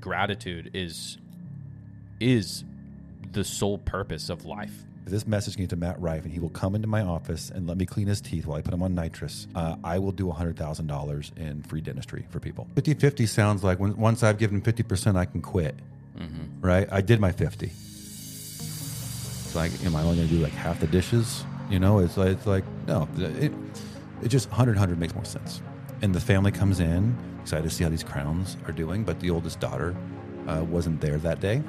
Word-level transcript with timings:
gratitude 0.00 0.70
is 0.74 1.18
is 2.20 2.64
the 3.32 3.44
sole 3.44 3.78
purpose 3.78 4.28
of 4.28 4.44
life. 4.44 4.84
If 5.06 5.12
this 5.12 5.26
message 5.26 5.54
can 5.54 5.64
get 5.64 5.70
to 5.70 5.76
Matt 5.76 6.00
Rife 6.00 6.24
and 6.24 6.32
he 6.32 6.40
will 6.40 6.50
come 6.50 6.74
into 6.74 6.86
my 6.86 7.00
office 7.02 7.50
and 7.50 7.66
let 7.66 7.78
me 7.78 7.86
clean 7.86 8.06
his 8.06 8.20
teeth 8.20 8.46
while 8.46 8.58
I 8.58 8.62
put 8.62 8.74
him 8.74 8.82
on 8.82 8.94
nitrous, 8.94 9.46
uh, 9.54 9.76
I 9.82 9.98
will 9.98 10.12
do 10.12 10.26
$100,000 10.26 11.38
in 11.38 11.62
free 11.62 11.80
dentistry 11.80 12.26
for 12.28 12.38
people. 12.38 12.68
50 12.74 12.94
50 12.94 13.26
sounds 13.26 13.64
like 13.64 13.80
when, 13.80 13.96
once 13.96 14.22
I've 14.22 14.36
given 14.38 14.60
50%, 14.60 15.16
I 15.16 15.24
can 15.24 15.40
quit. 15.40 15.74
Right? 16.60 16.86
I 16.92 17.00
did 17.00 17.18
my 17.18 17.32
50. 17.32 17.66
It's 17.66 19.54
like, 19.56 19.72
am 19.84 19.96
I 19.96 20.02
only 20.02 20.16
going 20.16 20.28
to 20.28 20.34
do 20.34 20.40
like 20.40 20.52
half 20.52 20.80
the 20.80 20.86
dishes? 20.86 21.44
You 21.70 21.78
know, 21.78 22.00
it's 22.00 22.16
like, 22.16 22.28
it's 22.32 22.46
like 22.46 22.64
no, 22.86 23.08
it, 23.16 23.52
it 24.22 24.28
just 24.28 24.48
100 24.48 24.76
100 24.76 24.98
makes 24.98 25.14
more 25.14 25.24
sense. 25.24 25.62
And 26.02 26.14
the 26.14 26.20
family 26.20 26.52
comes 26.52 26.78
in, 26.78 27.16
excited 27.50 27.68
to 27.68 27.74
see 27.74 27.82
how 27.82 27.90
these 27.90 28.04
crowns 28.04 28.56
are 28.68 28.72
doing, 28.72 29.02
but 29.02 29.18
the 29.18 29.28
oldest 29.28 29.58
daughter 29.58 29.96
uh, 30.46 30.62
wasn't 30.62 31.00
there 31.00 31.18
that 31.18 31.40
day. 31.40 31.60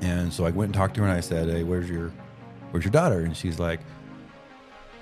And 0.00 0.32
so 0.32 0.46
I 0.46 0.50
went 0.50 0.68
and 0.68 0.74
talked 0.74 0.94
to 0.94 1.00
her 1.00 1.08
and 1.08 1.16
I 1.16 1.20
said, 1.20 1.48
Hey, 1.48 1.64
where's 1.64 1.90
your 1.90 2.12
where's 2.70 2.84
your 2.84 2.92
daughter? 2.92 3.22
And 3.22 3.36
she's 3.36 3.58
like, 3.58 3.80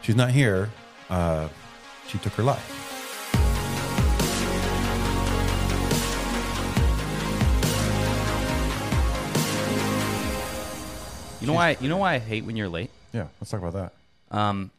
She's 0.01 0.17
not 0.17 0.31
here. 0.31 0.71
Uh, 1.11 1.49
she 2.09 2.17
took 2.17 2.33
her 2.33 2.43
life. 2.43 2.65
You 11.43 11.47
know 11.47 11.53
why? 11.53 11.77
You 11.79 11.91
know 11.91 11.99
why 11.99 12.15
I 12.15 12.19
hate 12.21 12.47
when 12.47 12.57
you're 12.57 12.71
late? 12.71 12.91
Yeah, 13.13 13.27
let's 13.39 13.51
talk 13.51 13.61
about 13.63 13.75
that. 13.75 14.35
Um, 14.35 14.71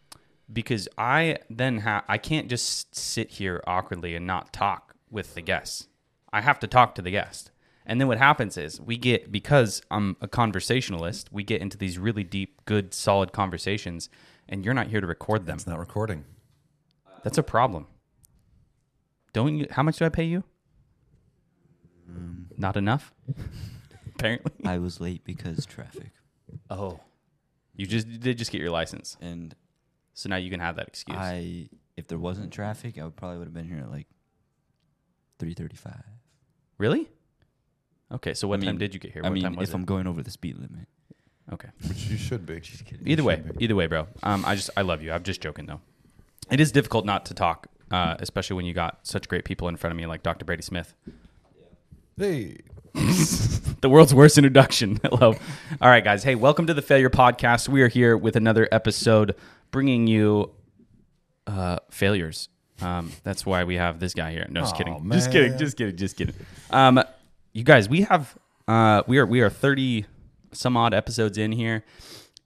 because 0.51 0.89
I 0.97 1.37
then 1.47 1.77
have 1.77 2.05
I 2.09 2.17
can't 2.17 2.47
just 2.47 2.95
sit 2.95 3.29
here 3.29 3.61
awkwardly 3.67 4.15
and 4.15 4.25
not 4.25 4.51
talk 4.51 4.90
with 5.11 5.35
the 5.35 5.41
guests. 5.41 5.87
I 6.33 6.41
have 6.41 6.59
to 6.61 6.67
talk 6.67 6.95
to 6.95 7.01
the 7.01 7.11
guest. 7.11 7.51
And 7.85 7.99
then 7.99 8.07
what 8.07 8.17
happens 8.17 8.57
is 8.57 8.79
we 8.79 8.97
get 8.97 9.31
because 9.31 9.81
I'm 9.91 10.15
a 10.21 10.27
conversationalist, 10.27 11.31
we 11.31 11.43
get 11.43 11.61
into 11.61 11.77
these 11.77 11.97
really 11.97 12.23
deep, 12.23 12.63
good, 12.65 12.93
solid 12.93 13.33
conversations, 13.33 14.09
and 14.47 14.63
you're 14.63 14.73
not 14.73 14.87
here 14.87 15.01
to 15.01 15.07
record 15.07 15.45
them. 15.45 15.55
It's 15.55 15.67
not 15.67 15.79
recording. 15.79 16.25
That's 17.23 17.37
a 17.37 17.43
problem. 17.43 17.87
Don't 19.33 19.57
you? 19.57 19.67
How 19.71 19.83
much 19.83 19.97
do 19.97 20.05
I 20.05 20.09
pay 20.09 20.25
you? 20.25 20.43
Not 22.57 22.77
enough. 22.77 23.13
Apparently. 24.15 24.51
I 24.65 24.77
was 24.77 24.99
late 24.99 25.23
because 25.23 25.65
traffic. 25.65 26.11
Oh, 26.69 26.99
you 27.75 27.85
just 27.87 28.07
you 28.07 28.17
did 28.17 28.37
just 28.37 28.51
get 28.51 28.61
your 28.61 28.71
license, 28.71 29.17
And 29.21 29.55
so 30.13 30.29
now 30.29 30.35
you 30.35 30.49
can 30.51 30.59
have 30.59 30.75
that 30.75 30.87
excuse. 30.87 31.17
I, 31.17 31.69
if 31.97 32.07
there 32.07 32.19
wasn't 32.19 32.51
traffic, 32.51 32.97
I 32.99 33.03
would 33.03 33.15
probably 33.15 33.39
would 33.39 33.47
have 33.47 33.53
been 33.53 33.67
here 33.67 33.79
at 33.79 33.89
like 33.89 34.07
three 35.41 35.53
thirty-five. 35.55 36.03
really? 36.77 37.09
Okay, 38.13 38.33
so 38.35 38.47
what 38.47 38.55
I 38.55 38.57
mean- 38.59 38.67
time 38.67 38.77
did 38.77 38.93
you 38.93 38.99
get 38.99 39.11
here? 39.11 39.23
I 39.25 39.29
mean, 39.29 39.43
time 39.43 39.55
was 39.55 39.69
if 39.69 39.73
it? 39.73 39.77
I'm 39.77 39.85
going 39.85 40.05
over 40.05 40.21
the 40.21 40.29
speed 40.31 40.55
limit. 40.57 40.87
okay. 41.51 41.69
Which 41.87 42.05
you 42.07 42.17
should 42.17 42.45
be. 42.45 42.61
She's 42.61 42.81
kidding. 42.83 43.07
Either 43.07 43.23
way, 43.23 43.37
be. 43.37 43.63
either 43.63 43.75
way, 43.75 43.87
bro. 43.87 44.07
Um, 44.21 44.45
I 44.45 44.53
just 44.55 44.69
I 44.77 44.81
love 44.83 45.01
you. 45.01 45.11
I'm 45.11 45.23
just 45.23 45.41
joking 45.41 45.65
though. 45.65 45.81
It 46.51 46.59
is 46.59 46.71
difficult 46.71 47.05
not 47.05 47.25
to 47.25 47.33
talk, 47.33 47.67
uh, 47.89 48.17
especially 48.19 48.55
when 48.57 48.65
you 48.65 48.73
got 48.73 48.99
such 49.07 49.27
great 49.27 49.45
people 49.45 49.67
in 49.67 49.77
front 49.77 49.91
of 49.91 49.97
me 49.97 50.05
like 50.05 50.21
Dr. 50.21 50.45
Brady 50.45 50.61
Smith. 50.61 50.93
Hey, 52.17 52.57
the 52.93 53.89
world's 53.89 54.13
worst 54.13 54.37
introduction. 54.37 54.99
Hello. 55.03 55.33
All 55.81 55.89
right, 55.89 56.03
guys. 56.03 56.23
Hey, 56.23 56.35
welcome 56.35 56.67
to 56.67 56.73
the 56.75 56.81
Failure 56.83 57.09
Podcast. 57.09 57.67
We 57.67 57.81
are 57.81 57.87
here 57.87 58.15
with 58.15 58.35
another 58.35 58.67
episode 58.71 59.33
bringing 59.71 60.05
you 60.05 60.51
uh, 61.47 61.77
failures. 61.89 62.49
Um, 62.81 63.11
that's 63.23 63.45
why 63.45 63.63
we 63.63 63.75
have 63.75 63.99
this 63.99 64.13
guy 64.13 64.31
here. 64.31 64.47
No, 64.49 64.61
just 64.61 64.75
kidding. 64.75 65.09
Just 65.11 65.31
kidding. 65.31 65.57
Just 65.57 65.77
kidding. 65.77 65.95
Just 65.95 66.17
kidding. 66.17 66.35
Um, 66.69 67.03
you 67.53 67.63
guys, 67.63 67.89
we 67.89 68.01
have 68.01 68.37
uh, 68.67 69.03
we 69.07 69.17
are 69.17 69.25
we 69.25 69.41
are 69.41 69.49
thirty 69.49 70.05
some 70.51 70.75
odd 70.77 70.93
episodes 70.93 71.37
in 71.37 71.51
here, 71.51 71.83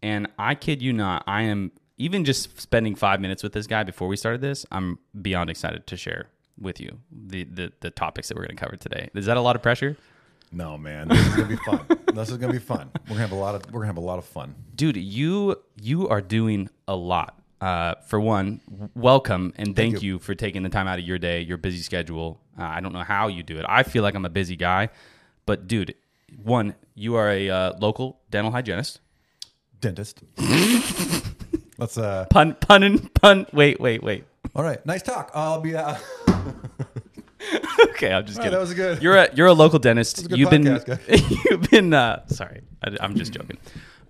and 0.01 0.27
I 0.37 0.55
kid 0.55 0.81
you 0.81 0.93
not, 0.93 1.23
I 1.27 1.43
am 1.43 1.71
even 1.97 2.25
just 2.25 2.59
spending 2.59 2.95
five 2.95 3.21
minutes 3.21 3.41
with 3.43 3.53
this 3.53 3.67
guy 3.67 3.83
before 3.83 4.07
we 4.07 4.17
started 4.17 4.41
this. 4.41 4.65
I'm 4.71 4.99
beyond 5.21 5.49
excited 5.49 5.87
to 5.87 5.97
share 5.97 6.27
with 6.59 6.79
you 6.79 6.99
the 7.11 7.43
the, 7.43 7.71
the 7.81 7.91
topics 7.91 8.27
that 8.29 8.35
we're 8.37 8.45
going 8.45 8.57
to 8.57 8.63
cover 8.63 8.75
today. 8.75 9.09
Is 9.13 9.25
that 9.25 9.37
a 9.37 9.41
lot 9.41 9.55
of 9.55 9.61
pressure? 9.61 9.97
no, 10.51 10.77
man, 10.77 11.09
this 11.09 11.19
is 11.19 11.35
gonna 11.35 11.47
be 11.47 11.55
fun. 11.57 11.85
this 12.13 12.29
is 12.29 12.37
gonna 12.37 12.53
be 12.53 12.59
fun. 12.59 12.89
We're 13.03 13.15
gonna 13.15 13.21
have 13.21 13.31
a 13.31 13.35
lot 13.35 13.55
of 13.55 13.65
we're 13.71 13.81
gonna 13.81 13.87
have 13.87 13.97
a 13.97 14.01
lot 14.01 14.19
of 14.19 14.25
fun. 14.25 14.55
dude 14.75 14.95
you 14.95 15.57
you 15.81 16.07
are 16.07 16.21
doing 16.21 16.69
a 16.87 16.95
lot 16.95 17.41
uh, 17.61 17.95
for 18.07 18.19
one 18.19 18.61
welcome 18.95 19.53
and 19.57 19.75
thank, 19.75 20.01
you. 20.01 20.13
you. 20.13 20.19
for 20.19 20.35
taking 20.35 20.63
the 20.63 20.69
time 20.69 20.87
out 20.87 20.99
of 20.99 21.05
your 21.05 21.17
day 21.17 21.41
your 21.41 21.57
busy 21.57 21.81
schedule 21.81 22.39
uh, 22.59 22.63
i 22.63 22.79
don't 22.79 22.93
know 22.93 23.03
how 23.03 23.27
you 23.27 23.43
do 23.43 23.57
it 23.57 23.65
i 23.67 23.83
feel 23.83 24.03
like 24.03 24.13
i'm 24.15 24.25
a 24.25 24.29
busy 24.29 24.55
guy 24.55 24.89
but 25.45 25.67
dude 25.67 25.95
one 26.43 26.75
you 26.95 27.15
are 27.15 27.29
a 27.29 27.49
uh, 27.49 27.73
local 27.79 28.19
dental 28.29 28.51
hygienist 28.51 28.99
Dentist. 29.81 30.23
Let's 31.77 31.97
uh. 31.97 32.25
pun 32.29 32.55
pun 32.55 32.83
and 32.83 33.13
pun 33.13 33.45
wait 33.53 33.79
wait 33.79 34.01
wait 34.01 34.23
All 34.55 34.63
right, 34.63 34.83
nice 34.85 35.01
talk. 35.01 35.29
I'll 35.35 35.61
be. 35.61 35.75
Uh, 35.75 35.97
okay 37.89 38.11
i'm 38.11 38.25
just 38.25 38.39
kidding 38.39 38.51
right, 38.51 38.51
that 38.51 38.59
was 38.59 38.73
good. 38.73 39.03
you're 39.03 39.15
a 39.15 39.33
you're 39.35 39.45
a 39.45 39.53
local 39.53 39.77
dentist 39.77 40.31
a 40.31 40.37
you've 40.37 40.49
podcast, 40.49 41.05
been 41.05 41.39
you've 41.45 41.69
been 41.69 41.93
uh 41.93 42.25
sorry 42.27 42.61
I, 42.83 42.97
i'm 43.01 43.15
just 43.15 43.33
joking 43.33 43.57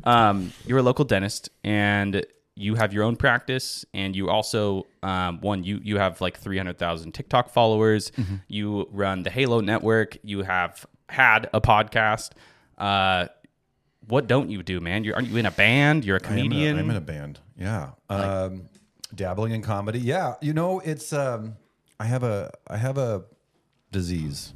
um 0.05 0.53
you're 0.66 0.78
a 0.78 0.84
local 0.84 1.03
dentist 1.03 1.50
and 1.66 2.25
you 2.57 2.75
have 2.75 2.93
your 2.93 3.03
own 3.03 3.16
practice 3.17 3.83
and 3.93 4.16
you 4.16 4.29
also 4.29 4.85
um, 5.03 5.39
one 5.41 5.63
you 5.63 5.79
you 5.83 5.97
have 5.97 6.21
like 6.21 6.38
300000 6.39 7.11
tiktok 7.13 7.49
followers 7.49 8.11
Mm-hmm. 8.11 8.35
you 8.47 8.88
run 8.91 9.23
the 9.23 9.29
halo 9.29 9.59
network 9.59 10.17
you 10.23 10.43
have 10.43 10.85
had 11.09 11.49
a 11.53 11.59
podcast 11.61 12.31
uh 12.77 13.27
what 14.07 14.27
don't 14.27 14.49
you 14.49 14.63
do 14.63 14.79
man 14.79 15.03
you're, 15.03 15.16
are 15.16 15.21
you 15.21 15.35
in 15.38 15.45
a 15.45 15.51
band 15.51 16.05
you're 16.05 16.17
a 16.17 16.23
I 16.23 16.27
am 16.27 16.33
in 16.33 16.39
a- 16.39 16.43
comedian 16.49 16.79
I'm 16.79 16.89
in 16.89 16.95
a 16.95 17.01
band. 17.01 17.39
Yeah. 17.57 17.91
Um, 18.09 18.63
dabbling 19.13 19.53
in 19.53 19.61
comedy. 19.61 19.99
Yeah. 19.99 20.35
You 20.41 20.53
know, 20.53 20.79
it's 20.81 21.13
um, 21.13 21.55
I 21.99 22.05
have 22.05 22.23
a 22.23 22.51
I 22.67 22.75
have 22.77 22.97
a 22.97 23.23
disease, 23.91 24.53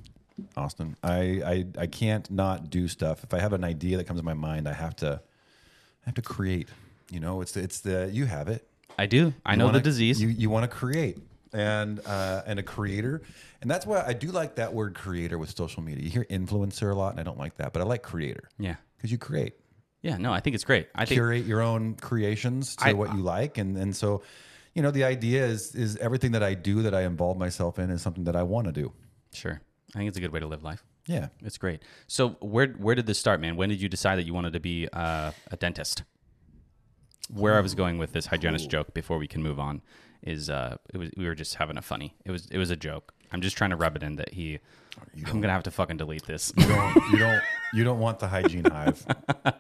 Austin. 0.58 0.98
I, 1.02 1.20
I 1.46 1.66
I 1.78 1.88
can't 1.88 2.30
not 2.30 2.70
do 2.70 2.88
stuff. 2.90 3.24
If 3.24 3.34
I 3.34 3.40
have 3.40 3.54
an 3.54 3.64
idea 3.64 3.96
that 3.98 4.04
comes 4.06 4.20
in 4.20 4.26
my 4.26 4.34
mind, 4.34 4.68
I 4.68 4.74
have 4.74 4.96
to 4.98 5.22
I 6.04 6.06
have 6.06 6.16
to 6.16 6.22
create. 6.22 6.68
You 7.12 7.20
know, 7.20 7.42
it's 7.42 7.52
the, 7.54 7.62
it's 7.62 7.80
the 7.82 8.10
you 8.12 8.26
have 8.26 8.48
it. 8.48 8.68
i 8.98 9.06
do. 9.06 9.34
I 9.46 9.54
You 9.54 9.58
know 9.60 9.66
wanna- 9.66 9.80
the 9.80 9.84
disease. 9.84 10.22
You 10.22 10.28
you 10.30 10.50
want 10.50 10.70
to 10.70 10.76
create. 10.78 11.18
And 11.52 12.00
uh, 12.06 12.44
and 12.46 12.60
a 12.60 12.64
creator, 12.64 13.24
and 13.60 13.72
that's 13.72 13.84
why 13.84 14.04
I 14.06 14.14
do 14.14 14.28
like 14.28 14.58
that 14.58 14.72
word 14.72 14.94
creator 14.94 15.40
with 15.40 15.50
social 15.58 15.82
media. 15.82 16.04
You 16.04 16.12
hear 16.12 16.26
influencer 16.26 16.92
a 16.92 16.96
lot, 16.96 17.14
and 17.14 17.20
I 17.20 17.24
don't 17.24 17.40
like 17.40 17.56
that, 17.56 17.74
but 17.74 17.82
I 17.82 17.86
like 17.86 18.04
creator. 18.04 18.48
Yeah. 18.60 18.76
Because 18.96 19.12
you 19.12 19.18
create. 19.18 19.54
Yeah 20.04 20.18
no 20.18 20.32
i 20.32 20.40
think 20.42 20.54
it's 20.54 20.64
great. 20.64 20.88
I 20.94 21.06
think 21.06 21.18
curate 21.18 21.46
your 21.46 21.62
own 21.62 21.96
creations 21.96 22.76
to 22.78 22.90
I- 22.90 22.94
what 22.94 23.16
you 23.16 23.22
like. 23.22 23.58
And 23.58 23.76
and 23.78 23.96
so 23.96 24.22
you 24.76 24.84
know 24.84 24.92
the 24.92 25.04
idea 25.06 25.44
is 25.46 25.74
is 25.74 25.98
everything 25.98 26.34
that 26.34 26.44
i 26.44 26.54
do 26.54 26.84
that 26.84 26.94
i 26.94 27.02
involve 27.02 27.38
myself 27.38 27.80
in 27.80 27.90
is 27.90 28.02
something 28.04 28.26
that 28.26 28.36
i 28.36 28.44
want 28.44 28.68
to 28.68 28.72
do. 28.72 28.94
Sure. 29.34 29.60
I 29.96 29.98
think 29.98 30.08
it's 30.10 30.18
a 30.18 30.22
good 30.22 30.32
way 30.32 30.40
to 30.42 30.48
live 30.48 30.64
life. 30.64 30.84
Yeah. 31.08 31.30
It's 31.42 31.58
great. 31.58 31.82
So 32.06 32.30
where 32.42 32.68
where 32.78 32.94
did 32.94 33.08
this 33.08 33.18
start, 33.18 33.42
man? 33.42 33.56
When 33.56 33.70
did 33.70 33.82
you 33.82 33.90
decide 33.90 34.18
that 34.20 34.26
you 34.28 34.36
wanted 34.36 34.54
to 34.54 34.60
be 34.60 34.88
uh, 34.94 35.32
a 35.50 35.58
dentist? 35.58 36.04
Where 37.32 37.56
I 37.58 37.62
was 37.62 37.76
going 37.76 37.98
with 37.98 38.12
this 38.14 38.26
hygienist 38.26 38.70
joke 38.70 38.94
before 38.94 39.18
we 39.18 39.28
can 39.28 39.44
move 39.44 39.60
on 39.60 39.82
is 40.24 40.50
uh, 40.50 40.78
it 40.94 40.98
was 40.98 41.10
we 41.16 41.26
were 41.26 41.36
just 41.36 41.56
having 41.56 41.78
a 41.78 41.82
funny. 41.82 42.16
It 42.26 42.32
was 42.32 42.48
it 42.52 42.58
was 42.58 42.70
a 42.72 42.76
joke. 42.76 43.14
I'm 43.32 43.42
just 43.42 43.56
trying 43.56 43.70
to 43.70 43.76
rub 43.76 43.96
it 43.96 44.04
in 44.04 44.16
that 44.16 44.34
he. 44.34 44.60
I'm 45.28 45.40
gonna 45.40 45.54
have 45.54 45.64
to 45.64 45.72
fucking 45.72 45.98
delete 45.98 46.26
this. 46.26 46.52
you 46.58 46.68
don't 46.68 46.96
you 47.12 47.18
don't 47.20 47.42
you 47.74 47.84
don't 47.84 48.00
want 48.00 48.20
the 48.20 48.28
hygiene 48.28 48.66
hive 48.66 49.06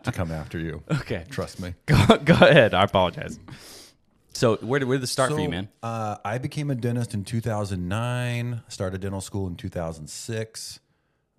to 0.03 0.11
come 0.11 0.31
after 0.31 0.59
you 0.59 0.83
okay, 0.91 1.23
trust 1.29 1.59
me 1.61 1.75
go 1.85 1.97
go 2.25 2.33
ahead. 2.33 2.73
I 2.73 2.83
apologize. 2.83 3.39
So 4.33 4.57
where 4.57 4.79
did 4.79 4.87
where 4.87 4.97
did 4.97 5.03
this 5.03 5.11
start 5.11 5.31
for 5.31 5.39
you, 5.39 5.49
man? 5.49 5.69
uh, 5.83 6.15
i 6.25 6.37
became 6.37 6.69
a 6.71 6.75
dentist 6.75 7.13
in 7.13 7.23
2009 7.23 8.61
started 8.67 9.01
dental 9.01 9.21
school 9.21 9.47
in 9.47 9.55
2006 9.55 10.79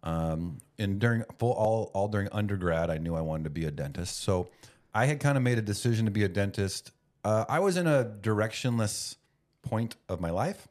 um, 0.03 0.59
and 0.79 0.99
during 0.99 1.25
full 1.39 1.53
all 1.53 1.91
all 1.95 2.09
during 2.09 2.29
undergrad 2.33 2.91
i 2.91 2.99
knew 2.99 3.15
i 3.15 3.21
wanted 3.21 3.45
to 3.45 3.51
be 3.51 3.65
a 3.65 3.71
dentist 3.71 4.23
so 4.23 4.49
i 4.95 5.07
had 5.07 5.21
kind 5.21 5.37
of 5.37 5.43
made 5.43 5.59
a 5.59 5.63
decision 5.63 6.05
to 6.05 6.11
be 6.11 6.25
a 6.25 6.29
dentist. 6.29 6.93
Uh, 7.25 7.45
i 7.49 7.59
was 7.59 7.77
in 7.77 7.87
a 7.87 8.05
directionless 8.23 9.17
point 9.63 9.97
of 10.09 10.21
my 10.21 10.31
life 10.31 10.67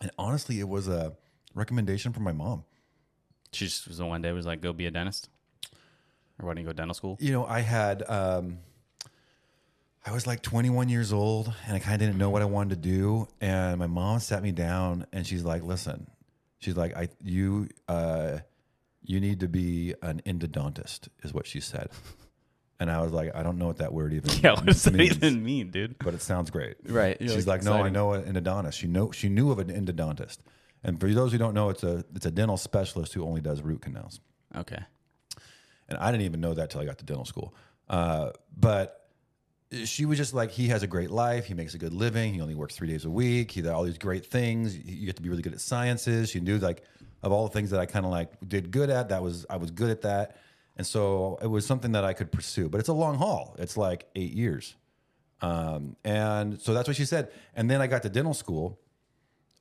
and 0.00 0.10
honestly 0.18 0.60
it 0.60 0.68
was 0.68 0.88
a 0.88 1.14
recommendation 1.54 2.12
from 2.12 2.22
my 2.22 2.32
mom. 2.32 2.64
She 3.52 3.64
just 3.66 3.88
was 3.88 3.98
the 3.98 4.04
one 4.06 4.20
day 4.22 4.32
was 4.32 4.44
like, 4.44 4.60
go 4.60 4.72
be 4.74 4.84
a 4.86 4.90
dentist, 4.90 5.30
or 6.38 6.46
why 6.46 6.52
don't 6.52 6.58
you 6.58 6.64
go 6.64 6.70
to 6.72 6.76
dental 6.76 6.94
school? 6.94 7.16
you 7.20 7.32
know 7.32 7.46
i 7.46 7.60
had 7.60 8.02
um, 8.10 8.58
i 10.04 10.12
was 10.12 10.26
like 10.26 10.42
21 10.42 10.88
years 10.88 11.12
old 11.12 11.52
and 11.66 11.74
i 11.74 11.78
kind 11.78 11.94
of 11.94 12.00
didn't 12.00 12.18
know 12.18 12.28
what 12.30 12.42
i 12.42 12.44
wanted 12.44 12.70
to 12.70 12.88
do 12.88 13.26
and 13.40 13.78
my 13.78 13.86
mom 13.86 14.18
sat 14.18 14.42
me 14.42 14.52
down 14.52 15.06
and 15.12 15.26
she's 15.26 15.44
like 15.44 15.62
listen 15.62 16.06
she's 16.58 16.76
like 16.76 16.94
i 16.96 17.08
you 17.22 17.68
uh, 17.88 18.38
you 19.02 19.20
need 19.20 19.40
to 19.40 19.48
be 19.48 19.94
an 20.02 20.20
endodontist 20.26 21.08
is 21.22 21.32
what 21.32 21.46
she 21.46 21.60
said 21.60 21.88
and 22.80 22.90
i 22.90 23.00
was 23.02 23.12
like 23.12 23.34
i 23.34 23.42
don't 23.42 23.58
know 23.58 23.66
what 23.66 23.78
that 23.78 23.92
word 23.92 24.12
even 24.12 24.28
means. 24.28 24.42
Yeah, 24.44 24.52
what 24.52 24.66
does 24.66 24.82
that 24.84 24.94
means, 24.94 25.16
even 25.16 25.42
mean, 25.44 25.70
dude? 25.70 25.96
but 25.98 26.14
it 26.14 26.22
sounds 26.22 26.50
great 26.50 26.76
Right. 26.84 27.16
You're 27.20 27.30
she's 27.34 27.46
like 27.46 27.60
like, 27.60 27.64
no, 27.64 27.72
I 27.72 27.88
exciting. 27.88 27.92
know 27.94 28.12
an 28.12 28.34
endodontist. 28.34 28.74
She 28.74 28.86
know 28.86 29.10
she 29.12 29.28
knew 29.28 29.50
of 29.50 29.58
an 29.58 29.68
endodontist, 29.68 30.38
And 30.84 31.00
for 31.00 31.08
those 31.08 31.32
who 31.32 31.38
don't 31.38 31.54
know, 31.54 31.70
it's 31.70 31.82
a 31.82 32.04
it's 32.14 32.26
a 32.26 32.30
dental 32.30 32.56
specialist 32.56 33.12
who 33.14 33.24
only 33.24 33.40
does 33.40 33.62
root 33.62 33.80
canals. 33.82 34.20
Okay. 34.54 34.82
And 35.88 35.98
I 35.98 36.10
didn't 36.10 36.24
even 36.26 36.40
know 36.40 36.54
that 36.54 36.70
till 36.70 36.80
I 36.80 36.84
got 36.84 36.98
to 36.98 37.04
dental 37.04 37.24
school. 37.24 37.54
Uh, 37.88 38.30
but 38.56 39.08
she 39.84 40.04
was 40.04 40.18
just 40.18 40.34
like, 40.34 40.50
he 40.50 40.68
has 40.68 40.82
a 40.82 40.86
great 40.86 41.10
life. 41.10 41.44
He 41.46 41.54
makes 41.54 41.74
a 41.74 41.78
good 41.78 41.92
living. 41.92 42.34
He 42.34 42.40
only 42.40 42.54
works 42.54 42.74
three 42.76 42.88
days 42.88 43.04
a 43.04 43.10
week. 43.10 43.50
He 43.52 43.62
did 43.62 43.70
all 43.70 43.84
these 43.84 43.98
great 43.98 44.26
things. 44.26 44.76
You 44.76 45.06
get 45.06 45.16
to 45.16 45.22
be 45.22 45.28
really 45.28 45.42
good 45.42 45.52
at 45.52 45.60
sciences. 45.60 46.30
She 46.30 46.40
knew 46.40 46.58
like 46.58 46.82
of 47.22 47.32
all 47.32 47.44
the 47.48 47.52
things 47.52 47.70
that 47.70 47.80
I 47.80 47.86
kind 47.86 48.04
of 48.04 48.10
like 48.12 48.32
did 48.46 48.70
good 48.70 48.90
at. 48.90 49.08
That 49.10 49.22
was 49.22 49.46
I 49.50 49.56
was 49.56 49.70
good 49.70 49.90
at 49.90 50.02
that, 50.02 50.36
and 50.76 50.86
so 50.86 51.38
it 51.42 51.46
was 51.46 51.66
something 51.66 51.92
that 51.92 52.04
I 52.04 52.12
could 52.12 52.30
pursue. 52.30 52.68
But 52.68 52.80
it's 52.80 52.88
a 52.88 52.94
long 52.94 53.16
haul. 53.16 53.56
It's 53.58 53.76
like 53.76 54.06
eight 54.14 54.32
years, 54.32 54.76
um, 55.40 55.96
and 56.04 56.60
so 56.60 56.74
that's 56.74 56.88
what 56.88 56.96
she 56.96 57.04
said. 57.04 57.30
And 57.54 57.70
then 57.70 57.80
I 57.80 57.86
got 57.86 58.02
to 58.02 58.08
dental 58.08 58.34
school, 58.34 58.78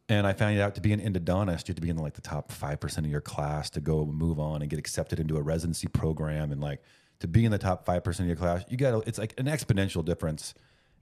and 0.10 0.28
I 0.28 0.34
found 0.34 0.60
out 0.60 0.76
to 0.76 0.82
be 0.82 0.94
an 0.94 1.00
endodontist, 1.00 1.68
you 1.68 1.72
have 1.72 1.76
to 1.76 1.82
be 1.82 1.90
in 1.90 1.98
like 1.98 2.14
the 2.14 2.22
top 2.22 2.52
five 2.52 2.80
percent 2.80 3.06
of 3.06 3.12
your 3.12 3.22
class 3.22 3.70
to 3.72 3.82
go 3.82 4.06
move 4.06 4.40
on 4.40 4.62
and 4.62 4.70
get 4.70 4.80
accepted 4.80 5.20
into 5.20 5.38
a 5.38 5.42
residency 5.42 5.88
program, 5.88 6.52
and 6.52 6.62
like 6.62 6.82
to 7.20 7.28
be 7.28 7.46
in 7.46 7.52
the 7.52 7.58
top 7.58 7.86
five 7.86 8.04
percent 8.04 8.26
of 8.26 8.28
your 8.28 8.38
class, 8.38 8.64
you 8.70 8.78
got 8.78 9.08
it's 9.08 9.18
like 9.18 9.34
an 9.40 9.46
exponential 9.46 10.04
difference 10.04 10.54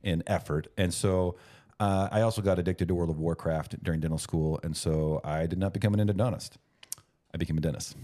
in 0.04 0.22
effort. 0.28 0.68
And 0.78 0.94
so 0.94 1.38
uh, 1.80 2.08
I 2.12 2.22
also 2.22 2.42
got 2.42 2.60
addicted 2.60 2.88
to 2.88 2.96
World 2.96 3.10
of 3.10 3.20
Warcraft 3.20 3.84
during 3.84 4.00
dental 4.00 4.20
school, 4.20 4.60
and 4.64 4.78
so 4.78 5.22
I 5.24 5.48
did 5.48 5.58
not 5.58 5.74
become 5.74 5.94
an 5.94 6.08
endodontist. 6.08 6.52
I 7.34 7.38
became 7.38 7.58
a 7.58 7.62
dentist. 7.62 7.96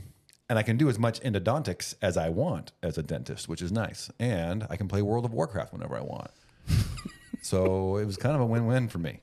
And 0.50 0.58
I 0.58 0.64
can 0.64 0.78
do 0.78 0.90
as 0.90 0.98
much 0.98 1.22
endodontics 1.22 1.94
as 2.02 2.18
I 2.18 2.30
want 2.30 2.72
as 2.82 2.98
a 2.98 3.04
dentist, 3.04 3.48
which 3.48 3.62
is 3.62 3.72
nice. 3.72 4.10
And 4.20 4.66
I 4.70 4.78
can 4.78 4.88
play 4.88 5.02
World 5.04 5.24
of 5.26 5.32
Warcraft 5.34 5.74
whenever 5.74 5.96
I 5.96 6.02
want. 6.02 6.32
so 7.44 7.98
it 7.98 8.06
was 8.06 8.18
kind 8.18 8.34
of 8.36 8.42
a 8.42 8.46
win-win 8.46 8.88
for 8.90 8.98
me. 8.98 9.20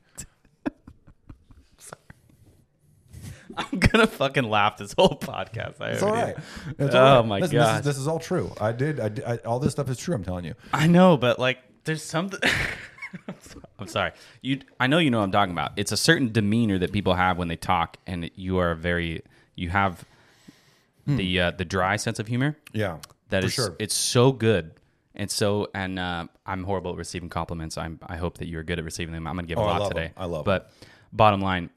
I'm 3.58 3.78
gonna 3.78 4.06
fucking 4.06 4.44
laugh 4.44 4.76
this 4.76 4.92
whole 4.92 5.18
podcast. 5.20 5.80
I 5.80 5.90
It's 5.92 6.02
all 6.02 6.12
right. 6.12 6.36
It's 6.78 6.94
Oh 6.94 6.98
all 7.00 7.20
right. 7.20 7.26
my 7.26 7.38
Listen, 7.38 7.56
This 7.58 7.76
is, 7.78 7.82
this 7.84 7.98
is 7.98 8.06
all 8.06 8.18
true. 8.18 8.52
I 8.60 8.72
did. 8.72 9.00
I, 9.00 9.08
did- 9.08 9.24
I, 9.24 9.36
all 9.38 9.58
this 9.60 9.72
stuff 9.72 9.88
is 9.88 9.96
true. 9.98 10.14
I'm 10.14 10.24
telling 10.24 10.44
you. 10.44 10.54
I 10.74 10.86
know, 10.86 11.16
but 11.16 11.38
like, 11.38 11.58
there's 11.84 12.02
something. 12.02 12.40
I'm 13.78 13.86
sorry. 13.88 14.12
You, 14.42 14.60
I 14.78 14.88
know 14.88 14.98
you 14.98 15.10
know 15.10 15.18
what 15.18 15.24
I'm 15.24 15.32
talking 15.32 15.52
about. 15.52 15.72
It's 15.76 15.90
a 15.92 15.96
certain 15.96 16.32
demeanor 16.32 16.78
that 16.78 16.92
people 16.92 17.14
have 17.14 17.38
when 17.38 17.48
they 17.48 17.56
talk, 17.56 17.96
and 18.06 18.30
you 18.34 18.58
are 18.58 18.74
very, 18.74 19.22
you 19.54 19.70
have 19.70 20.04
the 21.06 21.40
uh, 21.40 21.50
the 21.52 21.64
dry 21.64 21.96
sense 21.96 22.18
of 22.18 22.26
humor. 22.26 22.56
Yeah, 22.72 22.98
That 23.30 23.42
for 23.42 23.46
is, 23.46 23.52
sure. 23.54 23.76
it's 23.78 23.94
so 23.94 24.32
good. 24.32 24.72
And 25.14 25.30
so, 25.30 25.68
and 25.74 25.98
uh, 25.98 26.26
I'm 26.44 26.64
horrible 26.64 26.90
at 26.92 26.98
receiving 26.98 27.30
compliments. 27.30 27.78
I'm, 27.78 27.98
I 28.06 28.16
hope 28.16 28.36
that 28.38 28.48
you're 28.48 28.62
good 28.62 28.78
at 28.78 28.84
receiving 28.84 29.14
them. 29.14 29.26
I'm 29.26 29.34
gonna 29.34 29.46
give 29.46 29.56
Oh, 29.58 29.62
a 29.62 29.64
I 29.64 29.70
lot 29.70 29.80
love 29.80 29.88
today. 29.92 30.06
them. 30.08 30.14
I 30.18 30.24
love 30.26 30.44
But 30.44 30.70
bottom 31.12 31.40
line, 31.40 31.70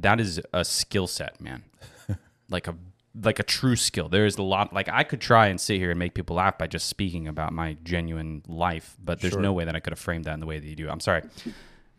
that 0.00 0.20
is 0.20 0.40
a 0.52 0.64
skill 0.64 1.06
set, 1.08 1.40
man. 1.40 1.64
like 2.48 2.68
a 2.68 2.76
like 3.20 3.38
a 3.38 3.42
true 3.42 3.74
skill. 3.76 4.08
There 4.08 4.26
is 4.26 4.38
a 4.38 4.42
lot. 4.42 4.72
Like 4.72 4.88
I 4.88 5.02
could 5.02 5.20
try 5.20 5.46
and 5.48 5.60
sit 5.60 5.78
here 5.78 5.90
and 5.90 5.98
make 5.98 6.14
people 6.14 6.36
laugh 6.36 6.56
by 6.58 6.66
just 6.68 6.86
speaking 6.88 7.26
about 7.26 7.52
my 7.52 7.76
genuine 7.82 8.42
life, 8.46 8.96
but 9.02 9.20
there's 9.20 9.32
Sure. 9.32 9.42
no 9.42 9.52
way 9.52 9.64
that 9.64 9.74
I 9.74 9.80
could 9.80 9.92
have 9.92 9.98
framed 10.00 10.24
that 10.26 10.34
in 10.34 10.40
the 10.40 10.46
way 10.46 10.58
that 10.60 10.66
you 10.66 10.76
do. 10.76 10.88
I'm 10.88 11.00
sorry. 11.00 11.22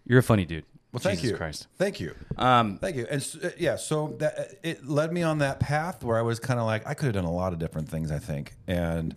You're 0.06 0.20
a 0.20 0.24
funny 0.24 0.46
dude. 0.46 0.66
Well, 0.96 1.02
thank 1.02 1.20
Jesus 1.20 1.32
you. 1.32 1.38
Christ. 1.38 1.68
Thank 1.78 2.00
you. 2.00 2.16
Um, 2.38 2.78
Thank 2.78 2.96
you. 2.96 3.06
And 3.12 3.38
uh, 3.44 3.50
yeah, 3.58 3.76
so 3.76 4.16
that 4.20 4.40
uh, 4.40 4.44
it 4.64 4.88
led 4.88 5.12
me 5.12 5.24
on 5.24 5.40
that 5.40 5.60
path 5.60 6.06
where 6.06 6.18
I 6.18 6.22
was 6.22 6.40
kind 6.40 6.58
of 6.58 6.66
like 6.66 6.88
I 6.88 6.94
could 6.94 7.08
have 7.08 7.16
done 7.16 7.26
a 7.26 7.34
lot 7.34 7.52
of 7.52 7.60
different 7.60 7.90
things, 7.90 8.14
I 8.14 8.20
think. 8.20 8.54
And 8.66 9.14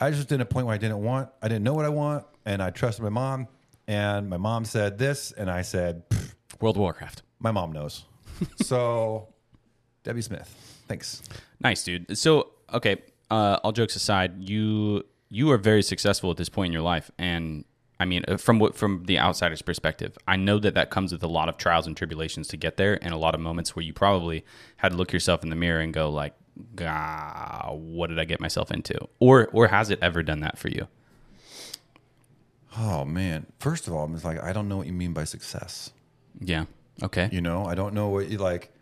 I 0.00 0.10
just 0.10 0.26
did 0.26 0.40
a 0.40 0.44
point 0.44 0.66
where 0.66 0.74
I 0.74 0.78
didn't 0.78 1.04
want, 1.04 1.28
I 1.40 1.46
didn't 1.46 1.62
know 1.62 1.72
what 1.72 1.84
I 1.84 1.88
want, 1.88 2.26
and 2.44 2.60
I 2.60 2.70
trusted 2.70 3.04
my 3.04 3.10
mom. 3.10 3.46
And 3.86 4.28
my 4.28 4.38
mom 4.38 4.64
said 4.64 4.98
this, 4.98 5.30
and 5.30 5.48
I 5.48 5.62
said, 5.62 6.02
World 6.60 6.74
of 6.74 6.80
Warcraft. 6.80 7.22
my 7.38 7.52
mom 7.52 7.70
knows. 7.70 8.06
so, 8.56 9.28
Debbie 10.02 10.22
Smith, 10.22 10.52
thanks. 10.88 11.22
Nice, 11.60 11.84
dude. 11.84 12.18
So, 12.18 12.48
okay, 12.74 12.96
uh, 13.30 13.60
all 13.62 13.70
jokes 13.70 13.94
aside, 13.94 14.42
you 14.42 15.04
you 15.28 15.48
are 15.52 15.58
very 15.58 15.84
successful 15.84 16.32
at 16.32 16.36
this 16.36 16.48
point 16.48 16.70
in 16.70 16.72
your 16.72 16.82
life, 16.82 17.08
and 17.18 17.64
I 18.00 18.06
mean, 18.06 18.24
uh, 18.26 18.36
from 18.38 18.58
what 18.58 18.74
from 18.74 19.04
the 19.04 19.18
outsider's 19.18 19.62
perspective, 19.62 20.16
I 20.26 20.34
know 20.36 20.58
that 20.58 20.74
that 20.74 20.90
comes 20.90 21.12
with 21.12 21.22
a 21.22 21.28
lot 21.28 21.48
of 21.48 21.56
trials 21.58 21.86
and 21.86 21.96
tribulations 21.96 22.48
to 22.48 22.56
get 22.56 22.76
there, 22.78 22.98
and 23.04 23.12
a 23.14 23.18
lot 23.18 23.34
of 23.34 23.40
moments 23.40 23.76
where 23.76 23.84
you 23.84 23.92
probably 23.92 24.44
had 24.78 24.92
to 24.92 24.96
look 24.96 25.12
yourself 25.12 25.42
in 25.44 25.50
the 25.50 25.56
mirror 25.56 25.80
and 25.80 25.92
go 25.94 26.10
like, 26.10 26.34
"Ah, 26.80 27.68
what 27.72 28.08
did 28.08 28.18
I 28.18 28.24
get 28.24 28.40
myself 28.40 28.70
into?" 28.70 28.98
Or 29.20 29.48
or 29.52 29.68
has 29.68 29.90
it 29.90 29.98
ever 30.02 30.22
done 30.22 30.40
that 30.40 30.58
for 30.58 30.68
you? 30.68 30.88
Oh 32.76 33.04
man! 33.04 33.46
First 33.58 33.86
of 33.86 33.94
all, 33.94 34.04
I'm 34.04 34.12
just 34.14 34.24
like 34.24 34.42
I 34.42 34.52
don't 34.52 34.68
know 34.68 34.76
what 34.78 34.86
you 34.86 34.92
mean 34.92 35.12
by 35.12 35.24
success. 35.24 35.92
Yeah. 36.40 36.64
Okay. 37.02 37.28
You 37.32 37.40
know, 37.40 37.64
I 37.66 37.74
don't 37.74 37.94
know 37.94 38.08
what 38.08 38.28
you 38.28 38.38
like 38.38 38.72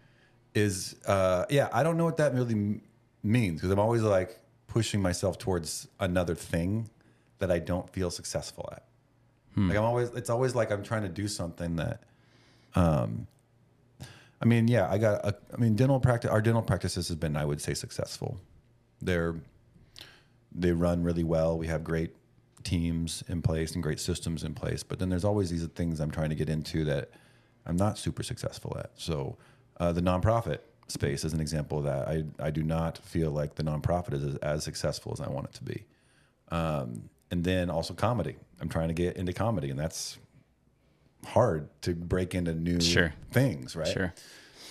is. 0.55 0.97
uh 1.06 1.44
Yeah, 1.50 1.69
I 1.73 1.82
don't 1.82 1.97
know 1.97 2.05
what 2.05 2.19
that 2.19 2.35
really 2.35 2.55
m- 2.55 2.82
means 3.23 3.61
because 3.61 3.70
I'm 3.73 3.79
always 3.79 4.03
like 4.03 4.38
pushing 4.67 5.00
myself 5.00 5.38
towards 5.38 5.88
another 5.99 6.35
thing 6.35 6.91
that 7.38 7.50
I 7.50 7.59
don't 7.59 7.88
feel 7.91 8.11
successful 8.11 8.69
at. 8.73 8.85
Like 9.56 9.78
I'm 9.78 9.84
always, 9.84 10.10
it's 10.10 10.30
always 10.30 10.54
like 10.54 10.70
I'm 10.70 10.82
trying 10.82 11.02
to 11.02 11.08
do 11.08 11.28
something 11.28 11.76
that, 11.76 12.02
um, 12.74 13.26
I 14.40 14.44
mean, 14.44 14.68
yeah, 14.68 14.88
I 14.88 14.98
got. 14.98 15.24
A, 15.24 15.34
I 15.52 15.56
mean, 15.56 15.74
dental 15.74 15.98
practice. 15.98 16.30
Our 16.30 16.40
dental 16.40 16.62
practices 16.62 17.08
has 17.08 17.16
been, 17.16 17.36
I 17.36 17.44
would 17.44 17.60
say, 17.60 17.74
successful. 17.74 18.40
They're 19.02 19.34
they 20.52 20.72
run 20.72 21.02
really 21.02 21.24
well. 21.24 21.58
We 21.58 21.66
have 21.66 21.84
great 21.84 22.14
teams 22.64 23.22
in 23.28 23.42
place 23.42 23.74
and 23.74 23.82
great 23.82 24.00
systems 24.00 24.44
in 24.44 24.54
place. 24.54 24.82
But 24.82 24.98
then 24.98 25.08
there's 25.08 25.24
always 25.24 25.50
these 25.50 25.64
things 25.66 26.00
I'm 26.00 26.10
trying 26.10 26.30
to 26.30 26.34
get 26.34 26.48
into 26.48 26.84
that 26.84 27.10
I'm 27.66 27.76
not 27.76 27.98
super 27.98 28.22
successful 28.22 28.76
at. 28.78 28.90
So 28.94 29.36
uh, 29.78 29.92
the 29.92 30.00
nonprofit 30.00 30.58
space 30.88 31.24
is 31.24 31.32
an 31.32 31.40
example 31.40 31.78
of 31.78 31.84
that. 31.84 32.08
I, 32.08 32.24
I 32.40 32.50
do 32.50 32.62
not 32.62 32.98
feel 32.98 33.30
like 33.30 33.54
the 33.54 33.62
nonprofit 33.62 34.14
is 34.14 34.24
as, 34.24 34.36
as 34.36 34.64
successful 34.64 35.12
as 35.12 35.20
I 35.20 35.28
want 35.28 35.46
it 35.46 35.54
to 35.54 35.64
be. 35.64 35.84
Um, 36.50 37.10
and 37.30 37.44
then 37.44 37.70
also 37.70 37.94
comedy. 37.94 38.36
I'm 38.60 38.69
trying 38.69 38.88
to 38.88 38.94
get 38.94 39.16
into 39.16 39.32
comedy, 39.32 39.70
and 39.70 39.78
that's 39.78 40.19
hard 41.26 41.69
to 41.82 41.94
break 41.94 42.34
into 42.34 42.54
new 42.54 42.80
Sure. 42.80 43.12
things, 43.30 43.76
right? 43.76 43.88
Sure. 43.88 44.14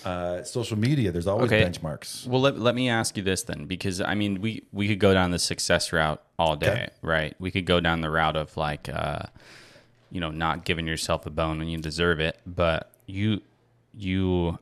Uh, 0.04 0.44
social 0.44 0.78
media, 0.78 1.12
there's 1.12 1.28
always 1.28 1.52
Okay. 1.52 1.64
benchmarks. 1.64 2.26
Well, 2.28 2.40
let, 2.40 2.58
let 2.58 2.76
me 2.76 2.88
ask 2.90 3.18
you 3.18 3.24
this 3.24 3.44
then, 3.44 3.66
because 3.66 4.00
I 4.00 4.16
mean, 4.16 4.40
we 4.42 4.64
we 4.72 4.88
could 4.88 5.00
go 5.00 5.14
down 5.14 5.32
the 5.32 5.40
success 5.40 5.92
route 5.92 6.22
all 6.40 6.56
day, 6.56 6.68
Okay. 6.70 6.90
right? 7.02 7.36
We 7.40 7.52
could 7.52 7.66
go 7.66 7.80
down 7.80 8.02
the 8.02 8.10
route 8.10 8.38
of 8.38 8.56
like, 8.56 8.88
uh, 8.90 9.24
you 10.12 10.22
know, 10.22 10.32
not 10.32 10.64
giving 10.66 10.88
yourself 10.88 11.26
a 11.26 11.30
bone 11.30 11.60
when 11.60 11.68
you 11.68 11.78
deserve 11.80 12.20
it, 12.20 12.40
but 12.46 12.92
you 13.06 13.42
you. 13.94 14.60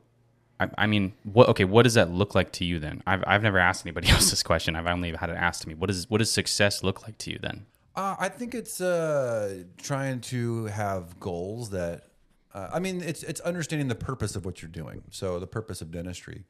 I, 0.59 0.69
I 0.77 0.88
mean, 0.88 1.13
what? 1.24 1.50
Okay, 1.50 1.65
what 1.65 1.83
does 1.83 1.95
that 1.95 2.09
look 2.09 2.33
like 2.33 2.51
to 2.53 2.65
you 2.65 2.80
then? 2.80 3.03
I've, 3.06 3.24
I've 3.27 3.44
never 3.44 3.59
asked 3.59 3.86
anybody 3.86 4.07
else 4.15 4.30
this 4.31 4.41
question. 4.41 4.75
I've 4.75 4.88
only 4.88 5.12
had 5.13 5.30
it 5.30 5.36
asked 5.36 5.62
to 5.63 5.68
me. 5.68 5.75
What 5.75 5.88
does 5.88 6.10
what 6.10 6.20
does 6.20 6.31
success 6.31 6.81
look 6.81 7.03
like 7.05 7.17
to 7.20 7.31
you 7.31 7.39
then? 7.39 7.65
Uh, 7.96 8.16
I 8.20 8.30
think 8.30 8.54
it's 8.54 8.82
uh, 8.82 9.64
trying 9.78 10.22
to 10.22 10.66
have 10.66 11.20
goals 11.20 11.70
that. 11.70 12.10
Uh, 12.54 12.70
I 12.74 12.80
mean, 12.80 13.02
it's 13.02 13.24
it's 13.24 13.40
understanding 13.42 13.88
the 13.88 13.96
purpose 13.96 14.36
of 14.36 14.46
what 14.46 14.62
you're 14.62 14.70
doing. 14.70 15.04
So 15.12 15.40
the 15.40 15.48
purpose 15.48 15.82
of 15.82 15.92
dentistry 15.92 16.44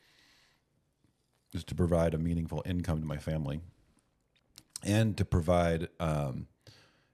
is 1.53 1.63
to 1.65 1.75
provide 1.75 2.13
a 2.13 2.17
meaningful 2.17 2.63
income 2.65 2.99
to 2.99 3.05
my 3.05 3.17
family, 3.17 3.61
and 4.83 5.15
to 5.17 5.25
provide. 5.25 5.89
Um, 5.99 6.47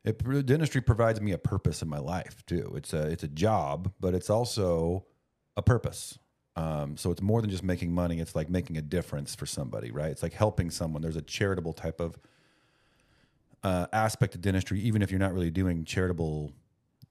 it, 0.04 0.18
dentistry 0.48 0.82
provides 0.82 1.22
me 1.22 1.32
a 1.32 1.38
purpose 1.38 1.82
in 1.82 1.88
my 1.88 2.00
life 2.00 2.44
too. 2.46 2.74
It's 2.76 2.94
a 2.94 3.08
it's 3.08 3.24
a 3.24 3.28
job, 3.28 3.92
but 4.00 4.16
it's 4.16 4.30
also 4.30 5.06
a 5.56 5.62
purpose. 5.62 6.18
Um, 6.56 6.98
so 6.98 7.12
it's 7.12 7.22
more 7.22 7.42
than 7.42 7.50
just 7.50 7.64
making 7.64 7.94
money. 7.94 8.20
It's 8.20 8.36
like 8.36 8.50
making 8.50 8.78
a 8.78 8.82
difference 8.82 9.36
for 9.36 9.46
somebody, 9.46 9.92
right? 9.92 10.12
It's 10.12 10.24
like 10.24 10.34
helping 10.34 10.70
someone. 10.70 11.02
There's 11.02 11.16
a 11.16 11.22
charitable 11.22 11.74
type 11.74 12.00
of 12.00 12.18
uh, 13.64 13.88
aspect 13.94 14.36
of 14.36 14.42
dentistry, 14.42 14.80
even 14.82 15.02
if 15.02 15.12
you're 15.12 15.20
not 15.20 15.34
really 15.34 15.52
doing 15.52 15.86
charitable 15.86 16.52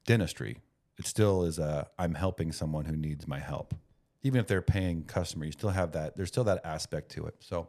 dentistry, 0.07 0.59
it 0.99 1.07
still 1.07 1.45
is 1.45 1.59
a 1.59 1.89
I'm 1.99 2.15
helping 2.15 2.53
someone 2.53 2.85
who 2.85 2.97
needs 2.97 3.27
my 3.27 3.39
help. 3.39 3.75
Even 4.23 4.41
if 4.41 4.47
they're 4.47 4.61
paying 4.61 5.05
customer, 5.05 5.47
you 5.47 5.53
still 5.53 5.71
have 5.71 5.93
that. 5.93 6.17
There's 6.17 6.29
still 6.29 6.45
that 6.45 6.61
aspect 6.65 7.11
to 7.13 7.27
it. 7.27 7.37
So, 7.41 7.69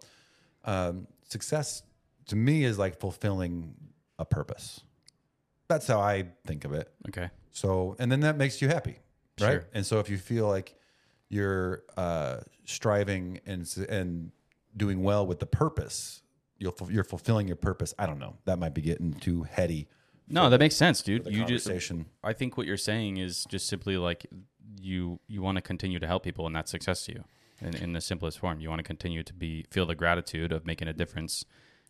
um, 0.66 1.08
success 1.30 1.84
to 2.28 2.36
me 2.36 2.66
is 2.66 2.78
like 2.78 3.00
fulfilling 3.00 3.74
a 4.20 4.26
purpose. 4.26 4.82
That's 5.70 5.88
how 5.88 6.02
I 6.02 6.26
think 6.46 6.66
of 6.66 6.74
it. 6.74 6.92
Okay. 7.08 7.30
So, 7.52 7.96
and 8.00 8.12
then 8.12 8.22
that 8.22 8.38
makes 8.38 8.62
you 8.62 8.68
happy, 8.68 8.98
right? 9.40 9.54
Sure. 9.54 9.68
And 9.74 9.86
so, 9.86 10.00
if 10.00 10.10
you 10.10 10.18
feel 10.18 10.48
like 10.48 10.76
you're 11.30 11.84
uh, 11.96 12.38
striving 12.66 13.40
and 13.46 13.66
and 13.88 14.32
doing 14.76 15.04
well 15.04 15.26
with 15.26 15.40
the 15.40 15.46
purpose, 15.46 16.21
you'll 16.62 16.72
ful- 16.72 16.92
you're 16.92 17.04
fulfilling 17.04 17.48
your 17.48 17.58
purpose. 17.58 17.94
I 17.98 18.06
don't 18.06 18.20
know. 18.20 18.36
That 18.46 18.60
might 18.60 18.74
be 18.74 18.82
getting 18.82 19.14
too 19.14 19.44
heady. 19.44 19.88
No, 20.30 20.50
that 20.50 20.60
makes 20.60 20.76
sense, 20.76 21.02
dude. 21.02 21.26
You 21.26 21.44
just. 21.44 21.70
I 22.24 22.34
think 22.34 22.56
what 22.56 22.68
you're 22.68 22.78
saying 22.78 23.18
is 23.18 23.46
just 23.50 23.68
simply 23.68 23.98
like 23.98 24.28
you 24.80 25.20
you 25.28 25.42
want 25.42 25.58
to 25.58 25.62
continue 25.62 26.00
to 26.00 26.08
help 26.08 26.24
people, 26.24 26.46
and 26.46 26.56
that's 26.56 26.72
success 26.72 27.04
to 27.06 27.14
you. 27.14 27.24
In, 27.62 27.76
in 27.76 27.94
the 27.94 28.02
simplest 28.02 28.40
form, 28.40 28.60
you 28.60 28.70
want 28.70 28.80
to 28.80 28.84
continue 28.84 29.22
to 29.22 29.34
be 29.34 29.66
feel 29.70 29.86
the 29.86 29.96
gratitude 29.96 30.52
of 30.52 30.66
making 30.66 30.88
a 30.88 30.94
difference 30.94 31.46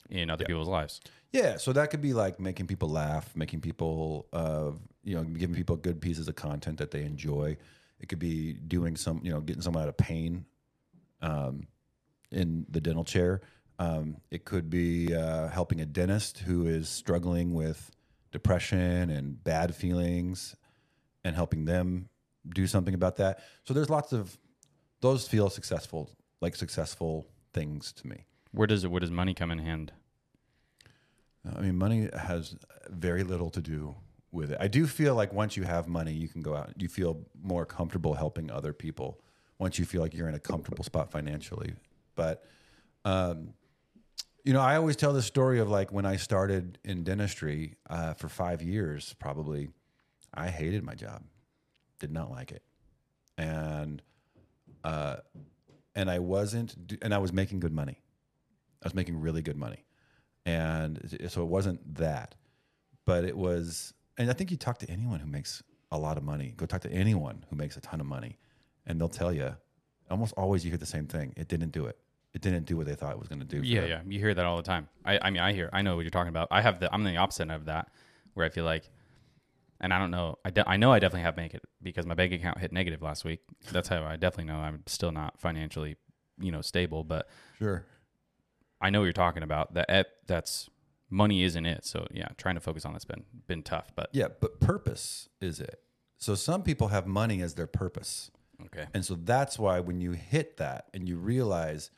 in 0.09 0.29
other 0.29 0.43
people's 0.43 0.67
lives. 0.67 0.99
Yeah, 1.31 1.57
so 1.57 1.71
that 1.73 1.91
could 1.91 2.01
be 2.01 2.13
like 2.13 2.39
making 2.39 2.67
people 2.67 2.89
laugh, 2.89 3.33
making 3.35 3.61
people, 3.61 4.27
uh, 4.33 4.71
you 5.03 5.15
know, 5.15 5.23
giving 5.23 5.55
people 5.55 5.77
good 5.77 6.01
pieces 6.01 6.27
of 6.27 6.35
content 6.35 6.77
that 6.79 6.91
they 6.91 7.03
enjoy. 7.03 7.55
It 8.01 8.09
could 8.09 8.19
be 8.19 8.53
doing 8.53 8.97
some, 8.97 9.21
you 9.23 9.31
know, 9.31 9.39
getting 9.39 9.61
someone 9.61 9.83
out 9.83 9.89
of 9.89 9.95
pain 9.95 10.45
um, 11.21 11.67
in 12.31 12.65
the 12.69 12.81
dental 12.81 13.05
chair. 13.05 13.41
Um, 13.81 14.17
it 14.29 14.45
could 14.45 14.69
be 14.69 15.15
uh, 15.15 15.47
helping 15.47 15.81
a 15.81 15.87
dentist 15.87 16.37
who 16.37 16.67
is 16.67 16.87
struggling 16.87 17.55
with 17.55 17.89
depression 18.31 19.09
and 19.09 19.43
bad 19.43 19.73
feelings 19.73 20.55
and 21.23 21.35
helping 21.35 21.65
them 21.65 22.07
do 22.47 22.67
something 22.67 22.93
about 22.93 23.15
that. 23.15 23.39
So 23.63 23.73
there's 23.73 23.89
lots 23.89 24.13
of 24.13 24.37
those 25.01 25.27
feel 25.27 25.49
successful, 25.49 26.11
like 26.41 26.55
successful 26.55 27.25
things 27.53 27.91
to 27.93 28.07
me. 28.07 28.25
Where 28.51 28.67
does 28.67 28.83
it? 28.83 28.91
Where 28.91 28.99
does 28.99 29.09
money 29.09 29.33
come 29.33 29.49
in 29.49 29.57
hand? 29.57 29.91
I 31.43 31.61
mean, 31.61 31.75
money 31.75 32.07
has 32.15 32.55
very 32.87 33.23
little 33.23 33.49
to 33.49 33.61
do 33.61 33.95
with 34.31 34.51
it. 34.51 34.57
I 34.61 34.67
do 34.67 34.85
feel 34.85 35.15
like 35.15 35.33
once 35.33 35.57
you 35.57 35.63
have 35.63 35.87
money, 35.87 36.13
you 36.13 36.27
can 36.27 36.43
go 36.43 36.55
out. 36.55 36.71
You 36.77 36.87
feel 36.87 37.25
more 37.41 37.65
comfortable 37.65 38.13
helping 38.13 38.51
other 38.51 38.73
people 38.73 39.19
once 39.57 39.79
you 39.79 39.85
feel 39.85 40.01
like 40.01 40.13
you're 40.13 40.29
in 40.29 40.35
a 40.35 40.39
comfortable 40.39 40.83
spot 40.83 41.09
financially. 41.11 41.73
But, 42.13 42.45
um, 43.05 43.55
you 44.43 44.53
know, 44.53 44.61
I 44.61 44.75
always 44.75 44.95
tell 44.95 45.13
the 45.13 45.21
story 45.21 45.59
of 45.59 45.69
like 45.69 45.91
when 45.91 46.05
I 46.05 46.15
started 46.15 46.79
in 46.83 47.03
dentistry 47.03 47.75
uh, 47.89 48.13
for 48.13 48.27
five 48.29 48.61
years, 48.61 49.15
probably, 49.19 49.69
I 50.33 50.49
hated 50.49 50.83
my 50.83 50.95
job, 50.95 51.23
did 51.99 52.11
not 52.11 52.31
like 52.31 52.51
it, 52.51 52.63
and 53.37 54.01
uh, 54.83 55.17
and 55.93 56.09
I 56.09 56.19
wasn't, 56.19 56.97
and 57.01 57.13
I 57.13 57.19
was 57.19 57.31
making 57.31 57.59
good 57.59 57.73
money. 57.73 58.01
I 58.81 58.87
was 58.87 58.95
making 58.95 59.19
really 59.19 59.41
good 59.41 59.57
money, 59.57 59.85
and 60.45 61.19
so 61.29 61.43
it 61.43 61.47
wasn't 61.47 61.95
that, 61.95 62.35
but 63.05 63.25
it 63.25 63.37
was. 63.37 63.93
And 64.17 64.29
I 64.29 64.33
think 64.33 64.51
you 64.51 64.57
talk 64.57 64.79
to 64.79 64.89
anyone 64.89 65.19
who 65.19 65.27
makes 65.27 65.61
a 65.91 65.97
lot 65.97 66.17
of 66.17 66.23
money. 66.23 66.53
Go 66.57 66.65
talk 66.65 66.81
to 66.81 66.91
anyone 66.91 67.45
who 67.49 67.55
makes 67.55 67.77
a 67.77 67.81
ton 67.81 67.99
of 67.99 68.07
money, 68.07 68.37
and 68.85 68.99
they'll 68.99 69.09
tell 69.09 69.33
you. 69.33 69.55
Almost 70.09 70.33
always, 70.35 70.65
you 70.65 70.71
hear 70.71 70.77
the 70.77 70.85
same 70.85 71.07
thing. 71.07 71.31
It 71.37 71.47
didn't 71.47 71.71
do 71.71 71.85
it. 71.85 71.97
It 72.33 72.41
didn't 72.41 72.65
do 72.65 72.77
what 72.77 72.85
they 72.85 72.95
thought 72.95 73.11
it 73.11 73.19
was 73.19 73.27
going 73.27 73.39
to 73.39 73.45
do. 73.45 73.59
for 73.59 73.65
Yeah, 73.65 73.81
them. 73.81 73.89
yeah. 73.89 74.01
You 74.13 74.19
hear 74.19 74.33
that 74.33 74.45
all 74.45 74.55
the 74.57 74.63
time. 74.63 74.87
I, 75.03 75.19
I 75.21 75.29
mean, 75.31 75.41
I 75.41 75.51
hear, 75.53 75.69
I 75.73 75.81
know 75.81 75.95
what 75.95 76.01
you're 76.01 76.11
talking 76.11 76.29
about. 76.29 76.47
I 76.51 76.61
have 76.61 76.79
the, 76.79 76.93
I'm 76.93 77.05
in 77.05 77.13
the 77.13 77.19
opposite 77.19 77.49
of 77.51 77.65
that, 77.65 77.89
where 78.35 78.45
I 78.45 78.49
feel 78.49 78.63
like, 78.63 78.89
and 79.81 79.93
I 79.93 79.99
don't 79.99 80.11
know, 80.11 80.37
I, 80.45 80.49
de- 80.51 80.69
I 80.69 80.77
know 80.77 80.93
I 80.93 80.99
definitely 80.99 81.23
have 81.23 81.35
make 81.35 81.53
it 81.53 81.61
because 81.81 82.05
my 82.05 82.13
bank 82.13 82.31
account 82.33 82.59
hit 82.59 82.71
negative 82.71 83.01
last 83.01 83.25
week. 83.25 83.39
That's 83.71 83.89
how 83.89 84.03
I 84.03 84.15
definitely 84.15 84.53
know 84.53 84.59
I'm 84.59 84.83
still 84.85 85.11
not 85.11 85.39
financially, 85.41 85.97
you 86.39 86.51
know, 86.51 86.61
stable. 86.61 87.03
But 87.03 87.27
Sure. 87.57 87.85
I 88.79 88.89
know 88.91 88.99
what 88.99 89.05
you're 89.05 89.13
talking 89.13 89.43
about. 89.43 89.73
That 89.73 89.89
eh, 89.89 90.03
that's 90.27 90.69
money 91.09 91.43
isn't 91.43 91.65
it. 91.65 91.83
So 91.85 92.07
yeah, 92.11 92.27
trying 92.37 92.55
to 92.55 92.61
focus 92.61 92.85
on 92.85 92.93
that's 92.93 93.05
been 93.05 93.23
been 93.47 93.63
tough. 93.63 93.91
But 93.95 94.09
Yeah, 94.13 94.27
but 94.39 94.59
purpose 94.59 95.27
is 95.41 95.59
it. 95.59 95.81
So 96.17 96.35
some 96.35 96.63
people 96.63 96.87
have 96.89 97.05
money 97.07 97.41
as 97.41 97.55
their 97.55 97.67
purpose. 97.67 98.31
okay, 98.67 98.85
And 98.93 99.03
so 99.03 99.15
that's 99.15 99.57
why 99.59 99.79
when 99.79 99.99
you 99.99 100.11
hit 100.11 100.57
that 100.57 100.85
and 100.93 101.09
you 101.09 101.17
realize 101.17 101.89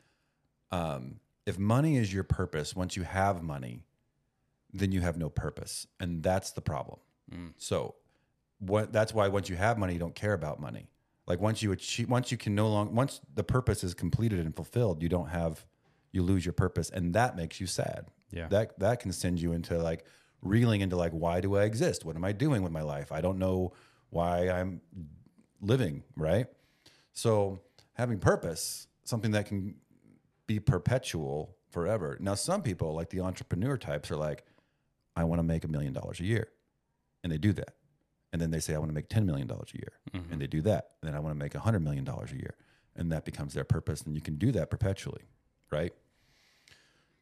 um, 0.70 1.20
if 1.46 1.58
money 1.58 1.96
is 1.96 2.12
your 2.12 2.24
purpose, 2.24 2.74
once 2.74 2.96
you 2.96 3.02
have 3.02 3.42
money, 3.42 3.82
then 4.72 4.92
you 4.92 5.00
have 5.00 5.16
no 5.16 5.28
purpose. 5.28 5.86
And 6.00 6.22
that's 6.22 6.50
the 6.52 6.60
problem. 6.60 6.98
So 7.56 7.94
what, 8.58 8.92
that's 8.92 9.14
why 9.14 9.28
once 9.28 9.48
you 9.48 9.56
have 9.56 9.78
money, 9.78 9.92
you 9.92 9.98
don't 9.98 10.14
care 10.14 10.32
about 10.32 10.60
money. 10.60 10.88
Like 11.26 11.40
once 11.40 11.62
you 11.62 11.72
achieve, 11.72 12.08
once 12.10 12.30
you 12.30 12.36
can 12.36 12.54
no 12.54 12.68
longer, 12.68 12.92
once 12.92 13.20
the 13.34 13.44
purpose 13.44 13.84
is 13.84 13.94
completed 13.94 14.40
and 14.40 14.54
fulfilled, 14.54 15.02
you 15.02 15.08
don't 15.08 15.28
have, 15.28 15.64
you 16.12 16.22
lose 16.22 16.44
your 16.44 16.52
purpose. 16.52 16.90
And 16.90 17.14
that 17.14 17.36
makes 17.36 17.60
you 17.60 17.66
sad. 17.66 18.06
Yeah. 18.30 18.48
That, 18.48 18.78
that 18.80 19.00
can 19.00 19.12
send 19.12 19.40
you 19.40 19.52
into 19.52 19.78
like 19.78 20.04
reeling 20.42 20.80
into 20.80 20.96
like, 20.96 21.12
why 21.12 21.40
do 21.40 21.56
I 21.56 21.62
exist? 21.62 22.04
What 22.04 22.16
am 22.16 22.24
I 22.24 22.32
doing 22.32 22.62
with 22.62 22.72
my 22.72 22.82
life? 22.82 23.12
I 23.12 23.20
don't 23.20 23.38
know 23.38 23.72
why 24.10 24.50
I'm 24.50 24.80
living, 25.60 26.02
right? 26.16 26.46
So 27.12 27.60
having 27.94 28.18
purpose, 28.18 28.86
something 29.04 29.30
that 29.30 29.46
can 29.46 29.76
be 30.46 30.60
perpetual 30.60 31.56
forever. 31.70 32.16
Now, 32.20 32.34
some 32.34 32.62
people, 32.62 32.94
like 32.94 33.10
the 33.10 33.20
entrepreneur 33.20 33.76
types, 33.76 34.10
are 34.10 34.16
like, 34.16 34.44
I 35.16 35.24
want 35.24 35.38
to 35.38 35.44
make 35.44 35.64
a 35.64 35.68
million 35.68 35.92
dollars 35.92 36.20
a 36.20 36.24
year. 36.24 36.48
And 37.22 37.32
they 37.32 37.38
do 37.38 37.52
that. 37.54 37.74
And 38.32 38.42
then 38.42 38.50
they 38.50 38.60
say, 38.60 38.74
I 38.74 38.78
want 38.78 38.90
to 38.90 38.94
make 38.94 39.08
$10 39.08 39.24
million 39.24 39.48
a 39.50 39.54
year. 39.76 39.92
Mm-hmm. 40.12 40.32
And 40.32 40.42
they 40.42 40.46
do 40.46 40.60
that. 40.62 40.90
And 41.00 41.08
then 41.08 41.14
I 41.14 41.20
want 41.20 41.34
to 41.34 41.38
make 41.38 41.52
$100 41.52 41.82
million 41.82 42.06
a 42.06 42.34
year. 42.34 42.56
And 42.96 43.12
that 43.12 43.24
becomes 43.24 43.54
their 43.54 43.64
purpose. 43.64 44.02
And 44.02 44.14
you 44.14 44.20
can 44.20 44.36
do 44.36 44.52
that 44.52 44.70
perpetually, 44.70 45.22
right? 45.70 45.92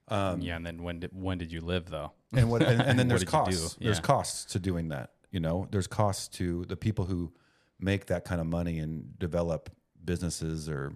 Um, 0.08 0.40
yeah. 0.40 0.56
And 0.56 0.66
then 0.66 0.82
when 0.82 1.00
did 1.00 1.10
when 1.12 1.38
did 1.38 1.52
you 1.52 1.60
live 1.60 1.88
though? 1.88 2.12
and 2.34 2.50
what 2.50 2.62
and, 2.62 2.80
and 2.80 2.98
then 2.98 3.08
there's 3.08 3.24
did 3.24 3.26
you 3.26 3.30
do? 3.30 3.56
costs 3.56 3.76
there's 3.80 4.00
costs 4.00 4.44
to 4.52 4.58
doing 4.58 4.88
that 4.88 5.12
you 5.30 5.40
know 5.40 5.66
there's 5.70 5.86
costs 5.86 6.28
to 6.28 6.64
the 6.66 6.76
people 6.76 7.04
who 7.04 7.32
make 7.80 8.06
that 8.06 8.24
kind 8.24 8.40
of 8.40 8.46
money 8.46 8.78
and 8.78 9.18
develop 9.18 9.70
businesses 10.04 10.68
or 10.68 10.92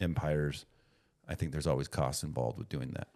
empires 0.00 0.66
i 1.30 1.34
think 1.34 1.52
there's 1.52 1.66
always 1.66 1.88
costs 1.88 2.22
involved 2.22 2.58
with 2.58 2.68
doing 2.68 2.90
that. 2.90 3.08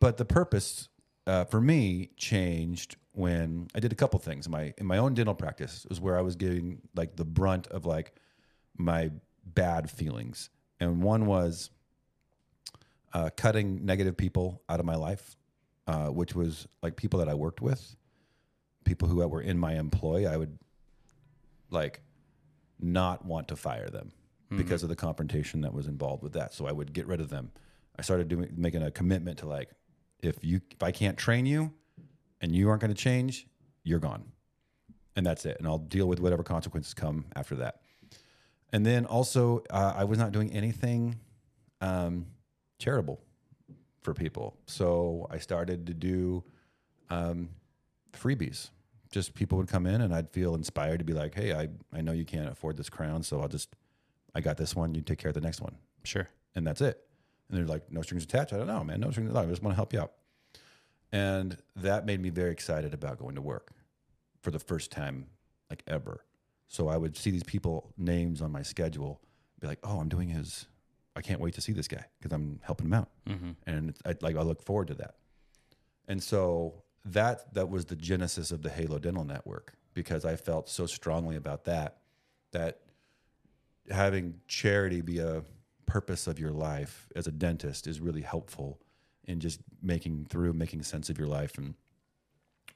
But 0.00 0.16
the 0.16 0.24
purpose 0.24 0.88
uh, 1.26 1.44
for 1.44 1.60
me 1.60 2.10
changed 2.16 2.96
when 3.12 3.68
i 3.74 3.80
did 3.80 3.92
a 3.92 3.96
couple 3.96 4.18
things. 4.18 4.46
In 4.46 4.52
my 4.52 4.72
in 4.78 4.86
my 4.86 4.98
own 4.98 5.14
dental 5.14 5.34
practice 5.34 5.84
was 5.88 6.00
where 6.00 6.16
i 6.16 6.22
was 6.22 6.36
getting 6.36 6.80
like 6.94 7.16
the 7.16 7.24
brunt 7.24 7.66
of 7.66 7.84
like 7.84 8.14
my 8.76 9.10
bad 9.44 9.90
feelings. 9.90 10.50
And 10.80 11.02
one 11.02 11.26
was 11.26 11.70
uh, 13.12 13.30
cutting 13.36 13.84
negative 13.84 14.16
people 14.16 14.62
out 14.68 14.78
of 14.78 14.86
my 14.86 14.94
life, 14.94 15.36
uh, 15.86 16.06
which 16.06 16.34
was 16.34 16.68
like 16.82 16.94
people 16.94 17.18
that 17.18 17.28
I 17.28 17.34
worked 17.34 17.60
with, 17.60 17.96
people 18.84 19.08
who 19.08 19.26
were 19.26 19.40
in 19.40 19.58
my 19.58 19.74
employ. 19.74 20.26
I 20.26 20.36
would 20.36 20.56
like 21.70 22.02
not 22.78 23.24
want 23.24 23.48
to 23.48 23.56
fire 23.56 23.88
them 23.88 24.12
because 24.56 24.82
of 24.82 24.88
the 24.88 24.96
confrontation 24.96 25.60
that 25.60 25.74
was 25.74 25.86
involved 25.86 26.22
with 26.22 26.32
that. 26.32 26.54
So 26.54 26.66
I 26.66 26.72
would 26.72 26.92
get 26.92 27.06
rid 27.06 27.20
of 27.20 27.28
them. 27.28 27.50
I 27.98 28.02
started 28.02 28.28
doing 28.28 28.50
making 28.56 28.82
a 28.82 28.90
commitment 28.90 29.38
to 29.38 29.46
like, 29.46 29.70
if 30.20 30.44
you 30.44 30.60
if 30.70 30.82
I 30.82 30.90
can't 30.90 31.18
train 31.18 31.46
you, 31.46 31.72
and 32.40 32.54
you 32.54 32.68
aren't 32.68 32.80
going 32.80 32.94
to 32.94 33.02
change, 33.02 33.46
you're 33.84 33.98
gone, 33.98 34.24
and 35.16 35.26
that's 35.26 35.44
it. 35.44 35.56
And 35.58 35.66
I'll 35.66 35.78
deal 35.78 36.06
with 36.06 36.20
whatever 36.20 36.42
consequences 36.42 36.94
come 36.94 37.26
after 37.34 37.56
that. 37.56 37.80
And 38.72 38.84
then 38.84 39.06
also, 39.06 39.64
uh, 39.70 39.94
I 39.96 40.04
was 40.04 40.18
not 40.18 40.32
doing 40.32 40.52
anything 40.52 41.18
um, 41.80 42.26
charitable 42.78 43.20
for 44.02 44.14
people. 44.14 44.56
So 44.66 45.26
I 45.30 45.38
started 45.38 45.86
to 45.86 45.94
do 45.94 46.44
um, 47.10 47.48
freebies. 48.12 48.70
Just 49.10 49.34
people 49.34 49.58
would 49.58 49.68
come 49.68 49.86
in 49.86 50.02
and 50.02 50.14
I'd 50.14 50.30
feel 50.30 50.54
inspired 50.54 50.98
to 50.98 51.04
be 51.04 51.14
like, 51.14 51.34
hey, 51.34 51.54
I, 51.54 51.68
I 51.92 52.02
know 52.02 52.12
you 52.12 52.24
can't 52.24 52.48
afford 52.48 52.76
this 52.76 52.90
crown, 52.90 53.22
so 53.22 53.40
I'll 53.40 53.48
just, 53.48 53.74
I 54.34 54.40
got 54.40 54.56
this 54.56 54.74
one, 54.74 54.94
you 54.94 55.02
take 55.02 55.18
care 55.18 55.30
of 55.30 55.34
the 55.34 55.40
next 55.40 55.60
one. 55.60 55.76
Sure. 56.04 56.28
And 56.54 56.66
that's 56.66 56.80
it. 56.80 57.00
And 57.48 57.58
they're 57.58 57.66
like, 57.66 57.90
no 57.90 58.02
strings 58.02 58.24
attached. 58.24 58.52
I 58.52 58.58
don't 58.58 58.66
know, 58.66 58.84
man. 58.84 59.00
No 59.00 59.10
strings 59.10 59.30
attached. 59.30 59.46
I 59.46 59.50
just 59.50 59.62
want 59.62 59.72
to 59.72 59.76
help 59.76 59.92
you 59.92 60.00
out. 60.00 60.12
And 61.12 61.56
that 61.76 62.04
made 62.04 62.20
me 62.20 62.30
very 62.30 62.50
excited 62.50 62.92
about 62.92 63.18
going 63.18 63.34
to 63.36 63.42
work 63.42 63.72
for 64.42 64.50
the 64.50 64.58
first 64.58 64.90
time, 64.90 65.26
like 65.70 65.82
ever. 65.86 66.24
So 66.68 66.88
I 66.88 66.96
would 66.96 67.16
see 67.16 67.30
these 67.30 67.42
people 67.42 67.92
names 67.96 68.42
on 68.42 68.52
my 68.52 68.62
schedule, 68.62 69.20
be 69.60 69.66
like, 69.66 69.78
oh, 69.82 70.00
I'm 70.00 70.08
doing 70.08 70.28
his. 70.28 70.66
I 71.16 71.22
can't 71.22 71.40
wait 71.40 71.54
to 71.54 71.60
see 71.60 71.72
this 71.72 71.88
guy 71.88 72.04
because 72.18 72.32
I'm 72.32 72.60
helping 72.62 72.86
him 72.86 72.92
out, 72.94 73.08
mm-hmm. 73.26 73.50
and 73.66 73.88
it's, 73.88 74.00
I 74.04 74.14
like 74.20 74.36
I 74.36 74.42
look 74.42 74.62
forward 74.62 74.88
to 74.88 74.94
that. 74.94 75.16
And 76.06 76.22
so 76.22 76.84
that 77.06 77.52
that 77.54 77.68
was 77.68 77.86
the 77.86 77.96
genesis 77.96 78.52
of 78.52 78.62
the 78.62 78.70
Halo 78.70 78.98
Dental 78.98 79.24
Network 79.24 79.72
because 79.94 80.24
I 80.24 80.36
felt 80.36 80.68
so 80.68 80.86
strongly 80.86 81.34
about 81.34 81.64
that 81.64 81.96
that 82.52 82.82
having 83.90 84.40
charity 84.46 85.00
be 85.00 85.18
a 85.18 85.42
purpose 85.86 86.26
of 86.26 86.38
your 86.38 86.52
life 86.52 87.08
as 87.16 87.26
a 87.26 87.32
dentist 87.32 87.86
is 87.86 88.00
really 88.00 88.22
helpful 88.22 88.78
in 89.24 89.40
just 89.40 89.60
making 89.82 90.26
through 90.28 90.52
making 90.52 90.82
sense 90.82 91.08
of 91.08 91.18
your 91.18 91.28
life 91.28 91.56
and 91.58 91.74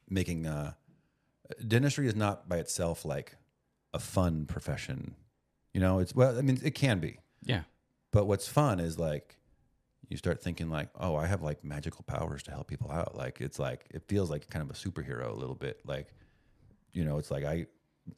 making 0.09 0.47
uh, 0.47 0.73
dentistry 1.67 2.07
is 2.07 2.17
not 2.17 2.49
by 2.49 2.57
itself 2.57 3.05
like 3.05 3.37
a 3.93 3.99
fun 3.99 4.47
profession 4.47 5.15
you 5.73 5.81
know? 5.81 5.99
It's 5.99 6.15
well 6.15 6.39
i 6.39 6.43
mean 6.43 6.59
it 6.63 6.75
can 6.75 6.99
be. 6.99 7.19
Yeah. 7.45 7.63
but 8.13 8.27
what's 8.27 8.47
fun 8.47 8.79
is 8.79 8.99
like 8.99 9.37
you 10.09 10.17
start 10.17 10.41
thinking 10.41 10.71
like 10.71 10.91
oh 11.01 11.17
i 11.17 11.27
have 11.27 11.43
like 11.43 11.65
magical 11.65 12.05
powers 12.05 12.43
to 12.45 12.51
help 12.51 12.69
people 12.69 12.91
out. 12.91 13.17
Like 13.17 13.41
it's 13.41 13.59
like 13.59 13.87
it 13.91 14.03
feels 14.07 14.31
like 14.31 14.49
kind 14.49 14.63
of 14.63 14.71
a 14.71 14.79
superhero 14.79 15.31
a 15.31 15.35
little 15.35 15.55
bit. 15.55 15.81
Like 15.85 16.09
you 16.93 17.05
know 17.05 17.19
it's 17.19 17.31
like 17.31 17.45
i 17.45 17.67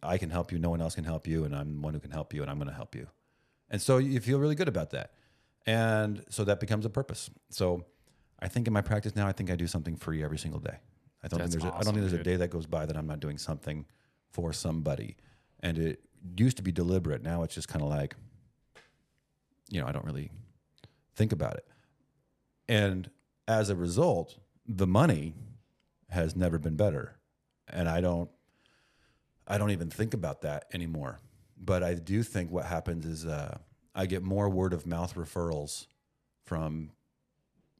i 0.02 0.16
can 0.18 0.30
help 0.30 0.50
you 0.52 0.58
no 0.58 0.70
one 0.70 0.80
else 0.80 0.94
can 0.94 1.04
help 1.04 1.26
you 1.26 1.44
and 1.44 1.54
i'm 1.54 1.74
the 1.76 1.80
one 1.80 1.94
who 1.94 2.00
can 2.00 2.10
help 2.10 2.32
you 2.34 2.42
and 2.42 2.50
i'm 2.50 2.58
going 2.58 2.68
to 2.68 2.74
help 2.74 2.94
you. 2.94 3.06
And 3.70 3.80
so 3.80 3.98
you 3.98 4.20
feel 4.20 4.38
really 4.38 4.54
good 4.54 4.68
about 4.68 4.90
that. 4.90 5.12
And 5.66 6.22
so 6.28 6.44
that 6.44 6.60
becomes 6.60 6.84
a 6.84 6.90
purpose. 6.90 7.30
So 7.50 7.84
i 8.40 8.48
think 8.48 8.66
in 8.66 8.72
my 8.72 8.80
practice 8.82 9.14
now 9.16 9.26
i 9.26 9.32
think 9.32 9.50
i 9.50 9.56
do 9.56 9.66
something 9.66 9.96
free 9.96 10.22
every 10.22 10.38
single 10.38 10.60
day. 10.60 10.78
I 11.22 11.28
don't 11.28 11.38
That's 11.38 11.52
think 11.52 11.62
there's 11.62 11.72
a, 11.72 11.76
i 11.76 11.80
don't 11.82 11.94
think 11.94 12.00
there's 12.00 12.12
dude. 12.12 12.20
a 12.20 12.24
day 12.24 12.36
that 12.36 12.48
goes 12.48 12.66
by 12.66 12.86
that 12.86 12.96
i'm 12.96 13.06
not 13.06 13.20
doing 13.20 13.38
something 13.38 13.86
for 14.30 14.52
somebody. 14.52 15.16
And 15.60 15.78
it 15.78 16.00
used 16.36 16.56
to 16.58 16.62
be 16.62 16.72
deliberate. 16.72 17.22
Now 17.22 17.42
it's 17.42 17.54
just 17.54 17.68
kind 17.68 17.82
of 17.82 17.88
like 17.88 18.16
you 19.70 19.80
know 19.80 19.86
i 19.86 19.92
don't 19.92 20.04
really 20.04 20.30
think 21.16 21.32
about 21.32 21.54
it. 21.54 21.66
And 22.68 23.10
as 23.48 23.70
a 23.70 23.76
result 23.76 24.38
the 24.66 24.86
money 24.86 25.34
has 26.10 26.34
never 26.36 26.58
been 26.58 26.76
better. 26.76 27.16
And 27.68 27.88
i 27.88 28.00
don't 28.00 28.30
i 29.46 29.58
don't 29.58 29.70
even 29.70 29.90
think 29.90 30.14
about 30.14 30.42
that 30.42 30.66
anymore 30.72 31.18
but 31.58 31.82
i 31.82 31.94
do 31.94 32.22
think 32.22 32.50
what 32.50 32.64
happens 32.64 33.04
is 33.06 33.26
uh, 33.26 33.56
I 33.94 34.06
get 34.06 34.22
more 34.22 34.48
word 34.48 34.72
of 34.72 34.86
mouth 34.86 35.14
referrals 35.14 35.86
from 36.42 36.90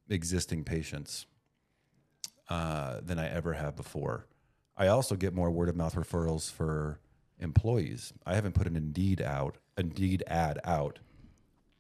existing 0.08 0.62
patients 0.64 1.26
uh, 2.48 3.00
than 3.02 3.18
I 3.18 3.28
ever 3.28 3.54
have 3.54 3.74
before. 3.74 4.26
I 4.76 4.86
also 4.88 5.16
get 5.16 5.34
more 5.34 5.50
word 5.50 5.68
of 5.68 5.76
mouth 5.76 5.96
referrals 5.96 6.50
for 6.50 7.00
employees. 7.40 8.12
I 8.24 8.34
haven't 8.34 8.54
put 8.54 8.68
an 8.68 8.76
Indeed 8.76 9.20
out, 9.20 9.56
Indeed 9.76 10.22
ad 10.28 10.60
out 10.64 11.00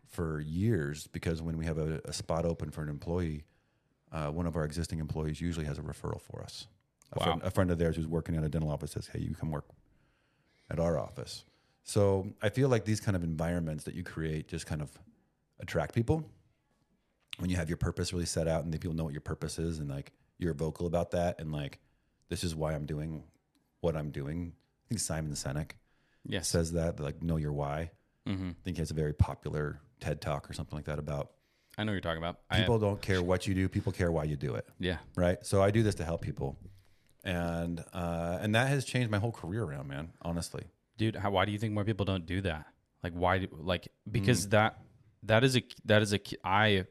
for 0.08 0.40
years 0.40 1.06
because 1.06 1.40
when 1.40 1.56
we 1.56 1.64
have 1.66 1.78
a, 1.78 2.00
a 2.04 2.12
spot 2.12 2.44
open 2.44 2.70
for 2.70 2.82
an 2.82 2.88
employee, 2.88 3.44
uh, 4.10 4.28
one 4.28 4.46
of 4.46 4.56
our 4.56 4.64
existing 4.64 4.98
employees 4.98 5.40
usually 5.40 5.66
has 5.66 5.78
a 5.78 5.82
referral 5.82 6.20
for 6.20 6.42
us. 6.42 6.66
A, 7.16 7.18
Wow. 7.18 7.24
friend, 7.24 7.42
a 7.42 7.50
friend 7.50 7.70
of 7.70 7.78
theirs 7.78 7.96
who's 7.96 8.06
working 8.06 8.36
at 8.36 8.44
a 8.44 8.48
dental 8.48 8.70
office 8.70 8.92
says, 8.92 9.06
"Hey, 9.08 9.20
you 9.20 9.34
come 9.34 9.50
work 9.50 9.66
at 10.70 10.78
our 10.80 10.98
office." 10.98 11.44
So 11.82 12.32
I 12.42 12.48
feel 12.48 12.68
like 12.68 12.84
these 12.84 13.00
kind 13.00 13.14
of 13.16 13.22
environments 13.22 13.84
that 13.84 13.94
you 13.94 14.02
create 14.02 14.48
just 14.48 14.66
kind 14.66 14.80
of 14.82 14.90
attract 15.60 15.94
people 15.94 16.30
when 17.38 17.50
you 17.50 17.56
have 17.56 17.68
your 17.68 17.76
purpose 17.76 18.12
really 18.12 18.26
set 18.26 18.48
out 18.48 18.64
and 18.64 18.72
the 18.72 18.78
people 18.78 18.94
know 18.94 19.04
what 19.04 19.12
your 19.12 19.20
purpose 19.20 19.58
is 19.58 19.78
and 19.80 19.88
like 19.90 20.12
you're 20.38 20.54
vocal 20.54 20.86
about 20.86 21.10
that 21.12 21.40
and 21.40 21.52
like 21.52 21.78
this 22.28 22.42
is 22.44 22.54
why 22.54 22.74
I'm 22.74 22.86
doing 22.86 23.24
what 23.80 23.96
I'm 23.96 24.10
doing. 24.10 24.52
I 24.56 24.88
think 24.88 25.00
Simon 25.00 25.32
Sinek 25.32 25.72
Yes. 26.26 26.48
says 26.48 26.72
that 26.72 26.98
like 27.00 27.22
know 27.22 27.36
your 27.36 27.52
why. 27.52 27.90
hmm 28.26 28.50
I 28.50 28.54
think 28.64 28.76
he 28.78 28.80
has 28.80 28.90
a 28.90 28.94
very 28.94 29.12
popular 29.12 29.80
TED 30.00 30.20
talk 30.22 30.48
or 30.48 30.52
something 30.54 30.76
like 30.76 30.86
that 30.86 30.98
about 30.98 31.32
I 31.76 31.82
know 31.84 31.90
what 31.90 31.94
you're 31.94 32.00
talking 32.02 32.18
about. 32.18 32.38
People 32.54 32.78
don't 32.78 33.02
care 33.02 33.20
what 33.20 33.46
you 33.46 33.54
do, 33.54 33.68
people 33.68 33.92
care 33.92 34.10
why 34.12 34.24
you 34.24 34.36
do 34.36 34.54
it, 34.54 34.66
yeah. 34.78 34.98
right? 35.16 35.44
So 35.44 35.60
I 35.60 35.70
do 35.72 35.82
this 35.82 35.96
to 35.96 36.04
help 36.04 36.22
people, 36.22 36.56
and 37.24 37.82
uh, 37.92 38.38
and 38.40 38.54
that 38.54 38.68
has 38.68 38.84
changed 38.84 39.10
my 39.10 39.18
whole 39.18 39.32
career 39.32 39.64
around, 39.64 39.88
man. 39.88 40.12
Honestly, 40.22 40.64
dude 40.96 41.16
how, 41.16 41.30
why 41.30 41.44
do 41.44 41.52
you 41.52 41.58
think 41.58 41.72
more 41.72 41.84
people 41.84 42.04
don't 42.04 42.26
do 42.26 42.40
that 42.42 42.66
like 43.02 43.12
why 43.12 43.38
do 43.38 43.48
like 43.50 43.88
Mm. 44.08 44.12
because 44.12 44.48
that 44.50 44.78
that 45.24 45.42
is 45.44 45.56
a 45.56 45.62
that 45.86 46.02
is 46.02 46.12
a 46.14 46.20
i 46.44 46.84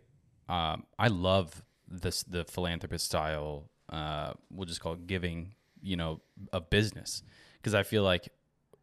um 0.50 0.84
i 1.00 1.08
love 1.08 1.64
this 1.88 2.24
the 2.24 2.44
philanthropist 2.44 3.06
style 3.06 3.70
uh 3.90 4.34
we'll 4.52 4.66
just 4.66 4.82
call 4.82 4.94
it 4.94 5.08
giving 5.08 5.54
you 5.82 5.96
know 5.96 6.22
a 6.52 6.60
business 6.60 7.24
because 7.58 7.74
i 7.74 7.84
feel 7.84 8.04
like 8.04 8.30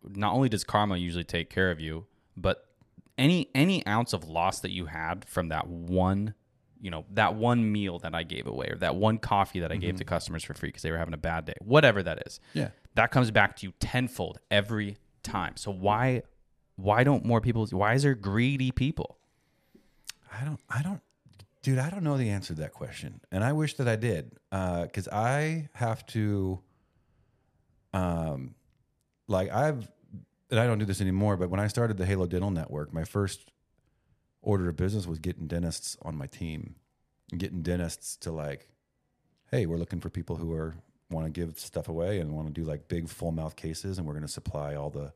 not 0.04 0.33
only 0.33 0.49
does 0.49 0.64
karma 0.64 0.97
usually 0.97 1.25
take 1.25 1.50
care 1.50 1.71
of 1.71 1.80
you 1.80 2.07
but 2.37 2.66
any 3.19 3.50
any 3.54 3.85
ounce 3.87 4.12
of 4.12 4.28
loss 4.28 4.61
that 4.61 4.71
you 4.71 4.87
had 4.87 5.25
from 5.25 5.49
that 5.49 5.66
one 5.66 6.35
you 6.80 6.90
know 6.90 7.04
that 7.12 7.34
one 7.34 7.70
meal 7.70 7.99
that 7.99 8.14
i 8.14 8.22
gave 8.22 8.46
away 8.46 8.68
or 8.68 8.76
that 8.76 8.96
one 8.96 9.18
coffee 9.18 9.60
that 9.60 9.70
i 9.70 9.76
gave 9.76 9.96
to 9.96 10.04
customers 10.04 10.42
for 10.42 10.54
free 10.54 10.68
because 10.68 10.82
they 10.82 10.90
were 10.90 10.99
having 10.99 11.14
a 11.14 11.18
bad 11.18 11.44
day 11.44 11.54
whatever 11.60 12.02
that 12.02 12.22
is 12.26 12.40
yeah. 12.54 12.70
that 12.94 13.10
comes 13.10 13.30
back 13.30 13.56
to 13.56 13.66
you 13.66 13.72
tenfold 13.78 14.38
every 14.50 14.96
time. 15.22 15.56
So 15.56 15.70
why 15.70 16.22
why 16.76 17.04
don't 17.04 17.25
more 17.25 17.40
people 17.40 17.66
why 17.66 17.94
is 17.94 18.02
there 18.02 18.14
greedy 18.14 18.70
people? 18.70 19.18
I 20.32 20.44
don't, 20.44 20.60
I 20.70 20.82
don't, 20.82 21.00
dude, 21.62 21.78
I 21.78 21.90
don't 21.90 22.04
know 22.04 22.16
the 22.16 22.30
answer 22.30 22.54
to 22.54 22.60
that 22.60 22.72
question. 22.72 23.20
And 23.32 23.42
I 23.42 23.52
wish 23.52 23.75
that 23.75 23.88
I 23.88 23.96
did. 23.96 24.30
Uh, 24.52 24.87
cause 24.87 25.08
I 25.08 25.68
have 25.72 26.06
to, 26.06 26.60
um, 27.92 28.54
like 29.26 29.50
I've, 29.50 29.90
and 30.50 30.58
I 30.58 30.66
don't 30.66 30.78
do 30.78 30.84
this 30.84 31.00
anymore, 31.00 31.37
but 31.37 31.50
when 31.50 31.60
I 31.60 31.66
started 31.66 31.96
the 31.96 32.06
Halo 32.06 32.26
Dental 32.26 32.50
Network, 32.50 32.94
my 32.94 33.04
first 33.04 33.50
order 34.42 34.68
of 34.68 34.76
business 34.76 35.06
was 35.06 35.18
getting 35.18 35.47
dentists 35.47 35.97
on 36.02 36.16
my 36.16 36.26
team 36.26 36.75
and 37.30 37.40
getting 37.40 37.62
dentists 37.62 38.16
to 38.16 38.32
like, 38.32 38.68
Hey, 39.50 39.66
we're 39.66 39.78
looking 39.78 40.00
for 40.00 40.11
people 40.11 40.37
who 40.37 40.52
are, 40.52 40.76
want 41.11 41.26
to 41.26 41.30
give 41.30 41.59
stuff 41.59 41.88
away 41.88 42.20
and 42.20 42.32
want 42.32 42.47
to 42.47 42.52
do 42.52 42.64
like 42.64 42.88
big 42.88 43.09
full 43.09 43.32
mouth 43.32 43.56
cases. 43.56 43.99
And 43.99 44.06
we're 44.06 44.14
going 44.14 44.26
to 44.26 44.28
supply 44.28 44.75
all 44.75 44.90
the 44.90 45.12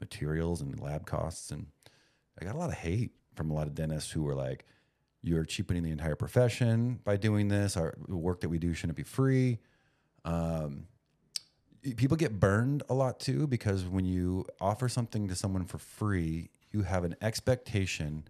materials 0.00 0.60
and 0.60 0.78
lab 0.80 1.06
costs. 1.06 1.50
And 1.50 1.66
I 2.40 2.44
got 2.44 2.54
a 2.54 2.58
lot 2.58 2.70
of 2.70 2.76
hate 2.76 3.12
from 3.34 3.50
a 3.50 3.54
lot 3.54 3.66
of 3.66 3.74
dentists 3.74 4.10
who 4.10 4.22
were 4.22 4.34
like, 4.34 4.64
"You're 5.22 5.44
cheapening 5.44 5.82
the 5.82 5.90
entire 5.90 6.16
profession 6.16 7.00
by 7.04 7.16
doing 7.16 7.48
this. 7.48 7.76
Our 7.76 7.94
work 8.08 8.40
that 8.40 8.48
we 8.48 8.58
do 8.58 8.74
shouldn't 8.74 8.96
be 8.96 9.04
free." 9.04 9.58
Um, 10.24 10.88
people 11.96 12.16
get 12.16 12.40
burned 12.40 12.82
a 12.88 12.94
lot 12.94 13.20
too 13.20 13.46
because 13.46 13.84
when 13.84 14.04
you 14.04 14.44
offer 14.60 14.88
something 14.88 15.28
to 15.28 15.34
someone 15.34 15.64
for 15.64 15.78
free, 15.78 16.50
you 16.72 16.82
have 16.82 17.04
an 17.04 17.14
expectation 17.22 18.24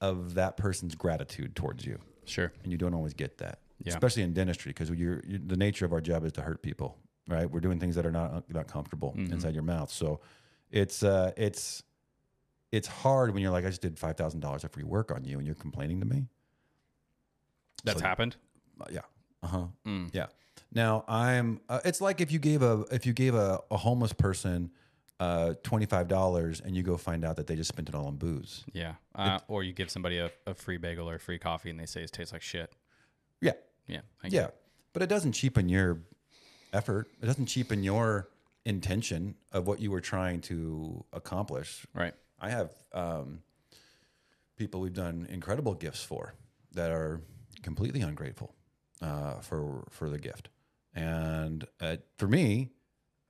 of 0.00 0.34
that 0.34 0.56
person's 0.56 0.94
gratitude 0.94 1.54
towards 1.56 1.84
you, 1.84 1.98
Sure. 2.24 2.52
and 2.62 2.70
you 2.72 2.78
don't 2.78 2.94
always 2.94 3.14
get 3.14 3.38
that, 3.38 3.60
Yeah. 3.84 3.92
especially 3.92 4.22
in 4.22 4.32
dentistry 4.32 4.70
because 4.70 4.90
you're, 4.90 5.22
you 5.26 5.38
the 5.38 5.56
nature 5.56 5.84
of 5.84 5.92
our 5.92 6.00
job 6.00 6.24
is 6.24 6.32
to 6.32 6.42
hurt 6.42 6.62
people, 6.62 6.96
right? 7.28 7.50
We're 7.50 7.60
doing 7.60 7.78
things 7.80 7.94
that 7.96 8.06
are 8.06 8.12
not 8.12 8.48
not 8.52 8.66
comfortable 8.68 9.14
inside 9.16 9.54
your 9.54 9.62
mouth, 9.64 9.90
so 9.90 10.20
it's 10.70 11.02
uh, 11.02 11.32
it's 11.36 11.82
it's 12.70 12.86
hard 12.86 13.32
when 13.32 13.42
you're 13.42 13.50
like, 13.52 13.64
I 13.64 13.68
just 13.70 13.80
did 13.82 13.98
five 13.98 14.16
thousand 14.16 14.40
dollars 14.40 14.62
of 14.64 14.70
free 14.72 14.84
work 14.84 15.10
on 15.10 15.24
you, 15.24 15.38
and 15.38 15.46
you're 15.46 15.54
complaining 15.54 16.00
to 16.00 16.06
me. 16.06 16.26
That's 17.84 18.00
So- 18.00 18.06
happened. 18.06 18.36
Uh, 18.80 18.84
yeah. 18.90 19.00
Uh 19.42 19.46
huh. 19.46 19.66
Mm. 19.86 20.10
Yeah. 20.12 20.26
Now 20.72 21.04
I'm. 21.08 21.60
Uh, 21.68 21.80
it's 21.84 22.00
like 22.00 22.20
if 22.20 22.30
you 22.30 22.38
gave 22.38 22.62
a 22.62 22.84
if 22.90 23.06
you 23.06 23.12
gave 23.12 23.34
a, 23.34 23.60
a 23.70 23.76
homeless 23.76 24.12
person 24.12 24.70
uh, 25.20 25.54
twenty 25.62 25.86
five 25.86 26.08
dollars 26.08 26.60
and 26.60 26.76
you 26.76 26.82
go 26.82 26.96
find 26.96 27.24
out 27.24 27.36
that 27.36 27.46
they 27.46 27.56
just 27.56 27.68
spent 27.68 27.88
it 27.88 27.94
all 27.94 28.06
on 28.06 28.16
booze. 28.16 28.64
Yeah. 28.72 28.94
Uh, 29.14 29.40
or 29.48 29.62
you 29.62 29.72
give 29.72 29.90
somebody 29.90 30.18
a, 30.18 30.30
a 30.46 30.54
free 30.54 30.76
bagel 30.76 31.08
or 31.08 31.16
a 31.16 31.20
free 31.20 31.38
coffee 31.38 31.70
and 31.70 31.78
they 31.78 31.86
say 31.86 32.02
it 32.02 32.12
tastes 32.12 32.32
like 32.32 32.42
shit. 32.42 32.72
Yeah. 33.40 33.52
Yeah. 33.86 34.00
Yeah. 34.24 34.48
But 34.92 35.02
it 35.02 35.08
doesn't 35.08 35.32
cheapen 35.32 35.68
your 35.68 35.98
effort. 36.72 37.08
It 37.22 37.26
doesn't 37.26 37.46
cheapen 37.46 37.82
your 37.82 38.28
intention 38.64 39.34
of 39.52 39.66
what 39.66 39.80
you 39.80 39.90
were 39.90 40.00
trying 40.00 40.40
to 40.42 41.04
accomplish. 41.12 41.86
Right. 41.94 42.14
I 42.40 42.50
have 42.50 42.70
um, 42.92 43.40
people 44.56 44.80
we've 44.80 44.92
done 44.92 45.26
incredible 45.30 45.74
gifts 45.74 46.02
for 46.02 46.34
that 46.72 46.90
are 46.90 47.20
completely 47.62 48.02
ungrateful 48.02 48.54
uh, 49.02 49.34
for 49.40 49.86
for 49.90 50.08
the 50.08 50.18
gift, 50.18 50.48
and 50.94 51.66
uh, 51.80 51.96
for 52.16 52.28
me, 52.28 52.70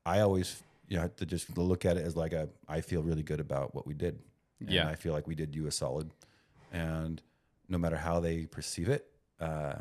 I 0.05 0.20
always 0.20 0.62
you 0.88 0.96
know 0.96 1.09
to 1.16 1.27
just 1.27 1.57
look 1.57 1.85
at 1.85 1.96
it 1.96 2.05
as 2.05 2.16
like 2.16 2.33
a 2.33 2.48
I 2.68 2.81
feel 2.81 3.03
really 3.03 3.22
good 3.22 3.40
about 3.40 3.74
what 3.74 3.87
we 3.87 3.94
did. 3.94 4.18
And 4.61 4.70
Yeah. 4.70 4.88
I 4.88 4.94
feel 4.96 5.12
like 5.12 5.27
we 5.29 5.35
did 5.37 5.55
you 5.55 5.66
a 5.66 5.70
solid, 5.70 6.11
and 6.72 7.22
no 7.68 7.79
matter 7.79 7.96
how 7.96 8.18
they 8.20 8.46
perceive 8.46 8.88
it, 8.88 9.07
uh, 9.40 9.74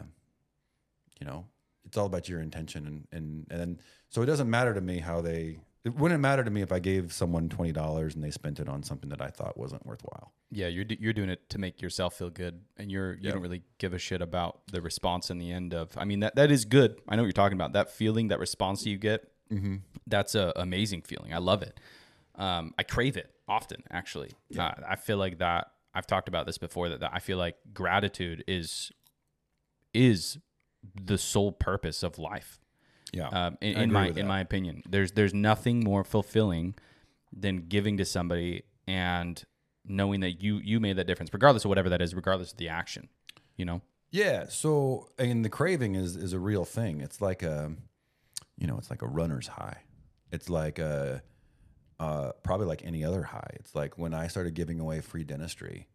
you 1.20 1.26
know, 1.26 1.46
it's 1.86 1.98
all 1.98 2.06
about 2.06 2.30
your 2.30 2.42
intention, 2.42 2.86
and 2.86 3.08
and 3.12 3.48
and 3.50 3.60
then, 3.60 3.80
so 4.10 4.22
it 4.22 4.26
doesn't 4.28 4.50
matter 4.50 4.74
to 4.74 4.82
me 4.82 5.00
how 5.00 5.22
they. 5.22 5.60
It 5.84 5.96
wouldn't 5.96 6.20
matter 6.20 6.44
to 6.44 6.52
me 6.52 6.62
if 6.62 6.72
I 6.74 6.80
gave 6.80 7.14
someone 7.14 7.48
twenty 7.48 7.72
dollars 7.72 8.14
and 8.14 8.22
they 8.24 8.30
spent 8.32 8.60
it 8.60 8.68
on 8.68 8.84
something 8.84 9.10
that 9.10 9.22
I 9.22 9.30
thought 9.30 9.58
wasn't 9.58 9.86
worthwhile. 9.86 10.34
Yeah, 10.52 10.68
you're 10.68 10.86
you're 11.00 11.14
doing 11.14 11.30
it 11.30 11.50
to 11.50 11.58
make 11.60 11.82
yourself 11.82 12.16
feel 12.16 12.30
good, 12.30 12.62
and 12.76 12.92
you're 12.92 13.14
you 13.16 13.32
don't 13.32 13.42
really 13.42 13.64
give 13.78 13.94
a 13.94 13.98
shit 14.00 14.22
about 14.22 14.62
the 14.68 14.82
response 14.82 15.30
in 15.30 15.38
the 15.38 15.50
end 15.52 15.74
of. 15.74 15.98
I 15.98 16.04
mean 16.04 16.20
that 16.20 16.36
that 16.36 16.52
is 16.52 16.66
good. 16.66 17.02
I 17.08 17.16
know 17.16 17.22
what 17.22 17.28
you're 17.28 17.34
talking 17.34 17.58
about. 17.58 17.72
That 17.74 17.90
feeling, 17.90 18.28
that 18.28 18.40
response 18.40 18.86
you 18.86 18.98
get, 18.98 19.32
Mm-hmm. 19.52 19.76
that's 20.08 20.36
a 20.36 20.54
amazing 20.56 21.02
feeling. 21.04 21.34
I 21.34 21.38
love 21.38 21.62
it. 21.62 21.80
Um, 22.36 22.74
I 22.78 22.84
crave 22.84 23.18
it 23.18 23.32
often, 23.48 23.84
actually. 23.90 24.32
Uh, 24.58 24.72
I 24.88 24.96
feel 24.96 25.18
like 25.18 25.40
that. 25.40 25.72
I've 25.94 26.06
talked 26.06 26.28
about 26.28 26.46
this 26.46 26.58
before. 26.58 26.90
That, 26.90 27.00
that 27.00 27.12
I 27.14 27.20
feel 27.20 27.38
like 27.38 27.56
gratitude 27.74 28.44
is 28.48 28.92
is 29.94 30.38
the 30.96 31.18
sole 31.18 31.52
purpose 31.52 32.04
of 32.04 32.20
life. 32.20 32.60
Yeah, 33.14 33.30
Um, 33.30 33.58
in, 33.62 33.78
in 33.78 33.92
my 33.92 34.10
in 34.10 34.28
my 34.28 34.42
opinion, 34.42 34.84
there's 34.88 35.14
there's 35.14 35.34
nothing 35.34 35.80
more 35.84 36.04
fulfilling 36.04 36.76
than 37.32 37.68
giving 37.68 37.98
to 37.98 38.06
somebody 38.06 38.64
and 38.86 39.44
knowing 39.86 40.20
that 40.20 40.44
you 40.44 40.58
you 40.58 40.80
made 40.80 40.98
that 40.98 41.08
difference, 41.08 41.34
regardless 41.34 41.64
of 41.66 41.70
whatever 41.70 41.90
that 41.90 42.02
is, 42.02 42.14
regardless 42.14 42.52
of 42.52 42.58
the 42.58 42.70
action. 42.70 43.10
You 43.56 43.66
know. 43.66 43.82
Yeah. 44.12 44.46
So, 44.50 45.08
and 45.18 45.44
the 45.44 45.50
craving 45.50 45.96
is 45.96 46.16
is 46.16 46.34
a 46.34 46.40
real 46.40 46.66
thing. 46.66 47.02
It's 47.02 47.22
like 47.22 47.44
a, 47.44 47.72
you 48.58 48.68
know, 48.68 48.78
it's 48.78 48.90
like 48.90 49.02
a 49.02 49.08
runner's 49.08 49.48
high. 49.48 49.78
It's 50.32 50.50
like 50.50 50.80
a, 50.80 51.22
uh, 52.00 52.32
probably 52.44 52.68
like 52.68 52.84
any 52.86 53.04
other 53.04 53.24
high. 53.24 53.52
It's 53.56 53.74
like 53.76 53.98
when 53.98 54.14
I 54.14 54.28
started 54.28 54.54
giving 54.54 54.80
away 54.80 55.02
free 55.02 55.24
dentistry, 55.24 55.88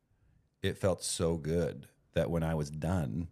it 0.62 0.79
felt 0.79 1.03
so 1.03 1.37
good 1.37 1.88
that 2.14 2.31
when 2.31 2.42
I 2.42 2.55
was 2.55 2.70
done, 2.70 3.29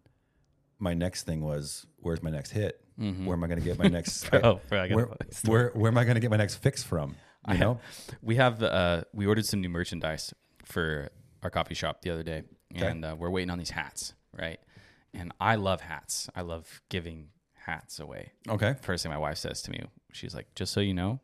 my 0.79 0.95
next 0.95 1.25
thing 1.25 1.43
was, 1.43 1.87
where's 1.99 2.23
my 2.23 2.31
next 2.31 2.51
hit? 2.51 2.81
Where 3.27 3.35
am 3.37 3.43
I 3.45 3.47
going 3.47 3.59
to 3.59 3.65
get 3.65 3.79
my 3.79 3.87
next? 3.89 4.29
Oh, 4.45 4.61
I 4.71 4.89
where, 4.89 5.09
where 5.47 5.71
where 5.75 5.91
am 5.91 5.97
I 5.97 6.05
going 6.05 6.17
to 6.17 6.21
get 6.21 6.31
my 6.31 6.37
next 6.37 6.57
fix 6.57 6.83
from? 6.83 7.17
You 7.49 7.57
know. 7.59 7.81
We 8.23 8.37
have 8.37 8.63
uh 8.63 9.05
we 9.15 9.27
ordered 9.27 9.47
some 9.47 9.63
new 9.63 9.71
merchandise 9.71 10.35
for 10.67 11.09
our 11.43 11.49
coffee 11.51 11.75
shop 11.75 12.03
the 12.03 12.11
other 12.11 12.23
day, 12.23 12.43
and 12.75 13.05
uh, 13.05 13.17
we're 13.19 13.31
waiting 13.31 13.49
on 13.51 13.59
these 13.59 13.71
hats, 13.71 14.13
right? 14.39 14.61
And 15.15 15.33
I 15.41 15.55
love 15.55 15.81
hats. 15.81 16.29
I 16.37 16.43
love 16.43 16.83
giving 16.91 17.29
hats 17.71 18.01
away. 18.01 18.33
Okay. 18.49 18.75
First 18.83 19.03
thing 19.03 19.13
my 19.13 19.19
wife 19.19 19.39
says 19.39 19.63
to 19.63 19.71
me, 19.71 19.83
she's 20.13 20.35
like, 20.35 20.47
"Just 20.55 20.73
so 20.73 20.81
you 20.81 20.95
know, 20.95 21.21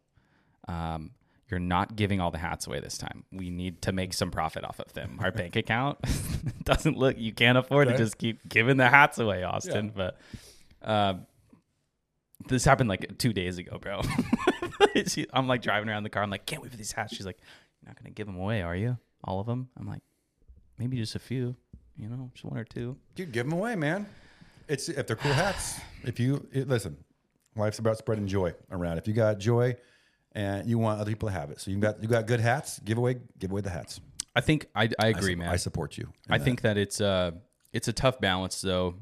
um, 0.69 1.11
you're 1.51 1.61
not 1.61 1.97
giving 1.97 2.21
all 2.21 2.31
the 2.31 2.39
hats 2.39 2.67
away 2.67 2.81
this 2.81 2.99
time. 2.99 3.25
We 3.33 3.51
need 3.51 3.83
to 3.83 3.93
make 3.93 4.13
some 4.15 4.31
profit 4.31 4.65
off 4.65 4.79
of 4.81 4.93
them. 4.93 5.19
Our 5.21 5.31
bank 5.33 5.57
account 5.63 5.99
doesn't 6.65 6.97
look. 6.97 7.19
You 7.19 7.33
can't 7.33 7.59
afford 7.59 7.89
to 7.89 7.97
just 7.97 8.19
keep 8.19 8.49
giving 8.49 8.77
the 8.77 8.89
hats 8.89 9.19
away, 9.19 9.43
Austin. 9.45 9.93
But 9.95 10.19
um, 10.83 11.27
this 12.49 12.65
happened 12.65 12.89
like 12.89 13.19
two 13.19 13.33
days 13.33 13.59
ago, 13.59 13.79
bro. 13.79 14.03
She- 15.09 15.27
I'm 15.33 15.47
like 15.47 15.61
driving 15.63 15.89
around 15.91 16.05
the 16.05 16.11
car. 16.11 16.23
I'm 16.23 16.31
like, 16.31 16.47
can't 16.47 16.63
wait 16.63 16.71
for 16.71 16.77
these 16.79 16.93
hats. 16.93 17.15
She's 17.15 17.27
like, 17.27 17.39
you're 17.83 17.91
not 17.91 17.99
gonna 17.99 18.11
give 18.11 18.27
them 18.27 18.37
away, 18.39 18.63
are 18.63 18.75
you? 18.77 18.97
all 19.25 19.41
of 19.41 19.47
them. 19.47 19.69
I'm 19.79 19.87
like, 19.87 20.03
maybe 20.79 20.97
just 20.97 21.15
a 21.17 21.19
few, 21.19 21.57
you 21.97 22.09
know, 22.09 22.31
just 22.33 22.45
one 22.45 22.57
or 22.59 22.65
two. 22.65 22.97
Dude, 23.15 23.33
give 23.33 23.45
them 23.49 23.59
away, 23.59 23.75
man. 23.77 24.07
It's 24.69 24.89
if 24.89 25.07
they're 25.07 25.17
cool 25.17 25.33
hats. 25.33 25.81
If 26.05 26.19
you 26.21 26.47
it, 26.53 26.69
listen, 26.69 26.97
life's 27.55 27.79
about 27.79 27.99
spreading 27.99 28.27
joy 28.27 28.55
around. 28.71 28.99
If 28.99 29.07
you 29.09 29.15
got 29.15 29.39
joy 29.39 29.77
and 30.33 30.69
you 30.69 30.79
want 30.79 31.01
other 31.01 31.11
people 31.11 31.29
to 31.29 31.35
have 31.35 31.51
it, 31.51 31.61
so 31.61 31.71
you 31.71 31.79
got 31.79 32.03
you 32.03 32.09
got 32.09 32.27
good 32.27 32.41
hats, 32.41 32.79
give 32.81 32.99
away 32.99 33.17
give 33.39 33.51
away 33.51 33.61
the 33.61 33.71
hats. 33.71 34.01
I 34.35 34.41
think 34.41 34.67
I, 34.75 34.85
I 34.85 34.91
I 34.99 35.07
agree, 35.09 35.33
su- 35.33 35.37
man. 35.39 35.49
I 35.49 35.57
support 35.57 35.97
you. 35.97 36.13
I 36.29 36.39
that. 36.39 36.45
think 36.45 36.61
that 36.63 36.77
it's 36.77 37.01
uh 37.01 37.33
it's 37.73 37.89
a 37.89 37.93
tough 37.93 38.21
balance 38.21 38.61
though, 38.61 38.95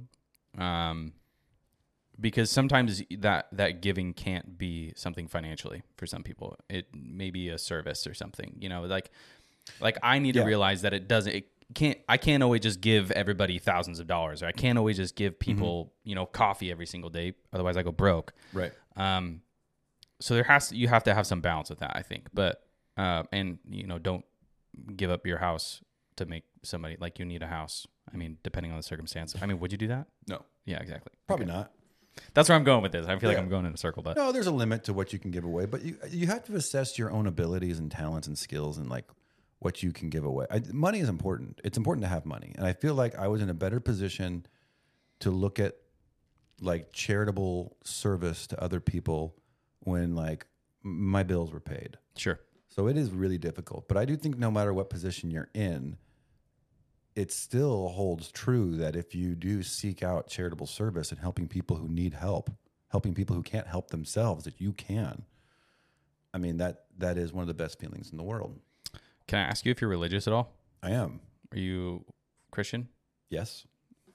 um, 0.58 1.12
because 2.20 2.50
sometimes 2.50 3.02
that 3.18 3.48
that 3.52 3.82
giving 3.82 4.12
can't 4.14 4.56
be 4.56 4.92
something 4.96 5.26
financially 5.28 5.82
for 5.96 6.06
some 6.06 6.22
people. 6.22 6.56
It 6.68 6.86
may 6.94 7.30
be 7.30 7.48
a 7.48 7.58
service 7.58 8.06
or 8.06 8.14
something. 8.14 8.56
You 8.60 8.68
know, 8.68 8.82
like 8.84 9.10
like 9.80 9.98
I 10.02 10.18
need 10.18 10.36
Yeah. 10.36 10.42
to 10.42 10.46
realize 10.46 10.82
that 10.82 10.92
it 10.94 11.08
doesn't. 11.08 11.34
It 11.34 11.48
can't. 11.74 11.98
I 12.08 12.16
can't 12.16 12.42
always 12.42 12.60
just 12.62 12.80
give 12.80 13.10
everybody 13.10 13.58
thousands 13.58 14.00
of 14.00 14.06
dollars. 14.06 14.42
Or 14.42 14.46
I 14.46 14.52
can't 14.52 14.78
always 14.78 14.96
just 14.96 15.16
give 15.16 15.38
people 15.38 15.92
you 16.04 16.14
know 16.14 16.26
coffee 16.26 16.70
every 16.70 16.86
single 16.86 17.10
day. 17.10 17.34
Otherwise, 17.52 17.76
I 17.76 17.82
go 17.82 17.92
broke. 17.92 18.32
right. 18.52 18.72
Um, 18.96 19.42
so 20.20 20.34
there 20.34 20.44
has 20.44 20.68
to, 20.68 20.76
you 20.76 20.88
have 20.88 21.04
to 21.04 21.14
have 21.14 21.26
some 21.26 21.40
balance 21.40 21.68
with 21.68 21.80
that, 21.80 21.92
I 21.94 22.02
think. 22.02 22.28
But 22.32 22.62
uh, 22.96 23.24
and 23.32 23.58
you 23.68 23.86
know, 23.86 23.98
don't 23.98 24.24
give 24.96 25.10
up 25.10 25.26
your 25.26 25.38
house 25.38 25.80
to 26.16 26.26
make 26.26 26.44
somebody 26.62 26.96
like 27.00 27.18
you 27.18 27.24
need 27.24 27.42
a 27.42 27.46
house. 27.46 27.86
I 28.12 28.16
mean, 28.16 28.38
depending 28.42 28.70
on 28.72 28.78
the 28.78 28.82
circumstance. 28.82 29.34
I 29.40 29.46
mean, 29.46 29.58
would 29.60 29.72
you 29.72 29.78
do 29.78 29.88
that? 29.88 30.06
No, 30.28 30.44
Yeah, 30.64 30.78
exactly. 30.80 31.10
probably 31.26 31.46
not. 31.46 31.72
That's 32.32 32.48
where 32.48 32.56
I'm 32.56 32.62
going 32.64 32.82
with 32.82 32.92
this. 32.92 33.06
I 33.06 33.18
feel 33.18 33.28
like 33.28 33.38
I'm 33.38 33.48
going 33.48 33.66
in 33.66 33.74
a 33.74 33.76
circle, 33.76 34.02
but 34.02 34.16
No, 34.16 34.30
there's 34.30 34.46
a 34.46 34.52
limit 34.52 34.84
to 34.84 34.92
what 34.92 35.12
you 35.12 35.18
can 35.18 35.32
give 35.32 35.44
away, 35.44 35.66
but 35.66 35.82
you 35.82 35.96
you 36.10 36.26
have 36.28 36.44
to 36.44 36.54
assess 36.54 36.96
your 36.96 37.10
own 37.10 37.26
abilities 37.26 37.80
and 37.80 37.90
talents 37.90 38.28
and 38.28 38.38
skills 38.38 38.78
and 38.78 38.88
like 38.88 39.06
what 39.64 39.82
you 39.82 39.92
can 39.92 40.10
give 40.10 40.24
away. 40.24 40.46
I, 40.50 40.62
money 40.72 41.00
is 41.00 41.08
important. 41.08 41.60
It's 41.64 41.78
important 41.78 42.04
to 42.04 42.08
have 42.08 42.26
money, 42.26 42.52
and 42.56 42.66
I 42.66 42.72
feel 42.72 42.94
like 42.94 43.14
I 43.16 43.28
was 43.28 43.40
in 43.42 43.48
a 43.48 43.54
better 43.54 43.80
position 43.80 44.46
to 45.20 45.30
look 45.30 45.58
at 45.58 45.74
like 46.60 46.92
charitable 46.92 47.76
service 47.82 48.46
to 48.48 48.62
other 48.62 48.80
people 48.80 49.36
when 49.80 50.14
like 50.14 50.46
my 50.82 51.22
bills 51.22 51.52
were 51.52 51.60
paid. 51.60 51.96
sure. 52.16 52.40
So 52.68 52.88
it 52.88 52.96
is 52.96 53.10
really 53.10 53.38
difficult. 53.38 53.86
But 53.86 53.96
I 53.96 54.04
do 54.04 54.16
think 54.16 54.36
no 54.36 54.50
matter 54.50 54.74
what 54.74 54.90
position 54.90 55.30
you're 55.30 55.48
in, 55.54 55.96
it 57.14 57.30
still 57.30 57.88
holds 57.88 58.32
true 58.32 58.76
that 58.78 58.96
if 58.96 59.14
you 59.14 59.36
do 59.36 59.62
seek 59.62 60.02
out 60.02 60.26
charitable 60.26 60.66
service 60.66 61.12
and 61.12 61.20
helping 61.20 61.46
people 61.46 61.76
who 61.76 61.88
need 61.88 62.14
help, 62.14 62.50
helping 62.88 63.14
people 63.14 63.36
who 63.36 63.42
can't 63.42 63.68
help 63.68 63.90
themselves, 63.90 64.44
that 64.44 64.60
you 64.60 64.72
can. 64.72 65.22
I 66.32 66.38
mean 66.38 66.56
that 66.56 66.86
that 66.98 67.16
is 67.16 67.32
one 67.32 67.42
of 67.42 67.48
the 67.48 67.54
best 67.54 67.78
feelings 67.78 68.10
in 68.10 68.18
the 68.18 68.24
world. 68.24 68.58
Can 69.26 69.38
I 69.38 69.42
ask 69.42 69.64
you 69.64 69.70
if 69.70 69.80
you're 69.80 69.90
religious 69.90 70.26
at 70.26 70.32
all? 70.32 70.52
I 70.82 70.90
am. 70.90 71.20
Are 71.52 71.58
you 71.58 72.04
Christian? 72.50 72.88
Yes. 73.30 73.64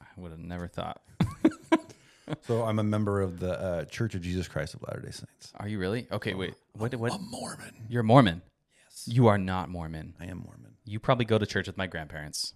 I 0.02 0.06
would 0.18 0.32
have 0.32 0.40
never 0.40 0.68
thought. 0.68 1.02
So 2.44 2.64
I'm 2.64 2.78
a 2.78 2.84
member 2.84 3.22
of 3.22 3.40
the 3.40 3.60
uh, 3.60 3.86
Church 3.86 4.14
of 4.14 4.22
Jesus 4.22 4.48
Christ 4.48 4.76
of 4.76 4.84
Latter 4.84 5.00
Day 5.02 5.10
Saints. 5.12 5.52
Are 5.56 5.68
you 5.68 5.80
really? 5.80 6.08
Okay, 6.12 6.36
wait. 6.36 6.54
What? 6.74 6.94
What? 6.94 7.12
A 7.12 7.18
Mormon. 7.18 7.74
You're 7.90 8.04
Mormon. 8.04 8.44
Yes. 8.86 9.08
You 9.08 9.28
are 9.28 9.40
not 9.40 9.70
Mormon. 9.70 10.14
I 10.20 10.26
am 10.26 10.44
Mormon. 10.46 10.76
You 10.86 11.00
probably 11.00 11.26
go 11.26 11.40
to 11.40 11.46
church 11.48 11.66
with 11.66 11.76
my 11.78 11.88
grandparents. 11.88 12.54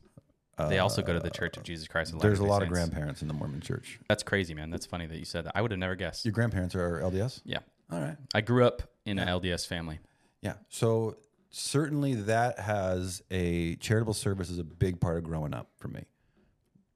They 0.69 0.77
also 0.77 1.01
go 1.01 1.13
to 1.13 1.19
the 1.19 1.31
Church 1.31 1.57
of 1.57 1.63
Jesus 1.63 1.87
Christ. 1.87 2.11
of 2.11 2.17
Latter-day 2.17 2.29
Saints. 2.35 2.39
There's 2.39 2.47
a 2.47 2.51
lot 2.51 2.61
of 2.61 2.69
grandparents 2.69 3.23
in 3.23 3.27
the 3.27 3.33
Mormon 3.33 3.61
Church. 3.61 3.99
That's 4.07 4.21
crazy, 4.21 4.53
man. 4.53 4.69
That's 4.69 4.85
funny 4.85 5.07
that 5.07 5.17
you 5.17 5.25
said 5.25 5.45
that. 5.45 5.53
I 5.55 5.61
would 5.63 5.71
have 5.71 5.79
never 5.79 5.95
guessed. 5.95 6.23
Your 6.23 6.33
grandparents 6.33 6.75
are 6.75 6.99
LDS. 7.01 7.41
Yeah. 7.43 7.59
All 7.91 7.99
right. 7.99 8.15
I 8.35 8.41
grew 8.41 8.65
up 8.65 8.83
in 9.07 9.17
an 9.17 9.27
LDS 9.27 9.65
family. 9.65 9.99
Yeah. 10.41 10.53
So 10.69 11.17
certainly 11.53 12.15
that 12.15 12.59
has 12.59 13.21
a 13.29 13.75
charitable 13.75 14.15
service 14.15 14.49
is 14.49 14.57
a 14.57 14.63
big 14.63 14.99
part 14.99 15.17
of 15.17 15.23
growing 15.23 15.53
up 15.53 15.69
for 15.77 15.87
me. 15.87 16.03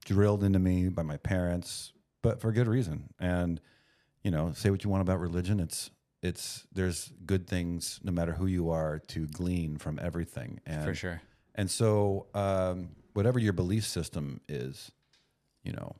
Drilled 0.04 0.42
into 0.42 0.58
me 0.58 0.88
by 0.88 1.02
my 1.02 1.16
parents, 1.16 1.92
but 2.22 2.40
for 2.40 2.50
good 2.50 2.66
reason. 2.66 3.10
And 3.20 3.60
you 4.22 4.30
know, 4.30 4.52
say 4.52 4.70
what 4.70 4.82
you 4.84 4.90
want 4.90 5.02
about 5.02 5.20
religion, 5.20 5.60
it's 5.60 5.90
it's 6.22 6.66
there's 6.72 7.12
good 7.24 7.46
things 7.46 8.00
no 8.02 8.10
matter 8.10 8.32
who 8.32 8.46
you 8.46 8.70
are 8.70 8.98
to 9.08 9.26
glean 9.28 9.78
from 9.78 9.98
everything. 10.02 10.60
And 10.66 10.84
For 10.84 10.94
sure. 10.94 11.22
and 11.54 11.70
so 11.70 12.26
um, 12.34 12.90
whatever 13.12 13.38
your 13.38 13.52
belief 13.52 13.86
system 13.86 14.40
is, 14.48 14.90
you 15.62 15.72
know, 15.72 15.94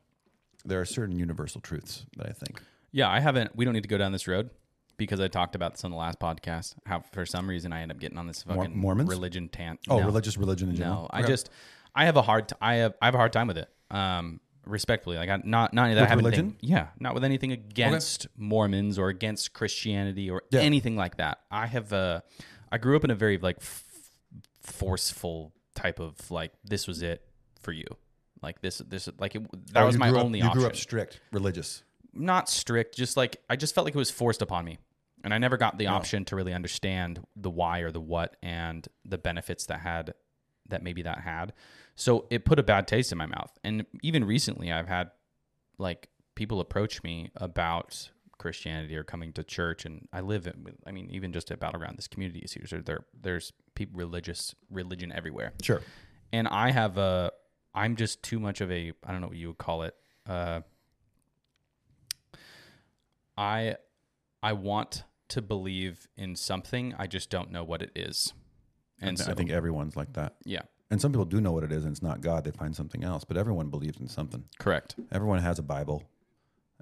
there 0.64 0.80
are 0.80 0.84
certain 0.84 1.16
universal 1.18 1.60
truths 1.60 2.04
that 2.16 2.26
I 2.26 2.32
think. 2.32 2.60
Yeah, 2.90 3.08
I 3.08 3.20
haven't. 3.20 3.54
We 3.54 3.64
don't 3.64 3.74
need 3.74 3.82
to 3.84 3.88
go 3.88 3.98
down 3.98 4.10
this 4.12 4.26
road 4.26 4.50
because 4.98 5.20
I 5.20 5.28
talked 5.28 5.54
about 5.54 5.72
this 5.72 5.84
on 5.84 5.90
the 5.90 5.96
last 5.96 6.20
podcast. 6.20 6.74
How 6.84 7.00
for 7.12 7.24
some 7.24 7.48
reason 7.48 7.72
I 7.72 7.80
end 7.80 7.90
up 7.90 7.98
getting 7.98 8.18
on 8.18 8.26
this 8.26 8.42
fucking 8.42 8.76
Mormons? 8.76 9.08
religion 9.08 9.48
tant. 9.48 9.80
Oh, 9.88 10.00
No. 10.00 10.04
religious 10.06 10.36
religion 10.36 10.68
in 10.68 10.76
general. 10.76 11.02
No, 11.04 11.08
I 11.10 11.22
just 11.22 11.48
I 11.94 12.04
have 12.04 12.16
a 12.16 12.22
hard 12.22 12.48
t- 12.48 12.56
I 12.60 12.74
have 12.76 12.94
I 13.00 13.06
have 13.06 13.14
a 13.14 13.18
hard 13.18 13.32
time 13.32 13.46
with 13.46 13.56
it. 13.58 13.68
Um, 13.90 14.40
respectfully, 14.66 15.16
like 15.16 15.30
I, 15.30 15.40
not 15.44 15.72
not 15.72 15.88
that 15.94 16.02
I 16.02 16.06
have 16.06 16.18
religion? 16.18 16.40
anything. 16.60 16.68
Yeah, 16.68 16.88
not 17.00 17.14
with 17.14 17.24
anything 17.24 17.52
against 17.52 18.26
Mormons 18.36 18.98
or 18.98 19.08
against 19.08 19.54
Christianity 19.54 20.28
or 20.28 20.42
Yeah. 20.50 20.60
anything 20.60 20.94
like 20.96 21.16
that. 21.16 21.38
I 21.50 21.66
have 21.66 21.92
uh, 21.92 22.20
I 22.70 22.76
grew 22.78 22.94
up 22.96 23.04
in 23.04 23.10
a 23.10 23.14
very 23.14 23.38
like 23.38 23.56
f- 23.60 23.84
forceful 24.60 25.52
type 25.74 26.00
of 26.00 26.30
like 26.30 26.52
this 26.64 26.86
was 26.86 27.02
it 27.02 27.22
for 27.60 27.72
you. 27.72 27.86
Like 28.40 28.60
this, 28.60 28.78
this, 28.78 29.08
like 29.18 29.34
it, 29.34 29.42
that 29.72 29.82
Oh, 29.82 29.86
was 29.86 29.96
my 29.96 30.10
up- 30.10 30.16
only 30.24 30.38
You 30.38 30.44
option 30.44 30.60
grew 30.60 30.68
up 30.68 30.76
strict, 30.76 31.20
religious. 31.32 31.82
not 32.12 32.48
strict, 32.48 32.96
just 32.96 33.16
like 33.16 33.38
I 33.50 33.56
just 33.56 33.74
felt 33.74 33.84
like 33.84 33.94
it 33.96 33.98
was 33.98 34.10
forced 34.12 34.42
upon 34.42 34.64
me. 34.64 34.78
And 35.24 35.34
I 35.34 35.38
never 35.38 35.56
got 35.56 35.78
the 35.78 35.88
option 35.88 36.24
to 36.26 36.36
really 36.36 36.54
understand 36.54 37.20
the 37.34 37.50
why 37.50 37.80
or 37.80 37.90
the 37.90 38.00
what 38.00 38.36
and 38.42 38.86
the 39.04 39.18
benefits 39.18 39.66
that 39.66 39.80
had 39.80 40.14
that 40.68 40.82
maybe 40.82 41.02
that 41.02 41.20
had. 41.20 41.52
So 41.96 42.26
it 42.30 42.44
put 42.44 42.58
a 42.58 42.62
bad 42.62 42.86
taste 42.86 43.10
in 43.10 43.18
my 43.18 43.26
mouth. 43.26 43.50
And 43.64 43.84
even 44.02 44.24
recently 44.24 44.70
I've 44.70 44.86
had 44.86 45.10
like 45.78 46.08
people 46.34 46.60
approach 46.60 47.02
me 47.02 47.30
about 47.36 48.10
Christianity 48.38 48.96
or 48.96 49.02
coming 49.02 49.32
to 49.32 49.42
church 49.42 49.84
and 49.84 50.06
I 50.12 50.20
live 50.20 50.46
in 50.46 50.64
I 50.86 50.92
mean 50.92 51.10
even 51.10 51.32
just 51.32 51.50
about 51.50 51.60
Battle 51.60 51.80
Ground, 51.80 51.98
this 51.98 52.06
community 52.06 52.46
see 52.46 52.60
there 52.70 52.82
there 52.82 53.00
there's 53.20 53.52
people 53.74 53.98
religious 53.98 54.54
religion 54.70 55.10
everywhere 55.10 55.52
Sure. 55.62 55.82
and 56.32 56.46
I 56.46 56.70
have 56.70 56.98
a 56.98 57.32
I'm 57.74 57.96
just 57.96 58.22
too 58.22 58.38
much 58.38 58.60
of 58.60 58.70
a 58.70 58.92
I 59.04 59.10
don't 59.12 59.20
know 59.20 59.26
what 59.28 59.36
you 59.36 59.48
would 59.48 59.58
call 59.58 59.82
it. 59.82 59.94
Uh, 60.26 60.60
I 63.36 63.76
I 64.42 64.52
want 64.52 65.04
to 65.28 65.42
believe 65.42 66.08
in 66.16 66.36
something. 66.36 66.94
I 66.98 67.06
just 67.06 67.30
don't 67.30 67.50
know 67.50 67.64
what 67.64 67.82
it 67.82 67.90
is. 67.94 68.32
And 69.00 69.18
I 69.20 69.24
so 69.24 69.34
think 69.34 69.50
everyone's 69.50 69.96
like 69.96 70.12
that. 70.14 70.34
yeah, 70.44 70.62
And 70.90 71.00
some 71.00 71.12
people 71.12 71.24
do 71.24 71.40
know 71.40 71.52
what 71.52 71.62
it 71.64 71.70
is, 71.70 71.84
and 71.84 71.92
it's 71.92 72.02
not 72.02 72.20
God. 72.20 72.42
They 72.44 72.50
find 72.50 72.74
something 72.74 73.04
else. 73.04 73.22
But 73.24 73.36
everyone 73.36 73.68
believes 73.70 74.00
in 74.00 74.08
something. 74.08 74.44
correct. 74.58 74.96
Everyone 75.12 75.38
has 75.40 75.58
a 75.58 75.62
Bible, 75.62 76.02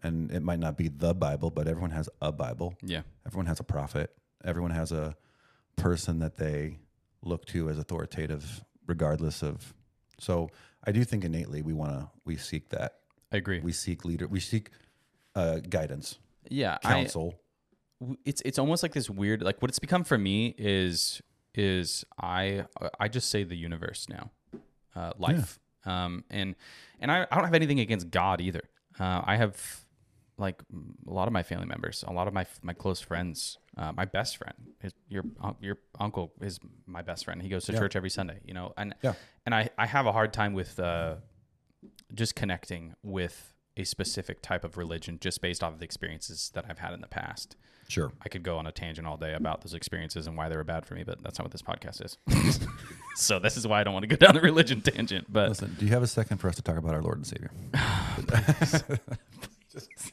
and 0.02 0.30
it 0.30 0.42
might 0.42 0.58
not 0.58 0.76
be 0.78 0.88
the 0.88 1.12
Bible, 1.14 1.50
but 1.50 1.68
everyone 1.68 1.90
has 1.90 2.08
a 2.22 2.32
Bible. 2.32 2.74
Yeah. 2.82 3.02
Everyone 3.26 3.46
has 3.46 3.60
a 3.60 3.64
prophet. 3.64 4.14
Everyone 4.44 4.70
has 4.70 4.92
a 4.92 5.14
person 5.76 6.20
that 6.20 6.36
they 6.36 6.78
look 7.22 7.44
to 7.46 7.68
as 7.68 7.78
authoritative, 7.78 8.64
regardless 8.86 9.42
of. 9.42 9.74
So 10.18 10.48
I 10.84 10.92
do 10.92 11.04
think 11.04 11.24
innately 11.24 11.60
we 11.62 11.72
want 11.74 11.92
to 11.92 12.08
we 12.24 12.36
seek 12.36 12.70
that. 12.70 13.00
I 13.32 13.36
agree. 13.38 13.60
We 13.60 13.72
seek 13.72 14.04
leader. 14.04 14.26
We 14.28 14.40
seek 14.40 14.70
uh, 15.34 15.58
guidance, 15.68 16.18
yeah, 16.48 16.78
counsel. 16.78 17.22
w- 17.24 17.38
it's 18.24 18.42
it's 18.44 18.58
almost 18.58 18.82
like 18.82 18.92
this 18.92 19.08
weird 19.08 19.42
like 19.42 19.60
what 19.62 19.70
it's 19.70 19.78
become 19.78 20.04
for 20.04 20.18
me 20.18 20.54
is 20.58 21.22
is 21.54 22.04
I 22.20 22.66
I 23.00 23.08
just 23.08 23.30
say 23.30 23.42
the 23.44 23.56
universe 23.56 24.06
now, 24.08 24.30
uh, 24.94 25.12
life, 25.18 25.58
um, 25.86 26.24
and 26.30 26.54
and 27.00 27.10
I, 27.10 27.26
I 27.30 27.34
don't 27.34 27.44
have 27.44 27.54
anything 27.54 27.80
against 27.80 28.10
God 28.10 28.40
either. 28.40 28.62
Uh, 29.00 29.22
I 29.24 29.36
have 29.36 29.84
like 30.38 30.62
a 31.08 31.10
lot 31.12 31.28
of 31.28 31.32
my 31.32 31.42
family 31.42 31.64
members, 31.66 32.04
a 32.06 32.12
lot 32.12 32.28
of 32.28 32.34
my 32.34 32.44
my 32.62 32.74
close 32.74 33.00
friends, 33.00 33.56
uh, 33.78 33.92
my 33.92 34.04
best 34.04 34.36
friend, 34.36 34.54
his, 34.80 34.92
your 35.08 35.24
your 35.60 35.78
uncle 35.98 36.32
is 36.42 36.60
my 36.86 37.00
best 37.00 37.24
friend. 37.24 37.40
He 37.40 37.48
goes 37.48 37.64
to 37.64 37.72
Yeah. 37.72 37.78
church 37.78 37.96
every 37.96 38.10
Sunday, 38.10 38.40
you 38.44 38.52
know, 38.52 38.74
and 38.76 38.94
Yeah. 39.02 39.14
and 39.46 39.54
I 39.54 39.70
I 39.78 39.86
have 39.86 40.04
a 40.06 40.12
hard 40.12 40.34
time 40.34 40.52
with 40.52 40.78
uh, 40.78 41.16
just 42.14 42.34
connecting 42.34 42.94
with 43.02 43.54
a 43.76 43.84
specific 43.84 44.40
type 44.42 44.64
of 44.64 44.76
religion 44.76 45.18
just 45.20 45.40
based 45.40 45.62
off 45.62 45.74
of 45.74 45.78
the 45.78 45.84
experiences 45.84 46.50
that 46.54 46.64
I've 46.68 46.78
had 46.78 46.94
in 46.94 47.00
the 47.00 47.06
past. 47.08 47.56
Sure. 47.88 48.10
I 48.24 48.28
could 48.28 48.42
go 48.42 48.56
on 48.58 48.66
a 48.66 48.72
tangent 48.72 49.06
all 49.06 49.16
day 49.16 49.34
about 49.34 49.60
those 49.62 49.74
experiences 49.74 50.26
and 50.26 50.36
why 50.36 50.48
they 50.48 50.56
were 50.56 50.64
bad 50.64 50.84
for 50.84 50.94
me, 50.94 51.04
but 51.04 51.22
that's 51.22 51.38
not 51.38 51.44
what 51.44 51.52
this 51.52 51.62
podcast 51.62 52.04
is. 52.04 52.18
so 53.16 53.38
this 53.38 53.56
is 53.56 53.66
why 53.66 53.80
I 53.80 53.84
don't 53.84 53.94
want 53.94 54.02
to 54.02 54.08
go 54.08 54.16
down 54.16 54.34
the 54.34 54.40
religion 54.40 54.80
tangent. 54.80 55.32
But 55.32 55.50
Listen, 55.50 55.76
do 55.78 55.84
you 55.86 55.92
have 55.92 56.02
a 56.02 56.06
second 56.08 56.38
for 56.38 56.48
us 56.48 56.56
to 56.56 56.62
talk 56.62 56.78
about 56.78 56.94
our 56.94 57.02
Lord 57.02 57.18
and 57.18 57.26
Savior? 57.26 57.50
just, 59.72 60.12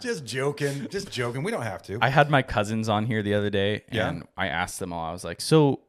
just 0.00 0.24
joking. 0.24 0.86
Just 0.88 1.10
joking. 1.10 1.42
We 1.42 1.50
don't 1.50 1.62
have 1.62 1.82
to. 1.84 1.98
I 2.00 2.10
had 2.10 2.30
my 2.30 2.42
cousins 2.42 2.88
on 2.88 3.06
here 3.06 3.22
the 3.22 3.34
other 3.34 3.50
day, 3.50 3.82
Yeah? 3.90 4.08
and 4.08 4.24
I 4.36 4.48
asked 4.48 4.78
them 4.78 4.92
all. 4.92 5.04
I 5.04 5.12
was 5.12 5.24
like, 5.24 5.40
"So, 5.40 5.80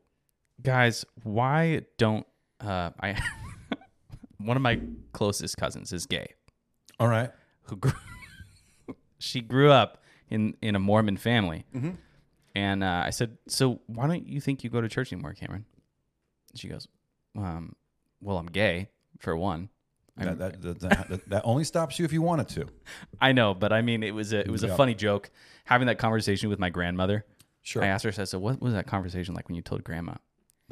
guys, 0.61 1.05
why 1.23 1.81
don't 1.97 2.25
uh, 2.61 2.91
I?" 2.99 3.21
One 4.43 4.57
of 4.57 4.63
my 4.63 4.79
closest 5.13 5.57
cousins 5.57 5.91
is 5.93 6.05
gay. 6.05 6.27
All 6.99 7.07
right. 7.07 7.31
Who 7.63 7.75
grew, 7.77 7.91
she 9.19 9.41
grew 9.41 9.71
up 9.71 10.03
in 10.29 10.55
in 10.61 10.75
a 10.75 10.79
Mormon 10.79 11.17
family, 11.17 11.65
Mm-hmm. 11.75 11.91
and 12.55 12.83
uh, 12.83 13.03
I 13.05 13.09
said, 13.11 13.37
"So 13.47 13.79
why 13.87 14.07
don't 14.07 14.27
you 14.27 14.39
think 14.41 14.63
you 14.63 14.69
go 14.69 14.81
to 14.81 14.89
church 14.89 15.11
anymore, 15.13 15.33
Cameron?" 15.33 15.65
She 16.55 16.67
goes, 16.67 16.87
um, 17.37 17.75
"Well, 18.21 18.37
I'm 18.37 18.47
gay 18.47 18.89
for 19.19 19.35
one." 19.35 19.69
That, 20.15 20.37
that, 20.37 20.61
that, 20.61 21.21
that, 21.29 21.41
only 21.43 21.63
stops 21.63 21.97
you 21.97 22.05
if 22.05 22.13
you 22.13 22.21
wanted 22.21 22.47
to. 22.49 22.67
I 23.21 23.31
know, 23.31 23.55
but 23.55 23.73
I 23.73 23.81
mean, 23.81 24.03
it 24.03 24.11
was 24.13 24.31
a 24.31 24.39
it 24.41 24.49
was 24.51 24.63
a 24.63 24.67
Yeah. 24.67 24.75
funny 24.75 24.93
joke 24.93 25.31
having 25.65 25.87
that 25.87 25.97
conversation 25.97 26.49
with 26.49 26.59
my 26.59 26.69
grandmother. 26.69 27.25
Sure. 27.63 27.83
I 27.83 27.87
asked 27.87 28.03
her, 28.03 28.09
I 28.09 28.13
said, 28.13 28.27
"So 28.29 28.37
what 28.39 28.61
was 28.61 28.73
that 28.73 28.85
conversation 28.85 29.33
like 29.33 29.47
when 29.47 29.55
you 29.55 29.63
told 29.63 29.83
grandma, 29.83 30.13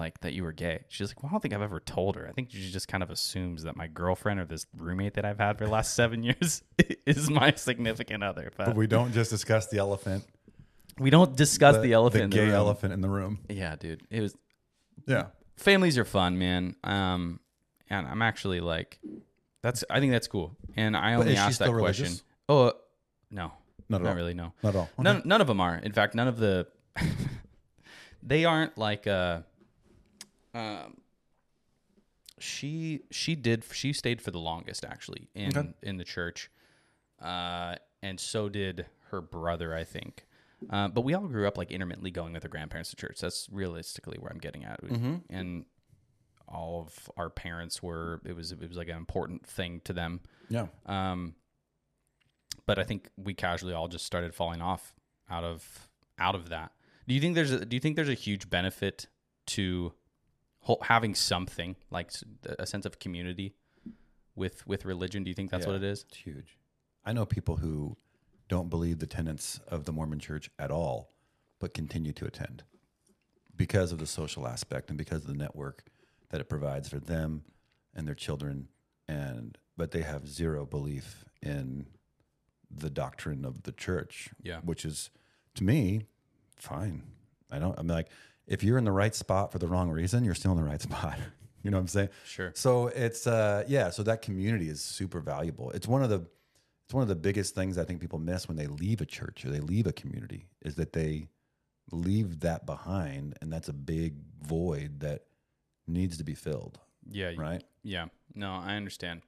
like 0.02 0.20
that 0.22 0.34
you 0.34 0.44
were 0.44 0.52
gay?" 0.52 0.84
She's 0.90 1.10
like, 1.10 1.22
"Well, 1.24 1.30
I 1.30 1.32
don't 1.34 1.42
think 1.42 1.54
I've 1.54 1.62
ever 1.62 1.80
told 1.80 2.16
her. 2.18 2.28
I 2.28 2.32
think 2.34 2.50
she 2.52 2.70
just 2.72 2.88
kind 2.88 3.02
of 3.04 3.10
assumes 3.10 3.64
that 3.64 3.76
my 3.78 3.88
girlfriend 3.88 4.40
or 4.42 4.46
this 4.46 4.66
roommate 4.76 5.14
that 5.14 5.24
I've 5.26 5.38
had 5.40 5.58
for 5.58 5.66
the 5.66 5.72
last 5.72 5.94
seven 5.96 6.24
years 6.30 6.62
is 7.06 7.30
my 7.30 7.54
significant 7.56 8.24
other." 8.24 8.52
But, 8.58 8.66
But 8.68 8.76
we 8.76 8.88
don't 8.88 9.14
just 9.14 9.30
discuss 9.30 9.68
the 9.68 9.78
elephant. 9.78 10.26
we 11.00 11.10
don't 11.10 11.36
discuss 11.36 11.78
the, 11.82 11.94
elephant. 11.94 12.32
The 12.32 12.40
in 12.42 12.46
gay 12.46 12.52
room. 12.52 12.56
elephant 12.64 12.94
in 12.94 13.02
the 13.02 13.10
room. 13.10 13.40
Yeah, 13.50 13.76
dude. 13.78 14.02
It 14.10 14.22
was 14.22 14.36
Yeah. 15.08 15.28
families 15.56 15.98
are 15.98 16.06
fun, 16.06 16.38
man. 16.38 16.76
Um, 16.84 17.40
and 17.90 18.06
I'm 18.08 18.22
actually 18.22 18.60
like, 18.60 19.00
that's 19.64 19.84
I 19.90 20.00
think 20.00 20.12
that's 20.12 20.28
cool. 20.28 20.56
And 20.76 20.96
I 20.98 21.14
only 21.16 21.36
asked 21.38 21.60
that 21.60 21.66
still 21.68 21.80
question. 21.80 22.14
Oh, 22.50 22.68
uh, 22.68 22.72
no, 23.30 23.52
Not 23.90 24.02
at 24.02 24.04
not 24.04 24.10
all. 24.12 24.16
really. 24.16 24.34
No, 24.34 24.54
Not 24.64 24.70
at 24.70 24.76
all. 24.76 24.90
Okay. 24.94 25.04
None, 25.04 25.22
none 25.26 25.42
of 25.42 25.48
them 25.48 25.60
are. 25.62 25.76
In 25.78 25.92
fact, 25.92 26.16
none 26.16 26.28
of 26.28 26.38
the 26.38 26.68
they 28.24 28.46
aren't 28.46 28.78
like 28.78 29.08
uh 29.08 29.42
um 30.54 30.98
she 32.40 33.02
she 33.12 33.36
did 33.36 33.64
she 33.72 33.94
stayed 33.94 34.22
for 34.22 34.32
the 34.32 34.40
longest 34.40 34.84
actually 34.86 35.30
in 35.36 35.56
Okay. 35.58 35.74
in 35.84 35.98
the 35.98 36.04
church. 36.04 36.50
Uh 37.22 37.76
and 38.02 38.20
so 38.20 38.50
did 38.50 38.88
her 39.12 39.22
brother, 39.22 39.76
I 39.76 39.84
think. 39.84 40.26
Uh, 40.70 40.88
but 40.88 41.02
we 41.02 41.14
all 41.16 41.28
grew 41.28 41.48
up 41.48 41.58
like 41.58 41.72
intermittently 41.72 42.12
going 42.12 42.34
with 42.34 42.44
our 42.46 42.50
grandparents 42.50 42.90
to 42.92 42.96
church. 42.96 43.20
That's 43.20 43.48
realistically 43.52 44.18
where 44.20 44.32
I'm 44.32 44.38
getting 44.40 44.64
at. 44.64 44.80
And 45.30 45.66
all 46.48 46.82
of 46.82 47.10
our 47.18 47.30
parents 47.30 47.82
were 47.84 48.22
it 48.26 48.36
was 48.36 48.52
it 48.52 48.60
was 48.68 48.78
like 48.78 48.90
an 48.90 48.98
important 48.98 49.46
thing 49.46 49.82
to 49.86 49.94
them. 49.94 50.20
Yeah. 50.50 50.68
Um, 50.88 51.36
but 52.66 52.78
I 52.80 52.84
think 52.84 53.10
we 53.18 53.34
casually 53.34 53.74
all 53.74 53.88
just 53.88 54.06
started 54.06 54.34
falling 54.34 54.62
off 54.62 54.94
out 55.30 55.44
of 55.44 55.88
out 56.20 56.36
of 56.36 56.50
that. 56.50 56.72
Do 57.08 57.14
you 57.16 57.22
think 57.22 57.36
there's 57.36 57.52
a, 57.52 57.66
do 57.66 57.76
you 57.76 57.80
think 57.80 57.96
there's 57.96 58.10
a 58.10 58.14
huge 58.14 58.50
benefit 58.50 59.08
to 59.48 59.94
having 60.84 61.16
something 61.16 61.76
like 61.90 62.12
a 62.60 62.66
sense 62.66 62.86
of 62.86 63.00
community 63.00 63.54
with 64.36 64.66
with 64.68 64.86
religion? 64.86 65.24
Do 65.24 65.30
you 65.30 65.36
think 65.36 65.52
that's 65.52 65.66
Yeah. 65.66 65.74
what 65.74 65.76
it 65.78 65.84
is? 65.84 66.06
It's 66.10 66.18
huge. 66.18 66.58
I 67.04 67.14
know 67.14 67.26
people 67.26 67.58
who 67.58 67.98
don't 68.48 68.70
believe 68.70 69.00
the 69.00 69.08
tenets 69.08 69.60
of 69.68 69.86
the 69.86 69.92
Mormon 69.92 70.20
church 70.20 70.50
at 70.60 70.72
all, 70.72 71.14
but 71.60 71.74
continue 71.74 72.14
to 72.14 72.26
attend 72.26 72.64
because 73.56 73.92
of 73.92 73.98
the 74.00 74.06
social 74.08 74.48
aspect 74.48 74.90
and 74.90 74.98
because 74.98 75.22
of 75.24 75.28
the 75.28 75.34
network 75.34 75.84
that 76.30 76.42
it 76.42 76.50
provides 76.50 76.88
for 76.90 77.00
them 77.00 77.44
and 77.94 78.08
their 78.08 78.16
children. 78.16 78.68
And 79.08 79.58
but 79.78 79.92
they 79.92 80.02
have 80.04 80.28
zero 80.28 80.66
belief 80.66 81.26
in 81.42 81.88
the 82.70 82.90
doctrine 82.90 83.44
of 83.46 83.64
the 83.64 83.72
church. 83.72 84.30
Yeah. 84.42 84.62
Which 84.62 84.86
is 84.86 85.10
to 85.56 85.64
me, 85.64 86.06
fine. 86.56 87.04
I 87.50 87.60
don't 87.60 87.78
I'm 87.80 87.88
like, 87.88 88.10
if 88.52 88.64
you're 88.64 88.78
in 88.78 88.84
the 88.84 88.92
right 88.92 89.16
spot 89.16 89.52
for 89.52 89.60
the 89.60 89.68
wrong 89.68 89.90
reason, 89.90 90.24
you're 90.26 90.36
still 90.36 90.52
in 90.52 90.58
the 90.58 90.64
right 90.64 90.82
spot. 90.90 91.18
you 91.64 91.72
know 91.72 91.78
what 91.78 91.82
I'm 91.82 91.88
saying? 91.88 92.10
Sure. 92.26 92.52
So 92.56 92.88
it's 92.88 93.26
uh 93.28 93.64
yeah, 93.68 93.90
so 93.90 94.04
that 94.04 94.22
community 94.22 94.68
is 94.70 94.82
super 94.82 95.20
valuable. 95.22 95.72
It's 95.72 95.88
one 95.88 96.04
of 96.04 96.10
the 96.10 96.26
it's 96.86 96.94
one 96.94 97.02
of 97.04 97.08
the 97.08 97.16
biggest 97.16 97.56
things 97.56 97.78
I 97.78 97.86
think 97.86 98.02
people 98.02 98.20
miss 98.20 98.48
when 98.50 98.58
they 98.58 98.68
leave 98.68 99.00
a 99.02 99.06
church 99.06 99.46
or 99.46 99.50
they 99.50 99.62
leave 99.62 99.88
a 99.88 99.94
community 99.94 100.48
is 100.62 100.76
that 100.76 100.92
they 100.92 101.28
leave 101.92 102.42
that 102.42 102.66
behind 102.66 103.38
and 103.42 103.52
that's 103.54 103.70
a 103.70 103.74
big 103.74 104.16
void 104.42 105.00
that 105.00 105.24
needs 105.88 106.18
to 106.18 106.24
be 106.24 106.36
filled, 106.36 106.80
Yeah. 107.10 107.32
right? 107.38 107.64
Yeah. 107.84 108.08
No, 108.36 108.52
I 108.52 108.76
understand. 108.76 109.22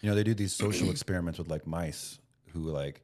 You 0.00 0.08
know, 0.10 0.14
they 0.14 0.22
do 0.24 0.34
these 0.34 0.52
social 0.52 0.90
experiments 0.96 1.38
with 1.38 1.48
like 1.48 1.66
mice 1.66 2.18
who 2.52 2.60
like 2.70 3.02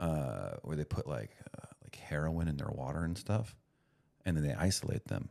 uh 0.00 0.56
where 0.62 0.76
they 0.76 0.84
put 0.84 1.06
like 1.06 1.30
uh, 1.58 1.66
like 1.82 1.96
heroin 1.96 2.48
in 2.48 2.56
their 2.58 2.68
water 2.70 3.02
and 3.04 3.16
stuff 3.16 3.54
and 4.26 4.36
then 4.36 4.44
they 4.46 4.52
isolate 4.52 5.06
them. 5.06 5.30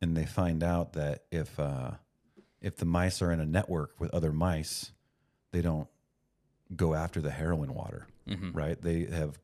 And 0.00 0.16
they 0.16 0.26
find 0.26 0.62
out 0.62 0.92
that 0.92 1.24
if 1.32 1.58
uh 1.58 1.92
if 2.60 2.76
the 2.76 2.84
mice 2.84 3.20
are 3.22 3.32
in 3.32 3.40
a 3.40 3.46
network 3.46 3.98
with 3.98 4.14
other 4.14 4.32
mice, 4.32 4.92
they 5.50 5.62
don't 5.62 5.88
go 6.76 6.94
after 6.94 7.20
the 7.20 7.30
heroin 7.30 7.74
water, 7.74 8.06
right? 8.52 8.80
They 8.80 9.06
have 9.06 9.38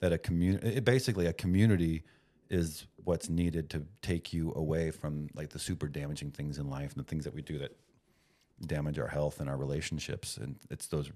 that 0.00 0.12
a 0.12 0.18
community. 0.18 0.80
Basically, 0.80 1.26
a 1.26 1.32
community 1.32 2.04
is 2.50 2.86
what's 3.04 3.28
needed 3.28 3.70
to 3.70 3.86
take 4.02 4.32
you 4.32 4.52
away 4.54 4.90
from 4.90 5.28
like 5.34 5.50
the 5.50 5.58
super 5.58 5.88
damaging 5.88 6.30
things 6.30 6.58
in 6.58 6.68
life 6.68 6.92
and 6.94 7.04
the 7.04 7.08
things 7.08 7.24
that 7.24 7.34
we 7.34 7.42
do 7.42 7.58
that 7.58 7.76
damage 8.66 8.98
our 8.98 9.08
health 9.08 9.40
and 9.40 9.48
our 9.48 9.56
relationships. 9.56 10.36
And 10.36 10.56
it's 10.70 10.86
those, 10.88 11.10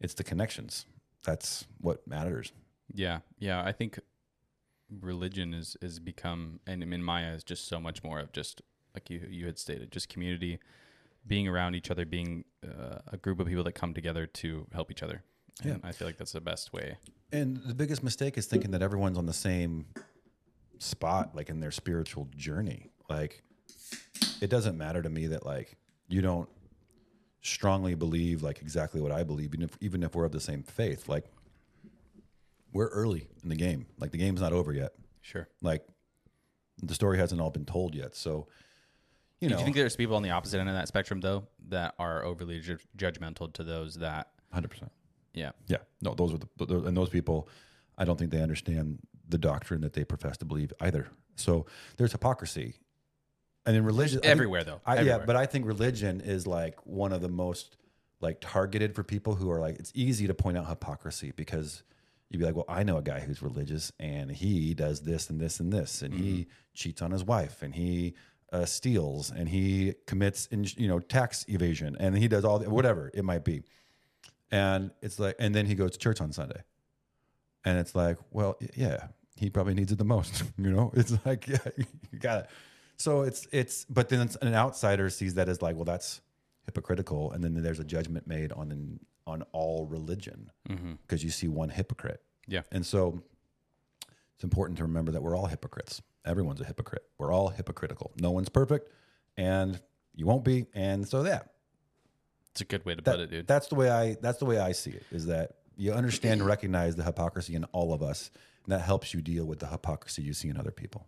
it's 0.00 0.14
the 0.14 0.24
connections. 0.24 0.86
That's 1.24 1.66
what 1.80 2.06
matters. 2.06 2.52
Yeah. 2.92 3.20
Yeah. 3.38 3.62
I 3.62 3.72
think 3.72 3.98
religion 5.00 5.54
is 5.54 5.76
is 5.80 5.98
become 5.98 6.60
and 6.66 6.82
in 6.82 7.02
Maya 7.02 7.32
is 7.32 7.44
just 7.44 7.68
so 7.68 7.80
much 7.80 8.02
more 8.02 8.18
of 8.18 8.32
just 8.32 8.62
like 8.94 9.10
you 9.10 9.26
you 9.30 9.46
had 9.46 9.58
stated, 9.58 9.90
just 9.92 10.08
community, 10.08 10.58
being 11.26 11.46
around 11.48 11.74
each 11.74 11.90
other, 11.90 12.04
being 12.04 12.44
uh, 12.64 12.98
a 13.12 13.16
group 13.16 13.40
of 13.40 13.46
people 13.46 13.64
that 13.64 13.72
come 13.72 13.94
together 13.94 14.26
to 14.26 14.66
help 14.72 14.90
each 14.90 15.02
other. 15.02 15.22
And 15.62 15.80
Yeah. 15.82 15.88
I 15.88 15.92
feel 15.92 16.08
like 16.08 16.18
that's 16.18 16.32
the 16.32 16.40
best 16.40 16.72
way. 16.72 16.96
And 17.32 17.58
the 17.58 17.74
biggest 17.74 18.02
mistake 18.02 18.36
is 18.36 18.46
thinking 18.46 18.72
that 18.72 18.82
everyone's 18.82 19.18
on 19.18 19.26
the 19.26 19.32
same 19.32 19.86
spot, 20.78 21.34
like 21.34 21.48
in 21.48 21.60
their 21.60 21.70
spiritual 21.70 22.28
journey. 22.36 22.90
Like, 23.08 23.42
it 24.40 24.50
doesn't 24.50 24.76
matter 24.76 25.02
to 25.02 25.08
me 25.08 25.26
that 25.28 25.44
like 25.46 25.76
you 26.08 26.22
don't 26.22 26.48
strongly 27.42 27.94
believe 27.94 28.42
like 28.42 28.60
exactly 28.60 29.00
what 29.00 29.12
I 29.12 29.22
believe, 29.22 29.54
even 29.54 29.62
if 29.62 29.76
even 29.80 30.02
if 30.02 30.14
we're 30.14 30.24
of 30.24 30.32
the 30.32 30.40
same 30.40 30.62
faith. 30.62 31.08
Like, 31.08 31.26
we're 32.72 32.88
early 32.88 33.28
in 33.42 33.48
the 33.48 33.56
game. 33.56 33.86
Like 33.98 34.10
the 34.12 34.18
game's 34.18 34.40
not 34.40 34.52
over 34.52 34.72
yet. 34.72 34.92
Sure. 35.22 35.48
Like, 35.62 35.84
the 36.82 36.94
story 36.94 37.18
hasn't 37.18 37.40
all 37.40 37.50
been 37.50 37.66
told 37.66 37.94
yet. 37.94 38.14
So, 38.16 38.48
you 39.40 39.48
know, 39.48 39.56
Do 39.56 39.60
you 39.60 39.64
think 39.64 39.76
there's 39.76 39.96
people 39.96 40.16
on 40.16 40.22
the 40.22 40.30
opposite 40.30 40.60
end 40.60 40.68
of 40.68 40.74
that 40.74 40.88
spectrum 40.88 41.20
though 41.20 41.46
that 41.68 41.94
are 41.98 42.24
overly 42.24 42.60
ju- 42.60 42.78
judgmental 42.96 43.52
to 43.54 43.62
those 43.64 43.96
that 43.96 44.28
hundred 44.52 44.68
percent. 44.68 44.90
yeah 45.34 45.50
Yeah, 45.66 45.78
no, 46.00 46.14
those 46.14 46.32
are 46.34 46.38
the 46.66 46.78
and 46.86 46.96
those 46.96 47.10
people. 47.10 47.48
I 47.98 48.04
don't 48.04 48.18
think 48.18 48.30
they 48.30 48.40
understand 48.42 48.98
the 49.28 49.36
doctrine 49.38 49.82
that 49.82 49.92
they 49.92 50.04
profess 50.04 50.36
to 50.38 50.44
believe 50.46 50.72
either. 50.80 51.08
So 51.36 51.66
there's 51.98 52.12
hypocrisy, 52.12 52.76
and 53.66 53.76
in 53.76 53.84
religion 53.84 54.18
I 54.18 54.22
think- 54.22 54.30
everywhere 54.32 54.64
though 54.64 54.80
I, 54.86 55.00
yeah, 55.00 55.18
but 55.18 55.36
I 55.36 55.44
think 55.46 55.66
religion 55.66 56.20
is 56.22 56.46
like 56.46 56.84
one 56.86 57.12
of 57.12 57.20
the 57.20 57.28
most 57.28 57.76
like 58.22 58.38
targeted 58.40 58.94
for 58.94 59.02
people 59.04 59.34
who 59.34 59.50
are 59.50 59.60
like. 59.60 59.78
It's 59.78 59.92
easy 59.94 60.26
to 60.26 60.34
point 60.34 60.56
out 60.58 60.66
hypocrisy 60.66 61.32
because 61.34 61.82
you'd 62.30 62.38
be 62.38 62.44
like, 62.44 62.54
well, 62.54 62.64
I 62.68 62.84
know 62.84 62.96
a 62.96 63.02
guy 63.02 63.20
who's 63.20 63.42
religious 63.42 63.92
and 63.98 64.30
he 64.30 64.72
does 64.72 65.02
this 65.02 65.28
and 65.28 65.40
this 65.40 65.60
and 65.60 65.72
this, 65.72 66.00
and 66.00 66.14
he 66.14 66.46
cheats 66.74 67.02
on 67.02 67.10
his 67.10 67.24
wife 67.24 67.62
and 67.62 67.74
he 67.74 68.14
uh, 68.52 68.64
steals 68.64 69.30
and 69.30 69.48
he 69.48 69.94
commits 70.06 70.46
in, 70.46 70.64
you 70.76 70.88
know 70.88 70.98
tax 70.98 71.44
evasion 71.48 71.96
and 72.00 72.16
he 72.16 72.28
does 72.28 72.44
all 72.44 72.58
the, 72.58 72.70
whatever 72.70 73.10
it 73.12 73.24
might 73.24 73.44
be, 73.44 73.62
and 74.50 74.90
it's 75.02 75.18
like, 75.18 75.36
and 75.38 75.54
then 75.54 75.66
he 75.66 75.74
goes 75.74 75.90
to 75.92 75.98
church 75.98 76.20
on 76.20 76.32
Sunday, 76.32 76.62
and 77.64 77.78
it's 77.78 77.94
like, 77.94 78.16
well, 78.30 78.56
yeah, 78.76 79.08
he 79.36 79.50
probably 79.50 79.74
needs 79.74 79.92
it 79.92 79.98
the 79.98 80.04
most, 80.04 80.42
you 80.58 80.70
know. 80.70 80.92
It's 80.94 81.14
like, 81.24 81.46
yeah, 81.48 81.58
you 81.76 82.18
got 82.18 82.44
it. 82.44 82.50
So 82.96 83.22
it's 83.22 83.48
it's, 83.50 83.86
but 83.86 84.08
then 84.08 84.20
it's, 84.20 84.36
an 84.36 84.54
outsider 84.54 85.10
sees 85.10 85.34
that 85.34 85.48
as 85.48 85.62
like, 85.62 85.74
well, 85.74 85.84
that's 85.84 86.20
hypocritical, 86.66 87.32
and 87.32 87.42
then 87.42 87.60
there's 87.62 87.80
a 87.80 87.84
judgment 87.84 88.26
made 88.26 88.52
on 88.52 88.70
an, 88.70 89.00
on 89.30 89.42
all 89.52 89.86
religion 89.86 90.50
because 91.06 91.22
you 91.24 91.30
see 91.30 91.48
one 91.48 91.68
hypocrite, 91.70 92.22
yeah 92.46 92.62
and 92.72 92.84
so 92.84 93.22
it's 94.34 94.44
important 94.44 94.76
to 94.78 94.84
remember 94.84 95.12
that 95.12 95.22
we're 95.22 95.36
all 95.36 95.46
hypocrites. 95.46 96.02
Everyone's 96.24 96.60
a 96.60 96.64
hypocrite. 96.64 97.04
We're 97.18 97.32
all 97.32 97.48
hypocritical. 97.48 98.12
No 98.20 98.30
one's 98.30 98.48
perfect, 98.48 98.90
and 99.36 99.80
you 100.14 100.26
won't 100.26 100.44
be. 100.44 100.66
And 100.74 101.06
so 101.08 101.24
yeah, 101.24 101.40
it's 102.50 102.60
a 102.60 102.64
good 102.64 102.84
way 102.84 102.94
to 102.94 103.02
that- 103.02 103.10
put 103.12 103.20
it 103.20 103.30
dude 103.30 103.46
That's 103.46 103.68
the 103.68 103.74
way 103.74 103.90
I. 103.90 104.16
That's 104.20 104.38
the 104.38 104.44
way 104.46 104.58
I 104.58 104.72
see 104.72 104.90
it. 104.90 105.04
Is 105.10 105.26
that 105.26 105.56
you 105.76 105.92
understand 105.92 106.40
and 106.40 106.48
recognize 106.48 106.96
the 106.96 107.04
hypocrisy 107.04 107.54
in 107.54 107.64
all 107.72 107.92
of 107.92 108.02
us, 108.02 108.30
and 108.64 108.72
that 108.72 108.80
helps 108.82 109.14
you 109.14 109.22
deal 109.22 109.44
with 109.46 109.60
the 109.60 109.66
hypocrisy 109.68 110.22
you 110.22 110.34
see 110.34 110.48
in 110.48 110.56
other 110.56 110.70
people. 110.72 111.06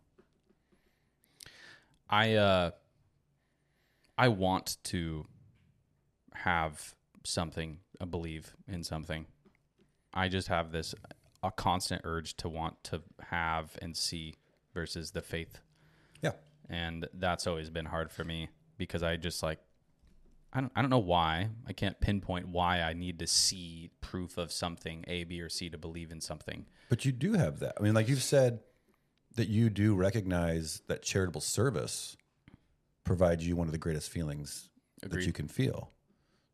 I 2.08 2.34
uh 2.34 2.70
I 4.18 4.28
want 4.28 4.76
to 4.84 5.26
have 6.34 6.94
something, 7.24 7.78
I 8.02 8.04
believe 8.04 8.56
in 8.66 8.82
something. 8.82 9.26
I 10.12 10.28
just 10.28 10.48
have 10.48 10.72
this 10.72 10.94
a 11.42 11.50
constant 11.50 12.02
urge 12.04 12.36
to 12.38 12.48
want 12.48 12.82
to 12.84 13.02
have 13.30 13.76
and 13.80 13.96
see 13.96 14.34
versus 14.74 15.12
the 15.12 15.22
faith. 15.22 15.60
Yeah. 16.20 16.32
And 16.68 17.08
that's 17.14 17.46
always 17.46 17.70
been 17.70 17.86
hard 17.86 18.10
for 18.10 18.24
me 18.24 18.48
because 18.76 19.02
I 19.02 19.16
just 19.16 19.42
like 19.42 19.58
I 20.52 20.60
don't 20.60 20.72
I 20.76 20.80
don't 20.82 20.90
know 20.90 20.98
why. 20.98 21.48
I 21.66 21.72
can't 21.72 21.98
pinpoint 22.00 22.48
why 22.48 22.80
I 22.82 22.92
need 22.92 23.18
to 23.20 23.26
see 23.26 23.90
proof 24.00 24.36
of 24.36 24.52
something 24.52 25.04
A, 25.06 25.24
B, 25.24 25.40
or 25.40 25.48
C 25.48 25.70
to 25.70 25.78
believe 25.78 26.10
in 26.10 26.20
something. 26.20 26.66
But 26.88 27.04
you 27.04 27.12
do 27.12 27.34
have 27.34 27.60
that. 27.60 27.74
I 27.78 27.82
mean, 27.82 27.94
like 27.94 28.08
you've 28.08 28.22
said 28.22 28.60
that 29.36 29.48
you 29.48 29.70
do 29.70 29.94
recognize 29.94 30.82
that 30.88 31.02
charitable 31.02 31.40
service 31.40 32.16
provides 33.04 33.46
you 33.46 33.56
one 33.56 33.66
of 33.66 33.72
the 33.72 33.78
greatest 33.78 34.10
feelings 34.10 34.68
that 35.02 35.24
you 35.24 35.32
can 35.32 35.48
feel. 35.48 35.90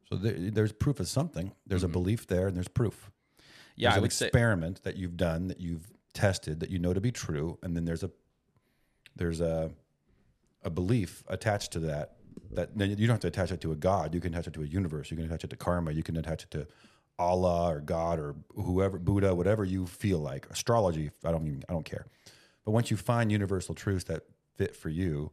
So 0.09 0.17
there, 0.17 0.35
there's 0.37 0.73
proof 0.73 1.01
of 1.01 1.09
something. 1.09 1.53
There's 1.67 1.85
a 1.85 1.89
belief 1.89 2.27
there, 2.27 2.47
and 2.47 2.57
there's 2.57 2.69
proof. 2.69 2.95
Mm-hmm. 2.95 3.43
Yeah, 3.77 3.89
there's 3.89 3.95
I 3.95 3.99
an 3.99 4.03
would 4.03 4.13
say 4.13 4.27
experiment 4.27 4.83
that 4.85 4.97
you've 4.97 5.17
done 5.17 5.49
that 5.49 5.61
you've 5.61 5.91
tested 6.15 6.61
that 6.61 6.71
you 6.71 6.79
know 6.79 6.93
to 6.93 7.01
be 7.01 7.13
true, 7.13 7.59
and 7.63 7.77
then 7.77 7.85
there's 7.85 8.03
a 8.03 8.11
there's 9.17 9.41
a 9.41 9.71
a 10.63 10.71
belief 10.71 11.23
attached 11.29 11.73
to 11.73 11.81
that. 11.81 12.15
That 12.53 12.77
then 12.77 12.91
you 12.91 13.07
don't 13.07 13.15
have 13.15 13.21
to 13.21 13.29
attach 13.29 13.53
it 13.53 13.61
to 13.63 13.73
a 13.73 13.77
god. 13.77 14.15
You 14.15 14.21
can 14.21 14.33
attach 14.33 14.47
it 14.47 14.55
to 14.55 14.63
a 14.63 14.67
universe. 14.67 15.11
You 15.11 15.17
can 15.17 15.27
attach 15.27 15.45
it 15.45 15.51
to 15.51 15.57
karma. 15.57 15.93
You 15.93 16.03
can 16.03 16.17
attach 16.17 16.45
it 16.45 16.51
to 16.53 16.67
Allah 17.19 17.75
or 17.75 17.81
God 17.81 18.19
or 18.19 18.37
whoever 18.55 18.99
Buddha, 18.99 19.35
whatever 19.35 19.65
you 19.65 19.87
feel 19.87 20.21
like. 20.21 20.47
Astrology. 20.51 21.11
I 21.25 21.33
don't 21.33 21.47
even. 21.47 21.65
I 21.69 21.73
don't 21.73 21.85
care. 21.85 22.07
But 22.65 22.73
once 22.73 22.91
you 22.91 22.97
find 22.97 23.31
universal 23.31 23.75
truths 23.75 24.05
that 24.05 24.23
fit 24.57 24.75
for 24.75 24.89
you, 24.89 25.31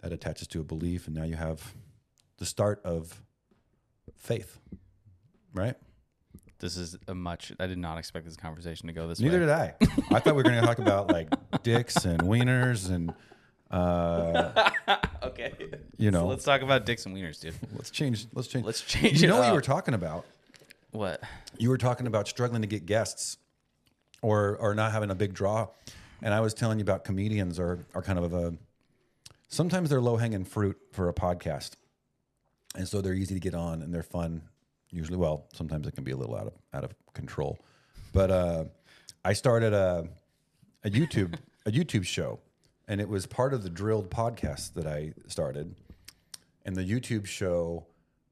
that 0.00 0.12
attaches 0.12 0.46
to 0.48 0.60
a 0.60 0.64
belief, 0.64 1.06
and 1.06 1.16
now 1.16 1.24
you 1.24 1.36
have 1.36 1.74
the 2.38 2.46
start 2.46 2.80
of 2.84 3.22
faith, 4.16 4.58
right? 5.54 5.76
this 6.60 6.76
is 6.76 6.96
a 7.06 7.14
much. 7.14 7.52
I 7.60 7.66
did 7.68 7.78
not 7.78 7.98
expect 7.98 8.24
this 8.26 8.36
conversation 8.36 8.88
to 8.88 8.92
go 8.92 9.06
this 9.06 9.20
way. 9.20 9.26
Neither 9.26 9.40
way. 9.46 9.46
did 9.46 9.52
I. 9.52 9.74
I 10.16 10.18
thought 10.18 10.34
we 10.34 10.42
were 10.42 10.42
going 10.42 10.60
to 10.60 10.66
talk 10.66 10.78
about 10.80 11.08
like 11.08 11.28
dicks 11.62 12.04
and 12.04 12.20
wieners 12.22 12.90
and 12.90 13.14
uh, 13.70 14.70
Okay, 15.22 15.52
You 15.98 16.10
So 16.10 16.18
know. 16.22 16.26
let's 16.26 16.42
talk 16.44 16.62
about 16.62 16.84
dicks 16.86 17.06
and 17.06 17.14
wieners, 17.16 17.40
dude. 17.40 17.54
let's 17.74 17.90
change. 17.90 18.26
Let's 18.34 18.48
change. 18.48 18.64
Let's 18.66 18.80
change 18.80 19.20
You 19.22 19.28
know 19.28 19.38
what 19.38 19.46
you 19.48 19.54
were 19.54 19.60
talking 19.60 19.94
about? 19.94 20.24
What? 20.90 21.22
You 21.58 21.68
were 21.68 21.78
talking 21.78 22.06
about 22.08 22.26
struggling 22.26 22.62
to 22.62 22.68
get 22.68 22.86
guests, 22.86 23.36
or 24.22 24.56
or 24.56 24.74
not 24.74 24.90
having 24.92 25.10
a 25.10 25.14
big 25.14 25.34
draw, 25.34 25.68
and 26.22 26.32
I 26.34 26.40
was 26.40 26.54
telling 26.54 26.78
you 26.78 26.82
about 26.82 27.04
comedians 27.04 27.60
are 27.60 27.84
are 27.94 28.02
kind 28.02 28.18
of 28.18 28.32
a 28.32 28.54
sometimes 29.48 29.90
they're 29.90 30.00
low 30.00 30.16
hanging 30.16 30.44
fruit 30.44 30.76
for 30.92 31.08
a 31.08 31.12
podcast, 31.14 31.72
and 32.78 32.88
so 32.88 33.02
they're 33.02 33.12
easy 33.12 33.34
to 33.34 33.40
get 33.40 33.54
on 33.54 33.82
and 33.82 33.92
they're 33.92 34.02
fun. 34.02 34.40
Usually, 34.90 35.18
well, 35.18 35.48
sometimes 35.52 35.86
it 35.86 35.94
can 35.94 36.04
be 36.04 36.12
a 36.12 36.16
little 36.16 36.34
out 36.36 36.46
of 36.46 36.52
out 36.72 36.84
of 36.84 36.94
control, 37.12 37.58
but 38.14 38.30
uh, 38.30 38.64
I 39.22 39.34
started 39.34 39.74
a 39.74 40.08
a 40.84 40.88
YouTube 40.88 41.34
a 41.66 41.70
YouTube 41.70 42.06
show, 42.06 42.38
and 42.86 43.00
it 43.00 43.08
was 43.08 43.26
part 43.26 43.52
of 43.52 43.62
the 43.62 43.68
Drilled 43.68 44.10
podcast 44.10 44.72
that 44.74 44.86
I 44.86 45.12
started, 45.26 45.74
and 46.64 46.74
the 46.74 46.84
YouTube 46.84 47.26
show 47.26 47.86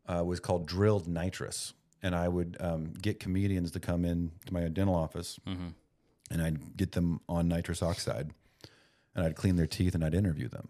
uh, 0.06 0.24
was 0.24 0.40
called 0.40 0.66
Drilled 0.66 1.06
Nitrous, 1.06 1.74
and 2.02 2.14
I 2.14 2.28
would 2.28 2.56
um, 2.60 2.94
get 3.02 3.20
comedians 3.20 3.72
to 3.72 3.80
come 3.80 4.06
in 4.06 4.30
to 4.46 4.54
my 4.54 4.68
dental 4.68 4.94
office, 4.94 5.38
and 6.30 6.40
I'd 6.40 6.76
get 6.76 6.92
them 6.92 7.20
on 7.28 7.48
nitrous 7.48 7.82
oxide, 7.82 8.30
and 9.14 9.26
I'd 9.26 9.36
clean 9.36 9.56
their 9.56 9.66
teeth 9.66 9.94
and 9.94 10.02
I'd 10.02 10.14
interview 10.14 10.48
them, 10.48 10.68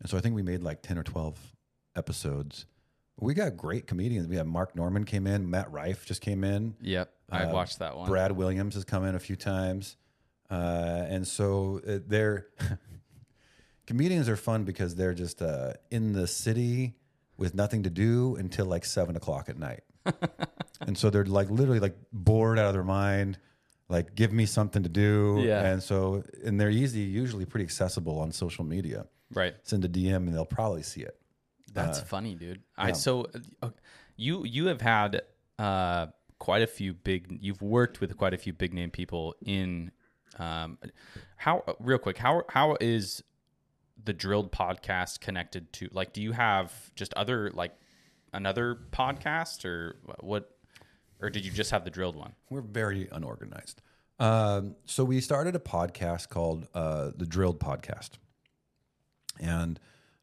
and 0.00 0.10
so 0.10 0.16
I 0.18 0.20
think 0.20 0.34
we 0.34 0.42
made 0.42 0.62
like 0.64 0.82
ten 0.82 0.98
or 0.98 1.04
twelve 1.04 1.38
episodes. 1.94 2.66
We 3.20 3.32
got 3.34 3.56
great 3.56 3.86
comedians. 3.86 4.26
We 4.26 4.36
had 4.36 4.46
Mark 4.46 4.74
Normand 4.74 5.06
came 5.06 5.26
in, 5.26 5.48
Matt 5.48 5.70
Rife 5.70 6.04
just 6.04 6.20
came 6.20 6.42
in. 6.44 6.74
Yep, 6.80 7.12
I 7.30 7.44
Uh, 7.44 7.52
watched 7.52 7.78
that 7.78 7.96
one. 7.96 8.08
Brad 8.08 8.32
Williams 8.32 8.74
has 8.74 8.84
come 8.84 9.04
in 9.04 9.14
a 9.14 9.20
few 9.20 9.36
times, 9.36 9.96
uh, 10.50 10.54
and 11.08 11.26
so 11.26 11.80
uh, 11.86 11.98
they're 12.06 12.48
comedians 13.86 14.28
are 14.28 14.36
fun 14.36 14.64
because 14.64 14.94
they're 14.94 15.14
just 15.14 15.42
uh, 15.42 15.74
in 15.90 16.12
the 16.12 16.26
city 16.26 16.94
with 17.36 17.54
nothing 17.54 17.82
to 17.84 17.90
do 17.90 18.36
until 18.36 18.66
like 18.66 18.84
seven 18.84 19.16
o'clock 19.16 19.48
at 19.48 19.58
night, 19.58 19.82
and 20.80 20.96
so 20.96 21.10
they're 21.10 21.24
like 21.24 21.50
literally 21.50 21.80
like 21.80 21.96
bored 22.12 22.58
out 22.58 22.66
of 22.66 22.72
their 22.74 22.84
mind. 22.84 23.38
Like, 23.90 24.14
give 24.14 24.32
me 24.32 24.46
something 24.46 24.82
to 24.82 24.88
do, 24.88 25.42
Yeah. 25.44 25.62
and 25.66 25.82
so 25.82 26.24
and 26.42 26.58
they're 26.58 26.70
easy, 26.70 27.00
usually 27.00 27.44
pretty 27.44 27.64
accessible 27.64 28.18
on 28.18 28.32
social 28.32 28.64
media. 28.64 29.06
right. 29.34 29.54
Send 29.62 29.84
a 29.84 29.88
DM 29.88 30.16
and 30.26 30.34
they'll 30.34 30.46
probably 30.46 30.82
see 30.82 31.02
it. 31.02 31.18
That's 31.74 32.00
Uh, 32.00 32.04
funny, 32.04 32.34
dude. 32.34 32.62
I 32.76 32.92
so 32.92 33.26
uh, 33.62 33.70
you 34.16 34.44
you 34.44 34.66
have 34.66 34.80
had 34.80 35.22
uh, 35.58 36.06
quite 36.38 36.62
a 36.62 36.66
few 36.66 36.94
big. 36.94 37.38
You've 37.40 37.62
worked 37.62 38.00
with 38.00 38.16
quite 38.16 38.32
a 38.34 38.38
few 38.38 38.52
big 38.52 38.72
name 38.72 38.90
people 38.90 39.34
in. 39.44 39.90
Um, 40.38 40.78
how 41.36 41.62
real 41.78 41.98
quick? 41.98 42.18
How 42.18 42.42
how 42.48 42.76
is 42.80 43.22
the 44.02 44.12
Drilled 44.12 44.50
podcast 44.52 45.20
connected 45.20 45.72
to? 45.74 45.88
Like, 45.92 46.12
do 46.12 46.22
you 46.22 46.32
have 46.32 46.72
just 46.94 47.12
other 47.14 47.50
like 47.52 47.72
another 48.32 48.78
podcast 48.92 49.64
or 49.64 49.96
what? 50.20 50.50
Or 51.20 51.30
did 51.30 51.44
you 51.44 51.52
just 51.52 51.70
have 51.70 51.84
the 51.84 51.90
Drilled 51.90 52.16
one? 52.16 52.34
We're 52.50 52.60
very 52.60 53.08
unorganized. 53.10 53.80
Um, 54.18 54.76
so 54.84 55.04
we 55.04 55.20
started 55.20 55.56
a 55.56 55.60
podcast 55.60 56.28
called 56.28 56.68
uh, 56.74 57.10
the 57.16 57.26
Drilled 57.26 57.58
Podcast, 57.60 58.10
and 59.40 59.80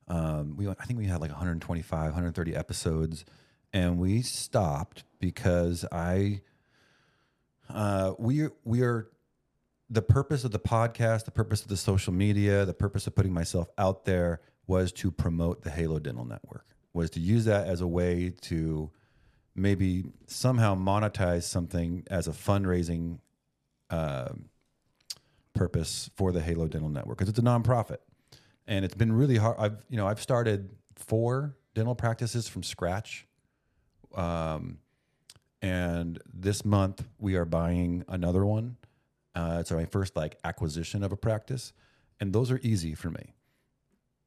um, 0.07 0.55
we 0.57 0.67
I 0.67 0.73
think 0.85 0.99
we 0.99 1.05
had 1.05 1.21
like 1.21 1.31
125, 1.31 2.03
130 2.03 2.55
episodes, 2.55 3.25
and 3.73 3.97
we 3.97 4.21
stopped 4.21 5.03
because 5.19 5.85
I 5.91 6.41
uh, 7.69 8.13
we 8.17 8.47
we 8.63 8.81
are 8.81 9.07
the 9.89 10.01
purpose 10.01 10.43
of 10.43 10.51
the 10.51 10.59
podcast, 10.59 11.25
the 11.25 11.31
purpose 11.31 11.61
of 11.61 11.67
the 11.67 11.77
social 11.77 12.13
media, 12.13 12.65
the 12.65 12.73
purpose 12.73 13.07
of 13.07 13.15
putting 13.15 13.33
myself 13.33 13.69
out 13.77 14.05
there 14.05 14.41
was 14.67 14.91
to 14.93 15.11
promote 15.11 15.63
the 15.63 15.69
Halo 15.69 15.99
Dental 15.99 16.25
Network. 16.25 16.65
Was 16.93 17.09
to 17.11 17.19
use 17.19 17.45
that 17.45 17.67
as 17.67 17.81
a 17.81 17.87
way 17.87 18.33
to 18.41 18.91
maybe 19.55 20.05
somehow 20.27 20.75
monetize 20.75 21.43
something 21.43 22.03
as 22.09 22.27
a 22.27 22.31
fundraising 22.31 23.19
um 23.89 24.45
purpose 25.53 26.09
for 26.15 26.31
the 26.31 26.41
Halo 26.41 26.67
Dental 26.67 26.89
Network 26.89 27.17
because 27.17 27.29
it's 27.29 27.39
a 27.39 27.43
nonprofit, 27.43 27.97
and 28.71 28.85
it's 28.85 28.95
been 28.95 29.11
really 29.11 29.35
hard. 29.35 29.57
I've 29.59 29.83
you 29.89 29.97
know 29.97 30.07
I've 30.07 30.21
started 30.21 30.69
four 30.95 31.57
dental 31.75 31.93
practices 31.93 32.47
from 32.47 32.63
scratch, 32.63 33.27
um, 34.15 34.79
and 35.61 36.17
this 36.33 36.63
month 36.63 37.05
we 37.19 37.35
are 37.35 37.43
buying 37.45 38.05
another 38.07 38.45
one. 38.45 38.77
Uh, 39.35 39.57
it's 39.59 39.71
my 39.71 39.85
first 39.85 40.15
like 40.15 40.37
acquisition 40.45 41.03
of 41.03 41.11
a 41.11 41.17
practice, 41.17 41.73
and 42.21 42.31
those 42.31 42.49
are 42.49 42.61
easy 42.63 42.95
for 42.95 43.09
me 43.09 43.33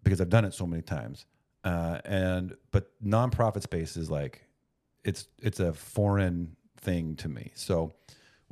because 0.02 0.20
I've 0.20 0.28
done 0.28 0.44
it 0.44 0.52
so 0.52 0.66
many 0.66 0.82
times. 0.82 1.24
Uh, 1.64 2.00
and 2.04 2.54
but 2.70 2.90
nonprofit 3.02 3.62
space 3.62 3.96
is 3.96 4.10
like 4.10 4.44
it's 5.04 5.26
it's 5.40 5.58
a 5.58 5.72
foreign 5.72 6.54
thing 6.76 7.16
to 7.16 7.30
me. 7.30 7.50
So 7.54 7.94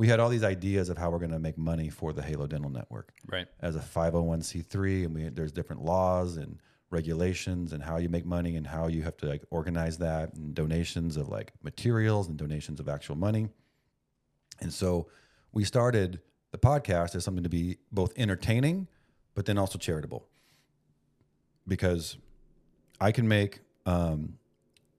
we 0.03 0.09
had 0.09 0.19
all 0.19 0.29
these 0.29 0.43
ideas 0.43 0.89
of 0.89 0.99
how 0.99 1.11
we're 1.11 1.21
going 1.21 1.31
to 1.31 1.39
make 1.39 1.57
money 1.57 1.89
for 1.89 2.13
the 2.13 2.21
Halo 2.21 2.49
Dental 2.49 2.71
Network 2.71 3.13
Right. 3.25 3.47
as 3.61 3.77
a 3.77 3.79
501c3 3.79 5.05
and 5.05 5.15
we 5.15 5.29
there's 5.29 5.53
different 5.53 5.85
laws 5.85 6.39
and 6.39 6.59
regulations 6.91 7.73
and 7.73 7.81
how 7.81 7.99
you 7.99 8.09
make 8.09 8.27
money 8.27 8.57
and 8.57 8.67
how 8.67 8.89
you 8.89 9.03
have 9.03 9.17
to 9.19 9.27
like 9.27 9.45
organize 9.51 9.99
that 9.99 10.35
and 10.35 10.57
donations 10.57 11.17
of 11.17 11.29
like 11.29 11.53
materials 11.63 12.27
and 12.27 12.37
donations 12.37 12.81
of 12.81 12.89
actual 12.89 13.15
money. 13.15 13.47
And 14.61 14.73
so 14.73 15.07
we 15.53 15.63
started 15.63 16.19
the 16.51 16.59
podcast 16.59 17.15
as 17.15 17.23
something 17.23 17.45
to 17.45 17.49
be 17.49 17.79
both 17.93 18.13
entertaining 18.17 18.89
but 19.37 19.47
then 19.47 19.57
also 19.57 19.79
charitable. 19.79 20.27
Because 21.69 22.17
I 23.01 23.13
can 23.13 23.29
make 23.29 23.61
um, 23.87 24.39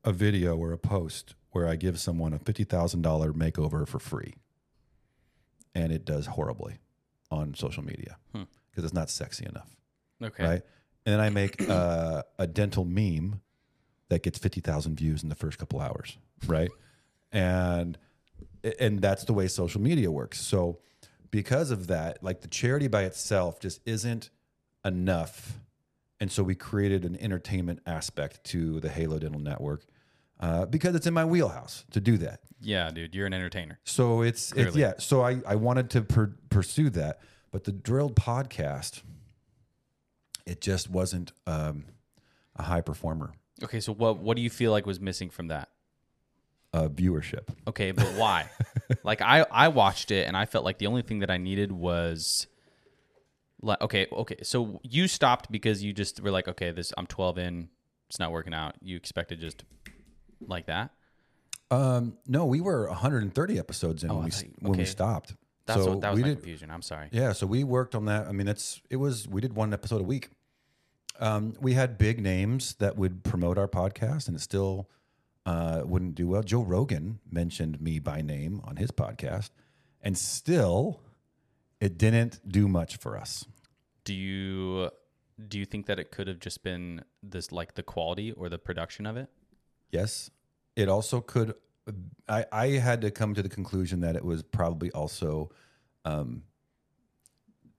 a 0.05 0.13
video 0.13 0.55
or 0.55 0.71
a 0.71 0.77
post 0.77 1.35
where 1.51 1.67
I 1.67 1.75
give 1.75 1.99
someone 1.99 2.31
a 2.31 2.39
$50,000 2.39 3.33
makeover 3.33 3.85
for 3.85 3.99
free. 3.99 4.35
And 5.75 5.91
it 5.91 6.05
does 6.05 6.27
horribly 6.27 6.79
on 7.31 7.53
social 7.55 7.83
media 7.83 8.17
because 8.31 8.83
it's 8.83 8.93
not 8.93 9.09
sexy 9.09 9.45
enough. 9.45 9.75
Okay. 10.21 10.43
Right. 10.43 10.61
And 11.05 11.13
then 11.13 11.19
I 11.19 11.29
make 11.29 11.67
uh, 11.69 12.23
a 12.37 12.47
dental 12.47 12.85
meme 12.85 13.41
that 14.09 14.23
gets 14.23 14.37
50,000 14.37 14.95
views 14.95 15.23
in 15.23 15.29
the 15.29 15.35
first 15.35 15.57
couple 15.57 15.81
hours. 15.81 16.17
Right. 16.45 16.69
and, 17.31 17.97
and 18.79 19.01
that's 19.01 19.23
the 19.25 19.33
way 19.33 19.47
social 19.47 19.81
media 19.81 20.11
works. 20.11 20.39
So, 20.39 20.79
because 21.31 21.71
of 21.71 21.87
that, 21.87 22.23
like 22.23 22.41
the 22.41 22.47
charity 22.47 22.87
by 22.87 23.03
itself 23.03 23.59
just 23.59 23.81
isn't 23.87 24.29
enough. 24.85 25.59
And 26.19 26.31
so 26.31 26.43
we 26.43 26.53
created 26.53 27.05
an 27.05 27.17
entertainment 27.19 27.79
aspect 27.87 28.43
to 28.45 28.79
the 28.79 28.89
Halo 28.89 29.17
Dental 29.17 29.41
Network 29.41 29.83
uh, 30.39 30.65
because 30.65 30.95
it's 30.95 31.07
in 31.07 31.13
my 31.13 31.25
wheelhouse 31.25 31.85
to 31.91 31.99
do 31.99 32.17
that. 32.17 32.41
Yeah, 32.61 32.89
dude, 32.91 33.13
you're 33.13 33.27
an 33.27 33.33
entertainer. 33.33 33.79
So 33.83 34.21
it's, 34.21 34.51
it's 34.53 34.75
yeah. 34.75 34.93
So 34.97 35.21
I, 35.21 35.41
I 35.45 35.55
wanted 35.55 35.89
to 35.91 36.01
per, 36.01 36.33
pursue 36.49 36.89
that, 36.91 37.19
but 37.51 37.65
the 37.65 37.71
drilled 37.71 38.15
podcast, 38.15 39.01
it 40.45 40.61
just 40.61 40.89
wasn't 40.89 41.33
um, 41.45 41.85
a 42.55 42.63
high 42.63 42.81
performer 42.81 43.33
Okay, 43.63 43.79
so 43.79 43.93
what 43.93 44.17
what 44.17 44.35
do 44.35 44.43
you 44.43 44.49
feel 44.49 44.71
like 44.71 44.85
was 44.85 44.99
missing 44.99 45.29
from 45.29 45.47
that? 45.47 45.69
uh, 46.73 46.87
viewership. 46.87 47.47
Okay, 47.67 47.91
but 47.91 48.07
why? 48.15 48.49
like 49.03 49.21
I 49.21 49.45
I 49.51 49.67
watched 49.67 50.11
it 50.11 50.27
and 50.27 50.35
I 50.35 50.45
felt 50.45 50.65
like 50.65 50.79
the 50.79 50.87
only 50.87 51.03
thing 51.03 51.19
that 51.19 51.29
I 51.29 51.37
needed 51.37 51.71
was 51.71 52.47
like 53.61 53.79
okay, 53.81 54.07
okay. 54.11 54.37
So 54.43 54.81
you 54.83 55.07
stopped 55.07 55.51
because 55.51 55.83
you 55.83 55.93
just 55.93 56.21
were 56.21 56.31
like, 56.31 56.47
okay, 56.47 56.71
this 56.71 56.91
I'm 56.97 57.05
12 57.05 57.37
in, 57.37 57.69
it's 58.09 58.19
not 58.19 58.31
working 58.31 58.53
out. 58.53 58.75
You 58.81 58.97
expected 58.97 59.39
just 59.39 59.63
like 60.49 60.67
that? 60.67 60.91
Um, 61.71 62.17
no, 62.27 62.45
we 62.45 62.61
were 62.61 62.87
130 62.87 63.57
episodes 63.59 64.03
in 64.03 64.09
when, 64.09 64.17
Oh, 64.17 64.21
I 64.21 64.25
we, 64.25 64.31
thought 64.31 64.45
when 64.59 64.71
we 64.73 64.77
okay. 64.79 64.85
stopped. 64.85 65.35
That's 65.65 65.83
so 65.83 65.91
what 65.91 66.01
that 66.01 66.11
was 66.11 66.17
we 66.17 66.21
my 66.23 66.27
did, 66.29 66.37
confusion. 66.39 66.69
I'm 66.71 66.81
sorry. 66.81 67.07
Yeah, 67.11 67.31
so 67.33 67.47
we 67.47 67.63
worked 67.63 67.95
on 67.95 68.05
that. 68.05 68.27
I 68.27 68.31
mean, 68.31 68.47
it's 68.47 68.81
it 68.89 68.97
was 68.97 69.27
we 69.27 69.39
did 69.41 69.53
one 69.55 69.73
episode 69.73 70.01
a 70.01 70.03
week, 70.03 70.29
Um, 71.19 71.53
we 71.61 71.73
had 71.73 71.97
big 71.97 72.19
names 72.21 72.75
that 72.75 72.97
would 72.97 73.23
promote 73.23 73.57
our 73.57 73.67
podcast, 73.67 74.27
and 74.27 74.35
it 74.35 74.41
still 74.41 74.89
uh, 75.45 75.81
wouldn't 75.85 76.15
do 76.15 76.27
well. 76.27 76.43
Joe 76.43 76.61
Rogan 76.63 77.19
mentioned 77.31 77.79
me 77.81 77.99
by 77.99 78.21
name 78.21 78.61
on 78.65 78.75
his 78.75 78.91
podcast, 78.91 79.51
and 80.01 80.17
still, 80.17 80.99
it 81.79 81.97
didn't 81.97 82.41
do 82.47 82.67
much 82.67 82.97
for 82.97 83.17
us. 83.17 83.45
Do 84.03 84.13
you 84.13 84.89
do 85.47 85.57
you 85.57 85.65
think 85.65 85.85
that 85.87 85.97
it 85.97 86.11
could 86.11 86.27
have 86.27 86.39
just 86.39 86.61
been 86.61 87.03
this 87.23 87.51
like 87.53 87.75
the 87.75 87.83
quality 87.83 88.31
or 88.33 88.49
the 88.49 88.57
production 88.59 89.05
of 89.05 89.15
it? 89.17 89.29
Yes, 89.93 90.31
it 90.75 90.89
also 90.89 91.21
could. 91.21 91.53
I, 92.27 92.45
I 92.51 92.67
had 92.69 93.01
to 93.01 93.11
come 93.11 93.35
to 93.35 93.43
the 93.43 93.49
conclusion 93.49 94.01
that 94.01 94.15
it 94.15 94.25
was 94.25 94.41
probably 94.41 94.89
also, 94.91 95.51
um, 96.03 96.41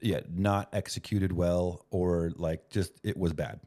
yeah, 0.00 0.20
not 0.32 0.68
executed 0.72 1.32
well 1.32 1.86
or 1.90 2.30
like 2.36 2.70
just 2.70 2.92
it 3.02 3.16
was 3.16 3.32
bad. 3.32 3.58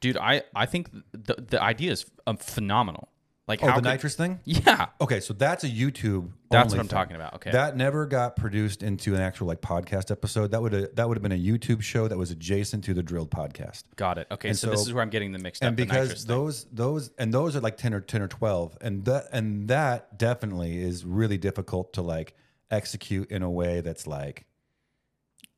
Dude, 0.00 0.16
I 0.16 0.42
I 0.54 0.66
think 0.66 0.90
the 1.12 1.34
the 1.36 1.62
idea 1.62 1.92
is 1.92 2.06
um, 2.26 2.36
phenomenal. 2.38 3.08
Like 3.48 3.62
Oh, 3.62 3.66
how 3.66 3.76
the 3.76 3.82
could- 3.82 3.88
nitrous 3.88 4.16
thing. 4.16 4.40
Yeah, 4.44 4.86
Okay, 5.00 5.20
so 5.20 5.32
that's 5.32 5.62
a 5.62 5.68
YouTube. 5.68 6.30
That's 6.50 6.72
what 6.72 6.80
I'm 6.80 6.86
thing. 6.86 6.96
talking 6.96 7.14
about. 7.16 7.34
Okay. 7.34 7.52
that 7.52 7.76
never 7.76 8.04
got 8.06 8.34
produced 8.34 8.82
into 8.82 9.14
an 9.14 9.20
actual 9.20 9.46
like 9.46 9.60
podcast 9.60 10.10
episode. 10.10 10.50
That 10.50 10.62
would 10.62 10.96
that 10.96 11.08
would 11.08 11.16
have 11.16 11.22
been 11.22 11.30
a 11.32 11.38
YouTube 11.40 11.80
show 11.82 12.08
that 12.08 12.18
was 12.18 12.32
adjacent 12.32 12.82
to 12.84 12.94
the 12.94 13.04
Drilled 13.04 13.30
podcast. 13.30 13.84
got 13.94 14.18
it. 14.18 14.26
Okay, 14.32 14.48
And 14.48 14.58
so, 14.58 14.68
this 14.70 14.80
is 14.80 14.92
where 14.92 15.02
I'm 15.02 15.10
getting 15.10 15.30
the 15.30 15.38
mixed 15.38 15.62
and 15.62 15.70
up. 15.70 15.76
the 15.76 15.84
because 15.84 16.08
nitrous 16.08 16.24
thing. 16.24 16.34
those 16.36 16.64
those 16.72 17.10
and 17.18 17.32
those 17.32 17.54
are 17.54 17.60
like 17.60 17.76
10 17.76 17.94
or 17.94 18.00
10 18.00 18.22
or 18.22 18.28
12 18.28 18.78
and 18.80 19.04
that 19.04 19.28
and 19.32 19.68
that 19.68 20.18
definitely 20.18 20.82
is 20.82 21.04
really 21.04 21.38
difficult 21.38 21.92
to 21.92 22.02
like 22.02 22.34
execute 22.72 23.30
in 23.30 23.42
a 23.42 23.50
way 23.50 23.80
that's 23.80 24.08
like 24.08 24.44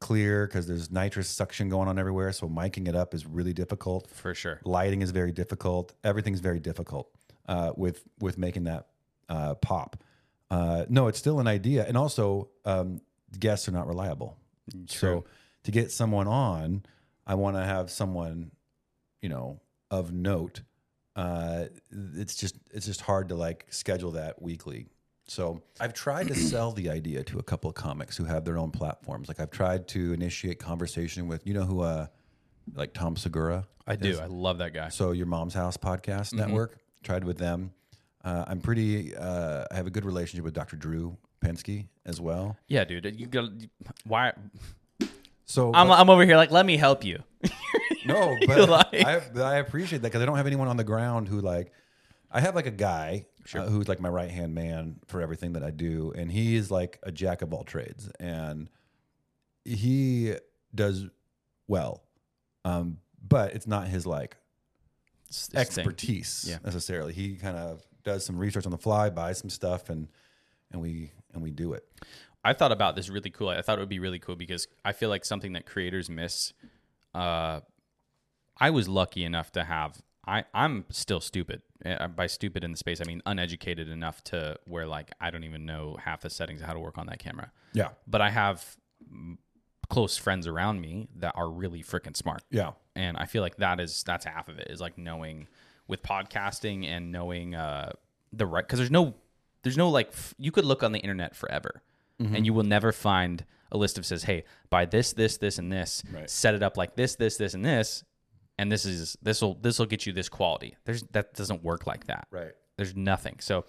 clear 0.00 0.46
because 0.46 0.66
there's 0.66 0.90
nitrous 0.90 1.28
suction 1.28 1.68
going 1.68 1.88
on 1.88 1.98
everywhere 1.98 2.32
so 2.32 2.46
miking 2.48 2.86
it 2.86 2.94
up 2.94 3.14
is 3.14 3.26
really 3.26 3.52
difficult 3.52 4.08
for 4.10 4.32
sure. 4.34 4.60
lighting 4.64 5.02
is 5.02 5.10
very 5.10 5.32
difficult 5.32 5.92
everything's 6.04 6.38
very 6.40 6.60
difficult 6.60 7.10
uh, 7.48 7.72
with 7.76 8.04
with 8.20 8.38
making 8.38 8.64
that 8.64 8.86
uh, 9.28 9.54
pop 9.56 10.02
uh, 10.50 10.84
no 10.88 11.08
it's 11.08 11.18
still 11.18 11.40
an 11.40 11.46
idea 11.48 11.84
and 11.86 11.96
also 11.96 12.48
um, 12.64 13.00
guests 13.38 13.68
are 13.68 13.72
not 13.72 13.86
reliable 13.86 14.38
so 14.86 15.24
to 15.64 15.70
get 15.70 15.90
someone 15.92 16.26
on, 16.26 16.82
I 17.26 17.34
want 17.34 17.56
to 17.56 17.64
have 17.64 17.90
someone, 17.90 18.50
you 19.20 19.28
know, 19.28 19.60
of 19.90 20.12
note. 20.12 20.62
Uh, 21.16 21.64
it's 22.16 22.36
just 22.36 22.56
it's 22.72 22.86
just 22.86 23.00
hard 23.00 23.30
to 23.30 23.34
like 23.34 23.66
schedule 23.70 24.12
that 24.12 24.40
weekly. 24.40 24.86
So 25.26 25.62
I've 25.80 25.94
tried 25.94 26.28
to 26.28 26.34
sell 26.52 26.72
the 26.72 26.90
idea 26.90 27.24
to 27.24 27.38
a 27.38 27.42
couple 27.42 27.68
of 27.68 27.74
comics 27.74 28.16
who 28.16 28.24
have 28.24 28.44
their 28.44 28.56
own 28.58 28.70
platforms. 28.70 29.28
Like 29.28 29.40
I've 29.40 29.50
tried 29.50 29.88
to 29.88 30.12
initiate 30.12 30.58
conversation 30.58 31.28
with 31.28 31.46
you 31.46 31.54
know 31.54 31.64
who 31.64 31.80
uh 31.80 32.06
like 32.74 32.94
Tom 32.94 33.16
Segura. 33.16 33.66
I 33.86 33.96
do. 33.96 34.18
I 34.20 34.26
love 34.26 34.58
that 34.58 34.74
guy. 34.74 34.90
So 34.90 35.12
your 35.12 35.26
mom's 35.26 35.54
house 35.54 35.76
podcast 35.76 36.34
network. 36.34 36.78
Tried 37.02 37.24
with 37.24 37.38
them. 37.38 37.72
Uh, 38.24 38.44
I'm 38.48 38.60
pretty. 38.60 39.16
Uh, 39.16 39.64
I 39.70 39.74
have 39.74 39.86
a 39.86 39.90
good 39.90 40.04
relationship 40.04 40.44
with 40.44 40.54
Dr. 40.54 40.76
Drew 40.76 41.16
Pinsky 41.40 41.86
as 42.04 42.20
well. 42.20 42.56
Yeah, 42.66 42.84
dude. 42.84 43.18
You 43.18 43.26
got 43.26 43.50
why? 44.04 44.32
So 45.46 45.72
I'm 45.74 45.88
but- 45.88 45.98
I'm 45.98 46.10
over 46.10 46.24
here 46.26 46.36
like 46.36 46.50
let 46.50 46.66
me 46.66 46.76
help 46.76 47.04
you. 47.04 47.22
No, 48.06 48.36
but 48.46 48.68
Like- 48.70 49.04
I, 49.04 49.20
I 49.36 49.56
appreciate 49.56 49.98
that 49.98 50.08
because 50.08 50.22
I 50.22 50.24
don't 50.24 50.36
have 50.36 50.46
anyone 50.46 50.68
on 50.68 50.76
the 50.78 50.84
ground 50.84 51.28
who 51.28 51.40
like. 51.40 51.72
I 52.30 52.40
have 52.40 52.54
like 52.54 52.66
a 52.66 52.70
guy 52.70 53.26
uh, 53.54 53.66
who's 53.66 53.88
like 53.88 54.00
my 54.00 54.08
right 54.08 54.30
hand 54.30 54.54
man 54.54 54.96
for 55.06 55.20
everything 55.22 55.54
that 55.54 55.62
I 55.62 55.70
do, 55.70 56.12
and 56.16 56.30
he 56.30 56.56
is 56.56 56.70
like 56.70 56.98
a 57.02 57.10
jack 57.12 57.40
of 57.42 57.52
all 57.54 57.64
trades, 57.64 58.10
and 58.20 58.68
he 59.64 60.34
does 60.74 61.06
well, 61.66 62.02
um, 62.64 62.98
but 63.26 63.54
it's 63.54 63.66
not 63.66 63.88
his 63.88 64.06
like 64.06 64.36
It's 64.36 64.36
this 64.36 64.36
thing. 64.36 64.47
Expertise 65.54 66.46
Yeah. 66.48 66.58
necessarily. 66.64 67.12
He 67.12 67.36
kind 67.36 67.56
of 67.56 67.82
does 68.04 68.24
some 68.24 68.38
research 68.38 68.64
on 68.66 68.72
the 68.72 68.78
fly, 68.78 69.10
buys 69.10 69.38
some 69.38 69.50
stuff, 69.50 69.90
and 69.90 70.08
and 70.72 70.80
we 70.80 71.12
and 71.32 71.42
we 71.42 71.50
do 71.50 71.72
it. 71.74 71.84
I 72.44 72.52
thought 72.52 72.72
about 72.72 72.94
this 72.96 73.08
really 73.08 73.30
cool. 73.30 73.48
I 73.48 73.62
thought 73.62 73.78
it 73.78 73.80
would 73.80 73.88
be 73.88 73.98
really 73.98 74.18
cool 74.18 74.36
because 74.36 74.68
I 74.84 74.92
feel 74.92 75.08
like 75.08 75.24
something 75.24 75.52
that 75.54 75.66
creators 75.66 76.08
miss. 76.08 76.52
Uh, 77.14 77.60
I 78.58 78.70
was 78.70 78.88
lucky 78.88 79.24
enough 79.24 79.52
to 79.52 79.64
have. 79.64 80.00
I 80.26 80.44
I'm 80.54 80.84
still 80.90 81.20
stupid. 81.20 81.62
Uh, 81.84 82.08
By 82.08 82.26
stupid 82.26 82.64
in 82.64 82.70
the 82.72 82.76
space, 82.76 83.00
I 83.00 83.04
mean 83.04 83.22
uneducated 83.26 83.88
enough 83.88 84.22
to 84.24 84.58
where 84.66 84.86
like 84.86 85.10
I 85.20 85.30
don't 85.30 85.44
even 85.44 85.64
know 85.66 85.96
half 86.02 86.20
the 86.22 86.30
settings 86.30 86.60
of 86.60 86.66
how 86.66 86.74
to 86.74 86.80
work 86.80 86.98
on 86.98 87.06
that 87.06 87.18
camera. 87.18 87.50
Yeah, 87.72 87.90
But 88.06 88.20
I 88.20 88.30
have 88.30 88.76
close 89.88 90.16
friends 90.16 90.46
around 90.46 90.80
me 90.80 91.08
that 91.16 91.32
are 91.36 91.48
really 91.48 91.82
freaking 91.82 92.16
smart. 92.16 92.42
yeah, 92.50 92.72
and 92.94 93.16
I 93.16 93.24
feel 93.26 93.42
like 93.42 93.56
that 93.56 93.80
is 93.80 94.02
that's 94.02 94.24
half 94.24 94.48
of 94.48 94.58
it 94.58 94.68
is 94.70 94.80
like 94.80 94.98
knowing 94.98 95.48
with 95.86 96.02
podcasting 96.02 96.86
and 96.86 97.10
knowing 97.12 97.54
uh 97.54 97.92
the 98.32 98.44
right 98.46 98.66
because 98.66 98.78
there's 98.78 98.90
no 98.90 99.14
there's 99.62 99.76
no 99.78 99.88
like 99.88 100.08
f- 100.08 100.34
you 100.38 100.52
could 100.52 100.64
look 100.66 100.82
on 100.82 100.92
the 100.92 100.98
internet 100.98 101.34
forever 101.34 101.82
and 102.20 102.44
you 102.44 102.52
will 102.52 102.64
never 102.64 102.90
find 102.92 103.44
a 103.70 103.78
list 103.78 103.96
of 103.96 104.04
says 104.04 104.24
hey 104.24 104.42
buy 104.70 104.84
this 104.84 105.12
this 105.12 105.36
this 105.38 105.56
and 105.58 105.72
this 105.72 106.02
Right. 106.12 106.28
set 106.28 106.54
it 106.54 106.62
up 106.64 106.76
like 106.76 106.96
this 106.96 107.14
this 107.14 107.36
this 107.36 107.54
and 107.54 107.64
this 107.64 108.02
and 108.58 108.70
this 108.72 108.84
is 108.84 109.16
this 109.22 109.40
will 109.40 109.54
this 109.54 109.78
will 109.78 109.86
get 109.86 110.04
you 110.04 110.12
this 110.12 110.28
quality 110.28 110.76
there's 110.84 111.04
that 111.12 111.32
doesn't 111.34 111.62
work 111.62 111.86
like 111.86 112.06
that 112.08 112.26
right. 112.32 112.52
there's 112.76 112.94
nothing 112.96 113.36
so 113.40 113.64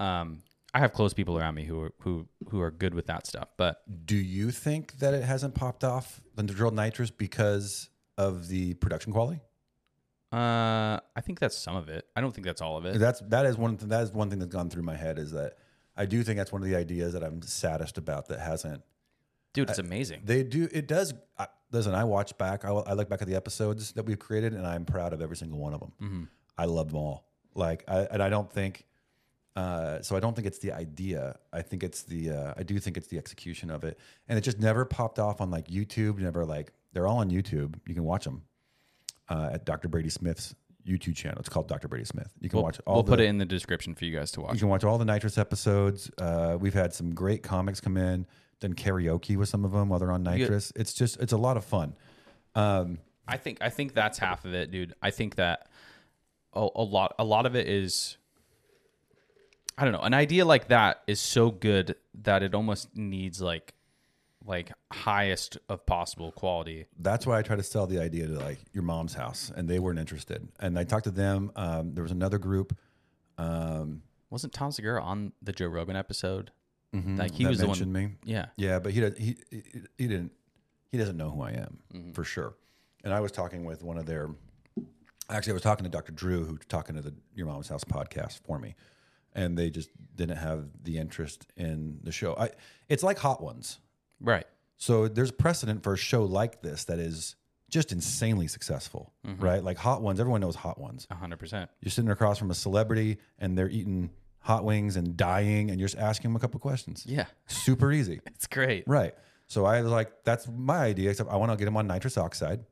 um 0.00 0.42
I 0.76 0.78
have 0.80 0.92
close 0.92 1.14
people 1.14 1.38
around 1.38 1.54
me 1.54 1.64
who 1.64 1.80
are 1.80 1.92
who 2.00 2.28
who 2.50 2.60
are 2.60 2.70
good 2.70 2.94
with 2.94 3.06
that 3.06 3.26
stuff 3.26 3.48
but 3.56 3.82
Do 4.06 4.16
you 4.16 4.50
think 4.50 4.98
that 4.98 5.14
it 5.14 5.24
hasn't 5.24 5.54
popped 5.54 5.84
off 5.84 6.20
the 6.34 6.42
drilled 6.42 6.74
nitrous 6.74 7.10
because 7.10 7.88
of 8.18 8.48
the 8.48 8.74
production 8.74 9.12
quality? 9.12 9.40
uh 10.32 10.98
I 11.16 11.20
think 11.22 11.38
that's 11.38 11.56
some 11.56 11.76
of 11.76 11.88
it 11.88 12.06
I 12.16 12.20
don't 12.20 12.32
think 12.34 12.46
that's 12.46 12.60
all 12.60 12.76
of 12.76 12.84
it 12.84 12.98
That's 12.98 13.20
that 13.28 13.46
is 13.46 13.56
one 13.56 13.76
that 13.76 14.02
is 14.02 14.12
one 14.12 14.28
thing 14.30 14.38
that's 14.40 14.52
gone 14.52 14.68
through 14.70 14.82
my 14.82 14.96
head 14.96 15.18
is 15.18 15.30
that 15.32 15.54
I 15.96 16.04
do 16.04 16.22
think 16.22 16.36
that's 16.36 16.52
one 16.52 16.62
of 16.62 16.68
the 16.68 16.76
ideas 16.76 17.12
that 17.14 17.22
I'm 17.24 17.40
saddest 17.42 17.96
about 17.96 18.26
that 18.28 18.40
hasn't. 18.40 18.82
dude 19.54 19.70
it's 19.70 19.78
amazing 19.78 20.20
They 20.24 20.42
do 20.42 20.68
it 20.72 20.86
does. 20.88 21.14
I, 21.38 21.46
listen, 21.70 21.94
I 21.94 22.04
watch 22.04 22.36
back. 22.38 22.64
I, 22.64 22.70
I 22.70 22.92
look 22.92 23.08
back 23.08 23.22
at 23.22 23.28
the 23.28 23.36
episodes 23.36 23.92
that 23.92 24.04
we've 24.04 24.18
created, 24.18 24.52
and 24.52 24.66
I'm 24.66 24.84
proud 24.84 25.12
of 25.12 25.20
every 25.20 25.36
single 25.36 25.58
one 25.58 25.74
of 25.74 25.80
them. 25.80 25.92
Mm-hmm. 26.02 26.24
I 26.58 26.64
love 26.66 26.88
them 26.88 26.96
all. 26.98 27.24
Like, 27.54 27.84
I, 27.88 28.00
and 28.12 28.22
I 28.22 28.28
don't 28.28 28.50
think. 28.50 28.84
Uh, 29.56 30.02
so 30.02 30.14
I 30.14 30.20
don't 30.20 30.34
think 30.36 30.46
it's 30.46 30.58
the 30.58 30.72
idea. 30.72 31.38
I 31.50 31.62
think 31.62 31.82
it's 31.82 32.02
the. 32.02 32.30
Uh, 32.30 32.54
I 32.56 32.62
do 32.62 32.78
think 32.78 32.98
it's 32.98 33.08
the 33.08 33.16
execution 33.16 33.70
of 33.70 33.84
it, 33.84 33.98
and 34.28 34.38
it 34.38 34.42
just 34.42 34.60
never 34.60 34.84
popped 34.84 35.18
off 35.18 35.40
on 35.40 35.50
like 35.50 35.68
YouTube. 35.68 36.18
Never 36.18 36.44
like 36.44 36.72
they're 36.92 37.06
all 37.06 37.18
on 37.18 37.30
YouTube. 37.30 37.74
You 37.86 37.94
can 37.94 38.04
watch 38.04 38.24
them 38.24 38.42
uh, 39.30 39.50
at 39.52 39.64
Dr. 39.64 39.88
Brady 39.88 40.10
Smith's 40.10 40.54
YouTube 40.86 41.16
channel. 41.16 41.38
It's 41.40 41.48
called 41.48 41.68
Dr. 41.68 41.88
Brady 41.88 42.04
Smith. 42.04 42.32
You 42.38 42.50
can 42.50 42.58
we'll, 42.58 42.64
watch 42.64 42.80
all. 42.86 42.96
we'll 42.96 43.02
the, 43.02 43.12
put 43.12 43.20
it 43.20 43.24
in 43.24 43.38
the 43.38 43.46
description 43.46 43.94
for 43.94 44.04
you 44.04 44.14
guys 44.14 44.30
to 44.32 44.42
watch 44.42 44.52
you 44.52 44.60
can 44.60 44.68
watch 44.68 44.84
all 44.84 44.98
the 44.98 45.06
Nitrous 45.06 45.38
episodes. 45.38 46.10
Uh, 46.18 46.58
we've 46.60 46.74
had 46.74 46.92
some 46.92 47.14
great 47.14 47.42
comics 47.42 47.80
come 47.80 47.96
in, 47.96 48.26
done 48.60 48.74
karaoke 48.74 49.38
with 49.38 49.48
some 49.48 49.64
of 49.64 49.72
them 49.72 49.88
while 49.88 49.98
they're 49.98 50.12
on 50.12 50.22
Nitrous. 50.22 50.70
It's 50.76 50.92
just 50.92 51.18
it's 51.20 51.32
a 51.32 51.38
lot 51.38 51.56
of 51.56 51.64
fun. 51.64 51.96
Um, 52.54 52.98
I 53.26 53.38
think 53.38 53.58
I 53.62 53.70
think 53.70 53.94
that's 53.94 54.18
half 54.18 54.44
of 54.44 54.52
it, 54.52 54.70
dude. 54.70 54.94
I 55.00 55.10
think 55.10 55.36
that 55.36 55.68
a, 56.52 56.68
a 56.74 56.82
lot 56.82 57.14
a 57.18 57.24
lot 57.24 57.46
of 57.46 57.56
it 57.56 57.68
is 57.68 58.18
I 59.78 59.84
don't 59.84 59.92
know. 59.92 60.00
An 60.00 60.14
idea 60.14 60.44
like 60.44 60.68
that 60.68 61.02
is 61.06 61.20
so 61.20 61.50
good 61.50 61.96
that 62.22 62.42
it 62.42 62.54
almost 62.54 62.96
needs 62.96 63.40
like 63.40 63.74
like 64.44 64.70
highest 64.92 65.58
of 65.68 65.84
possible 65.86 66.30
quality. 66.30 66.86
that's 67.00 67.26
why 67.26 67.36
I 67.36 67.42
try 67.42 67.56
to 67.56 67.64
sell 67.64 67.86
the 67.88 67.98
idea 68.00 68.28
to 68.28 68.34
like 68.38 68.58
your 68.72 68.84
mom's 68.84 69.12
house, 69.14 69.50
and 69.54 69.68
they 69.68 69.78
weren't 69.80 69.98
interested. 69.98 70.48
And 70.60 70.78
I 70.78 70.84
talked 70.84 71.04
to 71.04 71.10
them. 71.10 71.50
Um, 71.56 71.94
there 71.94 72.02
was 72.02 72.12
another 72.12 72.38
group. 72.38 72.76
Um, 73.38 74.02
Wasn't 74.30 74.52
Tom 74.52 74.70
Segura 74.70 75.02
on 75.02 75.32
the 75.42 75.52
Joe 75.52 75.66
Rogan 75.66 75.96
episode? 75.96 76.52
mhm, 76.94 77.18
Like 77.18 77.32
he 77.34 77.44
was 77.46 77.58
the 77.58 77.66
mentioned 77.66 77.92
one. 77.92 78.04
me. 78.04 78.12
Yeah. 78.24 78.46
Yeah, 78.56 78.78
but 78.78 78.92
he 78.92 79.00
does, 79.00 79.16
he 79.18 79.36
he 79.50 80.06
didn't 80.06 80.32
he 80.92 80.96
doesn't 80.98 81.16
know 81.16 81.30
who 81.30 81.42
I 81.42 81.50
am 81.50 81.78
Mm-hmm. 81.92 82.12
for 82.12 82.24
sure. 82.24 82.54
And 83.04 83.12
I 83.12 83.20
was 83.20 83.32
talking 83.32 83.64
with 83.64 83.82
one 83.82 83.98
of 83.98 84.06
their 84.06 84.30
actually 85.28 85.50
I 85.52 85.54
was 85.54 85.62
talking 85.62 85.84
to 85.84 85.90
Dr. 85.90 86.12
Drew 86.12 86.44
who's 86.44 86.60
talking 86.68 86.94
to 86.94 87.02
the 87.02 87.12
Your 87.34 87.46
Mom's 87.46 87.68
House 87.68 87.84
podcast 87.84 88.40
for 88.44 88.58
me. 88.58 88.74
And 89.36 89.56
they 89.56 89.70
just 89.70 89.90
didn't 90.16 90.38
have 90.38 90.64
the 90.82 90.98
interest 90.98 91.46
in 91.56 92.00
the 92.02 92.10
show. 92.10 92.34
I 92.36 92.50
it's 92.88 93.02
like 93.04 93.18
Hot 93.18 93.40
Ones. 93.42 93.78
Right. 94.20 94.46
So 94.78 95.06
there's 95.08 95.30
precedent 95.30 95.82
for 95.84 95.92
a 95.92 95.96
show 95.96 96.24
like 96.24 96.62
this 96.62 96.84
that 96.86 96.98
is 96.98 97.36
just 97.70 97.92
insanely 97.92 98.46
successful, 98.48 99.12
Mm-hmm. 99.26 99.44
right? 99.44 99.62
Like 99.62 99.76
Hot 99.78 100.00
Ones, 100.02 100.18
everyone 100.20 100.40
knows 100.40 100.56
Hot 100.56 100.80
Ones. 100.80 101.06
A 101.10 101.14
hundred 101.14 101.38
percent. 101.38 101.70
You're 101.80 101.90
sitting 101.90 102.10
across 102.10 102.38
from 102.38 102.50
a 102.50 102.54
celebrity 102.54 103.18
and 103.38 103.56
they're 103.56 103.68
eating 103.70 104.10
hot 104.40 104.64
wings 104.64 104.96
and 104.96 105.16
dying 105.16 105.70
and 105.70 105.78
you're 105.80 105.88
just 105.88 106.00
asking 106.00 106.30
them 106.30 106.36
a 106.36 106.38
couple 106.40 106.58
questions. 106.60 107.04
Yeah. 107.06 107.26
Super 107.46 107.92
easy. 107.92 108.20
It's 108.26 108.46
great. 108.46 108.84
Right. 108.86 109.14
So 109.48 109.64
I 109.64 109.82
was 109.82 109.90
like, 109.92 110.12
that's 110.24 110.48
my 110.48 110.78
idea, 110.78 111.10
except 111.10 111.30
I 111.30 111.36
want 111.36 111.52
to 111.52 111.56
get 111.58 111.66
them 111.66 111.76
on 111.76 111.86
nitrous 111.86 112.16
oxide, 112.18 112.64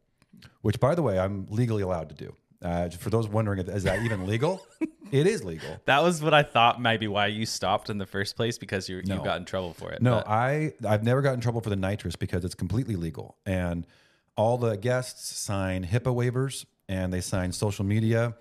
which, 0.62 0.80
by 0.80 0.94
the 0.94 1.02
way, 1.02 1.18
I'm 1.18 1.46
legally 1.50 1.82
allowed 1.82 2.08
to 2.10 2.14
do. 2.14 2.34
Uh, 2.64 2.88
for 2.88 3.10
those 3.10 3.28
wondering, 3.28 3.58
is 3.68 3.84
that 3.84 4.02
even 4.02 4.26
legal? 4.26 4.66
it 5.12 5.26
is 5.26 5.44
legal. 5.44 5.68
That 5.84 6.02
was 6.02 6.22
what 6.22 6.32
I 6.32 6.42
thought 6.42 6.80
might 6.80 6.98
be 6.98 7.06
why 7.08 7.26
you 7.26 7.44
stopped 7.44 7.90
in 7.90 7.98
the 7.98 8.06
first 8.06 8.36
place 8.36 8.56
because 8.56 8.88
you 8.88 9.02
No. 9.04 9.16
you 9.16 9.22
got 9.24 9.36
in 9.36 9.44
trouble 9.44 9.74
for 9.74 9.92
it. 9.92 10.00
No, 10.00 10.16
But- 10.16 10.28
I 10.28 10.72
I've 10.88 11.02
never 11.04 11.20
got 11.20 11.34
in 11.34 11.40
trouble 11.40 11.60
for 11.60 11.68
the 11.68 11.76
nitrous 11.76 12.16
because 12.16 12.42
it's 12.42 12.54
completely 12.54 12.96
legal, 12.96 13.36
and 13.44 13.86
all 14.34 14.56
the 14.56 14.76
guests 14.78 15.36
sign 15.38 15.84
HIPAA 15.84 16.14
waivers 16.14 16.64
and 16.88 17.12
they 17.12 17.20
sign 17.20 17.52
social 17.52 17.84
media 17.84 18.34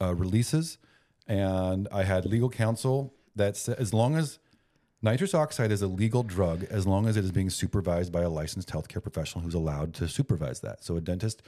uh, 0.00 0.14
releases. 0.14 0.78
And 1.26 1.88
I 1.92 2.04
had 2.04 2.24
legal 2.26 2.48
counsel 2.48 3.12
that 3.36 3.56
said 3.56 3.76
as 3.78 3.92
long 3.92 4.14
as 4.16 4.38
nitrous 5.02 5.34
oxide 5.34 5.70
is 5.72 5.82
a 5.82 5.86
legal 5.88 6.22
drug, 6.22 6.64
as 6.70 6.86
long 6.86 7.06
as 7.08 7.16
it 7.16 7.24
is 7.24 7.32
being 7.32 7.50
supervised 7.50 8.12
by 8.12 8.22
a 8.22 8.28
licensed 8.30 8.68
healthcare 8.70 9.02
professional 9.02 9.42
who's 9.44 9.54
allowed 9.54 9.94
to 9.94 10.08
supervise 10.08 10.60
that. 10.60 10.84
So 10.84 10.96
a 10.96 11.00
dentist 11.00 11.42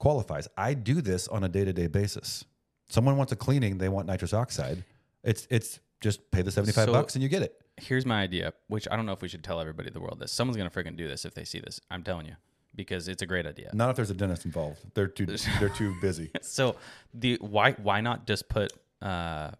qualifies. 0.00 0.48
I 0.56 0.74
do 0.74 1.00
this 1.00 1.28
on 1.28 1.44
a 1.44 1.48
day 1.48 1.64
to 1.64 1.72
day 1.72 1.86
basis. 1.86 2.44
Someone 2.88 3.16
wants 3.16 3.30
a 3.30 3.36
cleaning, 3.36 3.78
they 3.78 3.88
want 3.88 4.08
nitrous 4.08 4.34
oxide. 4.34 4.82
It's 5.22 5.46
it's 5.48 5.78
just 6.00 6.28
pay 6.32 6.42
the 6.42 6.50
seventy 6.50 6.72
five 6.72 6.86
So- 6.86 6.92
bucks 6.92 7.14
and 7.14 7.22
you 7.22 7.28
get 7.28 7.42
it. 7.42 7.54
Here's 7.76 8.04
my 8.04 8.20
idea, 8.20 8.52
which 8.66 8.86
I 8.90 8.96
don't 8.96 9.06
know 9.06 9.12
if 9.12 9.22
we 9.22 9.28
should 9.28 9.42
tell 9.44 9.58
everybody 9.60 9.88
in 9.88 9.94
the 9.94 10.00
world 10.00 10.18
this. 10.18 10.32
Someone's 10.32 10.56
gonna 10.58 10.68
freaking 10.70 10.96
do 10.96 11.06
this 11.08 11.24
if 11.24 11.32
they 11.34 11.44
see 11.44 11.60
this. 11.60 11.80
I'm 11.90 12.02
telling 12.02 12.26
you, 12.26 12.34
because 12.74 13.08
it's 13.08 13.22
a 13.22 13.26
great 13.26 13.46
idea. 13.46 13.70
Not 13.72 13.88
if 13.90 13.96
there's 13.96 14.10
a 14.10 14.14
dentist 14.14 14.44
involved. 14.44 14.80
They're 14.94 15.06
too 15.06 15.24
they're 15.60 15.68
too 15.70 15.94
busy. 16.00 16.30
So 16.42 16.76
the 17.14 17.38
why 17.40 17.72
why 17.72 18.00
not 18.00 18.26
just 18.26 18.48
put 18.48 18.72
uh 19.00 19.52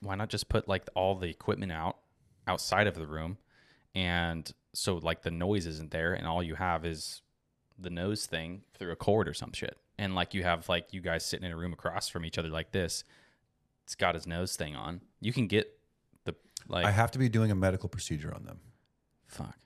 why 0.00 0.16
not 0.16 0.28
just 0.28 0.48
put 0.48 0.66
like 0.68 0.84
all 0.94 1.14
the 1.14 1.28
equipment 1.28 1.72
out 1.72 1.96
outside 2.46 2.86
of 2.86 2.94
the 2.94 3.06
room 3.06 3.38
and 3.94 4.50
so 4.74 4.96
like 4.96 5.22
the 5.22 5.30
noise 5.30 5.66
isn't 5.66 5.90
there 5.90 6.14
and 6.14 6.26
all 6.26 6.42
you 6.42 6.54
have 6.54 6.84
is 6.84 7.22
the 7.80 7.90
nose 7.90 8.26
thing 8.26 8.62
through 8.74 8.92
a 8.92 8.96
cord 8.96 9.28
or 9.28 9.34
some 9.34 9.52
shit. 9.52 9.76
And 9.98 10.14
like 10.14 10.34
you 10.34 10.42
have 10.42 10.68
like 10.68 10.92
you 10.92 11.00
guys 11.00 11.24
sitting 11.24 11.46
in 11.46 11.52
a 11.52 11.56
room 11.56 11.72
across 11.72 12.08
from 12.08 12.24
each 12.24 12.38
other 12.38 12.48
like 12.48 12.72
this. 12.72 13.04
It's 13.84 13.94
got 13.94 14.14
his 14.14 14.26
nose 14.26 14.56
thing 14.56 14.76
on. 14.76 15.00
You 15.20 15.32
can 15.32 15.46
get 15.46 15.78
the 16.24 16.34
like 16.68 16.84
I 16.84 16.90
have 16.90 17.10
to 17.12 17.18
be 17.18 17.28
doing 17.28 17.50
a 17.50 17.54
medical 17.54 17.88
procedure 17.88 18.32
on 18.34 18.44
them. 18.44 18.60
fuck. 19.26 19.56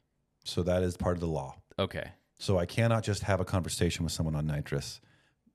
So 0.44 0.62
that 0.62 0.82
is 0.82 0.96
part 0.96 1.16
of 1.16 1.20
the 1.20 1.26
law. 1.26 1.56
Okay. 1.78 2.10
So 2.38 2.58
I 2.58 2.66
cannot 2.66 3.02
just 3.02 3.22
have 3.22 3.40
a 3.40 3.44
conversation 3.44 4.04
with 4.04 4.12
someone 4.12 4.34
on 4.34 4.46
nitrous. 4.46 5.00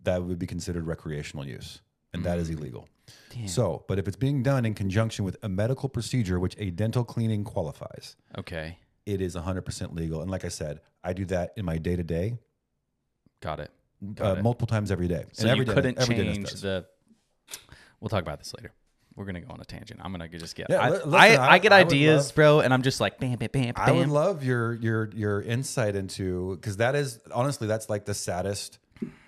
That 0.03 0.23
would 0.23 0.39
be 0.39 0.47
considered 0.47 0.87
recreational 0.87 1.45
use, 1.45 1.81
and 2.13 2.23
that 2.23 2.39
is 2.39 2.49
mm. 2.49 2.57
illegal. 2.57 2.87
Damn. 3.29 3.47
So, 3.47 3.85
but 3.87 3.99
if 3.99 4.07
it's 4.07 4.17
being 4.17 4.43
done 4.43 4.65
in 4.65 4.73
conjunction 4.73 5.25
with 5.25 5.37
a 5.43 5.49
medical 5.49 5.89
procedure, 5.89 6.39
which 6.39 6.55
a 6.57 6.71
dental 6.71 7.03
cleaning 7.03 7.43
qualifies, 7.43 8.15
Okay. 8.37 8.77
it 9.05 9.21
is 9.21 9.35
100% 9.35 9.93
legal. 9.93 10.21
And 10.21 10.31
like 10.31 10.45
I 10.45 10.49
said, 10.49 10.79
I 11.03 11.13
do 11.13 11.25
that 11.25 11.51
in 11.57 11.65
my 11.65 11.77
day 11.77 11.95
to 11.95 12.03
day, 12.03 12.37
Got 13.41 13.59
it. 13.59 13.71
uh, 14.21 14.35
it. 14.37 14.43
multiple 14.43 14.67
times 14.67 14.91
every 14.91 15.07
day. 15.07 15.25
So 15.33 15.43
and 15.43 15.51
every 15.51 15.65
you 15.65 15.73
couldn't 15.73 15.99
every 15.99 16.15
change 16.15 16.51
does. 16.51 16.61
the. 16.61 16.85
We'll 17.99 18.09
talk 18.09 18.21
about 18.21 18.39
this 18.39 18.53
later. 18.53 18.71
We're 19.15 19.25
gonna 19.25 19.41
go 19.41 19.51
on 19.53 19.59
a 19.59 19.65
tangent. 19.65 19.99
I'm 20.03 20.11
gonna 20.11 20.29
just 20.29 20.55
get. 20.55 20.67
Yeah, 20.69 20.77
I, 20.79 20.89
listen, 20.91 21.13
I, 21.13 21.35
I- 21.35 21.51
I 21.53 21.57
get 21.57 21.73
ideas, 21.73 22.27
love- 22.27 22.35
bro, 22.35 22.59
and 22.61 22.73
I'm 22.73 22.81
just 22.81 23.01
like 23.01 23.19
bam, 23.19 23.35
bam, 23.37 23.49
bam, 23.51 23.73
bam. 23.73 23.73
I 23.75 23.91
would 23.91 24.07
love 24.07 24.43
your 24.43 24.75
your 24.75 25.09
your 25.13 25.41
insight 25.41 25.95
into 25.95 26.55
because 26.55 26.77
that 26.77 26.95
is 26.95 27.19
honestly 27.33 27.67
that's 27.67 27.89
like 27.89 28.05
the 28.05 28.13
saddest 28.13 28.79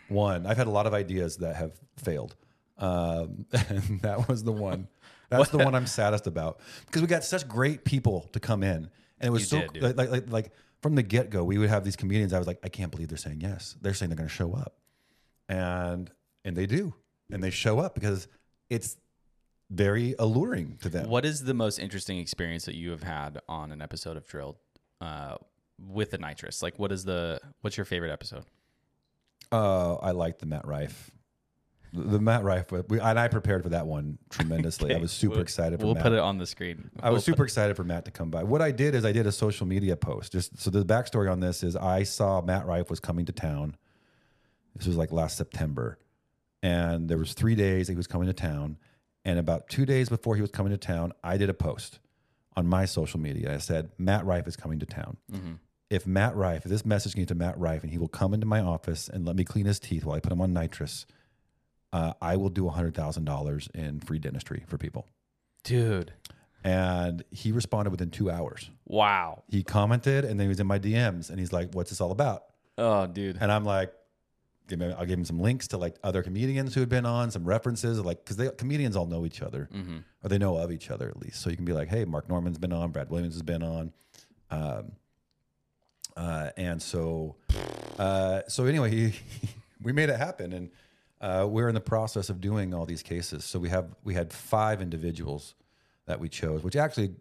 one. 0.08 0.46
I've 0.46 0.56
had 0.56 0.68
a 0.68 0.72
lot 0.72 0.88
of 0.88 0.94
ideas 0.94 1.38
that 1.38 1.58
have 1.58 1.74
failed, 1.98 2.36
um, 2.78 3.46
and 3.52 4.02
that 4.02 4.30
was 4.30 4.44
the 4.44 4.54
one. 4.54 4.88
That's 5.30 5.50
the 5.50 5.58
one 5.58 5.76
I'm 5.76 5.88
saddest 5.88 6.28
about 6.28 6.60
because 6.86 7.02
we 7.02 7.08
got 7.08 7.24
such 7.26 7.48
great 7.48 7.84
people 7.84 8.30
to 8.34 8.40
come 8.40 8.64
in, 8.64 8.90
and 9.20 9.28
it 9.28 9.30
was 9.30 9.52
You 9.52 9.62
so 9.62 9.68
did, 9.68 9.84
like, 9.84 9.96
like 9.98 10.10
like 10.10 10.32
like 10.32 10.52
from 10.82 10.96
the 10.96 11.04
get 11.04 11.30
go. 11.30 11.44
We 11.44 11.58
would 11.58 11.70
have 11.70 11.84
these 11.84 11.96
comedians. 11.96 12.34
I 12.34 12.38
was 12.38 12.48
like, 12.48 12.60
I 12.64 12.70
can't 12.70 12.92
believe 12.92 13.10
they're 13.10 13.18
saying 13.18 13.42
yes. 13.42 13.76
They're 13.82 13.94
saying 13.94 14.10
they're 14.10 14.18
going 14.18 14.30
to 14.30 14.36
show 14.36 14.54
up, 14.54 14.76
and 15.48 16.12
and 16.44 16.56
they 16.56 16.66
do, 16.66 16.94
and 17.32 17.44
they 17.44 17.52
show 17.52 17.80
up 17.80 17.94
because 17.94 18.28
it's 18.70 18.98
very 19.70 20.16
alluring 20.20 20.78
to 20.82 20.90
them. 20.90 21.10
What 21.10 21.26
is 21.26 21.44
the 21.44 21.54
most 21.54 21.80
interesting 21.80 22.18
experience 22.18 22.66
that 22.66 22.76
you 22.76 22.92
have 22.92 23.04
had 23.04 23.40
on 23.48 23.72
an 23.72 23.82
episode 23.82 24.18
of 24.18 24.28
Drilled 24.28 24.58
uh, 25.00 25.36
with 25.80 26.12
the 26.12 26.18
nitrous? 26.18 26.62
Like, 26.62 26.78
what 26.78 26.92
is 26.92 27.06
the 27.06 27.40
what's 27.62 27.78
your 27.78 27.86
favorite 27.86 28.12
episode? 28.12 28.46
Uh, 29.52 29.96
I 29.96 30.12
like 30.12 30.40
the 30.40 30.46
Matt 30.46 30.66
Rife. 30.66 31.12
The, 31.94 32.20
Matt 32.20 32.44
Rife, 32.44 32.72
we, 32.88 33.00
and 33.02 33.20
I 33.20 33.28
prepared 33.28 33.64
for 33.64 33.70
that 33.70 33.86
one 33.86 34.18
tremendously. 34.30 34.96
I 34.96 34.98
was 35.00 35.12
super 35.12 35.32
We'll- 35.34 35.42
excited 35.42 35.80
for 35.80 35.86
We'll 35.88 35.96
Matt. 35.96 36.04
put 36.04 36.14
it 36.14 36.20
on 36.20 36.38
the 36.38 36.46
screen. 36.46 36.90
I 37.02 37.10
was 37.10 37.18
We'll 37.18 37.34
super 37.34 37.44
excited 37.44 37.76
for 37.76 37.84
Matt 37.84 38.06
to 38.06 38.12
come 38.12 38.30
by. 38.30 38.44
What 38.44 38.62
I 38.62 38.72
did 38.72 38.96
is 38.96 39.04
I 39.04 39.12
did 39.12 39.28
a 39.28 39.32
social 39.32 39.68
media 39.68 39.98
post. 39.98 40.32
Just 40.32 40.58
so 40.60 40.70
the 40.70 40.86
backstory 40.86 41.30
on 41.30 41.42
this 41.42 41.64
is 41.64 41.76
I 41.76 42.04
saw 42.04 42.42
Matt 42.42 42.66
Rife 42.66 42.90
was 42.90 43.00
coming 43.02 43.26
to 43.26 43.34
town. 43.34 43.76
This 44.76 44.88
was 44.88 44.96
like 44.96 45.12
last 45.12 45.36
September, 45.38 46.00
and 46.64 47.10
there 47.10 47.18
was 47.18 47.34
three 47.34 47.56
days 47.56 47.88
he 47.90 47.96
was 47.96 48.08
coming 48.08 48.28
to 48.28 48.34
town. 48.34 48.78
And 49.26 49.38
about 49.38 49.68
two 49.68 49.86
days 49.86 50.08
before 50.10 50.36
he 50.36 50.42
was 50.42 50.50
coming 50.52 50.72
to 50.72 50.78
town, 50.78 51.12
I 51.24 51.38
did 51.38 51.50
a 51.50 51.54
post 51.54 52.00
on 52.56 52.66
my 52.68 52.86
social 52.86 53.20
media. 53.20 53.54
I 53.54 53.58
said 53.58 53.90
Matt 53.98 54.26
Rife 54.26 54.48
is 54.48 54.56
coming 54.56 54.80
to 54.80 54.86
town. 54.86 55.18
Mm-hmm. 55.32 55.52
If 55.90 56.08
Matt 56.08 56.36
Rife, 56.38 56.66
if 56.66 56.72
this 56.72 56.86
message 56.86 57.16
came 57.16 57.26
to 57.26 57.36
Matt 57.36 57.60
Rife, 57.60 57.84
and 57.84 57.92
he 57.92 57.98
will 57.98 58.08
come 58.08 58.34
into 58.34 58.46
my 58.46 58.62
office 58.62 59.10
and 59.10 59.26
let 59.26 59.36
me 59.36 59.44
clean 59.44 59.66
his 59.66 59.78
teeth 59.80 60.06
while 60.06 60.16
I 60.16 60.22
put 60.22 60.32
him 60.32 60.40
on 60.42 60.54
nitrous, 60.54 61.06
uh, 61.94 62.14
I 62.22 62.36
will 62.38 62.50
do 62.50 62.68
hundred 62.70 62.96
thousand 62.96 63.26
dollars 63.26 63.68
in 63.74 64.00
free 64.00 64.20
dentistry 64.20 64.64
for 64.68 64.78
people. 64.78 65.08
dude. 65.64 66.14
And 66.64 67.24
he 67.32 67.52
responded 67.52 67.90
within 67.90 68.12
two 68.12 68.30
hours 68.30 68.70
Wow. 68.86 69.42
he 69.50 69.64
commented 69.64 70.26
and 70.26 70.40
then 70.40 70.46
he 70.46 70.50
was 70.50 70.60
in 70.60 70.68
my 70.68 70.78
DMs 70.78 71.30
and 71.32 71.40
he's 71.40 71.52
like, 71.52 71.74
"What's 71.74 71.90
this 71.90 72.00
all 72.00 72.12
about?" 72.12 72.44
Oh, 72.78 73.08
dude. 73.08 73.38
And 73.42 73.52
I'm 73.52 73.66
like, 73.66 73.92
give 74.68 74.78
me, 74.78 74.94
"I'll 74.96 75.08
give 75.08 75.18
him 75.18 75.26
some 75.26 75.40
links 75.40 75.68
to 75.70 75.80
like 75.80 75.96
other 76.04 76.22
comedians 76.22 76.76
who 76.76 76.80
had 76.82 76.88
been 76.90 77.06
on, 77.08 77.32
some 77.32 77.46
references, 77.46 78.00
like 78.00 78.24
because 78.24 78.38
they 78.38 78.48
comedians 78.52 78.96
all 78.96 79.08
know 79.08 79.26
each 79.26 79.42
other 79.42 79.70
or 80.24 80.30
they 80.30 80.38
know 80.38 80.56
of 80.58 80.72
each 80.72 80.92
other 80.92 81.10
at 81.10 81.18
least. 81.18 81.42
So 81.42 81.50
you 81.50 81.56
can 81.56 81.66
be 81.66 81.74
like, 81.74 81.88
"Hey, 81.90 82.06
Mark 82.06 82.30
Normand's 82.30 82.60
been 82.60 82.74
on, 82.74 82.92
Brad 82.92 83.10
Williams 83.10 83.34
has 83.34 83.42
been 83.42 83.64
on," 83.64 83.92
um, 84.52 84.92
uh, 86.16 86.50
and 86.58 86.80
so, 86.82 87.38
uh, 87.98 88.42
so 88.48 88.66
anyway, 88.66 88.92
he, 88.92 89.14
we 89.82 89.92
made 89.94 90.10
it 90.10 90.18
happen, 90.18 90.54
and 90.54 90.70
uh, 91.22 91.48
we're 91.48 91.70
in 91.70 91.76
the 91.76 91.82
process 91.82 92.30
of 92.30 92.42
doing 92.42 92.74
all 92.74 92.86
these 92.86 93.04
cases. 93.04 93.46
So 93.46 93.60
we 93.60 93.70
have 93.70 93.96
we 94.04 94.14
had 94.16 94.34
five 94.34 94.82
individuals 94.82 95.56
that 96.08 96.20
we 96.20 96.28
chose, 96.28 96.64
which 96.64 96.76
actually 96.76 97.12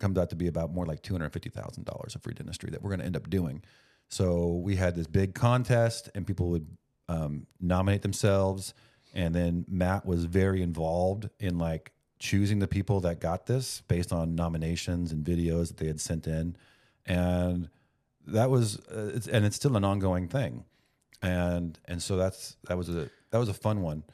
comes 0.00 0.18
out 0.18 0.28
to 0.30 0.36
be 0.36 0.48
about 0.48 0.74
more 0.74 0.84
like 0.84 1.00
two 1.02 1.14
hundred 1.14 1.32
fifty 1.32 1.50
thousand 1.50 1.84
dollars 1.84 2.14
of 2.14 2.22
free 2.22 2.34
dentistry 2.34 2.70
that 2.70 2.82
we're 2.82 2.90
going 2.90 3.00
to 3.00 3.06
end 3.06 3.16
up 3.16 3.30
doing. 3.30 3.62
So 4.08 4.60
we 4.62 4.76
had 4.76 4.94
this 4.94 5.06
big 5.06 5.34
contest, 5.34 6.10
and 6.14 6.26
people 6.26 6.48
would 6.48 6.66
um, 7.08 7.46
nominate 7.60 8.02
themselves, 8.02 8.74
and 9.14 9.34
then 9.34 9.64
Matt 9.68 10.04
was 10.04 10.24
very 10.24 10.60
involved 10.60 11.30
in 11.38 11.56
like 11.58 11.92
choosing 12.18 12.58
the 12.58 12.68
people 12.68 13.00
that 13.00 13.20
got 13.20 13.46
this 13.46 13.82
based 13.88 14.12
on 14.12 14.34
nominations 14.34 15.12
and 15.12 15.24
videos 15.24 15.68
that 15.68 15.76
they 15.76 15.86
had 15.86 16.00
sent 16.00 16.26
in, 16.26 16.56
and 17.06 17.68
that 18.26 18.50
was 18.50 18.78
uh, 18.88 19.12
it's, 19.14 19.28
and 19.28 19.44
it's 19.44 19.56
still 19.56 19.76
an 19.76 19.84
ongoing 19.84 20.28
thing, 20.28 20.64
and 21.22 21.78
and 21.84 22.02
so 22.02 22.16
that's 22.16 22.56
that 22.68 22.76
was 22.76 22.88
a 22.88 23.08
that 23.34 23.40
was 23.40 23.48
a 23.48 23.54
fun 23.54 23.82
one. 23.82 24.04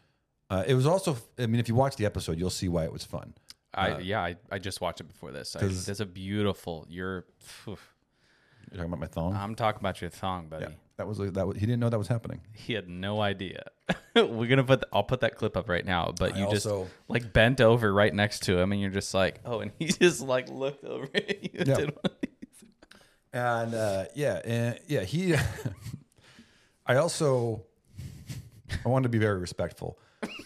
Uh, 0.49 0.65
it 0.67 0.73
was 0.73 0.87
also, 0.87 1.15
I 1.39 1.45
mean, 1.45 1.61
if 1.61 1.69
you 1.69 1.75
watch 1.75 1.97
the 1.97 2.07
episode, 2.07 2.39
you'll 2.39 2.49
see 2.49 2.69
why 2.71 2.85
it 2.85 2.93
was 2.93 3.05
fun. 3.05 3.35
I 3.75 3.99
yeah, 3.99 4.23
I, 4.23 4.37
I 4.51 4.59
just 4.59 4.81
watched 4.81 5.03
it 5.03 5.09
before 5.09 5.31
this. 5.31 5.55
I, 5.55 5.61
a 6.03 6.07
beautiful. 6.07 6.87
You're. 6.89 7.27
phew. 7.39 7.77
You're 8.71 8.79
talking 8.79 8.91
about 8.91 9.01
my 9.01 9.07
thong. 9.09 9.37
I'm 9.37 9.55
talking 9.57 9.81
about 9.81 10.01
your 10.01 10.09
thong, 10.09 10.49
buddy. 10.49 10.65
yeah, 10.65 10.71
that 10.97 11.07
was 11.07 11.19
that 11.19 11.47
was 11.47 11.59
he 11.59 11.67
didn't 11.67 11.81
know 11.81 11.91
that 11.91 11.99
was 11.99 12.09
happening. 12.09 12.41
He 12.55 12.73
had 12.73 12.89
no 12.89 13.21
idea. 13.21 13.65
We're 14.17 14.47
gonna 14.49 14.65
put. 14.65 14.85
I'll 14.91 15.03
put 15.05 15.21
that 15.21 15.37
clip 15.37 15.55
up 15.55 15.69
right 15.69 15.85
now. 15.85 16.15
But 16.19 16.35
I 16.35 16.39
you 16.39 16.45
also- 16.47 16.85
just 16.85 16.95
like 17.09 17.31
bent 17.35 17.61
over 17.61 17.93
right 17.93 18.15
next 18.15 18.45
to 18.45 18.59
him, 18.59 18.73
and 18.73 18.81
you're 18.81 18.91
just 18.91 19.13
like, 19.13 19.41
oh, 19.45 19.61
and 19.61 19.71
he 19.79 19.85
just 20.01 20.23
like 20.23 20.49
looked 20.49 20.83
over 20.85 21.07
at 21.15 21.45
you. 21.45 21.51
and 21.59 21.69
Yeah. 21.69 21.75
did 21.75 21.91
one 21.91 22.01
of 22.07 22.13
these. 22.23 22.65
And 23.35 23.75
uh, 23.75 24.05
yeah, 24.15 24.41
and 24.47 24.79
yeah, 24.87 25.03
he. 25.03 25.35
I 26.87 26.97
also, 26.97 27.67
I 28.85 28.89
wanted 28.89 29.05
to 29.05 29.09
be 29.11 29.19
very 29.19 29.39
respectful 29.39 29.99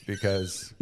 because 0.07 0.73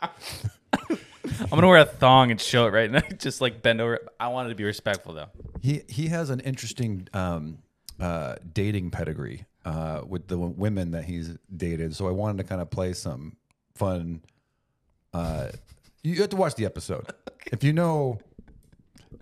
I'm 0.00 1.48
gonna 1.50 1.68
wear 1.68 1.78
a 1.78 1.84
thong 1.84 2.30
and 2.30 2.40
show 2.40 2.66
it 2.66 2.72
right 2.72 2.90
now. 2.90 3.00
Just 3.18 3.40
like 3.40 3.62
bend 3.62 3.80
over. 3.80 3.98
I 4.18 4.28
wanted 4.28 4.50
to 4.50 4.54
be 4.54 4.64
respectful 4.64 5.14
though. 5.14 5.28
he 5.62 5.82
he 5.88 6.08
has 6.08 6.30
an 6.30 6.40
interesting 6.40 7.08
um, 7.12 7.58
uh, 7.98 8.36
dating 8.52 8.90
pedigree 8.90 9.44
uh, 9.64 10.02
with 10.06 10.28
the 10.28 10.36
w- 10.36 10.54
women 10.56 10.90
that 10.92 11.04
he's 11.04 11.36
dated. 11.54 11.94
So 11.96 12.08
I 12.08 12.10
wanted 12.12 12.38
to 12.38 12.44
kind 12.44 12.60
of 12.60 12.70
play 12.70 12.92
some 12.92 13.36
fun. 13.74 14.22
Uh, 15.12 15.48
you 16.02 16.16
have 16.20 16.30
to 16.30 16.36
watch 16.36 16.54
the 16.54 16.64
episode 16.66 17.06
if 17.52 17.64
you 17.64 17.72
know. 17.72 18.18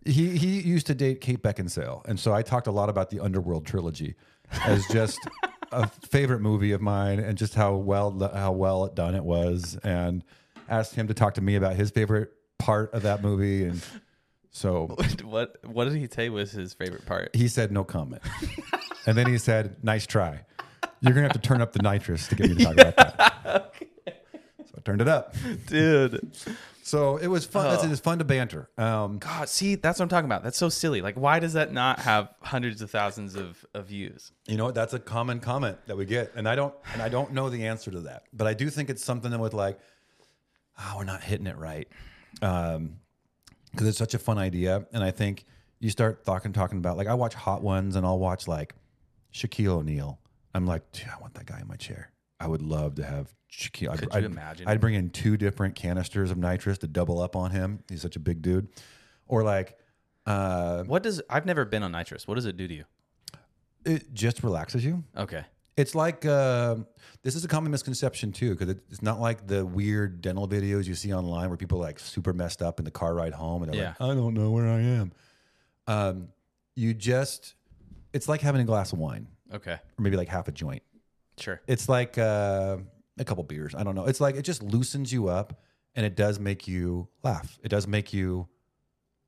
He 0.04 0.38
he 0.38 0.60
used 0.60 0.86
to 0.86 0.94
date 0.94 1.20
Kate 1.20 1.42
Beckinsale, 1.42 2.04
and 2.06 2.18
so 2.18 2.32
I 2.32 2.40
talked 2.42 2.66
a 2.66 2.70
lot 2.70 2.88
about 2.88 3.10
the 3.10 3.20
Underworld 3.20 3.66
trilogy 3.66 4.14
as 4.64 4.86
just 4.86 5.18
a 5.72 5.86
favorite 5.88 6.40
movie 6.40 6.72
of 6.72 6.80
mine, 6.80 7.18
and 7.18 7.36
just 7.38 7.54
how 7.54 7.74
well 7.76 8.30
how 8.34 8.52
well 8.52 8.86
done 8.88 9.14
it 9.14 9.24
was, 9.24 9.78
and 9.82 10.24
asked 10.68 10.94
him 10.94 11.08
to 11.08 11.14
talk 11.14 11.34
to 11.34 11.40
me 11.40 11.56
about 11.56 11.76
his 11.76 11.90
favorite 11.90 12.30
part 12.58 12.92
of 12.94 13.02
that 13.02 13.22
movie, 13.22 13.64
and 13.64 13.82
so 14.50 14.96
what 15.24 15.56
What 15.64 15.84
did 15.84 15.94
he 15.94 16.08
say 16.08 16.28
was 16.30 16.50
his 16.52 16.74
favorite 16.74 17.06
part? 17.06 17.34
he 17.34 17.48
said 17.48 17.70
no 17.72 17.84
comment. 17.84 18.22
and 19.06 19.16
then 19.16 19.26
he 19.26 19.38
said, 19.38 19.76
nice 19.82 20.06
try. 20.06 20.40
You're 21.00 21.12
going 21.12 21.28
to 21.28 21.32
have 21.32 21.40
to 21.40 21.46
turn 21.48 21.60
up 21.62 21.72
the 21.72 21.80
nitrous 21.82 22.26
to 22.28 22.34
get 22.34 22.50
me 22.50 22.56
to 22.56 22.64
talk 22.64 22.72
about 22.74 22.96
that. 22.96 23.72
Turned 24.88 25.02
it 25.02 25.08
up. 25.08 25.34
dude. 25.66 26.34
So 26.82 27.18
it 27.18 27.26
was 27.26 27.44
fun. 27.44 27.66
Oh. 27.78 27.96
fun 27.96 28.20
to 28.20 28.24
banter. 28.24 28.70
Um, 28.78 29.18
God, 29.18 29.46
see, 29.50 29.74
that's 29.74 29.98
what 29.98 30.04
I'm 30.04 30.08
talking 30.08 30.24
about. 30.24 30.42
That's 30.42 30.56
so 30.56 30.70
silly. 30.70 31.02
Like, 31.02 31.16
why 31.16 31.40
does 31.40 31.52
that 31.52 31.74
not 31.74 31.98
have 31.98 32.30
hundreds 32.40 32.80
of 32.80 32.90
thousands 32.90 33.34
of, 33.34 33.66
of 33.74 33.88
views? 33.88 34.32
you 34.46 34.56
know, 34.56 34.70
that's 34.70 34.94
a 34.94 34.98
common 34.98 35.40
comment 35.40 35.76
that 35.88 35.98
we 35.98 36.06
get, 36.06 36.32
and 36.34 36.48
I 36.48 36.54
don't 36.54 36.74
and 36.94 37.02
I 37.02 37.10
don't 37.10 37.34
know 37.34 37.50
the 37.50 37.66
answer 37.66 37.90
to 37.90 38.00
that, 38.00 38.22
but 38.32 38.46
I 38.46 38.54
do 38.54 38.70
think 38.70 38.88
it's 38.88 39.04
something 39.04 39.30
that 39.30 39.38
with 39.38 39.52
like, 39.52 39.78
oh, 40.78 40.94
we're 40.96 41.04
not 41.04 41.22
hitting 41.22 41.46
it 41.46 41.58
right, 41.58 41.86
because 42.32 42.88
it's 43.86 43.98
such 43.98 44.14
a 44.14 44.18
fun 44.18 44.38
idea, 44.38 44.86
and 44.94 45.04
I 45.04 45.10
think 45.10 45.44
you 45.80 45.90
start 45.90 46.24
talking 46.24 46.54
talking 46.54 46.78
about 46.78 46.96
like 46.96 47.08
I 47.08 47.14
watch 47.14 47.34
Hot 47.34 47.62
Ones, 47.62 47.94
and 47.94 48.06
I'll 48.06 48.18
watch 48.18 48.48
like 48.48 48.74
Shaquille 49.34 49.80
O'Neal. 49.80 50.18
I'm 50.54 50.66
like, 50.66 50.92
"Dude, 50.92 51.08
I 51.14 51.20
want 51.20 51.34
that 51.34 51.44
guy 51.44 51.60
in 51.60 51.68
my 51.68 51.76
chair. 51.76 52.10
I 52.40 52.46
would 52.46 52.62
love 52.62 52.94
to 52.96 53.04
have 53.04 53.34
Shaquille. 53.50 53.90
I'd, 53.90 53.98
Could 53.98 54.12
you 54.12 54.18
I'd- 54.18 54.26
imagine? 54.26 54.68
I'd 54.68 54.80
bring 54.80 54.94
in 54.94 55.10
two 55.10 55.36
different 55.36 55.74
canisters 55.74 56.30
of 56.30 56.38
nitrous 56.38 56.78
to 56.78 56.86
double 56.86 57.20
up 57.20 57.34
on 57.36 57.50
him. 57.50 57.80
He's 57.88 58.02
such 58.02 58.16
a 58.16 58.20
big 58.20 58.42
dude. 58.42 58.68
Or 59.26 59.42
like, 59.42 59.76
uh, 60.26 60.84
What 60.84 61.02
does 61.02 61.20
I've 61.28 61.46
never 61.46 61.64
been 61.64 61.82
on 61.82 61.92
nitrous. 61.92 62.26
What 62.28 62.34
does 62.36 62.46
it 62.46 62.56
do 62.56 62.68
to 62.68 62.74
you? 62.74 62.84
it 63.84 64.12
just 64.12 64.42
relaxes 64.42 64.84
you. 64.84 65.02
Okay. 65.16 65.44
It's 65.76 65.94
like 65.94 66.26
uh, 66.26 66.76
this 67.22 67.34
is 67.36 67.44
a 67.44 67.48
common 67.48 67.70
misconception 67.70 68.32
too, 68.32 68.54
because 68.54 68.74
it's 68.90 69.00
not 69.02 69.20
like 69.20 69.46
the 69.46 69.64
weird 69.64 70.20
dental 70.20 70.46
videos 70.48 70.86
you 70.86 70.94
see 70.94 71.14
online 71.14 71.48
where 71.48 71.56
people 71.56 71.78
are 71.78 71.82
like 71.86 71.98
super 72.00 72.32
messed 72.32 72.60
up 72.60 72.80
in 72.80 72.84
the 72.84 72.90
car 72.90 73.14
ride 73.14 73.32
home 73.32 73.62
and 73.62 73.72
they're 73.72 73.80
Yeah. 73.80 73.94
like, 74.00 74.10
I 74.10 74.14
don't 74.14 74.34
know 74.34 74.50
where 74.50 74.68
I 74.68 74.80
am. 74.80 75.12
Um, 75.86 76.28
you 76.74 76.92
just, 76.94 77.54
it's 78.12 78.28
like 78.28 78.40
having 78.40 78.60
a 78.60 78.64
glass 78.64 78.92
of 78.92 78.98
wine 78.98 79.28
Okay. 79.54 79.72
or 79.74 80.02
maybe 80.02 80.16
like 80.16 80.28
half 80.28 80.48
a 80.48 80.52
joint. 80.52 80.82
Sure. 81.38 81.60
It's 81.66 81.88
like 81.88 82.18
uh, 82.18 82.78
a 83.18 83.24
couple 83.24 83.44
beers. 83.44 83.74
I 83.74 83.84
don't 83.84 83.94
know. 83.94 84.04
It's 84.06 84.20
like 84.20 84.36
it 84.36 84.42
just 84.42 84.62
loosens 84.62 85.12
you 85.12 85.28
up 85.28 85.60
and 85.94 86.04
it 86.06 86.16
does 86.16 86.38
make 86.38 86.68
you 86.68 87.08
laugh. 87.22 87.58
It 87.62 87.68
does 87.68 87.86
make 87.86 88.12
you, 88.12 88.48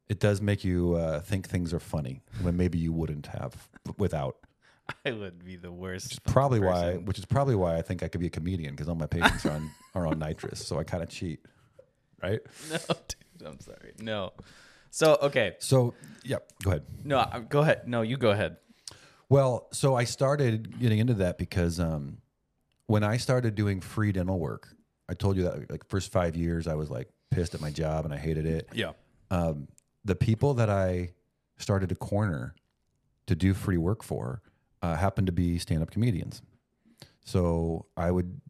it 0.08 0.20
does 0.20 0.40
make 0.40 0.64
you 0.64 0.94
uh, 0.94 1.20
think 1.20 1.48
things 1.48 1.72
are 1.74 1.80
funny 1.80 2.22
when 2.42 2.56
maybe 2.56 2.78
you 2.78 2.92
wouldn't 2.92 3.26
have 3.26 3.68
without. 3.98 4.36
I 5.04 5.12
would 5.12 5.44
be 5.44 5.56
the 5.56 5.70
worst. 5.70 6.22
probably 6.24 6.60
fucking 6.60 6.72
why, 6.72 6.96
which 6.96 7.18
is 7.18 7.24
probably 7.24 7.54
why 7.54 7.76
I 7.76 7.82
think 7.82 8.02
I 8.02 8.08
could 8.08 8.20
be 8.20 8.26
a 8.26 8.30
comedian 8.30 8.72
because 8.74 8.88
all 8.88 8.94
my 8.96 9.06
patients 9.06 9.46
are 9.46 9.52
on 9.52 9.70
are 9.94 10.06
on 10.06 10.18
nitrous, 10.18 10.64
so 10.66 10.78
I 10.78 10.84
kind 10.84 11.02
of 11.02 11.08
cheat, 11.08 11.40
right? 12.22 12.40
No, 12.70 12.78
dude. 12.88 13.48
I'm 13.48 13.60
sorry. 13.60 13.92
No. 14.00 14.32
So 14.90 15.16
okay. 15.22 15.54
So 15.60 15.94
yeah, 16.24 16.38
go 16.62 16.70
ahead. 16.70 16.82
No, 17.04 17.24
go 17.48 17.60
ahead. 17.60 17.86
No, 17.86 18.02
you 18.02 18.16
go 18.16 18.30
ahead. 18.30 18.56
Well, 19.30 19.68
so 19.72 19.94
I 19.94 20.04
started 20.04 20.78
getting 20.78 20.98
into 20.98 21.14
that 21.14 21.38
because 21.38 21.80
um, 21.80 22.18
when 22.86 23.04
I 23.04 23.16
started 23.16 23.54
doing 23.54 23.80
free 23.80 24.12
dental 24.12 24.38
work, 24.38 24.68
I 25.08 25.14
told 25.14 25.36
you 25.36 25.44
that 25.44 25.70
like 25.70 25.88
first 25.88 26.12
five 26.12 26.36
years 26.36 26.66
I 26.66 26.74
was 26.74 26.90
like 26.90 27.08
pissed 27.30 27.54
at 27.54 27.60
my 27.60 27.70
job 27.70 28.04
and 28.04 28.12
I 28.12 28.18
hated 28.18 28.44
it. 28.44 28.68
Yeah. 28.74 28.92
Um, 29.30 29.68
the 30.04 30.16
people 30.16 30.54
that 30.54 30.68
I 30.68 31.12
started 31.56 31.88
to 31.90 31.94
corner 31.94 32.54
to 33.26 33.34
do 33.36 33.54
free 33.54 33.76
work 33.76 34.02
for 34.02 34.42
uh, 34.82 34.96
happened 34.96 35.28
to 35.28 35.32
be 35.32 35.58
stand-up 35.58 35.90
comedians. 35.90 36.42
So 37.24 37.86
I 37.96 38.10
would 38.10 38.40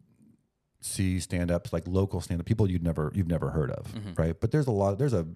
see 0.80 1.20
stand-ups 1.20 1.72
like 1.74 1.86
local 1.86 2.22
stand-up 2.22 2.46
people 2.46 2.70
you'd 2.70 2.82
never 2.82 3.12
you've 3.14 3.26
never 3.28 3.50
heard 3.50 3.70
of, 3.70 3.92
right? 4.16 4.40
But 4.40 4.50
there's 4.50 4.66
a 4.66 4.70
lot. 4.70 4.98
There's 4.98 5.12
a 5.12 5.26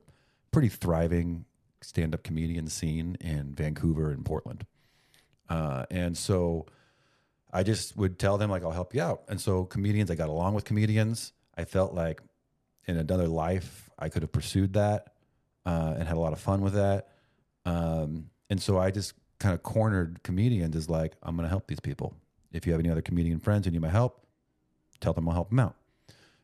pretty 0.52 0.68
thriving 0.68 1.44
stand-up 1.82 2.22
comedian 2.22 2.68
scene 2.68 3.18
in 3.20 3.54
Vancouver 3.54 4.10
and 4.10 4.24
Portland, 4.24 4.64
uh, 5.48 5.84
and 5.90 6.16
so 6.16 6.66
I 7.52 7.62
just 7.62 7.96
would 7.96 8.18
tell 8.18 8.38
them 8.38 8.50
like 8.50 8.64
I'll 8.64 8.72
help 8.72 8.94
you 8.94 9.02
out. 9.02 9.22
And 9.28 9.40
so 9.40 9.64
comedians, 9.64 10.10
I 10.10 10.14
got 10.14 10.28
along 10.28 10.54
with 10.54 10.64
comedians. 10.64 11.32
I 11.56 11.64
felt 11.64 11.94
like 11.94 12.20
in 12.86 12.96
another 12.96 13.28
life 13.28 13.88
I 13.98 14.08
could 14.08 14.22
have 14.22 14.32
pursued 14.32 14.72
that 14.74 15.14
uh, 15.64 15.94
and 15.96 16.08
had 16.08 16.16
a 16.16 16.20
lot 16.20 16.32
of 16.32 16.40
fun 16.40 16.60
with 16.60 16.74
that. 16.74 17.08
Um, 17.64 18.30
and 18.50 18.60
so 18.60 18.78
I 18.78 18.90
just 18.90 19.14
kind 19.38 19.54
of 19.54 19.62
cornered 19.62 20.22
comedians 20.22 20.76
as 20.76 20.90
like, 20.90 21.14
I'm 21.22 21.36
going 21.36 21.44
to 21.44 21.48
help 21.48 21.66
these 21.66 21.80
people. 21.80 22.14
If 22.52 22.66
you 22.66 22.72
have 22.72 22.80
any 22.80 22.90
other 22.90 23.02
comedian 23.02 23.40
friends 23.40 23.66
who 23.66 23.72
need 23.72 23.80
my 23.80 23.88
help, 23.88 24.26
tell 25.00 25.12
them 25.12 25.28
I'll 25.28 25.34
help 25.34 25.50
them 25.50 25.60
out. 25.60 25.76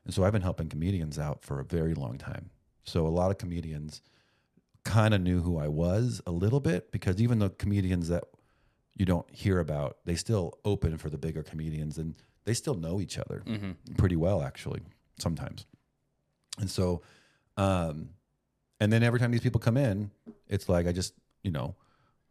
And 0.04 0.14
so 0.14 0.24
I've 0.24 0.32
been 0.32 0.42
helping 0.42 0.68
comedians 0.68 1.18
out 1.18 1.44
for 1.44 1.60
a 1.60 1.64
very 1.64 1.94
long 1.94 2.18
time. 2.18 2.50
So 2.84 3.06
a 3.06 3.08
lot 3.08 3.30
of 3.30 3.38
comedians 3.38 4.02
kind 4.84 5.12
of 5.12 5.20
knew 5.20 5.40
who 5.40 5.58
I 5.58 5.68
was 5.68 6.22
a 6.26 6.30
little 6.30 6.60
bit 6.60 6.90
because 6.90 7.20
even 7.20 7.38
the 7.38 7.50
comedians 7.50 8.08
that 8.08 8.24
you 9.00 9.06
don't 9.06 9.28
hear 9.34 9.58
about, 9.58 9.96
they 10.04 10.14
still 10.14 10.58
open 10.64 10.98
for 10.98 11.08
the 11.08 11.18
bigger 11.18 11.42
comedians 11.42 11.96
and 11.96 12.14
they 12.44 12.52
still 12.52 12.74
know 12.74 13.00
each 13.00 13.18
other 13.18 13.42
pretty 13.96 14.16
well, 14.16 14.42
actually, 14.42 14.82
sometimes. 15.18 15.66
And 16.58 16.70
so, 16.70 17.00
um, 17.56 18.10
and 18.78 18.92
then 18.92 19.02
every 19.02 19.18
time 19.18 19.30
these 19.30 19.40
people 19.40 19.60
come 19.60 19.76
in, 19.76 20.10
it's 20.48 20.68
like 20.68 20.86
I 20.86 20.92
just, 20.92 21.14
you 21.42 21.50
know, 21.50 21.74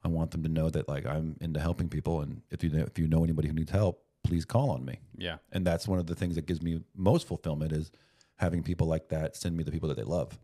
I 0.03 0.07
want 0.07 0.32
them 0.32 0.43
to 0.43 0.49
know 0.49 0.70
that 0.70 0.88
like 0.88 1.05
I'm 1.05 1.36
into 1.41 1.59
helping 1.59 1.89
people, 1.89 2.22
and 2.22 2.41
if 2.51 2.63
you 2.63 2.70
know, 2.70 2.84
if 2.86 2.97
you 2.97 3.07
know 3.07 3.24
anybody 3.24 3.47
who 3.47 3.53
needs 3.53 3.72
help, 3.72 4.03
please 4.24 4.45
call 4.45 4.70
on 4.70 4.86
me. 4.86 4.99
Yeah. 5.17 5.38
And 5.51 5.65
that's 5.65 5.88
one 5.88 5.99
of 5.99 6.07
the 6.07 6.15
things 6.15 6.36
that 6.36 6.45
gives 6.45 6.61
me 6.61 6.82
most 6.95 7.28
fulfillment 7.28 7.72
is 7.72 7.91
having 8.36 8.63
people 8.63 8.88
like 8.88 9.09
that 9.09 9.36
send 9.36 9.57
me 9.57 9.63
the 9.63 9.72
people 9.72 9.89
that 9.89 9.97
they 9.97 10.03
love 10.03 10.38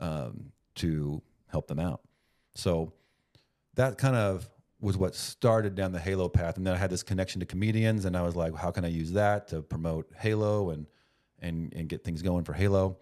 um, 0.00 0.52
to 0.76 1.20
help 1.48 1.66
them 1.66 1.78
out. 1.78 2.00
So 2.54 2.92
that 3.74 3.98
kind 3.98 4.16
of 4.16 4.48
was 4.80 4.96
what 4.96 5.14
started 5.14 5.74
down 5.74 5.92
the 5.92 5.98
Halo 5.98 6.28
path, 6.28 6.56
and 6.56 6.66
then 6.66 6.74
I 6.74 6.76
had 6.76 6.90
this 6.90 7.02
connection 7.02 7.40
to 7.40 7.46
comedians, 7.46 8.04
and 8.04 8.16
I 8.16 8.22
was 8.22 8.36
like, 8.36 8.54
how 8.54 8.70
can 8.70 8.84
I 8.84 8.88
use 8.88 9.12
that 9.12 9.48
to 9.48 9.62
promote 9.62 10.12
Halo 10.18 10.70
and 10.70 10.86
and 11.40 11.72
and 11.74 11.88
get 11.88 12.04
things 12.04 12.22
going 12.22 12.44
for 12.44 12.52
Halo, 12.52 12.98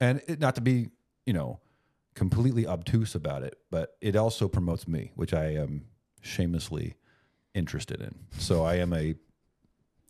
and 0.00 0.22
it, 0.26 0.40
not 0.40 0.54
to 0.54 0.60
be 0.60 0.88
you 1.26 1.32
know 1.32 1.60
completely 2.14 2.66
obtuse 2.66 3.14
about 3.14 3.42
it, 3.42 3.58
but 3.70 3.96
it 4.00 4.16
also 4.16 4.48
promotes 4.48 4.88
me, 4.88 5.12
which 5.14 5.32
I 5.32 5.54
am 5.54 5.86
shamelessly 6.20 6.96
interested 7.54 8.00
in. 8.00 8.14
So 8.38 8.64
I 8.64 8.76
am 8.76 8.92
a 8.92 9.14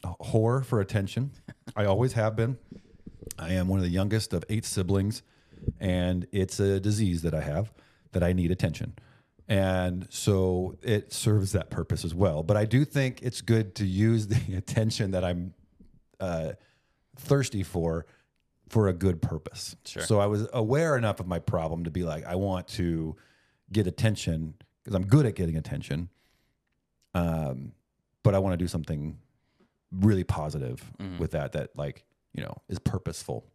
a 0.04 0.14
whore 0.22 0.64
for 0.64 0.80
attention. 0.80 1.32
I 1.76 1.84
always 1.84 2.12
have 2.12 2.36
been. 2.36 2.58
I 3.38 3.52
am 3.52 3.68
one 3.68 3.78
of 3.78 3.84
the 3.84 3.90
youngest 3.90 4.32
of 4.32 4.44
eight 4.48 4.64
siblings, 4.64 5.22
and 5.80 6.26
it's 6.32 6.60
a 6.60 6.80
disease 6.80 7.22
that 7.22 7.34
I 7.34 7.40
have 7.40 7.72
that 8.12 8.22
I 8.22 8.32
need 8.32 8.50
attention. 8.50 8.94
And 9.48 10.06
so 10.10 10.76
it 10.82 11.12
serves 11.12 11.52
that 11.52 11.70
purpose 11.70 12.04
as 12.04 12.14
well. 12.14 12.42
But 12.42 12.58
I 12.58 12.66
do 12.66 12.84
think 12.84 13.22
it's 13.22 13.40
good 13.40 13.74
to 13.76 13.86
use 13.86 14.26
the 14.26 14.56
attention 14.56 15.12
that 15.12 15.24
I'm 15.24 15.54
uh, 16.20 16.52
thirsty 17.16 17.62
for 17.62 18.06
for 18.68 18.88
a 18.88 18.92
good 18.92 19.22
purpose. 19.22 19.74
Sure. 19.86 20.02
So 20.02 20.20
I 20.20 20.26
was 20.26 20.46
aware 20.52 20.96
enough 20.98 21.20
of 21.20 21.26
my 21.26 21.38
problem 21.38 21.84
to 21.84 21.90
be 21.90 22.02
like, 22.02 22.26
I 22.26 22.34
want 22.34 22.68
to 22.68 23.16
get 23.72 23.86
attention 23.86 24.54
because 24.84 24.94
I'm 24.94 25.06
good 25.06 25.24
at 25.24 25.34
getting 25.34 25.56
attention. 25.56 26.10
Um, 27.14 27.72
but 28.22 28.34
I 28.34 28.40
want 28.40 28.52
to 28.52 28.58
do 28.58 28.68
something 28.68 29.16
really 29.90 30.24
positive 30.24 30.82
with 31.18 31.30
that 31.30 31.52
that 31.52 31.70
like 31.74 32.04
you 32.34 32.42
know 32.42 32.54
is 32.68 32.78
purposeful 32.78 33.46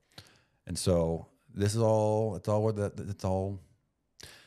and 0.65 0.77
so 0.77 1.27
this 1.53 1.75
is 1.75 1.81
all 1.81 2.35
it's 2.35 2.47
all 2.49 2.63
where 2.63 2.73
that 2.73 2.99
it's 2.99 3.23
all 3.23 3.59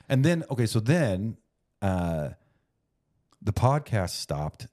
and 0.08 0.24
then 0.24 0.44
okay 0.50 0.66
so 0.66 0.80
then 0.80 1.36
uh 1.82 2.30
the 3.42 3.52
podcast 3.52 4.10
stopped 4.10 4.66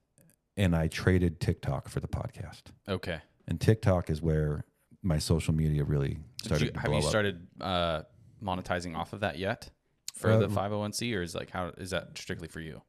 and 0.57 0.75
i 0.75 0.87
traded 0.87 1.39
tiktok 1.39 1.89
for 1.89 1.99
the 1.99 2.07
podcast 2.07 2.61
Okay. 2.87 3.19
and 3.47 3.59
tiktok 3.59 4.09
is 4.09 4.21
where 4.21 4.65
my 5.01 5.17
social 5.19 5.53
media 5.53 5.83
really 5.83 6.17
started 6.43 6.65
you, 6.65 6.71
to 6.71 6.79
have 6.79 6.89
blow 6.89 6.99
you 6.99 7.03
up. 7.03 7.09
started 7.09 7.47
uh, 7.61 8.01
monetizing 8.41 8.95
off 8.95 9.13
of 9.13 9.19
that 9.21 9.37
yet 9.37 9.69
for 10.15 10.31
Uh, 10.31 10.37
the 10.37 10.47
501c, 10.47 11.15
or 11.17 11.21
is 11.21 11.35
like 11.35 11.49
how 11.49 11.71
is 11.77 11.89
that 11.89 12.17
strictly 12.17 12.47
for 12.47 12.59
you? 12.61 12.81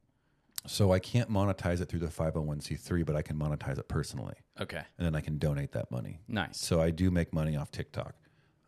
so 0.66 0.92
i 0.92 0.98
can't 0.98 1.30
monetize 1.30 1.80
it 1.82 1.88
through 1.90 1.98
the 2.00 2.06
501c3 2.06 3.04
but 3.04 3.16
i 3.16 3.20
can 3.22 3.36
monetize 3.36 3.78
it 3.78 3.86
personally 3.88 4.34
Okay. 4.60 4.82
and 4.98 5.04
then 5.06 5.14
i 5.14 5.20
can 5.20 5.38
donate 5.38 5.72
that 5.72 5.90
money 5.90 6.20
Nice. 6.28 6.58
So 6.58 6.80
I 6.80 6.90
do 6.90 7.10
make 7.10 7.32
money 7.34 7.56
off 7.56 7.70
TikTok. 7.70 8.14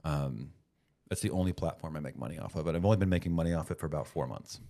Um, 0.05 0.51
that's 1.09 1.21
the 1.21 1.31
only 1.31 1.53
platform 1.53 1.97
I 1.97 2.01
make 2.01 2.19
money 2.19 2.39
off 2.39 2.57
of, 2.57 2.65
but 2.65 2.75
I've 2.75 2.85
only 2.85 2.97
been 2.97 3.09
making 3.09 3.33
money 3.33 3.53
off 3.55 3.71
it 3.71 3.79
for 3.79 3.87
about 3.87 4.07
four 4.07 4.27
months. 4.27 4.61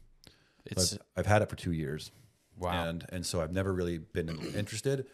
It's 0.64 0.94
I've, 0.94 0.98
I've 1.18 1.26
had 1.26 1.42
it 1.42 1.48
for 1.48 1.56
two 1.56 1.72
years, 1.72 2.10
wow. 2.58 2.88
and 2.88 3.04
and 3.10 3.24
so 3.24 3.40
I've 3.40 3.52
never 3.52 3.72
really 3.72 3.98
been 3.98 4.28
interested. 4.54 5.06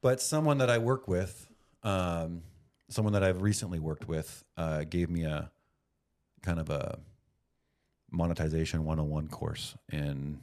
But 0.00 0.20
someone 0.22 0.58
that 0.58 0.70
I 0.70 0.78
work 0.78 1.08
with, 1.08 1.48
um, 1.82 2.42
someone 2.88 3.12
that 3.14 3.24
I've 3.24 3.42
recently 3.42 3.80
worked 3.80 4.06
with, 4.06 4.44
uh, 4.56 4.84
gave 4.84 5.10
me 5.10 5.24
a 5.24 5.50
kind 6.42 6.60
of 6.60 6.70
a 6.70 7.00
monetization 8.10 8.84
101 8.84 9.28
course 9.28 9.76
in 9.92 10.38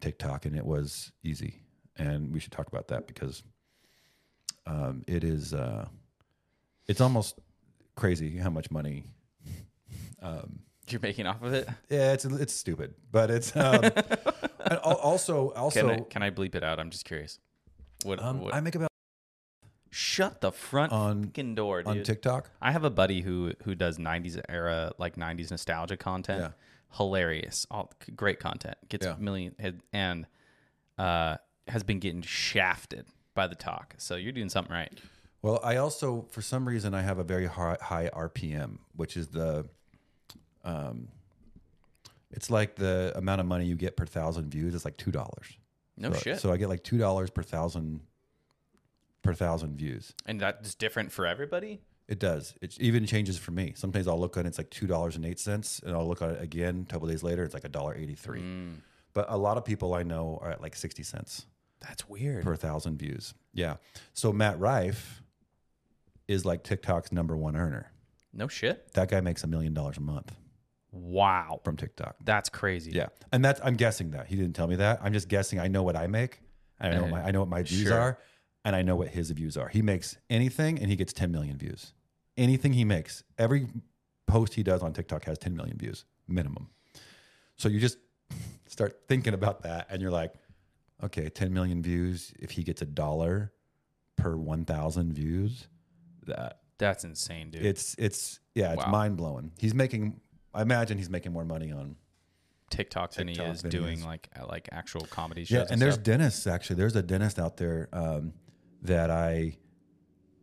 TikTok, 0.00 0.46
and 0.46 0.56
it 0.56 0.64
was 0.64 1.12
easy. 1.22 1.62
And 1.96 2.32
we 2.32 2.40
should 2.40 2.52
talk 2.52 2.68
about 2.68 2.88
that 2.88 3.06
because 3.06 3.42
um, 4.66 5.02
it 5.06 5.24
is 5.24 5.54
uh, 5.54 5.86
it's 6.86 7.00
almost 7.00 7.38
crazy 7.96 8.36
how 8.36 8.50
much 8.50 8.70
money. 8.70 9.04
Um, 10.22 10.60
You're 10.88 11.00
making 11.00 11.26
off 11.26 11.42
of 11.42 11.52
it. 11.54 11.68
yeah, 11.88 12.12
it's 12.12 12.24
it's 12.24 12.52
stupid, 12.54 12.94
but 13.12 13.30
it's 13.30 13.54
um, 13.56 13.84
and 13.84 13.92
al- 14.84 14.96
also 14.96 15.50
also 15.52 15.80
Can 15.80 15.90
I 15.90 16.00
can 16.00 16.22
I 16.22 16.30
bleep 16.30 16.54
it 16.54 16.62
out? 16.64 16.78
I'm 16.80 16.90
just 16.90 17.04
curious. 17.04 17.38
What, 18.04 18.22
um, 18.22 18.40
what 18.40 18.54
I 18.54 18.60
make 18.60 18.74
about 18.74 18.88
Shut 19.90 20.42
the 20.42 20.52
front 20.52 20.92
On- 20.92 21.24
fucking 21.24 21.54
door, 21.54 21.82
dude. 21.82 21.88
on 21.88 22.02
TikTok. 22.02 22.50
I 22.60 22.72
have 22.72 22.84
a 22.84 22.90
buddy 22.90 23.22
who 23.22 23.52
who 23.64 23.74
does 23.74 23.96
'90s 23.98 24.38
era 24.48 24.92
like 24.98 25.16
'90s 25.16 25.50
nostalgia 25.50 25.96
content. 25.96 26.40
Yeah. 26.42 26.50
Hilarious, 26.96 27.66
all 27.70 27.92
great 28.16 28.38
content. 28.38 28.76
Gets 28.88 29.06
Yeah. 29.06 29.16
million 29.18 29.54
and 29.92 30.26
uh, 30.98 31.36
has 31.68 31.82
been 31.82 32.00
getting 32.00 32.22
shafted 32.22 33.06
by 33.34 33.46
the 33.46 33.54
talk. 33.54 33.94
So 33.98 34.16
you're 34.16 34.32
doing 34.32 34.48
something 34.50 34.72
right. 34.72 34.92
Well, 35.42 35.60
I 35.62 35.76
also, 35.76 36.26
for 36.30 36.42
some 36.42 36.66
reason, 36.66 36.94
I 36.94 37.02
have 37.02 37.18
a 37.18 37.24
very 37.24 37.46
high, 37.46 37.76
high 37.80 38.10
RPM, 38.12 38.78
which 38.96 39.16
is 39.16 39.28
the, 39.28 39.66
um, 40.64 41.08
it's 42.30 42.50
like 42.50 42.76
the 42.76 43.12
amount 43.16 43.40
of 43.40 43.46
money 43.46 43.64
you 43.64 43.74
get 43.74 43.96
per 43.96 44.06
thousand 44.06 44.50
views. 44.50 44.74
It's 44.74 44.84
like 44.84 44.96
two 44.96 45.10
dollars. 45.10 45.56
No 45.96 46.12
so, 46.12 46.18
shit. 46.18 46.40
So 46.40 46.52
I 46.52 46.56
get 46.56 46.68
like 46.68 46.84
two 46.84 46.98
dollars 46.98 47.30
per 47.30 47.42
thousand, 47.42 48.00
per 49.22 49.34
thousand 49.34 49.76
views. 49.76 50.12
and 50.26 50.40
that's 50.40 50.74
different 50.74 51.12
for 51.12 51.26
everybody. 51.26 51.80
It 52.06 52.18
does. 52.18 52.54
It 52.62 52.80
even 52.80 53.04
changes 53.04 53.36
for 53.36 53.50
me. 53.50 53.74
Sometimes 53.76 54.08
I'll 54.08 54.18
look 54.18 54.38
at 54.38 54.46
it, 54.46 54.48
it's 54.48 54.58
like 54.58 54.70
two 54.70 54.86
dollars 54.86 55.16
and 55.16 55.26
eight 55.26 55.38
cents, 55.38 55.80
and 55.84 55.94
I'll 55.94 56.08
look 56.08 56.22
at 56.22 56.30
it 56.30 56.42
again 56.42 56.86
a 56.88 56.92
couple 56.92 57.08
days 57.08 57.22
later. 57.22 57.44
It's 57.44 57.54
like 57.54 57.64
a 57.64 57.68
dollar 57.68 57.94
eighty 57.94 58.14
three. 58.14 58.40
Mm. 58.40 58.76
But 59.14 59.26
a 59.28 59.36
lot 59.36 59.56
of 59.56 59.64
people 59.64 59.94
I 59.94 60.02
know 60.02 60.38
are 60.42 60.50
at 60.50 60.62
like 60.62 60.76
sixty 60.76 61.02
cents 61.02 61.46
That's 61.80 62.08
weird. 62.08 62.44
per 62.44 62.56
thousand 62.56 62.98
views. 62.98 63.34
Yeah. 63.52 63.76
So 64.14 64.32
Matt 64.32 64.58
Rife 64.58 65.22
is 66.28 66.44
like 66.44 66.62
TikTok's 66.62 67.10
number 67.12 67.36
one 67.36 67.56
earner. 67.56 67.90
No 68.32 68.48
shit. 68.48 68.92
That 68.92 69.10
guy 69.10 69.20
makes 69.20 69.42
a 69.44 69.46
million 69.46 69.74
dollars 69.74 69.96
a 69.96 70.02
month 70.02 70.34
Wow, 70.90 71.60
from 71.64 71.76
TikTok. 71.76 72.16
that's 72.24 72.48
crazy. 72.48 72.92
Yeah, 72.92 73.08
and 73.32 73.44
that's 73.44 73.60
I'm 73.62 73.74
guessing 73.76 74.10
that 74.12 74.26
he 74.26 74.36
didn't 74.36 74.54
tell 74.54 74.66
me 74.66 74.76
that. 74.76 75.00
I'm 75.02 75.12
just 75.12 75.28
guessing. 75.28 75.60
I 75.60 75.68
know 75.68 75.82
what 75.82 75.96
I 75.96 76.06
make. 76.06 76.40
I 76.80 76.90
know 76.90 77.02
what 77.02 77.10
my 77.10 77.22
I 77.24 77.30
know 77.30 77.40
what 77.40 77.48
my 77.48 77.62
views 77.62 77.88
Sure. 77.88 77.98
are, 77.98 78.18
and 78.64 78.74
I 78.74 78.82
know 78.82 78.96
what 78.96 79.08
his 79.08 79.30
views 79.32 79.56
are. 79.56 79.68
He 79.68 79.82
makes 79.82 80.16
anything, 80.30 80.78
and 80.78 80.88
he 80.88 80.96
gets 80.96 81.12
10 81.12 81.30
million 81.30 81.58
views. 81.58 81.92
Anything 82.36 82.72
he 82.72 82.84
makes, 82.84 83.22
every 83.36 83.66
post 84.26 84.54
he 84.54 84.62
does 84.62 84.82
on 84.82 84.92
TikTok 84.92 85.24
has 85.24 85.38
10 85.38 85.56
million 85.56 85.76
views 85.76 86.04
minimum. 86.28 86.68
So 87.56 87.68
you 87.68 87.80
just 87.80 87.98
start 88.66 89.00
thinking 89.08 89.34
about 89.34 89.62
that, 89.62 89.88
and 89.90 90.00
you're 90.00 90.10
like, 90.12 90.32
okay, 91.02 91.28
10 91.28 91.52
million 91.52 91.82
views. 91.82 92.32
If 92.38 92.52
he 92.52 92.62
gets 92.62 92.80
a 92.80 92.86
dollar 92.86 93.52
per 94.16 94.36
1,000 94.36 95.12
views, 95.12 95.66
that 96.26 96.60
That's 96.78 97.04
insane, 97.04 97.50
dude. 97.50 97.64
it's 97.66 97.94
it's 97.98 98.38
yeah, 98.54 98.72
it's 98.72 98.84
Wow. 98.84 98.90
mind 98.92 99.16
blowing. 99.16 99.52
He's 99.58 99.74
making. 99.74 100.20
I 100.54 100.62
imagine 100.62 100.98
he's 100.98 101.10
making 101.10 101.32
more 101.32 101.44
money 101.44 101.70
on 101.72 101.96
TikTok 102.70 103.12
than 103.12 103.28
he 103.28 103.34
TikTok 103.34 103.54
is 103.54 103.62
doing 103.62 104.04
like 104.04 104.28
like 104.48 104.68
actual 104.72 105.02
comedy 105.02 105.44
shows. 105.44 105.50
Yeah, 105.52 105.60
and, 105.62 105.70
and 105.72 105.82
there's 105.82 105.94
stuff. 105.94 106.04
dentists 106.04 106.46
actually. 106.46 106.76
There's 106.76 106.96
a 106.96 107.02
dentist 107.02 107.38
out 107.38 107.56
there 107.56 107.88
um, 107.92 108.32
that 108.82 109.10
I 109.10 109.56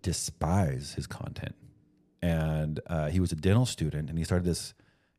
despise 0.02 0.94
his 0.96 1.08
content, 1.08 1.56
and 2.22 2.80
uh, 2.88 3.10
he 3.10 3.20
was 3.20 3.32
a 3.32 3.36
dental 3.36 3.66
student, 3.66 4.10
and 4.10 4.18
he 4.18 4.24
started 4.24 4.46
this 4.46 4.74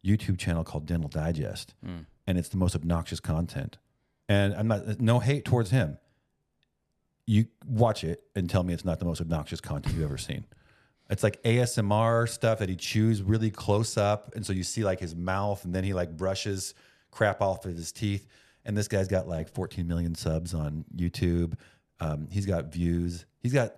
YouTube 0.05 0.39
channel 0.39 0.64
called 0.64 0.87
Dental 0.87 1.09
Digest, 1.09 1.74
Mm. 1.84 2.07
and 2.26 2.39
it's 2.39 2.49
the 2.49 2.57
most 2.57 2.74
obnoxious 2.76 3.20
content. 3.20 3.78
And 4.28 4.55
I'm 4.55 4.68
not 4.68 5.01
no 5.01 5.18
hate 5.20 5.45
towards 5.45 5.70
him. 5.70 5.99
You 7.26 7.47
watch 7.66 8.05
it 8.05 8.22
and 8.37 8.49
tell 8.49 8.62
me 8.62 8.72
it's 8.74 8.84
not 8.84 8.99
the 9.01 9.05
most 9.05 9.20
obnoxious 9.20 9.61
content 9.61 9.95
you've 9.97 10.05
ever 10.05 10.18
seen. 10.18 10.47
It's 11.09 11.23
like 11.23 11.43
ASMR 11.45 12.29
stuff 12.29 12.59
that 12.59 12.69
he 12.69 12.77
chews 12.77 13.23
really 13.23 13.51
close 13.51 13.97
up, 13.97 14.35
and 14.35 14.45
so 14.45 14.53
you 14.53 14.63
see 14.65 14.85
like 14.85 14.99
his 15.01 15.15
mouth, 15.15 15.65
and 15.65 15.75
then 15.75 15.85
he 15.85 15.93
like 15.95 16.17
brushes 16.17 16.75
crap 17.11 17.41
off 17.41 17.65
of 17.65 17.77
his 17.77 17.93
teeth. 17.93 18.27
And 18.65 18.77
this 18.77 18.89
guy's 18.89 19.07
got 19.07 19.29
like 19.29 19.49
14 19.49 19.87
million 19.87 20.15
subs 20.17 20.53
on 20.53 20.85
YouTube. 20.97 21.55
Um, 22.01 22.27
he's 22.31 22.47
got 22.47 22.73
views. 22.73 23.25
He's 23.41 23.53
got 23.53 23.77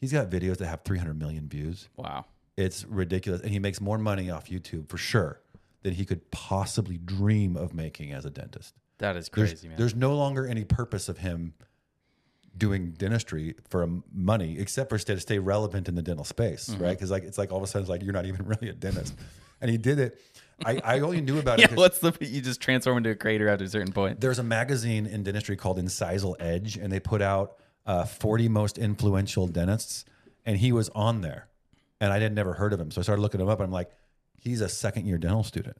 he's 0.00 0.12
got 0.12 0.28
videos 0.30 0.58
that 0.58 0.66
have 0.66 0.82
300 0.82 1.18
million 1.18 1.48
views. 1.48 1.88
wow. 1.96 2.24
It's 2.56 2.84
ridiculous, 2.86 3.40
and 3.42 3.50
he 3.52 3.60
makes 3.60 3.80
more 3.80 3.98
money 3.98 4.30
off 4.30 4.48
YouTube 4.48 4.88
for 4.88 4.98
sure 4.98 5.40
than 5.84 5.94
he 5.94 6.04
could 6.04 6.28
possibly 6.32 6.98
dream 6.98 7.56
of 7.56 7.72
making 7.72 8.12
as 8.12 8.24
a 8.24 8.30
dentist. 8.30 8.74
That 8.98 9.16
is 9.16 9.28
There's, 9.32 9.50
crazy, 9.50 9.68
man. 9.68 9.76
there's 9.78 9.94
no 9.94 10.16
longer 10.16 10.44
any 10.44 10.64
purpose 10.64 11.08
of 11.08 11.18
him 11.18 11.54
doing 12.58 12.90
dentistry 12.92 13.54
for 13.70 13.88
money 14.12 14.58
except 14.58 14.90
for 14.90 14.98
stay, 14.98 15.14
to 15.14 15.20
stay 15.20 15.38
relevant 15.38 15.88
in 15.88 15.94
the 15.94 16.02
dental 16.02 16.24
space, 16.24 16.68
Mm-hmm. 16.68 16.82
right? 16.82 16.90
Because 16.96 17.10
like 17.10 17.22
it's 17.24 17.38
like 17.38 17.50
all 17.52 17.58
of 17.58 17.64
a 17.64 17.66
sudden 17.66 17.82
it's 17.82 17.90
like 17.90 18.02
you're 18.02 18.12
not 18.12 18.26
even 18.26 18.44
really 18.52 18.68
a 18.68 18.72
dentist, 18.74 19.14
and 19.60 19.70
he 19.70 19.78
did 19.78 19.98
it. 19.98 20.20
I, 20.66 20.80
I 20.84 21.00
only 21.00 21.20
knew 21.20 21.38
about 21.38 21.60
it. 21.60 21.70
yeah, 21.70 21.76
what's 21.76 22.00
the 22.00 22.12
you 22.20 22.40
just 22.40 22.60
transform 22.60 22.96
into 22.98 23.10
a 23.10 23.14
creator 23.14 23.48
after 23.48 23.64
a 23.64 23.68
certain 23.68 23.92
point? 23.92 24.20
There's 24.20 24.40
a 24.40 24.42
magazine 24.42 25.06
in 25.06 25.22
dentistry 25.22 25.56
called 25.56 25.78
Incisal 25.78 26.34
Edge, 26.40 26.76
and 26.76 26.90
they 26.92 26.98
put 27.00 27.22
out 27.22 27.56
uh, 27.86 28.04
40 28.04 28.48
most 28.48 28.76
influential 28.76 29.46
dentists, 29.46 30.04
and 30.44 30.58
he 30.58 30.72
was 30.72 30.88
on 30.90 31.20
there, 31.20 31.46
and 32.00 32.12
I 32.12 32.18
had 32.18 32.34
never 32.34 32.54
heard 32.54 32.72
of 32.72 32.80
him, 32.80 32.90
so 32.90 33.00
I 33.00 33.02
started 33.02 33.22
looking 33.22 33.40
him 33.40 33.48
up, 33.48 33.60
and 33.60 33.66
I'm 33.66 33.72
like, 33.72 33.90
he's 34.40 34.60
a 34.60 34.68
second 34.68 35.06
year 35.06 35.16
dental 35.16 35.44
student. 35.44 35.76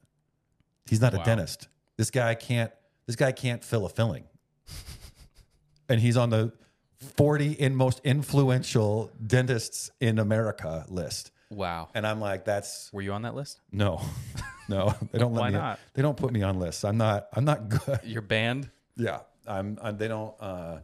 He's 0.89 1.01
not 1.01 1.13
Wow. 1.13 1.23
a 1.23 1.25
dentist. 1.25 1.67
This 1.97 2.11
guy 2.13 2.35
can't. 2.37 2.71
This 3.07 3.17
guy 3.17 3.33
can't 3.33 3.65
fill 3.65 3.85
a 3.85 3.89
filling, 3.89 4.25
and 5.89 6.01
he's 6.01 6.17
on 6.17 6.31
the 6.31 6.53
40 7.01 7.53
in 7.53 7.75
most 7.77 8.01
influential 8.05 9.11
dentists 9.25 9.91
in 10.01 10.19
America 10.19 10.85
list. 10.89 11.31
Wow. 11.51 11.89
And 11.95 12.07
I'm 12.07 12.21
like, 12.21 12.45
that's 12.45 12.91
Were 12.93 13.03
you 13.03 13.13
on 13.13 13.23
that 13.23 13.35
list? 13.35 13.61
no, 13.73 14.01
no. 14.69 14.95
They 15.13 15.19
don't 15.19 15.33
let 15.33 15.41
Why 15.41 15.49
me. 15.51 15.57
not? 15.57 15.79
They 15.95 16.03
don't 16.03 16.17
put 16.17 16.33
me 16.33 16.43
on 16.43 16.59
lists. 16.59 16.85
I'm 16.85 16.99
not. 16.99 17.29
I'm 17.33 17.45
not 17.45 17.69
good. 17.69 18.01
You're 18.05 18.21
banned? 18.23 18.71
Yeah, 18.97 19.21
I'm. 19.47 19.79
i 19.81 19.91
they 19.93 20.09
don't. 20.09 20.35
Uh, 20.41 20.79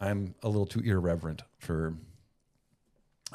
I'm 0.00 0.34
a 0.42 0.48
little 0.48 0.66
too 0.66 0.80
irreverent 0.80 1.42
for 1.58 1.94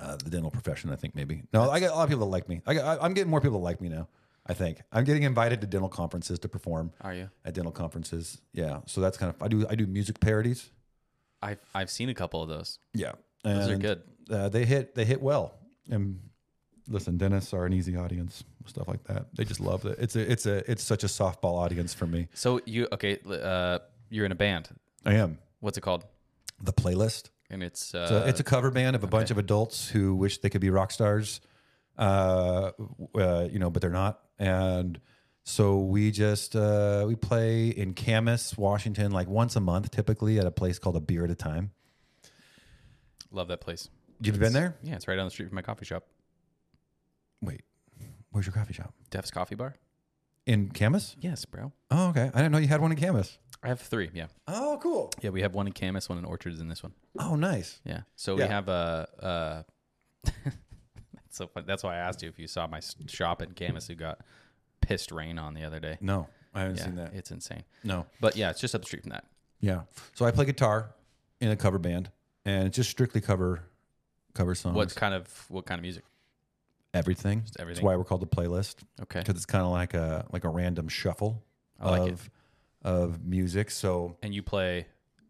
uh, 0.02 0.16
the 0.24 0.30
dental 0.30 0.50
profession. 0.52 0.90
I 0.92 0.96
think 0.96 1.14
maybe. 1.16 1.44
No, 1.54 1.70
I 1.70 1.80
get 1.80 1.92
a 1.92 1.96
lot 1.96 2.04
of 2.04 2.10
people 2.10 2.26
that 2.26 2.32
like 2.32 2.48
me. 2.50 2.62
I, 2.66 2.74
got- 2.74 3.00
I, 3.00 3.04
I'm 3.06 3.14
getting 3.14 3.30
more 3.30 3.42
people 3.42 3.60
that 3.60 3.64
like 3.66 3.82
me 3.82 3.90
now. 3.90 4.08
I 4.48 4.54
think 4.56 4.82
I'm 4.92 5.04
getting 5.04 5.22
invited 5.24 5.62
to 5.62 5.68
dental 5.68 5.90
conferences 5.90 6.40
to 6.40 6.48
perform 6.50 6.92
Are 7.02 7.14
you? 7.14 7.30
at 7.46 7.54
dental 7.54 7.72
conferences. 7.72 8.42
Yeah, 8.54 8.80
so 8.88 9.02
that's 9.02 9.18
kind 9.18 9.30
of. 9.30 9.42
I 9.44 9.48
do. 9.50 9.68
I 9.70 9.76
do 9.76 9.86
music 9.86 10.20
parodies. 10.20 10.72
I've 11.42 11.60
I've 11.74 11.90
seen 11.90 12.10
a 12.10 12.14
couple 12.14 12.42
of 12.42 12.50
those. 12.50 12.80
Yeah, 12.94 13.14
Those 13.44 13.70
are 13.70 13.78
good. 13.78 14.02
Uh, 14.30 14.50
they 14.50 14.66
hit. 14.66 14.96
They 14.96 15.06
hit 15.06 15.22
well. 15.22 15.54
And 15.90 16.20
listen, 16.88 17.18
dentists 17.18 17.54
are 17.54 17.66
an 17.66 17.74
easy 17.74 17.96
audience. 17.98 18.44
Stuff 18.68 18.88
like 18.88 19.04
that. 19.06 19.26
They 19.36 19.44
just 19.44 19.60
love 19.60 19.86
it. 19.86 19.98
It's 20.00 20.16
a. 20.16 20.32
It's 20.32 20.46
a. 20.46 20.72
It's 20.72 20.84
such 20.84 21.04
a 21.04 21.08
softball 21.08 21.58
audience 21.58 21.94
for 21.94 22.06
me. 22.06 22.28
So 22.34 22.62
you 22.66 22.88
okay? 22.92 23.18
Uh, 23.28 23.80
you're 24.10 24.26
in 24.26 24.32
a 24.32 24.36
band. 24.36 24.70
I 25.06 25.16
am 25.16 25.40
What's 25.62 25.78
it 25.78 25.82
called? 25.82 26.06
the 26.64 26.74
playlist. 26.74 27.30
And 27.50 27.64
it's 27.64 27.94
uh, 27.96 28.08
So 28.08 28.24
it's 28.26 28.40
a 28.40 28.44
cover 28.44 28.70
band 28.72 28.96
of 28.96 29.04
a 29.04 29.08
bunch 29.08 29.32
of 29.32 29.38
adults 29.38 29.90
who 29.90 30.16
wish 30.16 30.38
they 30.38 30.50
could 30.50 30.62
be 30.62 30.70
rock 30.70 30.92
stars, 30.92 31.42
uh, 31.98 32.72
uh, 33.16 33.48
you 33.52 33.60
know, 33.60 33.70
but 33.70 33.82
they're 33.82 33.90
not. 33.90 34.20
And 34.40 35.00
so 35.44 35.80
we 35.80 36.12
just 36.12 36.56
uh, 36.56 37.06
we 37.08 37.16
play 37.16 37.68
in 37.70 37.94
Camas, 37.94 38.58
Washington, 38.58 39.12
like 39.12 39.28
once 39.28 39.56
a 39.56 39.60
month, 39.60 39.92
typically 39.92 40.40
at 40.40 40.46
a 40.46 40.52
place 40.52 40.80
called 40.80 40.96
a 40.96 41.00
Beer 41.02 41.24
at 41.24 41.32
a 41.32 41.36
Time. 41.36 41.72
love 43.32 43.48
that 43.50 43.62
place. 43.62 43.90
You've 44.22 44.40
been 44.40 44.54
there? 44.54 44.78
Yeah, 44.84 44.96
it's 44.96 45.08
right 45.08 45.16
down 45.16 45.26
the 45.26 45.32
street 45.32 45.48
from 45.50 45.56
my 45.56 45.62
coffee 45.64 45.86
shop, 45.86 46.04
Wait, 47.42 47.64
where's 48.32 48.46
your 48.46 48.54
coffee 48.54 48.74
shop? 48.74 48.94
Dev's 49.10 49.32
Coffee 49.32 49.56
Bar. 49.56 49.76
In 50.46 50.70
Camas? 50.70 51.16
Yes, 51.20 51.44
bro. 51.46 51.72
Oh, 51.90 52.10
okay. 52.10 52.30
I 52.34 52.38
didn't 52.38 52.52
know 52.52 52.58
you 52.60 52.68
had 52.68 52.82
one 52.82 52.92
in 52.92 52.98
Camas. 53.00 53.38
I 53.64 53.68
have 53.68 53.80
three. 53.80 54.10
Yeah, 54.14 54.28
Oh, 54.48 54.80
cool. 54.82 55.12
yeah. 55.22 55.30
We 55.32 55.42
have 55.42 55.54
one 55.56 55.66
in 55.68 55.74
Camas, 55.74 56.08
one 56.10 56.18
in 56.18 56.26
Orchards, 56.26 56.60
and 56.60 56.70
this 56.70 56.82
one. 56.84 56.94
Oh, 57.20 57.36
nice. 57.36 57.80
Yeah. 57.86 58.02
So 58.16 58.38
Yeah. 58.38 58.46
we 58.46 58.50
have 58.52 58.68
a. 58.70 59.08
Uh, 59.20 59.64
that's 60.44 60.58
so. 61.30 61.50
That's 61.66 61.84
why 61.84 61.96
I 61.96 61.98
asked 62.00 62.22
you 62.24 62.30
if 62.30 62.38
you 62.40 62.48
saw 62.48 62.66
my 62.68 62.78
s- 62.78 62.96
shop 63.08 63.42
in 63.44 63.52
Camas 63.54 63.88
who 63.88 63.94
got 63.96 64.22
pissed 64.82 65.12
rain 65.12 65.40
on 65.40 65.54
the 65.54 65.64
other 65.64 65.80
day. 65.80 65.98
No, 66.02 66.28
I 66.54 66.62
haven't 66.62 66.78
Yeah, 66.78 66.84
seen 66.86 66.96
that. 66.96 67.14
it's 67.14 67.32
insane. 67.32 67.64
No. 67.84 68.06
But 68.20 68.36
yeah, 68.36 68.50
it's 68.50 68.60
just 68.60 68.76
up 68.76 68.82
the 68.82 68.88
street 68.88 69.04
from 69.04 69.12
that. 69.12 69.26
Yeah. 69.60 69.82
So 70.16 70.26
I 70.26 70.32
play 70.32 70.46
guitar 70.46 70.92
in 71.40 71.50
a 71.50 71.56
cover 71.56 71.78
band, 71.80 72.10
and 72.46 72.68
it's 72.68 72.76
just 72.76 72.90
strictly 72.90 73.22
cover 73.22 73.64
cover 74.34 74.56
songs. 74.56 74.76
What 74.76 74.96
kind 74.96 75.14
of 75.14 75.28
what 75.50 75.66
kind 75.66 75.80
of 75.80 75.84
music? 75.84 76.04
everything. 76.94 77.44
everything. 77.58 77.76
That's 77.76 77.84
why 77.86 77.96
we're 77.96 78.04
called 78.04 78.22
the 78.22 78.28
playlist 78.28 78.76
Okay. 79.02 79.20
because 79.22 79.36
it's 79.36 79.46
kind 79.46 79.64
of 79.64 79.72
like 79.72 79.94
a 79.94 80.26
like 80.34 80.44
a 80.44 80.50
random 80.50 80.90
shuffle 80.90 81.42
like 81.82 82.02
it. 82.10 82.12
of 82.12 82.30
of 82.84 83.24
music. 83.24 83.72
So 83.72 84.18
And 84.22 84.34
you 84.36 84.44
play 84.44 84.88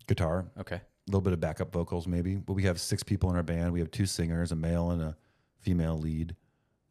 guitar, 0.07 0.45
okay. 0.59 0.77
a 0.77 0.81
little 1.07 1.21
bit 1.21 1.33
of 1.33 1.39
backup 1.39 1.71
vocals, 1.71 2.07
maybe. 2.07 2.35
But 2.35 2.53
we 2.53 2.63
have 2.63 2.79
six 2.81 3.03
people 3.03 3.29
in 3.29 3.35
our 3.35 3.43
band. 3.43 3.73
We 3.73 3.79
have 3.79 3.91
two 3.91 4.05
singers, 4.07 4.51
a 4.51 4.55
male 4.55 4.89
and 4.91 5.01
a 5.03 5.15
female 5.59 5.97
lead, 5.99 6.35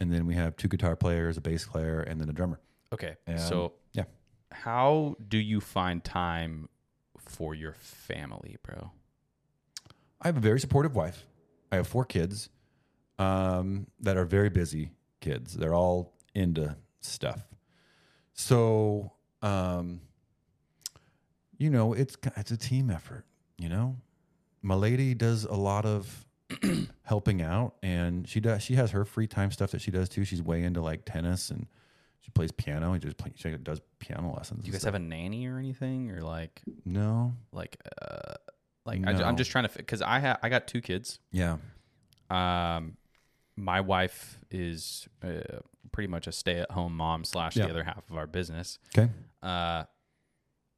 and 0.00 0.12
then 0.12 0.26
we 0.26 0.34
have 0.34 0.56
two 0.56 0.68
guitar 0.68 0.96
players, 0.96 1.36
a 1.36 1.40
bass 1.40 1.66
player, 1.66 2.00
and 2.00 2.20
then 2.20 2.28
a 2.28 2.32
drummer. 2.32 2.60
Okay. 2.92 3.16
And, 3.26 3.38
so 3.40 3.74
yeah, 3.92 4.04
how 4.50 5.16
do 5.28 5.38
you 5.38 5.60
find 5.60 6.02
time 6.02 6.68
for 7.18 7.54
your 7.54 7.74
family, 7.74 8.56
bro? 8.62 8.90
I 10.20 10.28
have 10.28 10.36
a 10.36 10.40
very 10.40 10.58
supportive 10.58 10.96
wife. 10.96 11.26
I 11.70 11.76
have 11.76 11.86
four 11.86 12.04
kids 12.04 12.50
um, 13.18 13.86
that 14.00 14.16
are 14.16 14.24
very 14.24 14.48
busy 14.48 14.90
kids. 15.20 15.54
They're 15.54 15.74
all 15.74 16.14
into 16.34 16.76
stuff. 17.00 17.46
So, 18.32 19.12
um, 19.42 20.00
you 21.58 21.70
know, 21.70 21.92
it's 21.92 22.16
it's 22.36 22.50
a 22.50 22.56
team 22.56 22.90
effort. 22.90 23.24
You 23.58 23.68
know, 23.68 23.96
my 24.62 24.74
lady 24.74 25.14
does 25.14 25.44
a 25.44 25.54
lot 25.54 25.84
of 25.84 26.26
helping 27.04 27.42
out, 27.42 27.74
and 27.82 28.28
she 28.28 28.40
does. 28.40 28.62
She 28.62 28.74
has 28.74 28.90
her 28.92 29.04
free 29.04 29.26
time 29.26 29.50
stuff 29.50 29.70
that 29.72 29.80
she 29.80 29.90
does 29.90 30.08
too. 30.08 30.24
She's 30.24 30.42
way 30.42 30.62
into 30.62 30.80
like 30.80 31.04
tennis 31.04 31.50
and 31.50 31.66
she 32.20 32.30
plays 32.30 32.52
piano. 32.52 32.92
And 32.92 33.00
just 33.02 33.16
play, 33.16 33.32
she 33.34 33.50
does 33.56 33.80
piano 33.98 34.34
lessons. 34.36 34.62
Do 34.62 34.66
you 34.66 34.72
guys 34.72 34.84
have 34.84 34.94
a 34.94 34.98
nanny 34.98 35.46
or 35.46 35.58
anything, 35.58 36.10
or 36.10 36.22
like 36.22 36.62
no? 36.84 37.34
like 37.52 37.76
uh 38.02 38.34
like 38.86 38.98
I, 39.06 39.12
No. 39.12 39.24
am 39.26 39.36
just 39.36 39.50
trying 39.50 39.68
to 39.68 39.76
because 39.76 40.02
I 40.02 40.18
have 40.18 40.38
I 40.42 40.48
got 40.48 40.66
two 40.66 40.80
kids. 40.80 41.18
Yeah, 41.32 41.58
Um, 42.28 42.96
my 43.56 43.80
wife 43.80 44.38
is 44.50 45.08
uh, 45.22 45.58
pretty 45.92 46.08
much 46.08 46.26
a 46.26 46.32
stay 46.32 46.58
at 46.60 46.70
home 46.70 46.96
mom 46.96 47.24
slash 47.24 47.56
Yeah. 47.56 47.66
the 47.66 47.70
other 47.70 47.84
half 47.84 48.08
of 48.10 48.16
our 48.16 48.26
business. 48.26 48.78
okay. 48.96 49.10
Uh, 49.42 49.84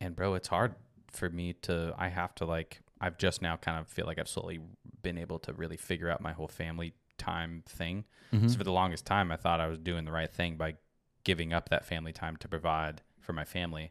and 0.00 0.16
bro, 0.16 0.34
it's 0.34 0.48
hard 0.48 0.74
for 1.12 1.28
me 1.30 1.52
to. 1.62 1.94
I 1.96 2.08
have 2.08 2.34
to 2.36 2.44
like. 2.44 2.81
I've 3.02 3.18
just 3.18 3.42
now 3.42 3.56
kind 3.56 3.80
of 3.80 3.88
feel 3.88 4.06
like 4.06 4.18
I've 4.20 4.28
slowly 4.28 4.60
been 5.02 5.18
able 5.18 5.40
to 5.40 5.52
really 5.52 5.76
figure 5.76 6.08
out 6.08 6.20
my 6.20 6.32
whole 6.32 6.46
family 6.46 6.94
time 7.18 7.64
thing. 7.68 8.04
Mm-hmm. 8.32 8.46
So 8.46 8.58
for 8.58 8.64
the 8.64 8.72
longest 8.72 9.04
time, 9.04 9.32
I 9.32 9.36
thought 9.36 9.60
I 9.60 9.66
was 9.66 9.78
doing 9.78 10.04
the 10.04 10.12
right 10.12 10.32
thing 10.32 10.56
by 10.56 10.76
giving 11.24 11.52
up 11.52 11.68
that 11.70 11.84
family 11.84 12.12
time 12.12 12.36
to 12.36 12.48
provide 12.48 13.02
for 13.20 13.32
my 13.32 13.44
family. 13.44 13.90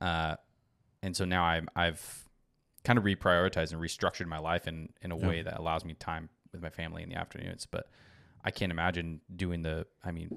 Uh, 0.00 0.36
and 1.02 1.16
so 1.16 1.24
now 1.24 1.42
I'm, 1.44 1.68
I've 1.74 2.28
kind 2.84 2.98
of 2.98 3.04
reprioritized 3.04 3.72
and 3.72 3.80
restructured 3.80 4.26
my 4.26 4.38
life 4.38 4.68
in, 4.68 4.88
in 5.02 5.10
a 5.10 5.16
way 5.16 5.42
that 5.42 5.58
allows 5.58 5.84
me 5.84 5.94
time 5.94 6.28
with 6.52 6.62
my 6.62 6.70
family 6.70 7.02
in 7.02 7.08
the 7.08 7.16
afternoons. 7.16 7.66
But 7.66 7.88
I 8.44 8.52
can't 8.52 8.70
imagine 8.70 9.20
doing 9.34 9.62
the, 9.62 9.86
I 10.04 10.12
mean, 10.12 10.30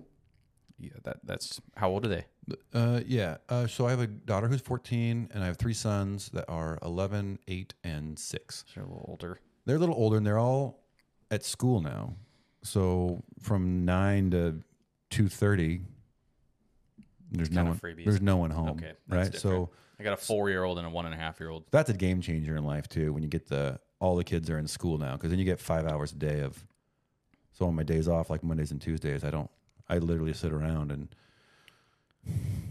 yeah, 0.80 0.92
that 1.04 1.18
that's 1.24 1.62
how 1.76 1.90
old 1.90 2.06
are 2.06 2.10
they? 2.10 2.26
Uh, 2.74 3.02
yeah. 3.06 3.38
Uh, 3.50 3.68
so 3.68 3.88
I 3.88 3.92
have 3.92 4.00
a 4.00 4.08
daughter 4.08 4.48
who's 4.48 4.62
14, 4.62 5.30
and 5.34 5.44
I 5.44 5.48
have 5.48 5.58
three 5.58 5.74
sons 5.74 6.30
that 6.30 6.46
are 6.48 6.80
11, 6.82 7.40
8, 7.48 7.74
and 7.84 8.18
6. 8.18 8.66
They're 8.74 8.84
a 8.84 8.88
little 8.88 9.06
older. 9.08 9.40
They're 9.66 9.76
a 9.76 9.80
little 9.80 9.96
older, 9.96 10.18
and 10.18 10.26
they're 10.26 10.40
all 10.40 10.84
at 11.32 11.44
school 11.44 11.82
now. 11.82 12.14
So 12.64 13.24
from 13.42 13.86
9 13.86 14.32
to 14.32 14.62
2.30, 15.12 15.82
there's 17.32 17.52
no 17.52 17.66
one. 17.66 17.76
freebies. 17.78 18.06
There's 18.06 18.22
no 18.22 18.38
one 18.38 18.52
home. 18.52 18.70
Okay, 18.70 18.94
right. 19.10 19.34
So. 19.36 19.70
I 20.00 20.04
got 20.04 20.14
a 20.14 20.18
four 20.18 20.50
year 20.50 20.64
old 20.64 20.78
and 20.78 20.86
a 20.86 20.90
one 20.92 21.06
and 21.06 21.16
a 21.16 21.18
half 21.18 21.40
year 21.40 21.50
old. 21.50 21.64
that's 21.72 21.90
a 21.90 21.94
game 21.94 22.22
changer 22.22 22.56
in 22.56 22.64
life 22.64 22.88
too. 22.88 23.12
When 23.14 23.24
you 23.24 23.30
get 23.30 23.48
the 23.48 23.80
all 24.00 24.16
the 24.16 24.24
kids 24.24 24.48
are 24.52 24.60
in 24.60 24.68
school 24.68 25.00
now, 25.00 25.14
because 25.14 25.32
then 25.32 25.40
you 25.40 25.46
get 25.46 25.60
five 25.60 25.88
hours 25.88 26.12
a 26.12 26.16
day 26.16 26.42
of. 26.42 26.64
So 27.54 27.66
on 27.66 27.74
my 27.74 27.82
days 27.82 28.08
off, 28.08 28.30
like 28.30 28.44
Mondays 28.44 28.70
and 28.70 28.80
Tuesdays, 28.80 29.24
I 29.24 29.32
don't. 29.32 29.50
I 29.90 29.98
literally 29.98 30.34
sit 30.34 30.54
around 30.54 30.92
and 30.92 31.08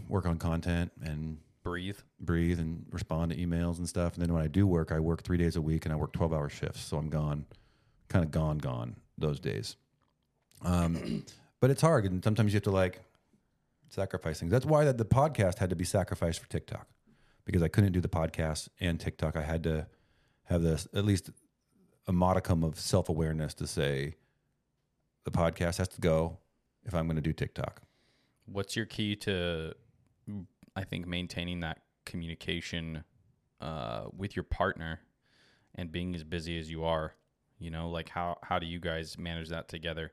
work 0.09 0.25
on 0.25 0.37
content 0.37 0.91
and 1.01 1.37
Breathe. 1.63 1.97
breathe 2.19 2.59
and 2.59 2.85
respond 2.91 3.31
to 3.31 3.37
emails 3.37 3.77
and 3.77 3.87
stuff. 3.89 4.13
And 4.13 4.23
then 4.23 4.33
when 4.33 4.41
I 4.41 4.47
do 4.47 4.65
work, 4.65 4.91
I 4.91 4.99
work 4.99 5.23
three 5.23 5.37
days 5.37 5.57
a 5.57 5.61
week 5.61 5.85
and 5.85 5.91
I 5.93 5.97
work 5.97 6.13
12 6.13 6.33
hour 6.33 6.49
shifts. 6.49 6.81
So 6.81 6.97
I'm 6.97 7.09
gone, 7.09 7.45
kind 8.07 8.23
of 8.23 8.31
gone, 8.31 8.57
gone 8.57 8.95
those 9.17 9.39
days. 9.39 9.75
Um, 10.63 11.25
but 11.59 11.69
it's 11.69 11.81
hard. 11.81 12.05
And 12.05 12.23
sometimes 12.23 12.53
you 12.53 12.57
have 12.57 12.63
to 12.63 12.71
like 12.71 13.01
sacrifice 13.89 14.39
things. 14.39 14.51
That's 14.51 14.65
why 14.65 14.85
that 14.85 14.97
the 14.97 15.05
podcast 15.05 15.57
had 15.57 15.69
to 15.69 15.75
be 15.75 15.83
sacrificed 15.83 16.39
for 16.39 16.47
TikTok 16.49 16.87
because 17.45 17.61
I 17.61 17.67
couldn't 17.67 17.91
do 17.91 18.01
the 18.01 18.09
podcast 18.09 18.69
and 18.79 18.99
TikTok. 18.99 19.35
I 19.35 19.41
had 19.41 19.63
to 19.63 19.87
have 20.45 20.61
this 20.61 20.87
at 20.93 21.03
least 21.03 21.31
a 22.07 22.13
modicum 22.13 22.63
of 22.63 22.79
self 22.79 23.09
awareness 23.09 23.53
to 23.55 23.67
say 23.67 24.15
the 25.25 25.31
podcast 25.31 25.77
has 25.79 25.89
to 25.89 26.01
go 26.01 26.37
if 26.85 26.95
I'm 26.95 27.07
going 27.07 27.17
to 27.17 27.21
do 27.21 27.33
TikTok. 27.33 27.81
What's 28.47 28.75
your 28.75 28.85
key 28.85 29.15
to, 29.17 29.73
I 30.75 30.83
think, 30.83 31.05
maintaining 31.07 31.59
that 31.61 31.79
communication 32.05 33.03
uh, 33.61 34.05
with 34.15 34.35
your 34.35 34.43
partner 34.43 35.01
and 35.75 35.91
being 35.91 36.15
as 36.15 36.23
busy 36.23 36.57
as 36.59 36.71
you 36.71 36.83
are? 36.83 37.13
You 37.59 37.71
know, 37.71 37.89
like 37.89 38.09
how 38.09 38.37
how 38.43 38.59
do 38.59 38.65
you 38.65 38.79
guys 38.79 39.17
manage 39.17 39.49
that 39.49 39.67
together? 39.67 40.11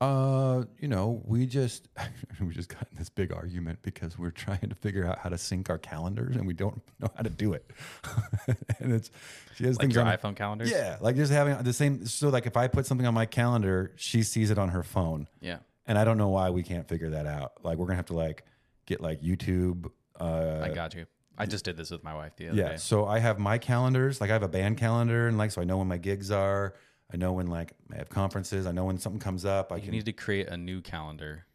Uh, 0.00 0.62
you 0.78 0.86
know, 0.86 1.20
we 1.24 1.44
just 1.44 1.88
we 2.40 2.54
just 2.54 2.68
got 2.68 2.86
in 2.92 2.98
this 2.98 3.08
big 3.08 3.32
argument 3.32 3.80
because 3.82 4.16
we're 4.16 4.30
trying 4.30 4.60
to 4.68 4.74
figure 4.76 5.04
out 5.04 5.18
how 5.18 5.28
to 5.28 5.36
sync 5.36 5.70
our 5.70 5.78
calendars 5.78 6.36
and 6.36 6.46
we 6.46 6.54
don't 6.54 6.80
know 7.00 7.10
how 7.16 7.22
to 7.22 7.30
do 7.30 7.52
it. 7.52 7.68
and 8.78 8.92
it's 8.92 9.10
she 9.56 9.64
has 9.64 9.76
Like 9.76 9.84
things 9.84 9.96
your 9.96 10.04
on 10.04 10.16
iPhone 10.16 10.36
calendars? 10.36 10.70
Yeah, 10.70 10.98
like 11.00 11.16
just 11.16 11.32
having 11.32 11.60
the 11.64 11.72
same. 11.72 12.06
So 12.06 12.28
like 12.28 12.46
if 12.46 12.56
I 12.56 12.68
put 12.68 12.86
something 12.86 13.06
on 13.06 13.14
my 13.14 13.26
calendar, 13.26 13.90
she 13.96 14.22
sees 14.22 14.52
it 14.52 14.58
on 14.58 14.68
her 14.68 14.84
phone, 14.84 15.26
Yeah. 15.40 15.58
And 15.88 15.98
I 15.98 16.04
don't 16.04 16.18
know 16.18 16.28
why 16.28 16.50
we 16.50 16.62
can't 16.62 16.86
figure 16.86 17.10
that 17.10 17.26
out. 17.26 17.52
Like 17.64 17.78
we're 17.78 17.86
gonna 17.86 17.96
have 17.96 18.06
to 18.06 18.14
like 18.14 18.44
get 18.86 19.00
like 19.00 19.20
YouTube. 19.20 19.90
Uh, 20.20 20.60
I 20.62 20.68
got 20.68 20.94
you. 20.94 21.06
I 21.36 21.46
just 21.46 21.64
did 21.64 21.76
this 21.76 21.90
with 21.90 22.02
my 22.04 22.14
wife 22.14 22.32
the 22.36 22.48
other 22.48 22.56
yeah. 22.56 22.68
day. 22.70 22.76
So 22.76 23.06
I 23.06 23.18
have 23.20 23.38
my 23.38 23.58
calendars. 23.58 24.20
Like 24.20 24.30
I 24.30 24.32
have 24.34 24.42
a 24.42 24.48
band 24.48 24.76
calendar, 24.76 25.26
and 25.26 25.36
like 25.38 25.50
so 25.50 25.60
I 25.60 25.64
know 25.64 25.78
when 25.78 25.88
my 25.88 25.98
gigs 25.98 26.30
are. 26.30 26.74
I 27.12 27.16
know 27.16 27.32
when 27.32 27.46
like 27.46 27.72
I 27.92 27.96
have 27.96 28.08
conferences. 28.10 28.66
I 28.66 28.72
know 28.72 28.84
when 28.84 28.98
something 28.98 29.20
comes 29.20 29.44
up. 29.44 29.72
I 29.72 29.76
You 29.76 29.82
can 29.82 29.90
need 29.92 30.04
to 30.04 30.12
create 30.12 30.48
a 30.48 30.56
new 30.56 30.80
calendar 30.82 31.46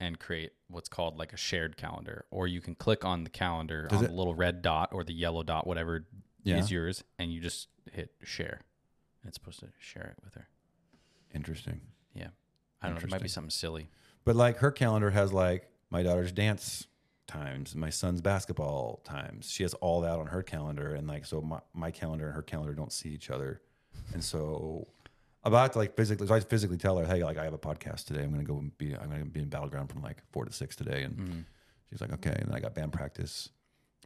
and 0.00 0.18
create 0.18 0.52
what's 0.68 0.88
called 0.88 1.16
like 1.16 1.32
a 1.32 1.36
shared 1.36 1.76
calendar, 1.76 2.24
or 2.30 2.46
you 2.48 2.60
can 2.60 2.74
click 2.74 3.04
on 3.04 3.24
the 3.24 3.30
calendar 3.30 3.86
Does 3.88 3.98
on 4.00 4.04
it- 4.04 4.08
the 4.08 4.14
little 4.14 4.34
red 4.34 4.60
dot 4.62 4.90
or 4.92 5.04
the 5.04 5.14
yellow 5.14 5.42
dot, 5.42 5.66
whatever 5.66 6.06
Yeah. 6.42 6.58
is 6.58 6.70
yours, 6.70 7.04
and 7.18 7.32
you 7.32 7.40
just 7.40 7.68
hit 7.92 8.10
share. 8.24 8.62
And 9.22 9.28
it's 9.28 9.36
supposed 9.36 9.60
to 9.60 9.68
share 9.78 10.14
it 10.18 10.24
with 10.24 10.34
her. 10.34 10.48
interesting. 11.34 11.80
I 12.86 12.90
don't 12.90 13.02
know. 13.02 13.06
It 13.06 13.10
might 13.10 13.22
be 13.22 13.28
something 13.28 13.50
silly. 13.50 13.88
But 14.24 14.36
like 14.36 14.58
her 14.58 14.70
calendar 14.70 15.10
has 15.10 15.32
like 15.32 15.68
my 15.90 16.02
daughter's 16.02 16.32
dance 16.32 16.86
times, 17.26 17.74
my 17.74 17.90
son's 17.90 18.20
basketball 18.20 19.00
times. 19.04 19.50
She 19.50 19.62
has 19.62 19.74
all 19.74 20.00
that 20.02 20.18
on 20.18 20.26
her 20.26 20.42
calendar, 20.42 20.94
and 20.94 21.06
like 21.06 21.24
so 21.26 21.40
my, 21.40 21.60
my 21.74 21.90
calendar 21.90 22.26
and 22.26 22.34
her 22.34 22.42
calendar 22.42 22.74
don't 22.74 22.92
see 22.92 23.10
each 23.10 23.30
other, 23.30 23.60
and 24.12 24.22
so 24.22 24.86
about 25.44 25.72
to 25.72 25.78
like 25.78 25.96
physically. 25.96 26.26
So 26.26 26.34
I 26.34 26.40
physically 26.40 26.76
tell 26.76 26.98
her, 26.98 27.06
hey, 27.06 27.22
like 27.22 27.38
I 27.38 27.44
have 27.44 27.54
a 27.54 27.58
podcast 27.58 28.04
today. 28.06 28.22
I'm 28.22 28.30
gonna 28.30 28.44
go 28.44 28.58
and 28.58 28.76
be 28.78 28.94
I'm 28.94 29.10
gonna 29.10 29.24
be 29.24 29.40
in 29.40 29.48
Battle 29.48 29.68
Ground 29.68 29.90
from 29.90 30.02
like 30.02 30.22
four 30.32 30.44
to 30.44 30.52
six 30.52 30.74
today, 30.76 31.02
and 31.02 31.16
mm-hmm. 31.16 31.40
she's 31.88 32.00
like, 32.00 32.12
okay. 32.14 32.34
And 32.38 32.48
then 32.48 32.54
I 32.54 32.60
got 32.60 32.74
band 32.74 32.92
practice. 32.92 33.50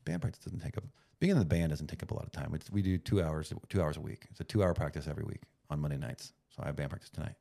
Band 0.05 0.23
practice 0.23 0.43
doesn't 0.43 0.61
take 0.61 0.79
up 0.79 0.85
being 1.21 1.33
in 1.33 1.39
the 1.39 1.45
band 1.45 1.71
doesn't 1.71 1.87
take 1.87 2.03
up 2.03 2.11
a 2.11 2.15
lot 2.15 2.25
of 2.25 2.33
time. 2.33 2.53
It's, 2.55 2.71
we 2.71 2.83
do 2.83 2.99
two 2.99 3.23
hours 3.23 3.53
two 3.69 3.81
hours 3.81 3.97
a 3.97 4.01
week. 4.01 4.27
It's 4.31 4.41
a 4.41 4.45
two 4.45 4.63
hour 4.63 4.75
practice 4.75 5.07
every 5.07 5.25
week 5.25 5.43
on 5.69 5.79
Monday 5.81 5.99
nights. 5.99 6.33
So 6.49 6.63
I 6.63 6.67
have 6.67 6.77
band 6.77 6.91
practice 6.91 7.11
tonight, 7.11 7.35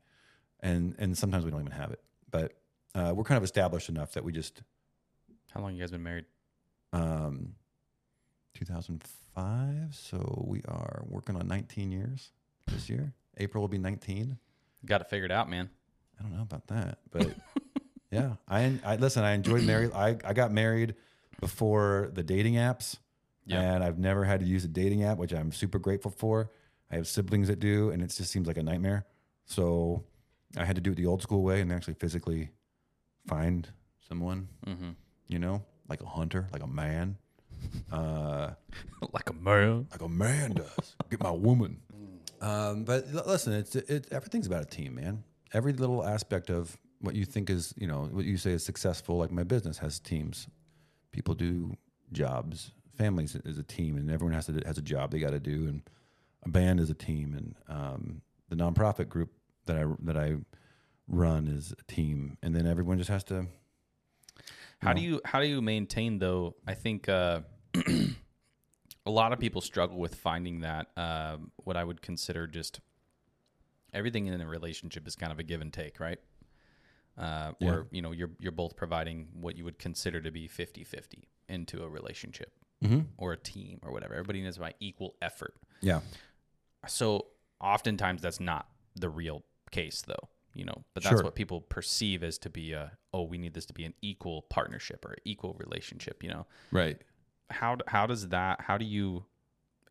and 0.62 0.96
and 1.00 1.18
sometimes 1.18 1.46
we 1.46 1.52
don't 1.52 1.62
even 1.62 1.72
have 1.72 1.92
it, 1.92 2.02
but 2.32 2.54
uh, 2.96 3.14
we're 3.16 3.24
kind 3.24 3.38
of 3.38 3.44
established 3.44 3.90
enough 3.90 4.14
that 4.14 4.24
we 4.24 4.32
just 4.32 4.62
How 5.52 5.62
long 5.62 5.74
you 5.76 5.80
guys 5.82 5.92
been 5.92 6.04
married? 6.04 6.26
um, 6.94 7.54
2005. 8.56 9.96
So 9.96 10.44
we 10.48 10.62
are 10.68 11.04
working 11.08 11.36
on 11.36 11.48
19 11.48 11.92
years 11.92 12.32
this 12.68 12.90
year. 12.90 13.14
April 13.38 13.62
will 13.62 13.68
be 13.70 13.78
19. 13.78 14.38
Got 14.86 15.02
it 15.02 15.10
figured 15.10 15.32
out, 15.32 15.50
man. 15.50 15.70
I 16.20 16.24
don't 16.24 16.36
know 16.36 16.42
about 16.42 16.68
that, 16.68 17.00
but 17.12 17.34
yeah, 18.12 18.34
I, 18.48 18.78
I 18.84 18.96
listen. 18.98 19.24
I 19.24 19.32
enjoyed 19.34 19.64
married. 19.64 19.92
I, 19.94 20.18
I 20.26 20.34
got 20.34 20.52
married 20.52 20.96
before 21.40 22.10
the 22.14 22.24
dating 22.24 22.56
apps, 22.56 22.98
Yeah. 23.46 23.62
and 23.62 23.84
I've 23.84 23.98
never 24.00 24.26
had 24.26 24.42
to 24.42 24.46
use 24.46 24.66
a 24.66 24.68
dating 24.68 25.04
app, 25.04 25.18
which 25.18 25.34
I'm 25.34 25.52
super 25.54 25.80
grateful 25.80 26.12
for. 26.12 26.52
I 26.92 26.96
have 26.96 27.08
siblings 27.08 27.48
that 27.48 27.60
do, 27.60 27.92
and 27.92 28.02
it 28.02 28.08
just 28.08 28.32
seems 28.32 28.48
like 28.48 28.58
a 28.58 28.64
nightmare. 28.64 29.06
So 29.46 30.04
I 30.58 30.66
had 30.66 30.76
to 30.76 30.82
do 30.82 30.92
it 30.92 30.96
the 30.96 31.06
old 31.06 31.22
school 31.22 31.44
way 31.44 31.62
and 31.62 31.72
actually 31.72 31.94
physically 31.96 32.52
find 33.28 33.70
someone, 34.08 34.48
Mm-hmm. 34.66 34.90
you 35.28 35.40
know, 35.40 35.64
like 35.88 36.02
a 36.02 36.06
hunter, 36.06 36.48
like 36.52 36.64
a 36.64 36.68
man, 36.68 37.18
uh, 37.92 38.52
like 39.14 39.30
a 39.30 39.34
man. 39.34 39.88
like 39.92 40.02
a 40.02 40.10
man 40.10 40.52
does. 40.52 40.96
Get 41.10 41.22
my 41.22 41.32
woman. 41.32 41.82
Um, 42.42 42.84
but 42.86 43.06
l- 43.14 43.24
listen, 43.28 43.54
it's 43.54 43.76
it, 43.76 44.08
everything's 44.12 44.48
about 44.48 44.62
a 44.64 44.66
team, 44.66 44.96
man. 44.96 45.24
Every 45.54 45.74
little 45.74 46.06
aspect 46.06 46.50
of 46.50 46.78
what 47.02 47.16
you 47.16 47.26
think 47.26 47.50
is, 47.50 47.74
you 47.78 47.88
know, 47.88 48.08
what 48.12 48.26
you 48.26 48.38
say 48.38 48.52
is 48.52 48.64
successful. 48.64 49.18
Like 49.18 49.32
my 49.32 49.44
business 49.44 49.78
has 49.80 50.00
teams. 50.00 50.48
People 51.12 51.34
do 51.34 51.76
jobs. 52.12 52.72
Families 52.98 53.36
is 53.46 53.58
a 53.58 53.64
team, 53.64 53.98
and 53.98 54.10
everyone 54.10 54.34
has 54.34 54.46
to 54.48 54.62
has 54.66 54.78
a 54.78 54.82
job 54.82 55.12
they 55.12 55.20
got 55.20 55.32
to 55.32 55.40
do. 55.40 55.68
And 55.68 55.82
a 56.44 56.50
band 56.50 56.80
is 56.80 56.90
a 56.90 56.94
team, 56.94 57.34
and 57.36 57.56
um, 57.68 58.22
the 58.50 58.56
nonprofit 58.56 59.10
group 59.10 59.32
that 59.70 59.78
I 59.78 59.86
that 60.04 60.18
I 60.18 60.36
run 61.08 61.48
is 61.48 61.72
a 61.80 61.84
team, 61.92 62.38
and 62.44 62.54
then 62.56 62.68
everyone 62.68 62.98
just 62.98 63.10
has 63.10 63.24
to. 63.26 63.48
How 64.82 64.94
do 64.94 65.02
you 65.02 65.22
how 65.26 65.40
do 65.40 65.48
you 65.48 65.62
maintain 65.62 66.20
though? 66.20 66.56
I 66.68 66.74
think 66.74 67.10
uh, 67.10 67.42
a 69.06 69.12
lot 69.12 69.34
of 69.34 69.40
people 69.40 69.62
struggle 69.62 69.98
with 69.98 70.16
finding 70.16 70.62
that 70.62 70.88
um, 70.98 71.52
what 71.58 71.76
I 71.78 71.84
would 71.84 72.02
consider 72.02 72.48
just 72.48 72.80
everything 73.94 74.28
in 74.28 74.40
a 74.40 74.48
relationship 74.48 75.08
is 75.08 75.16
kind 75.16 75.32
of 75.32 75.40
a 75.40 75.44
give 75.44 75.62
and 75.62 75.74
take, 75.74 76.00
right? 76.00 76.20
Uh, 77.18 77.52
Yeah. 77.60 77.70
Or 77.72 77.88
you 77.92 78.02
know 78.02 78.12
you're 78.12 78.32
you're 78.40 78.52
both 78.54 78.76
providing 78.78 79.28
what 79.34 79.58
you 79.58 79.66
would 79.66 79.80
consider 79.80 80.22
to 80.22 80.32
be 80.32 80.48
50-50 80.48 81.24
into 81.48 81.84
a 81.84 81.90
relationship 81.90 82.54
Mm-hmm. 82.82 83.00
or 83.18 83.34
a 83.34 83.38
team 83.38 83.80
or 83.84 83.92
whatever. 83.92 84.14
Everybody 84.14 84.42
needs 84.42 84.58
my 84.58 84.74
equal 84.80 85.16
effort. 85.22 85.54
Yeah. 85.82 86.00
So 86.88 87.26
oftentimes 87.60 88.22
that's 88.22 88.40
not 88.40 88.70
the 88.96 89.10
real 89.10 89.44
case 89.72 90.02
though, 90.02 90.30
you 90.54 90.66
know, 90.66 90.84
but 90.94 91.04
that's 91.04 91.16
Sure. 91.16 91.24
what 91.24 91.36
people 91.36 91.62
perceive 91.62 92.24
as 92.24 92.38
to 92.40 92.50
be 92.50 92.74
a, 92.74 92.92
oh, 93.14 93.24
we 93.24 93.38
need 93.38 93.54
this 93.54 93.66
to 93.68 93.74
be 93.74 93.86
an 93.86 93.94
equal 94.02 94.44
partnership 94.44 95.06
or 95.06 95.16
equal 95.26 95.54
relationship, 95.60 96.24
you 96.24 96.30
know, 96.30 96.46
Right. 96.72 97.02
how, 97.50 97.78
how 97.88 98.06
does 98.08 98.30
that, 98.30 98.62
how 98.62 98.78
do 98.78 98.86
you 98.86 99.26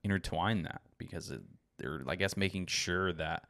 intertwine 0.05 0.63
that? 0.63 0.83
Because 0.99 1.31
it, 1.31 1.43
or 1.83 2.03
I 2.09 2.17
guess 2.17 2.37
making 2.37 2.67
sure 2.67 3.13
that 3.15 3.45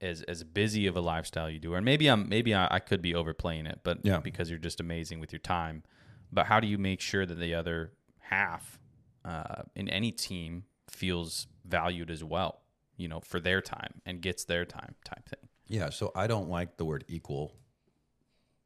as 0.00 0.22
as 0.22 0.44
busy 0.44 0.86
of 0.86 0.96
a 0.96 1.00
lifestyle 1.00 1.50
you 1.50 1.58
do, 1.58 1.74
or 1.74 1.82
maybe 1.82 2.06
I'm 2.06 2.28
maybe 2.28 2.54
I, 2.54 2.68
I 2.70 2.78
could 2.78 3.02
be 3.02 3.16
overplaying 3.16 3.66
it, 3.66 3.80
but 3.82 3.98
Yeah. 4.04 4.18
because 4.20 4.48
you're 4.48 4.58
just 4.60 4.78
amazing 4.78 5.18
with 5.18 5.32
your 5.32 5.40
time. 5.40 5.82
But 6.30 6.46
how 6.46 6.60
do 6.60 6.68
you 6.68 6.78
make 6.78 7.00
sure 7.00 7.26
that 7.26 7.34
the 7.34 7.52
other 7.54 7.94
half 8.20 8.78
uh, 9.24 9.62
in 9.74 9.88
any 9.88 10.12
team 10.12 10.64
feels 10.88 11.48
valued 11.64 12.12
as 12.12 12.22
well? 12.22 12.60
You 12.96 13.08
know, 13.08 13.18
for 13.18 13.40
their 13.40 13.60
time 13.60 14.00
and 14.06 14.20
gets 14.20 14.44
their 14.44 14.64
time 14.64 14.94
type 15.04 15.28
thing. 15.28 15.47
Yeah, 15.68 15.90
so 15.90 16.10
I 16.14 16.26
don't 16.26 16.48
like 16.48 16.76
the 16.76 16.84
word 16.84 17.04
equal 17.08 17.52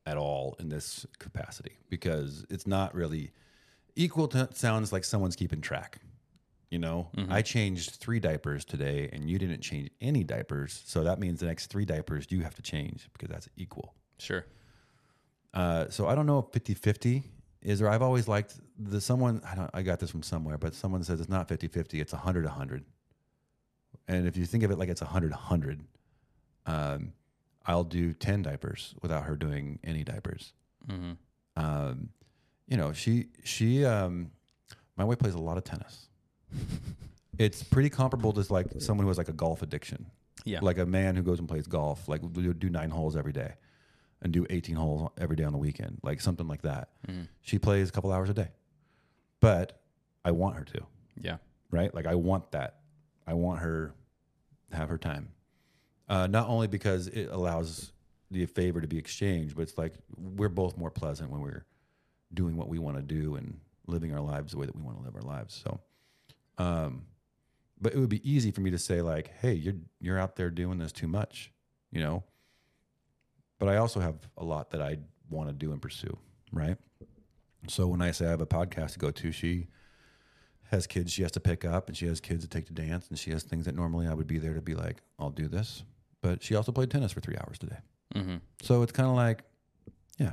at 0.07 0.17
all 0.17 0.57
in 0.59 0.69
this 0.69 1.07
capacity 1.19 1.79
because 1.89 2.45
it's 2.51 2.67
not 2.67 2.95
really 2.95 3.33
equal 3.97 4.29
to 4.29 4.49
sounds 4.55 4.93
like 4.93 5.05
someone's 5.05 5.37
keeping 5.37 5.61
track. 5.61 5.99
You 6.71 6.79
know, 6.79 7.11
I 7.29 7.43
changed 7.43 7.97
three 7.97 8.19
diapers 8.19 8.65
today 8.65 9.11
and 9.13 9.29
you 9.29 9.39
didn't 9.39 9.61
change 9.61 9.91
any 10.01 10.25
diapers. 10.25 10.83
So 10.87 11.05
that 11.05 11.19
means 11.19 11.41
the 11.41 11.47
next 11.47 11.67
three 11.67 11.85
diapers 11.85 12.27
you 12.31 12.41
have 12.43 12.55
to 12.55 12.63
change 12.63 13.11
because 13.13 13.29
that's 13.29 13.49
equal. 13.59 13.95
Sure. 14.19 14.47
Uh, 15.53 15.91
so 15.91 16.07
I 16.07 16.15
don't 16.15 16.25
know 16.25 16.39
if 16.39 16.47
50 16.53 16.73
50 16.73 17.25
is, 17.61 17.83
or 17.83 17.89
I've 17.89 18.01
always 18.01 18.27
liked 18.27 18.55
the 18.79 19.03
someone, 19.03 19.43
I, 19.45 19.55
don't, 19.55 19.71
I 19.75 19.83
got 19.83 20.01
this 20.01 20.11
from 20.11 20.23
somewhere, 20.23 20.57
but 20.57 20.75
someone 20.75 21.05
says 21.05 21.21
it's 21.21 21.29
not 21.29 21.47
50 21.47 21.69
50, 21.69 22.01
it's 22.01 22.13
100 22.15 22.45
100. 22.47 22.85
And 24.09 24.27
if 24.27 24.37
you 24.39 24.47
think 24.47 24.65
of 24.65 24.71
it 24.71 24.79
like 24.79 24.89
it's 24.89 25.03
100 25.03 25.31
100, 25.31 25.85
um, 26.67 27.13
I'll 27.67 27.85
do 27.85 28.13
10 28.13 28.43
diapers 28.43 28.95
without 29.03 29.25
her 29.25 29.37
doing 29.37 29.79
any 29.85 30.05
diapers. 30.05 30.53
hmm 30.89 31.13
Um, 31.57 32.11
you 32.67 32.77
know, 32.77 32.93
she, 32.93 33.29
she, 33.45 33.85
um, 33.85 34.31
my 34.97 35.05
wife 35.05 35.19
plays 35.19 35.35
a 35.35 35.39
lot 35.39 35.57
of 35.59 35.65
tennis. 35.65 36.09
it's 37.39 37.63
pretty 37.63 37.89
comparable 37.91 38.33
to 38.33 38.53
like 38.53 38.67
someone 38.79 39.05
who 39.05 39.09
has 39.09 39.19
like 39.19 39.29
a 39.29 39.33
golf 39.33 39.63
addiction 39.63 40.07
Yeah. 40.45 40.61
like 40.63 40.79
a 40.79 40.87
man 40.87 41.17
who 41.17 41.23
goes 41.23 41.39
and 41.39 41.49
plays 41.49 41.67
golf, 41.67 42.09
like 42.09 42.21
do 42.33 42.53
do 42.55 42.69
nine 42.71 42.91
holes 42.91 43.17
every 43.17 43.33
day, 43.33 43.55
and 44.21 44.33
do 44.33 44.47
eighteen 44.51 44.77
holes 44.77 45.11
every 45.19 45.37
day 45.37 45.45
on 45.45 45.53
the 45.53 45.59
weekend, 45.59 45.99
like 46.03 46.21
something 46.21 46.47
like 46.49 46.63
that. 46.63 46.89
Mhm. 47.09 47.29
She 47.41 47.59
plays 47.59 47.89
a 47.89 47.93
couple 47.93 48.13
hours 48.13 48.29
a 48.31 48.35
day, 48.35 48.49
but 49.41 49.81
I 50.25 50.31
want 50.33 50.57
her 50.57 50.65
to, 50.65 50.87
Yeah. 51.21 51.39
right? 51.71 51.93
Like 51.95 52.07
I 52.07 52.15
want 52.15 52.51
that. 52.53 52.81
I 53.27 53.35
want 53.35 53.61
her 53.61 53.93
to 54.71 54.77
have 54.77 54.89
her 54.89 54.99
time. 54.99 55.29
Uh, 56.09 56.27
not 56.27 56.49
only 56.49 56.67
because 56.67 57.07
it 57.09 57.29
allows 57.31 57.93
the 58.31 58.45
favor 58.47 58.81
to 58.81 58.89
be 58.89 58.99
exchanged, 58.99 59.55
but 59.57 59.63
it's 59.63 59.79
like 59.79 59.95
we're 60.17 60.49
both 60.49 60.77
more 60.77 60.91
pleasant 60.91 61.31
when 61.31 61.41
we're 61.41 61.65
doing 62.35 62.57
what 62.57 62.69
we 62.69 62.79
want 62.79 62.97
to 62.97 63.03
do 63.03 63.37
and 63.37 63.59
living 63.87 64.15
our 64.15 64.21
lives 64.21 64.53
the 64.53 64.59
way 64.59 64.67
that 64.67 64.75
we 64.75 64.83
want 64.83 64.97
to 64.99 65.05
live 65.05 65.15
our 65.15 65.23
lives. 65.23 65.63
So, 65.63 65.81
um, 66.59 67.03
but 67.81 67.95
it 67.95 67.99
would 67.99 68.09
be 68.09 68.29
easy 68.29 68.51
for 68.51 68.61
me 68.61 68.71
to 68.71 68.79
say 68.79 69.03
like, 69.03 69.33
"Hey, 69.41 69.55
you're 69.55 69.75
you're 70.01 70.19
out 70.19 70.37
there 70.37 70.51
doing 70.51 70.79
this 70.79 70.93
too 70.93 71.09
much," 71.09 71.53
you 71.91 72.01
know. 72.01 72.25
But 73.59 73.69
I 73.69 73.77
also 73.77 74.01
have 74.01 74.17
a 74.37 74.45
lot 74.45 74.71
that 74.71 74.83
I 74.83 74.99
want 75.31 75.49
to 75.49 75.53
do 75.53 75.73
and 75.73 75.81
pursue, 75.81 76.17
right? 76.53 76.77
So 77.69 77.87
when 77.87 78.03
I 78.03 78.11
say 78.11 78.27
I 78.27 78.31
have 78.31 78.41
a 78.41 78.47
podcast 78.47 78.95
to 78.95 78.99
go 78.99 79.11
to, 79.11 79.31
she 79.31 79.69
has 80.71 80.87
kids 80.87 81.13
she 81.13 81.23
has 81.23 81.33
to 81.33 81.41
pick 81.41 81.65
up, 81.65 81.89
and 81.89 81.97
she 81.97 82.07
has 82.07 82.21
kids 82.21 82.45
to 82.45 82.49
take 82.49 82.67
to 82.67 82.73
dance, 82.73 83.09
and 83.09 83.19
she 83.19 83.31
has 83.31 83.43
things 83.43 83.67
that 83.67 83.75
normally 83.75 84.07
I 84.07 84.15
would 84.15 84.27
be 84.27 84.39
there 84.39 84.55
to 84.55 84.63
be 84.63 84.75
like, 84.75 85.03
"I'll 85.19 85.31
do 85.31 85.49
this," 85.49 85.85
but 86.23 86.43
she 86.43 86.55
also 86.55 86.73
played 86.73 86.91
tennis 86.91 87.13
for 87.13 87.21
three 87.21 87.37
hours 87.37 87.59
today. 87.59 87.79
hmm 88.15 88.37
So 88.63 88.83
it's 88.83 88.93
kind 88.93 89.09
of 89.09 89.15
like, 89.17 89.43
yeah, 90.19 90.33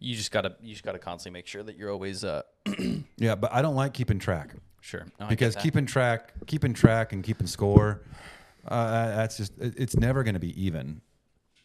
You 0.00 0.14
just 0.14 0.30
gotta 0.30 0.56
you 0.62 0.72
just 0.72 0.84
gotta 0.84 0.98
constantly 0.98 1.38
make 1.38 1.46
sure 1.46 1.62
that 1.62 1.76
you're 1.76 1.90
always 1.92 2.24
uh 2.24 2.42
yeah. 3.18 3.34
But 3.34 3.52
I 3.52 3.60
don't 3.62 3.74
like 3.76 3.92
keeping 3.92 4.18
track. 4.18 4.54
sure 4.80 5.06
No, 5.20 5.26
because 5.26 5.54
keeping 5.56 5.84
track, 5.86 6.32
keeping 6.46 6.72
track, 6.72 7.12
and 7.12 7.22
keeping 7.22 7.46
score, 7.46 8.02
uh, 8.66 9.08
that's 9.16 9.36
just 9.36 9.52
it- 9.58 9.74
it's 9.76 9.96
never 9.96 10.22
going 10.22 10.34
to 10.34 10.40
be 10.40 10.54
even. 10.64 11.00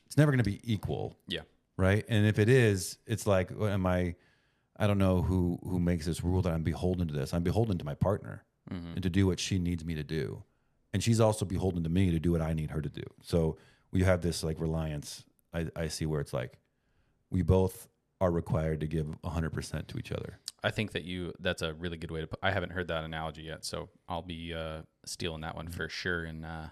It's 0.07 0.17
never 0.17 0.31
going 0.31 0.43
to 0.43 0.49
be 0.49 0.59
equal, 0.63 1.17
yeah 1.27 1.41
right? 1.77 2.05
And 2.07 2.25
if 2.27 2.37
it 2.37 2.49
is, 2.49 2.97
it's 3.07 3.25
like, 3.25 3.49
am 3.59 3.85
I? 3.85 4.15
I 4.77 4.87
don't 4.87 4.97
know 4.99 5.21
who 5.21 5.59
who 5.63 5.79
makes 5.79 6.05
this 6.05 6.23
rule 6.23 6.41
that 6.43 6.53
I'm 6.53 6.63
beholden 6.63 7.07
to 7.07 7.13
this. 7.13 7.33
I'm 7.33 7.43
beholden 7.43 7.77
to 7.79 7.85
my 7.85 7.95
partner 7.95 8.43
Mhm. 8.71 8.93
and 8.95 9.03
to 9.03 9.09
do 9.09 9.25
what 9.27 9.39
she 9.39 9.59
needs 9.59 9.83
me 9.85 9.93
to 9.95 10.03
do, 10.03 10.43
and 10.93 11.03
she's 11.03 11.19
also 11.19 11.43
beholden 11.45 11.83
to 11.83 11.89
me 11.89 12.11
to 12.11 12.19
do 12.19 12.31
what 12.31 12.41
I 12.41 12.53
need 12.53 12.71
her 12.71 12.81
to 12.81 12.89
do. 12.89 13.03
So 13.21 13.57
we 13.91 14.03
have 14.03 14.21
this 14.21 14.43
like 14.43 14.59
reliance. 14.59 15.23
I, 15.53 15.67
I 15.75 15.87
see 15.87 16.05
where 16.05 16.21
it's 16.21 16.33
like 16.33 16.59
we 17.29 17.41
both 17.41 17.87
are 18.21 18.31
required 18.31 18.79
to 18.81 18.87
give 18.87 19.07
100% 19.23 19.87
to 19.87 19.97
each 19.97 20.11
other. 20.11 20.39
I 20.63 20.71
think 20.71 20.93
that 20.93 21.03
you 21.03 21.33
that's 21.39 21.61
a 21.61 21.73
really 21.73 21.97
good 21.97 22.09
way 22.09 22.21
to 22.21 22.27
put 22.27 22.39
I 22.41 22.51
haven't 22.51 22.71
heard 22.71 22.87
that 22.87 23.03
analogy 23.03 23.41
yet, 23.41 23.65
so 23.65 23.89
I'll 24.07 24.21
be 24.21 24.53
uh 24.53 24.83
stealing 25.05 25.41
that 25.41 25.55
one 25.55 25.67
for 25.67 25.89
sure 25.89 26.23
and 26.23 26.45
uh 26.45 26.67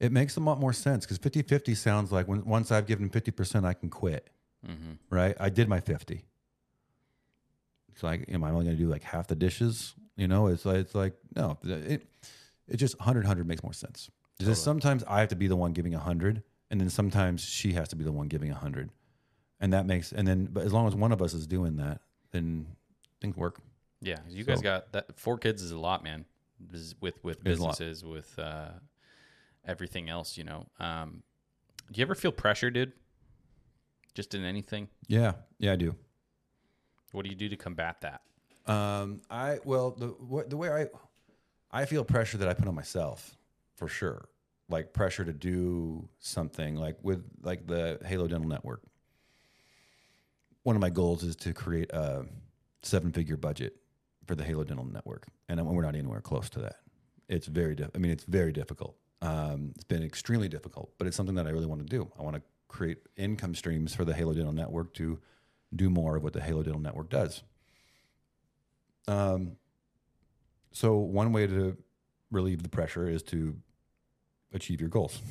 It 0.00 0.12
makes 0.12 0.36
a 0.36 0.40
lot 0.40 0.60
more 0.60 0.74
sense 0.74 1.06
because 1.06 1.16
50 1.18 1.42
50 1.42 1.74
sounds 1.74 2.12
like 2.12 2.28
when, 2.28 2.44
once 2.44 2.70
I've 2.70 2.86
given 2.86 3.08
50%, 3.08 3.64
I 3.64 3.72
can 3.72 3.88
quit, 3.88 4.28
mhm. 4.66 4.98
right? 5.08 5.34
I 5.40 5.48
did 5.48 5.66
my 5.68 5.80
50. 5.80 6.26
It's 7.88 8.02
like, 8.02 8.26
am 8.28 8.44
I 8.44 8.50
only 8.50 8.66
going 8.66 8.76
to 8.76 8.82
do 8.82 8.90
like 8.90 9.02
half 9.02 9.28
the 9.28 9.34
dishes? 9.34 9.94
You 10.16 10.28
know, 10.28 10.48
it's 10.48 10.66
like, 10.66 10.76
it's 10.76 10.94
like 10.94 11.14
no, 11.34 11.56
it, 11.64 12.06
it 12.68 12.76
just 12.76 12.98
100 12.98 13.20
100 13.24 13.46
makes 13.46 13.62
more 13.62 13.72
sense. 13.72 14.10
It's 14.38 14.48
Just 14.48 14.64
sometimes 14.64 15.02
I 15.08 15.20
have 15.20 15.28
to 15.30 15.36
be 15.36 15.46
the 15.46 15.56
one 15.56 15.72
giving 15.72 15.92
100, 15.92 16.42
and 16.70 16.80
then 16.80 16.90
sometimes 16.90 17.42
she 17.42 17.72
has 17.72 17.88
to 17.88 17.96
be 17.96 18.04
the 18.04 18.12
one 18.12 18.28
giving 18.28 18.50
100. 18.50 18.90
And 19.60 19.72
that 19.72 19.86
makes, 19.86 20.12
and 20.12 20.28
then, 20.28 20.48
but 20.52 20.64
as 20.64 20.72
long 20.72 20.86
as 20.86 20.94
one 20.94 21.12
of 21.12 21.22
us 21.22 21.32
is 21.32 21.46
doing 21.46 21.76
that, 21.76 22.00
then 22.32 22.66
things 23.22 23.36
work. 23.36 23.60
Yeah, 24.02 24.18
you 24.28 24.44
guys 24.44 24.60
got 24.60 24.92
that 24.92 25.18
four 25.18 25.38
kids 25.38 25.62
is 25.62 25.70
a 25.70 25.78
lot, 25.78 26.04
man. 26.04 26.26
With 27.00 27.22
with 27.22 27.38
It 27.46 27.52
is 27.52 27.58
a 27.58 27.62
lot. 27.62 27.70
businesses, 27.78 28.04
with 28.04 28.38
uh 28.38 28.68
everything 29.66 30.10
else, 30.10 30.36
you 30.36 30.44
know. 30.44 30.66
Um 30.78 31.22
do 31.90 31.98
you 32.00 32.02
ever 32.04 32.14
feel 32.14 32.32
pressure, 32.32 32.70
dude? 32.70 32.92
Just 34.14 34.34
in 34.34 34.44
anything? 34.44 34.88
Yeah. 35.08 35.32
Yeah, 35.58 35.72
I 35.72 35.76
do. 35.76 35.94
What 37.12 37.24
do 37.24 37.30
you 37.30 37.36
do 37.36 37.48
to 37.48 37.56
combat 37.56 38.00
that? 38.02 38.20
Um, 38.70 39.20
I 39.30 39.58
well 39.64 39.92
the 39.92 40.08
what, 40.08 40.50
the 40.50 40.56
way 40.56 40.70
I 40.70 40.86
I 41.70 41.84
feel 41.84 42.04
pressure 42.04 42.38
that 42.38 42.48
I 42.48 42.54
put 42.54 42.68
on 42.68 42.74
myself 42.74 43.36
for 43.74 43.88
sure, 43.88 44.28
like 44.68 44.92
pressure 44.92 45.24
to 45.24 45.32
do 45.32 46.08
something 46.18 46.76
like 46.76 46.96
with 47.02 47.24
like 47.42 47.66
the 47.66 47.98
Halo 48.04 48.26
Dental 48.26 48.48
Network. 48.48 48.82
One 50.62 50.76
of 50.76 50.82
my 50.82 50.90
goals 50.90 51.22
is 51.22 51.36
to 51.36 51.52
create 51.52 51.90
a 51.92 52.24
seven 52.82 53.12
figure 53.12 53.36
budget 53.36 53.76
for 54.26 54.34
the 54.34 54.44
Halo 54.44 54.64
Dental 54.64 54.84
Network, 54.84 55.26
and 55.48 55.64
we're 55.64 55.82
not 55.82 55.94
anywhere 55.94 56.20
close 56.20 56.48
to 56.50 56.60
that. 56.60 56.76
It's 57.28 57.46
very 57.46 57.76
I 57.94 57.98
mean, 57.98 58.12
it's 58.12 58.24
very 58.24 58.52
difficult. 58.52 58.96
Um, 59.22 59.72
it's 59.74 59.84
been 59.84 60.02
extremely 60.02 60.48
difficult, 60.48 60.92
but 60.98 61.06
it's 61.06 61.16
something 61.16 61.34
that 61.36 61.46
I 61.46 61.50
really 61.50 61.66
want 61.66 61.80
to 61.80 61.86
do. 61.86 62.10
I 62.18 62.22
want 62.22 62.36
to 62.36 62.42
create 62.68 62.98
income 63.16 63.54
streams 63.54 63.94
for 63.94 64.04
the 64.04 64.14
Halo 64.14 64.34
Dental 64.34 64.52
Network 64.52 64.94
to 64.94 65.18
do 65.74 65.90
more 65.90 66.16
of 66.16 66.22
what 66.22 66.32
the 66.32 66.40
Halo 66.40 66.62
Dental 66.62 66.80
Network 66.80 67.10
does. 67.10 67.42
Um, 69.08 69.56
so 70.76 70.96
one 70.96 71.32
way 71.32 71.46
to 71.46 71.74
relieve 72.30 72.62
the 72.62 72.68
pressure 72.68 73.08
is 73.08 73.22
to 73.22 73.56
achieve 74.52 74.78
your 74.78 74.90
goals. 74.90 75.22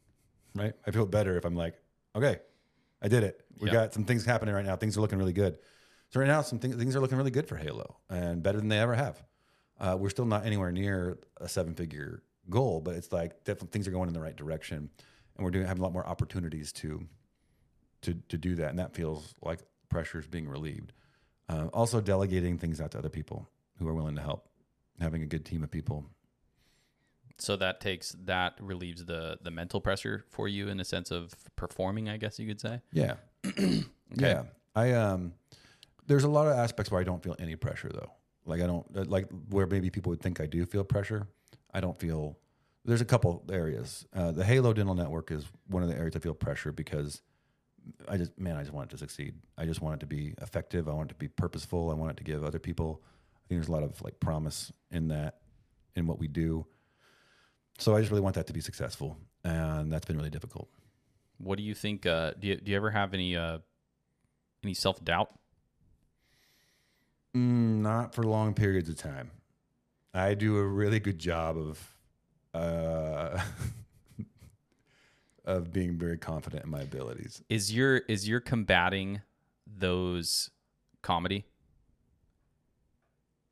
right? 0.54 0.74
I 0.86 0.90
feel 0.90 1.06
better 1.06 1.38
if 1.38 1.46
I'm 1.46 1.56
like, 1.56 1.74
okay, 2.14 2.40
I 3.00 3.08
did 3.08 3.24
it. 3.24 3.40
We 3.58 3.68
Yeah. 3.68 3.72
got 3.72 3.94
some 3.94 4.04
things 4.04 4.26
happening 4.26 4.54
right 4.54 4.64
now. 4.64 4.76
Things 4.76 4.98
are 4.98 5.00
looking 5.00 5.18
really 5.18 5.32
good. 5.32 5.58
So 6.10 6.20
right 6.20 6.26
now, 6.26 6.42
some 6.42 6.58
things, 6.58 6.76
things 6.76 6.94
are 6.94 7.00
looking 7.00 7.16
really 7.16 7.30
good 7.30 7.48
for 7.48 7.56
Halo 7.56 7.96
and 8.10 8.42
better 8.42 8.58
than 8.58 8.68
they 8.68 8.78
ever 8.78 8.94
have. 8.94 9.22
Uh, 9.78 9.96
we're 9.98 10.10
still 10.10 10.26
not 10.26 10.44
anywhere 10.44 10.70
near 10.70 11.18
a 11.38 11.48
seven-figure 11.48 12.22
goal, 12.50 12.82
but 12.82 12.94
it's 12.94 13.10
like 13.10 13.42
definitely 13.44 13.68
things 13.68 13.88
are 13.88 13.92
going 13.92 14.08
in 14.08 14.12
the 14.12 14.20
right 14.20 14.36
direction, 14.36 14.90
and 15.36 15.44
we're 15.44 15.50
doing 15.50 15.64
having 15.66 15.80
a 15.80 15.82
lot 15.82 15.94
more 15.94 16.06
opportunities 16.06 16.74
to 16.74 17.08
to 18.02 18.14
to 18.28 18.36
do 18.36 18.56
that, 18.56 18.68
and 18.68 18.78
that 18.78 18.94
feels 18.94 19.34
like 19.40 19.60
pressure 19.88 20.18
is 20.18 20.26
being 20.26 20.46
relieved. 20.46 20.92
Uh, 21.48 21.68
also, 21.72 22.02
delegating 22.02 22.58
things 22.58 22.82
out 22.82 22.90
to 22.90 22.98
other 22.98 23.08
people 23.08 23.48
who 23.78 23.88
are 23.88 23.94
willing 23.94 24.16
to 24.16 24.20
help, 24.20 24.49
having 25.00 25.22
a 25.22 25.26
good 25.26 25.44
team 25.44 25.62
of 25.62 25.70
people. 25.70 26.04
So 27.38 27.56
that 27.56 27.80
takes 27.80 28.14
that 28.24 28.54
relieves 28.60 29.04
the 29.04 29.38
the 29.42 29.50
mental 29.50 29.80
pressure 29.80 30.24
for 30.28 30.46
you 30.46 30.68
in 30.68 30.78
a 30.78 30.84
sense 30.84 31.10
of 31.10 31.34
performing, 31.56 32.08
I 32.08 32.18
guess 32.18 32.38
you 32.38 32.46
could 32.46 32.60
say. 32.60 32.80
Yeah, 32.92 33.14
yeah. 34.14 34.42
I 34.76 34.92
um, 34.92 35.32
there's 36.06 36.24
a 36.24 36.28
lot 36.28 36.46
of 36.46 36.52
aspects 36.52 36.90
where 36.90 37.00
I 37.00 37.04
don't 37.04 37.22
feel 37.22 37.36
any 37.38 37.56
pressure 37.56 37.88
though. 37.92 38.10
Like 38.44 38.60
I 38.60 38.66
don't 38.66 38.86
uh, 38.94 39.04
like 39.06 39.28
where 39.48 39.66
maybe 39.66 39.90
people 39.90 40.10
would 40.10 40.20
think 40.20 40.40
I 40.40 40.46
do 40.46 40.66
feel 40.66 40.84
pressure. 40.84 41.28
I 41.72 41.80
don't 41.80 41.98
feel. 41.98 42.36
There's 42.84 43.00
a 43.00 43.06
couple 43.06 43.44
areas. 43.50 44.06
Uh, 44.14 44.32
the 44.32 44.44
Halo 44.44 44.72
Dental 44.72 44.94
Network 44.94 45.30
is 45.30 45.44
one 45.68 45.82
of 45.82 45.88
the 45.88 45.96
areas 45.96 46.16
I 46.16 46.18
feel 46.18 46.34
pressure 46.34 46.72
because 46.72 47.22
I 48.08 48.16
just 48.16 48.38
man, 48.38 48.56
I 48.56 48.62
just 48.62 48.72
want 48.72 48.90
it 48.90 48.96
to 48.96 48.98
succeed. 48.98 49.34
I 49.56 49.64
just 49.64 49.80
want 49.80 49.96
it 49.96 50.00
to 50.00 50.06
be 50.06 50.34
effective. 50.42 50.88
I 50.88 50.92
want 50.92 51.10
it 51.10 51.14
to 51.14 51.18
be 51.18 51.28
purposeful. 51.28 51.90
I 51.90 51.94
want 51.94 52.12
it 52.12 52.16
to 52.18 52.24
give 52.24 52.44
other 52.44 52.58
people. 52.58 53.02
Think 53.50 53.60
there's 53.62 53.68
a 53.68 53.72
lot 53.72 53.82
of 53.82 54.00
like 54.00 54.20
promise 54.20 54.72
in 54.92 55.08
that, 55.08 55.40
in 55.96 56.06
what 56.06 56.20
we 56.20 56.28
do. 56.28 56.64
So 57.78 57.96
I 57.96 57.98
just 57.98 58.12
really 58.12 58.22
want 58.22 58.36
that 58.36 58.46
to 58.46 58.52
be 58.52 58.60
successful, 58.60 59.18
and 59.42 59.92
that's 59.92 60.06
been 60.06 60.16
really 60.16 60.30
difficult. 60.30 60.68
What 61.38 61.58
do 61.58 61.64
you 61.64 61.74
think 61.74 62.06
uh 62.06 62.34
do 62.38 62.46
you 62.46 62.56
do 62.56 62.70
you 62.70 62.76
ever 62.76 62.92
have 62.92 63.12
any 63.12 63.36
uh 63.36 63.58
any 64.62 64.74
self 64.74 65.04
doubt? 65.04 65.32
Mm, 67.36 67.80
not 67.80 68.14
for 68.14 68.22
long 68.22 68.54
periods 68.54 68.88
of 68.88 68.96
time. 68.96 69.32
I 70.14 70.34
do 70.34 70.56
a 70.56 70.64
really 70.64 71.00
good 71.00 71.18
job 71.18 71.58
of 71.58 71.96
uh, 72.54 73.40
of 75.44 75.72
being 75.72 75.98
very 75.98 76.18
confident 76.18 76.64
in 76.64 76.70
my 76.70 76.82
abilities. 76.82 77.42
Is 77.48 77.74
your 77.74 77.96
is 78.08 78.28
your 78.28 78.38
combating 78.38 79.22
those 79.66 80.50
comedy? 81.02 81.46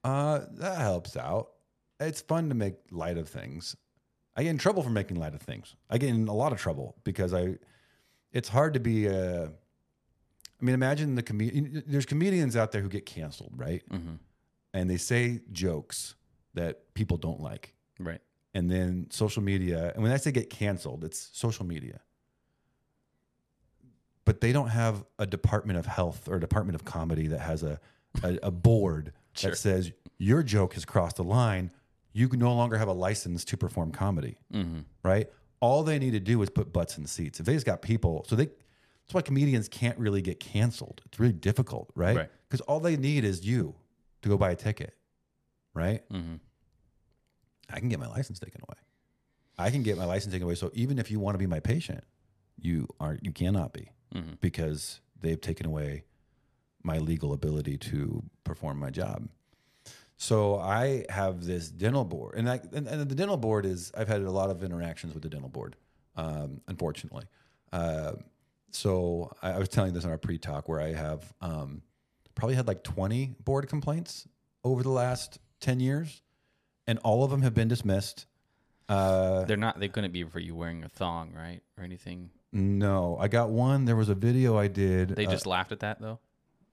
Uh, 0.05 0.41
that 0.53 0.79
helps 0.79 1.17
out. 1.17 1.51
It's 2.01 2.21
fun 2.21 2.49
to 2.49 2.55
make 2.55 2.75
light 2.91 3.19
of 3.19 3.29
things. 3.29 3.77
I 4.37 4.45
get 4.45 4.51
in 4.51 4.59
trouble 4.59 4.83
for 4.83 4.91
making 4.91 5.19
light 5.19 5.35
of 5.35 5.41
things. 5.43 5.75
I 5.91 5.99
get 5.99 6.11
in 6.11 6.29
a 6.29 6.35
lot 6.35 6.53
of 6.53 6.59
trouble 6.61 6.97
because 7.05 7.35
I. 7.35 7.57
It's 8.33 8.49
hard 8.49 8.75
to 8.75 8.81
be. 8.81 9.09
Uh, 9.09 9.47
I 10.61 10.65
mean, 10.65 10.75
imagine 10.75 11.15
the 11.15 11.23
comedian. 11.23 11.83
There's 11.87 12.07
comedians 12.07 12.57
out 12.57 12.73
there 12.73 12.83
who 12.83 12.89
get 12.89 13.07
canceled, 13.07 13.53
right? 13.57 13.83
Mm-hmm. 13.91 14.15
And 14.75 14.91
they 14.91 14.97
say 14.97 15.41
jokes 15.51 16.15
that 16.55 16.93
people 16.95 17.17
don't 17.17 17.41
like, 17.41 17.75
Right. 17.99 18.21
and 18.55 18.71
then 18.71 19.07
social 19.11 19.43
media. 19.43 19.93
And 19.95 20.03
when 20.03 20.13
I 20.13 20.17
say 20.19 20.31
get 20.31 20.51
canceled, 20.51 21.05
it's 21.05 21.31
social 21.33 21.65
media. 21.65 22.01
But 24.25 24.41
they 24.41 24.53
don't 24.53 24.69
have 24.69 25.05
a 25.19 25.27
department 25.27 25.79
of 25.79 25.87
health 25.87 26.29
or 26.29 26.37
a 26.37 26.41
department 26.41 26.75
of 26.77 26.85
comedy 26.85 27.29
that 27.29 27.41
has 27.41 27.63
a 27.63 27.81
a, 28.23 28.39
a 28.45 28.51
board 28.51 29.13
Sure. 29.39 29.51
that 29.51 29.57
says 29.57 29.93
your 30.19 30.43
joke 30.43 30.75
has 30.75 30.85
crossed 30.85 31.17
the 31.17 31.25
line. 31.25 31.71
You 32.13 32.29
can 32.29 32.41
no 32.41 32.53
longer 32.55 32.77
have 32.79 32.89
a 32.89 32.93
license 32.93 33.45
to 33.47 33.57
perform 33.57 33.93
comedy, 33.93 34.39
Mm-hmm. 34.53 34.81
right? 35.03 35.29
All 35.61 35.83
they 35.83 35.99
need 35.99 36.13
to 36.13 36.21
do 36.21 36.41
is 36.43 36.51
put 36.51 36.73
butts 36.73 36.99
in 36.99 37.07
seats. 37.07 37.41
If 37.41 37.47
they 37.47 37.53
just 37.55 37.67
got 37.67 37.83
people, 37.83 38.25
so 38.29 38.37
they 38.37 38.47
that's 38.47 39.15
why 39.15 39.23
comedians 39.23 39.69
can't 39.69 39.99
really 39.99 40.21
get 40.23 40.39
canceled. 40.39 41.01
It's 41.07 41.19
really 41.19 41.33
difficult, 41.33 41.91
right? 41.95 42.17
Right. 42.17 42.31
Because 42.49 42.61
all 42.63 42.79
they 42.81 42.97
need 42.97 43.25
is 43.25 43.45
you 43.47 43.75
to 44.23 44.29
go 44.29 44.37
buy 44.37 44.51
a 44.51 44.57
ticket, 44.57 44.95
right? 45.75 46.07
Mm-hmm. 46.11 46.35
I 47.71 47.81
can 47.81 47.89
get 47.89 47.99
my 47.99 48.09
license 48.09 48.39
taken 48.39 48.61
away. 48.69 48.79
I 49.59 49.71
can 49.71 49.83
get 49.83 49.97
my 49.97 50.05
license 50.05 50.33
taken 50.33 50.45
away. 50.47 50.55
So 50.55 50.71
even 50.75 50.99
if 50.99 51.11
you 51.11 51.21
want 51.21 51.35
to 51.35 51.39
be 51.39 51.47
my 51.47 51.61
patient, 51.61 52.05
you 52.57 52.87
aren't. 53.01 53.25
You 53.25 53.33
cannot 53.33 53.73
be 53.73 53.91
Mm-hmm. 54.15 54.35
because 54.41 55.01
they've 55.21 55.39
taken 55.41 55.67
away 55.67 56.05
my 56.89 56.99
legal 56.99 57.35
ability 57.35 57.77
to 57.77 58.23
perform 58.45 58.79
my 58.79 58.89
job. 58.91 59.29
So 60.17 60.59
I 60.59 61.05
have 61.11 61.45
this 61.45 61.71
dental 61.71 62.05
board, 62.05 62.35
and, 62.37 62.51
I, 62.51 62.61
and, 62.73 62.89
and 62.89 63.09
the 63.09 63.15
dental 63.15 63.37
board 63.37 63.65
is 63.65 63.93
I've 63.97 64.09
had 64.09 64.23
a 64.23 64.31
lot 64.31 64.51
of 64.51 64.65
interactions 64.65 65.15
with 65.15 65.23
the 65.23 65.29
dental 65.29 65.51
board, 65.51 65.77
um, 66.17 66.61
unfortunately. 66.67 67.25
Uh, 67.73 68.13
so 68.73 69.31
I, 69.43 69.53
I 69.53 69.59
was 69.59 69.69
telling 69.69 69.93
this 69.93 70.03
in 70.05 70.11
our 70.11 70.19
pre-talk 70.19 70.69
where 70.69 70.81
I 70.81 70.93
have 70.95 71.33
um, 71.41 71.83
probably 72.35 72.57
had 72.57 72.67
like 72.67 72.83
20 72.83 73.37
board 73.45 73.69
complaints 73.69 74.27
over 74.65 74.83
the 74.83 74.91
last 74.91 75.39
10 75.61 75.79
years, 75.79 76.23
and 76.89 76.99
all 77.01 77.23
of 77.23 77.31
them 77.31 77.43
have 77.43 77.55
been 77.55 77.69
dismissed. 77.69 78.27
Uh, 78.89 79.45
They're 79.45 79.57
not. 79.57 79.79
They 79.79 79.89
couldn't 79.89 80.13
be 80.13 80.25
for 80.25 80.41
you 80.41 80.55
wearing 80.57 80.83
a 80.83 80.89
thong, 80.89 81.33
right, 81.37 81.61
or 81.77 81.85
anything. 81.85 82.31
no, 82.53 83.19
I 83.21 83.29
got 83.29 83.51
one. 83.51 83.85
There 83.85 83.95
was 83.95 84.09
a 84.09 84.15
video 84.15 84.57
I 84.57 84.67
did. 84.67 85.11
They 85.11 85.27
uh, 85.27 85.31
just 85.31 85.47
laughed 85.47 85.71
at 85.71 85.81
that 85.81 86.01
though. 86.01 86.19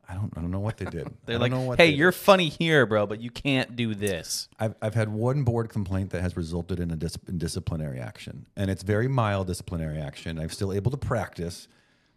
I 0.08 0.14
don't. 0.14 0.32
I 0.38 0.42
don't 0.42 0.52
know 0.52 0.60
what 0.60 0.78
they 0.78 0.86
did. 0.86 1.08
They're 1.26 1.38
I 1.38 1.40
like, 1.40 1.52
don't 1.52 1.62
know 1.62 1.66
what 1.68 1.80
"Hey, 1.80 1.92
they 1.92 1.98
you're 1.98 2.12
funny 2.12 2.50
here, 2.50 2.86
bro, 2.86 3.08
but 3.08 3.22
you 3.22 3.30
can't 3.32 3.76
do 3.76 3.96
this." 3.96 4.48
I've, 4.60 4.76
I've 4.82 4.94
had 4.94 5.10
one 5.10 5.44
board 5.44 5.70
complaint 5.70 6.12
that 6.12 6.22
has 6.22 6.38
resulted 6.38 6.80
in 6.80 6.92
a 6.92 6.96
dis- 6.96 7.18
in 7.28 7.38
disciplinary 7.38 8.00
action, 8.00 8.46
and 8.56 8.70
it's 8.70 8.84
very 8.84 9.08
mild 9.08 9.48
disciplinary 9.48 10.00
action. 10.00 10.38
I'm 10.40 10.50
still 10.50 10.72
able 10.74 10.92
to 10.92 10.98
practice, 10.98 11.68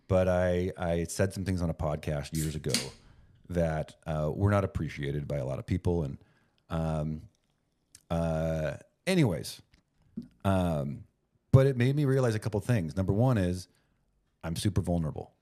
but 0.07 0.29
I 0.29 0.73
I 0.77 1.05
said 1.05 1.33
some 1.33 1.45
things 1.45 1.63
on 1.63 1.71
a 1.71 1.75
podcast 1.75 2.37
years 2.37 2.55
ago 2.55 2.73
that 3.51 3.95
uh, 4.07 4.31
were 4.35 4.51
not 4.51 4.65
appreciated 4.65 5.27
by 5.27 5.37
a 5.39 5.45
lot 5.45 5.59
of 5.59 5.67
people, 5.67 6.03
and 6.03 6.19
um, 6.71 7.23
uh, 8.11 8.75
anyways, 9.07 9.63
um, 10.45 11.05
but 11.53 11.67
it 11.67 11.77
made 11.77 11.97
me 11.97 12.05
realize 12.05 12.35
a 12.35 12.39
couple 12.39 12.61
things. 12.61 12.97
Number 12.97 13.13
one 13.13 13.39
is 13.39 13.69
I'm 14.45 14.57
super 14.57 14.81
vulnerable. 14.83 15.33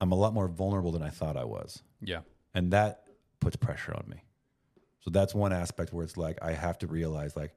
I'm 0.00 0.12
a 0.12 0.14
lot 0.14 0.32
more 0.34 0.48
vulnerable 0.48 0.92
than 0.92 1.02
I 1.02 1.10
thought 1.10 1.36
I 1.36 1.44
was 1.44 1.82
Yeah. 2.00 2.20
and 2.54 2.72
that 2.72 3.04
puts 3.40 3.56
pressure 3.56 3.94
on 3.94 4.04
me. 4.08 4.22
So 5.00 5.10
that's 5.10 5.34
one 5.34 5.52
aspect 5.52 5.92
where 5.92 6.04
it's 6.04 6.16
like 6.16 6.38
I 6.42 6.52
have 6.52 6.78
to 6.78 6.86
realize 6.86 7.36
like 7.36 7.54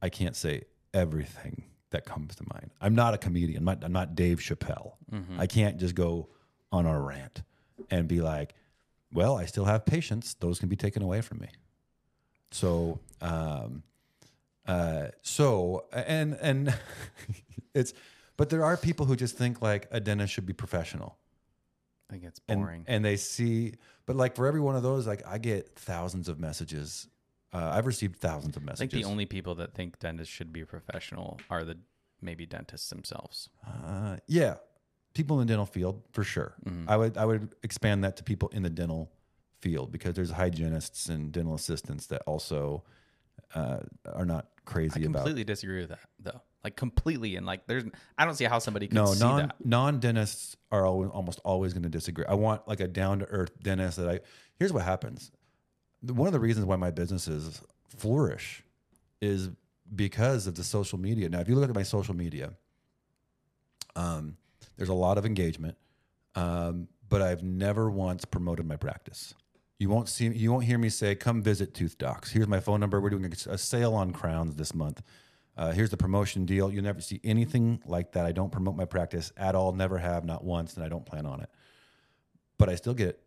I 0.00 0.08
can't 0.08 0.36
say 0.36 0.64
everything 0.94 1.64
that 1.90 2.04
comes 2.04 2.34
to 2.36 2.44
mind. 2.52 2.70
I'm 2.80 2.94
not 2.94 3.14
a 3.14 3.18
comedian. 3.18 3.58
I'm 3.58 3.64
not, 3.64 3.84
I'm 3.84 3.92
not 3.92 4.14
Dave 4.14 4.38
Chappelle. 4.40 4.92
I 5.38 5.46
can't 5.46 5.76
just 5.78 5.94
go 5.94 6.28
on 6.72 6.86
a 6.86 6.98
rant 7.00 7.42
and 7.90 8.08
be 8.08 8.20
like, 8.22 8.54
"Well, 9.12 9.36
I 9.36 9.44
still 9.46 9.66
have 9.66 9.84
patients. 9.84 10.34
Those 10.34 10.58
can 10.58 10.68
be 10.70 10.76
taken 10.76 11.02
away 11.02 11.20
from 11.20 11.38
me." 11.40 11.48
So, 12.50 12.98
um, 13.20 13.82
uh, 14.66 15.08
so 15.22 15.84
and 15.92 16.34
and 16.40 16.74
it's, 17.74 17.92
but 18.36 18.48
there 18.50 18.64
are 18.64 18.76
people 18.76 19.06
who 19.06 19.16
just 19.16 19.36
think 19.36 19.60
like 19.62 19.86
a 19.90 20.00
dentist 20.00 20.32
should 20.32 20.46
be 20.46 20.52
professional 20.52 21.16
I 22.12 22.14
think 22.14 22.24
it's 22.24 22.40
and, 22.46 22.60
boring. 22.60 22.84
and 22.86 23.02
they 23.02 23.16
see 23.16 23.72
but 24.04 24.16
like 24.16 24.36
for 24.36 24.46
every 24.46 24.60
one 24.60 24.76
of 24.76 24.82
those 24.82 25.06
like 25.06 25.22
i 25.26 25.38
get 25.38 25.74
thousands 25.76 26.28
of 26.28 26.38
messages 26.38 27.08
uh, 27.54 27.70
i've 27.72 27.86
received 27.86 28.16
thousands 28.16 28.54
of 28.54 28.62
messages. 28.62 28.80
I 28.80 28.90
think 28.92 29.04
the 29.04 29.10
only 29.10 29.24
people 29.24 29.54
that 29.54 29.72
think 29.74 29.98
dentists 29.98 30.32
should 30.34 30.52
be 30.52 30.62
professional 30.66 31.40
are 31.48 31.64
the 31.64 31.78
maybe 32.20 32.44
dentists 32.44 32.90
themselves. 32.90 33.48
uh, 33.66 34.16
yeah 34.26 34.56
people 35.14 35.40
in 35.40 35.46
the 35.46 35.50
dental 35.52 35.64
field 35.66 36.02
for 36.12 36.22
sure 36.22 36.54
Mm-hmm. 36.66 36.88
i 36.90 36.96
would 36.98 37.16
i 37.16 37.24
would 37.24 37.54
expand 37.62 38.04
that 38.04 38.18
to 38.18 38.22
people 38.24 38.48
in 38.50 38.62
the 38.62 38.70
dental 38.70 39.10
field 39.60 39.90
because 39.90 40.12
there's 40.14 40.32
hygienists 40.32 41.08
and 41.08 41.32
dental 41.32 41.54
assistants 41.54 42.06
that 42.08 42.20
also 42.26 42.82
uh, 43.54 43.78
are 44.12 44.26
not 44.26 44.48
I 44.66 44.70
crazy 44.70 45.04
about 45.04 45.20
completely 45.20 45.44
disagree 45.44 45.80
with 45.80 45.90
that, 45.90 46.00
though. 46.18 46.40
Like 46.64 46.76
completely, 46.76 47.36
and 47.36 47.44
like 47.44 47.66
there's, 47.66 47.84
I 48.16 48.24
don't 48.24 48.34
see 48.34 48.44
how 48.44 48.60
somebody 48.60 48.86
could 48.86 48.94
no 48.94 49.06
see 49.06 49.20
non 49.20 49.36
that. 49.38 49.56
non 49.64 49.98
dentists 49.98 50.56
are 50.70 50.86
always, 50.86 51.10
almost 51.10 51.40
always 51.44 51.72
going 51.72 51.82
to 51.82 51.88
disagree. 51.88 52.24
I 52.28 52.34
want 52.34 52.68
like 52.68 52.80
a 52.80 52.86
down 52.86 53.18
to 53.18 53.24
earth 53.26 53.50
dentist 53.62 53.96
that 53.96 54.08
I. 54.08 54.20
Here's 54.58 54.72
what 54.72 54.84
happens. 54.84 55.32
One 56.02 56.28
of 56.28 56.32
the 56.32 56.40
reasons 56.40 56.66
why 56.66 56.76
my 56.76 56.90
businesses 56.90 57.60
flourish 57.88 58.62
is 59.20 59.50
because 59.94 60.46
of 60.46 60.54
the 60.54 60.64
social 60.64 60.98
media. 60.98 61.28
Now, 61.28 61.40
if 61.40 61.48
you 61.48 61.54
look 61.54 61.68
at 61.68 61.74
my 61.74 61.82
social 61.82 62.14
media, 62.14 62.52
um, 63.96 64.36
there's 64.76 64.88
a 64.88 64.94
lot 64.94 65.18
of 65.18 65.26
engagement, 65.26 65.76
um, 66.34 66.88
but 67.08 67.22
I've 67.22 67.42
never 67.42 67.90
once 67.90 68.24
promoted 68.24 68.66
my 68.66 68.76
practice. 68.76 69.34
You 69.82 69.88
won't 69.88 70.08
see, 70.08 70.28
you 70.28 70.52
won't 70.52 70.62
hear 70.62 70.78
me 70.78 70.88
say, 70.88 71.16
"Come 71.16 71.42
visit 71.42 71.74
Tooth 71.74 71.98
Docs." 71.98 72.30
Here's 72.30 72.46
my 72.46 72.60
phone 72.60 72.78
number. 72.78 73.00
We're 73.00 73.10
doing 73.10 73.24
a, 73.48 73.58
sale 73.58 73.94
on 73.94 74.12
crowns 74.12 74.54
this 74.54 74.76
month. 74.76 75.02
Uh, 75.56 75.72
here's 75.72 75.90
the 75.90 75.96
promotion 75.96 76.46
deal. 76.46 76.70
You'll 76.70 76.84
never 76.84 77.00
see 77.00 77.20
anything 77.24 77.82
like 77.84 78.12
that. 78.12 78.24
I 78.24 78.30
don't 78.30 78.52
promote 78.52 78.76
my 78.76 78.84
practice 78.84 79.32
at 79.36 79.56
all. 79.56 79.72
Never 79.72 79.98
have, 79.98 80.24
not 80.24 80.44
once, 80.44 80.76
and 80.76 80.84
I 80.84 80.88
don't 80.88 81.04
plan 81.04 81.26
on 81.26 81.40
it. 81.40 81.50
But 82.58 82.68
I 82.68 82.76
still 82.76 82.94
get 82.94 83.20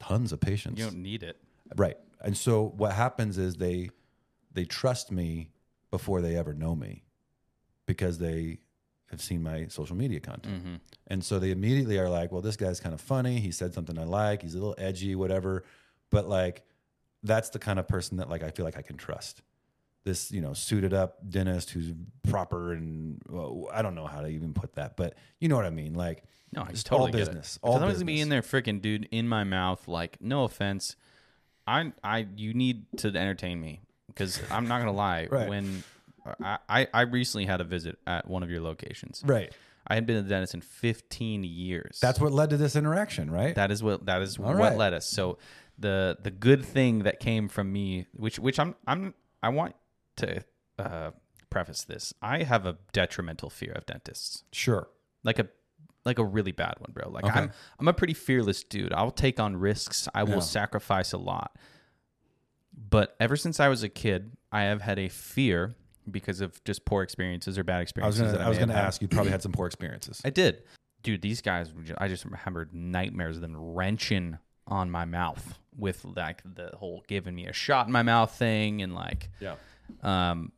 tons 0.00 0.32
of 0.32 0.40
patients. 0.40 0.78
You 0.78 0.86
don't 0.86 1.02
need 1.02 1.22
it. 1.22 1.36
Right. 1.76 1.98
And 2.22 2.34
so 2.34 2.72
what 2.78 2.92
happens 2.92 3.36
is 3.36 3.56
they 3.56 3.90
they 4.54 4.64
trust 4.64 5.12
me 5.12 5.50
before 5.90 6.22
they 6.22 6.34
ever 6.34 6.54
know 6.54 6.74
me 6.74 7.04
because 7.84 8.16
they 8.16 8.60
have 9.10 9.20
seen 9.20 9.42
my 9.42 9.66
social 9.68 9.96
media 9.96 10.20
content. 10.20 10.62
Mm-hmm. 10.62 10.74
And 11.08 11.24
so 11.24 11.38
they 11.38 11.50
immediately 11.50 11.98
are 11.98 12.08
like, 12.08 12.32
well, 12.32 12.40
this 12.40 12.56
guy's 12.56 12.80
kind 12.80 12.94
of 12.94 13.00
funny. 13.00 13.38
He 13.40 13.50
said 13.50 13.74
something 13.74 13.98
I 13.98 14.04
like. 14.04 14.42
He's 14.42 14.54
a 14.54 14.58
little 14.58 14.74
edgy, 14.78 15.14
whatever. 15.14 15.64
But 16.10 16.28
like, 16.28 16.62
that's 17.22 17.50
the 17.50 17.58
kind 17.58 17.78
of 17.78 17.88
person 17.88 18.18
that 18.18 18.28
like 18.28 18.42
I 18.42 18.50
feel 18.50 18.64
like 18.64 18.76
I 18.76 18.82
can 18.82 18.96
trust. 18.96 19.42
This, 20.04 20.30
you 20.30 20.42
know, 20.42 20.52
suited 20.52 20.92
up 20.92 21.18
dentist 21.30 21.70
who's 21.70 21.92
proper 22.28 22.72
and 22.72 23.22
well, 23.26 23.68
I 23.72 23.80
don't 23.80 23.94
know 23.94 24.06
how 24.06 24.20
to 24.20 24.28
even 24.28 24.52
put 24.52 24.74
that, 24.74 24.96
but 24.98 25.14
you 25.40 25.48
know 25.48 25.56
what 25.56 25.64
I 25.64 25.70
mean. 25.70 25.94
Like, 25.94 26.24
No, 26.52 26.62
I 26.62 26.72
just 26.72 26.84
totally 26.84 27.10
all 27.10 27.16
business, 27.16 27.58
all 27.62 27.72
someone's 27.74 27.94
gonna 27.94 28.04
be 28.04 28.20
in 28.20 28.28
there, 28.28 28.42
freaking 28.42 28.82
dude, 28.82 29.08
in 29.10 29.26
my 29.26 29.44
mouth. 29.44 29.88
Like, 29.88 30.18
no 30.20 30.44
offense, 30.44 30.96
I, 31.66 31.92
I, 32.02 32.26
you 32.36 32.52
need 32.52 32.84
to 32.98 33.08
entertain 33.08 33.58
me 33.58 33.80
because 34.08 34.40
I'm 34.50 34.68
not 34.68 34.80
gonna 34.80 34.92
lie. 34.92 35.28
Right. 35.30 35.48
When 35.48 35.82
I, 36.68 36.88
I, 36.92 37.02
recently 37.02 37.46
had 37.46 37.60
a 37.60 37.64
visit 37.64 37.98
at 38.06 38.28
one 38.28 38.42
of 38.42 38.50
your 38.50 38.60
locations. 38.60 39.22
right. 39.24 39.52
I 39.86 39.96
had 39.96 40.06
been 40.06 40.16
to 40.16 40.22
the 40.22 40.28
dentist 40.30 40.54
in 40.54 40.62
15 40.62 41.44
years. 41.44 41.98
That's 42.00 42.18
what 42.18 42.32
led 42.32 42.50
to 42.50 42.56
this 42.56 42.74
interaction, 42.74 43.30
right? 43.30 43.54
That 43.54 43.70
is 43.70 43.82
what 43.82 44.06
that 44.06 44.22
is 44.22 44.38
what 44.38 44.56
right. 44.56 44.76
led 44.76 44.94
us. 44.94 45.06
So 45.06 45.36
the 45.78 46.16
the 46.22 46.30
good 46.30 46.64
thing 46.64 47.00
that 47.00 47.20
came 47.20 47.48
from 47.48 47.70
me, 47.72 48.06
which 48.14 48.38
which 48.38 48.58
I'm 48.58 48.74
I'm 48.86 49.12
I 49.42 49.50
want 49.50 49.74
to 50.16 50.42
uh, 50.78 51.10
preface 51.50 51.84
this. 51.84 52.14
I 52.22 52.44
have 52.44 52.64
a 52.64 52.78
detrimental 52.92 53.50
fear 53.50 53.72
of 53.72 53.84
dentists, 53.84 54.44
sure. 54.52 54.88
like 55.22 55.38
a 55.38 55.48
like 56.04 56.18
a 56.18 56.24
really 56.24 56.52
bad 56.52 56.74
one, 56.78 56.92
bro. 56.92 57.10
Like 57.10 57.24
Okay. 57.24 57.40
I'm 57.40 57.50
I'm 57.78 57.88
a 57.88 57.92
pretty 57.94 58.14
fearless 58.14 58.64
dude. 58.64 58.92
I'll 58.92 59.10
take 59.10 59.38
on 59.38 59.56
risks. 59.56 60.08
I 60.14 60.22
will 60.24 60.34
Yeah. 60.34 60.40
sacrifice 60.40 61.12
a 61.12 61.18
lot. 61.18 61.58
But 62.72 63.14
ever 63.20 63.36
since 63.36 63.60
I 63.60 63.68
was 63.68 63.82
a 63.82 63.88
kid, 63.88 64.32
I 64.50 64.62
have 64.62 64.82
had 64.82 64.98
a 64.98 65.08
fear 65.08 65.74
because 66.10 66.40
of 66.40 66.62
just 66.64 66.84
poor 66.84 67.02
experiences 67.02 67.58
or 67.58 67.64
bad 67.64 67.76
I 67.76 67.78
was 67.80 67.84
experiences. 67.84 68.20
gonna, 68.22 68.32
that 68.38 68.40
I 68.44 68.48
was 68.48 68.58
gonna 68.58 68.74
ask. 68.74 69.00
You 69.02 69.08
probably 69.08 69.32
had 69.32 69.42
some 69.42 69.52
poor 69.52 69.66
experiences. 69.66 70.20
I 70.24 70.30
did. 70.30 70.62
Dude, 71.02 71.20
these 71.22 71.40
guys, 71.42 71.72
I 71.98 72.08
just 72.08 72.24
remembered 72.24 72.72
nightmares 72.74 73.36
of 73.36 73.42
them 73.42 73.56
wrenching 73.56 74.38
on 74.66 74.90
my 74.90 75.04
mouth 75.04 75.58
with 75.76 76.04
like 76.04 76.40
the 76.44 76.70
whole 76.76 77.04
giving 77.08 77.34
me 77.34 77.46
a 77.46 77.52
shot 77.52 77.86
in 77.86 77.92
my 77.92 78.02
mouth 78.02 78.30
thing 78.32 78.80
and 78.80 78.94
like, 78.94 79.28
Yeah. 79.40 79.56
um, 80.02 80.52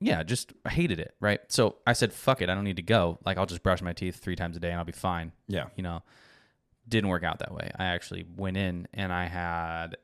yeah, 0.00 0.22
just 0.24 0.52
I 0.64 0.70
hated 0.70 0.98
it, 0.98 1.14
right? 1.20 1.40
So 1.48 1.76
I 1.86 1.92
said, 1.92 2.12
fuck 2.12 2.42
it, 2.42 2.50
I 2.50 2.54
don't 2.54 2.64
need 2.64 2.76
to 2.76 2.82
go. 2.82 3.18
Like 3.24 3.38
I'll 3.38 3.46
just 3.46 3.62
brush 3.62 3.80
my 3.80 3.92
teeth 3.92 4.16
three 4.16 4.34
times 4.36 4.56
a 4.56 4.60
day 4.60 4.70
and 4.70 4.78
I'll 4.78 4.84
be 4.84 4.92
fine. 4.92 5.30
Yeah. 5.46 5.66
You 5.76 5.82
know, 5.84 6.02
didn't 6.88 7.08
work 7.08 7.22
out 7.22 7.38
that 7.38 7.54
way. 7.54 7.70
I 7.78 7.84
actually 7.86 8.24
went 8.36 8.56
in 8.56 8.88
and 8.92 9.12
I 9.12 9.26
had 9.26 9.96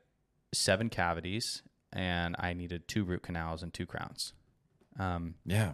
seven 0.53 0.89
cavities 0.89 1.61
and 1.91 2.35
I 2.39 2.53
needed 2.53 2.87
two 2.87 3.03
root 3.03 3.21
canals 3.23 3.61
and 3.63 3.73
two 3.73 3.85
crowns. 3.85 4.31
Um, 4.99 5.35
Yeah. 5.45 5.73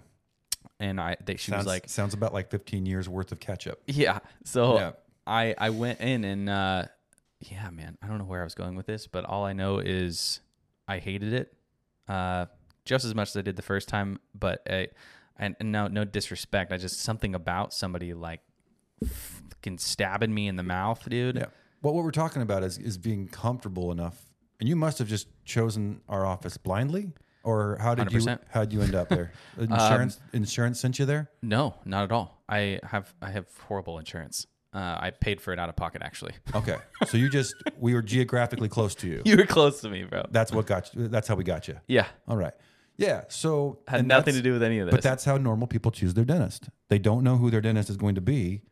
and 0.80 1.00
I 1.02 1.18
they, 1.26 1.36
she 1.38 1.52
sounds 1.52 1.62
was 1.66 1.68
like, 1.68 1.90
sounds 1.90 2.14
about 2.14 2.34
like 2.34 2.50
15 2.52 2.86
years 2.86 3.08
worth 3.10 3.32
of 3.32 3.40
ketchup. 3.40 3.82
yeah. 3.88 4.20
So 4.46 4.78
Yeah. 4.78 4.92
I 5.26 5.56
I 5.58 5.70
went 5.72 6.00
in 6.02 6.24
and 6.24 6.50
uh, 6.50 6.84
yeah, 7.40 7.70
man, 7.70 7.98
I 8.02 8.08
don't 8.08 8.18
know 8.18 8.24
where 8.26 8.42
I 8.42 8.44
was 8.44 8.56
going 8.56 8.76
with 8.76 8.86
this, 8.86 9.08
but 9.08 9.26
all 9.26 9.44
I 9.46 9.54
know 9.54 9.80
is 9.80 10.40
I 10.88 11.00
hated 11.00 11.34
it 11.34 11.54
uh, 12.08 12.46
just 12.86 13.04
as 13.06 13.14
much 13.14 13.30
as 13.30 13.38
I 13.38 13.42
did 13.42 13.56
the 13.58 13.62
first 13.62 13.88
time. 13.90 14.20
But 14.34 14.62
I, 14.70 14.88
and, 15.38 15.56
and 15.60 15.72
no 15.72 15.88
no 15.88 16.06
disrespect, 16.06 16.72
I 16.72 16.78
just 16.78 17.02
something 17.02 17.36
about 17.36 17.74
somebody 17.74 18.14
like 18.14 18.40
fucking 19.06 19.78
stabbing 19.78 20.34
me 20.34 20.48
in 20.48 20.56
the 20.56 20.64
mouth, 20.64 21.08
dude. 21.10 21.36
Yeah. 21.36 21.46
Well, 21.82 21.94
what 21.94 22.04
we're 22.04 22.12
talking 22.12 22.42
about 22.42 22.64
is 22.64 22.78
is 22.78 22.98
being 22.98 23.28
comfortable 23.28 23.92
enough, 23.92 24.26
and 24.60 24.68
you 24.68 24.76
must 24.76 24.98
have 25.00 25.08
just 25.08 25.28
chosen 25.46 26.02
our 26.10 26.26
office 26.26 26.58
blindly, 26.58 27.12
or 27.48 27.78
how 27.80 27.96
did 27.96 28.12
you 28.12 28.20
100%. 28.20 28.40
how 28.50 28.60
would 28.60 28.74
you 28.74 28.82
end 28.82 28.94
up 28.94 29.08
there? 29.08 29.32
Insurance 29.58 30.20
insurance 30.34 30.82
sent 30.82 31.00
you 31.00 31.06
there. 31.06 31.30
No, 31.42 31.76
not 31.86 32.04
at 32.04 32.12
all. 32.12 32.44
I 32.50 32.82
have 32.84 33.14
I 33.22 33.32
have 33.32 33.46
horrible 33.68 34.00
insurance. 34.00 34.46
Uh, 34.74 34.98
I 35.00 35.12
paid 35.12 35.40
for 35.40 35.54
it 35.54 35.60
out 35.60 35.70
of 35.70 35.78
pocket, 35.78 36.02
actually. 36.04 36.34
Okay, 36.54 36.76
so 37.08 37.18
you 37.18 37.30
just 37.30 37.56
we 37.80 37.94
were 37.94 38.02
geographically 38.02 38.68
close 38.68 38.94
to 38.96 39.08
you. 39.08 39.22
you 39.24 39.38
were 39.38 39.46
close 39.46 39.80
to 39.82 39.90
me, 39.90 40.04
bro. 40.04 40.26
That's 40.30 40.52
what 40.52 40.66
got 40.66 40.94
you. 40.94 41.08
That's 41.08 41.30
how 41.30 41.36
we 41.36 41.46
got 41.46 41.70
you. 41.70 41.80
Yeah, 41.88 42.08
All 42.28 42.36
right. 42.36 42.54
Yeah. 42.98 43.24
So 43.30 43.80
had 43.88 44.06
nothing 44.06 44.34
to 44.34 44.42
do 44.42 44.52
with 44.52 44.64
any 44.64 44.80
of 44.80 44.88
this. 44.88 44.92
But 44.92 45.04
that's 45.04 45.24
how 45.24 45.38
normal 45.38 45.68
people 45.68 45.92
choose 45.92 46.16
their 46.16 46.26
dentist. 46.26 46.70
They 46.90 47.00
don't 47.00 47.24
know 47.24 47.38
who 47.38 47.50
their 47.50 47.62
dentist 47.62 47.90
is 47.90 47.96
going 47.96 48.16
to 48.16 48.22
be. 48.22 48.64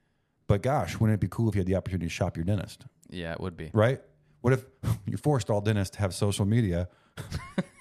But 0.48 0.62
gosh, 0.64 1.00
wouldn't 1.00 1.16
it 1.16 1.22
be 1.22 1.28
cool 1.30 1.48
if 1.48 1.56
you 1.56 1.60
had 1.60 1.68
the 1.68 1.76
opportunity 1.76 2.08
to 2.08 2.10
shop 2.10 2.36
your 2.36 2.44
dentist? 2.44 2.86
yeah, 3.10 3.32
it 3.32 3.40
would 3.40 3.56
be. 3.56 3.70
Right? 3.74 4.02
What 4.42 4.52
if 4.54 4.66
you 5.06 5.16
forced 5.18 5.50
all 5.50 5.62
dentists 5.62 5.96
to 5.96 6.02
have 6.02 6.14
social 6.14 6.46
media 6.46 6.90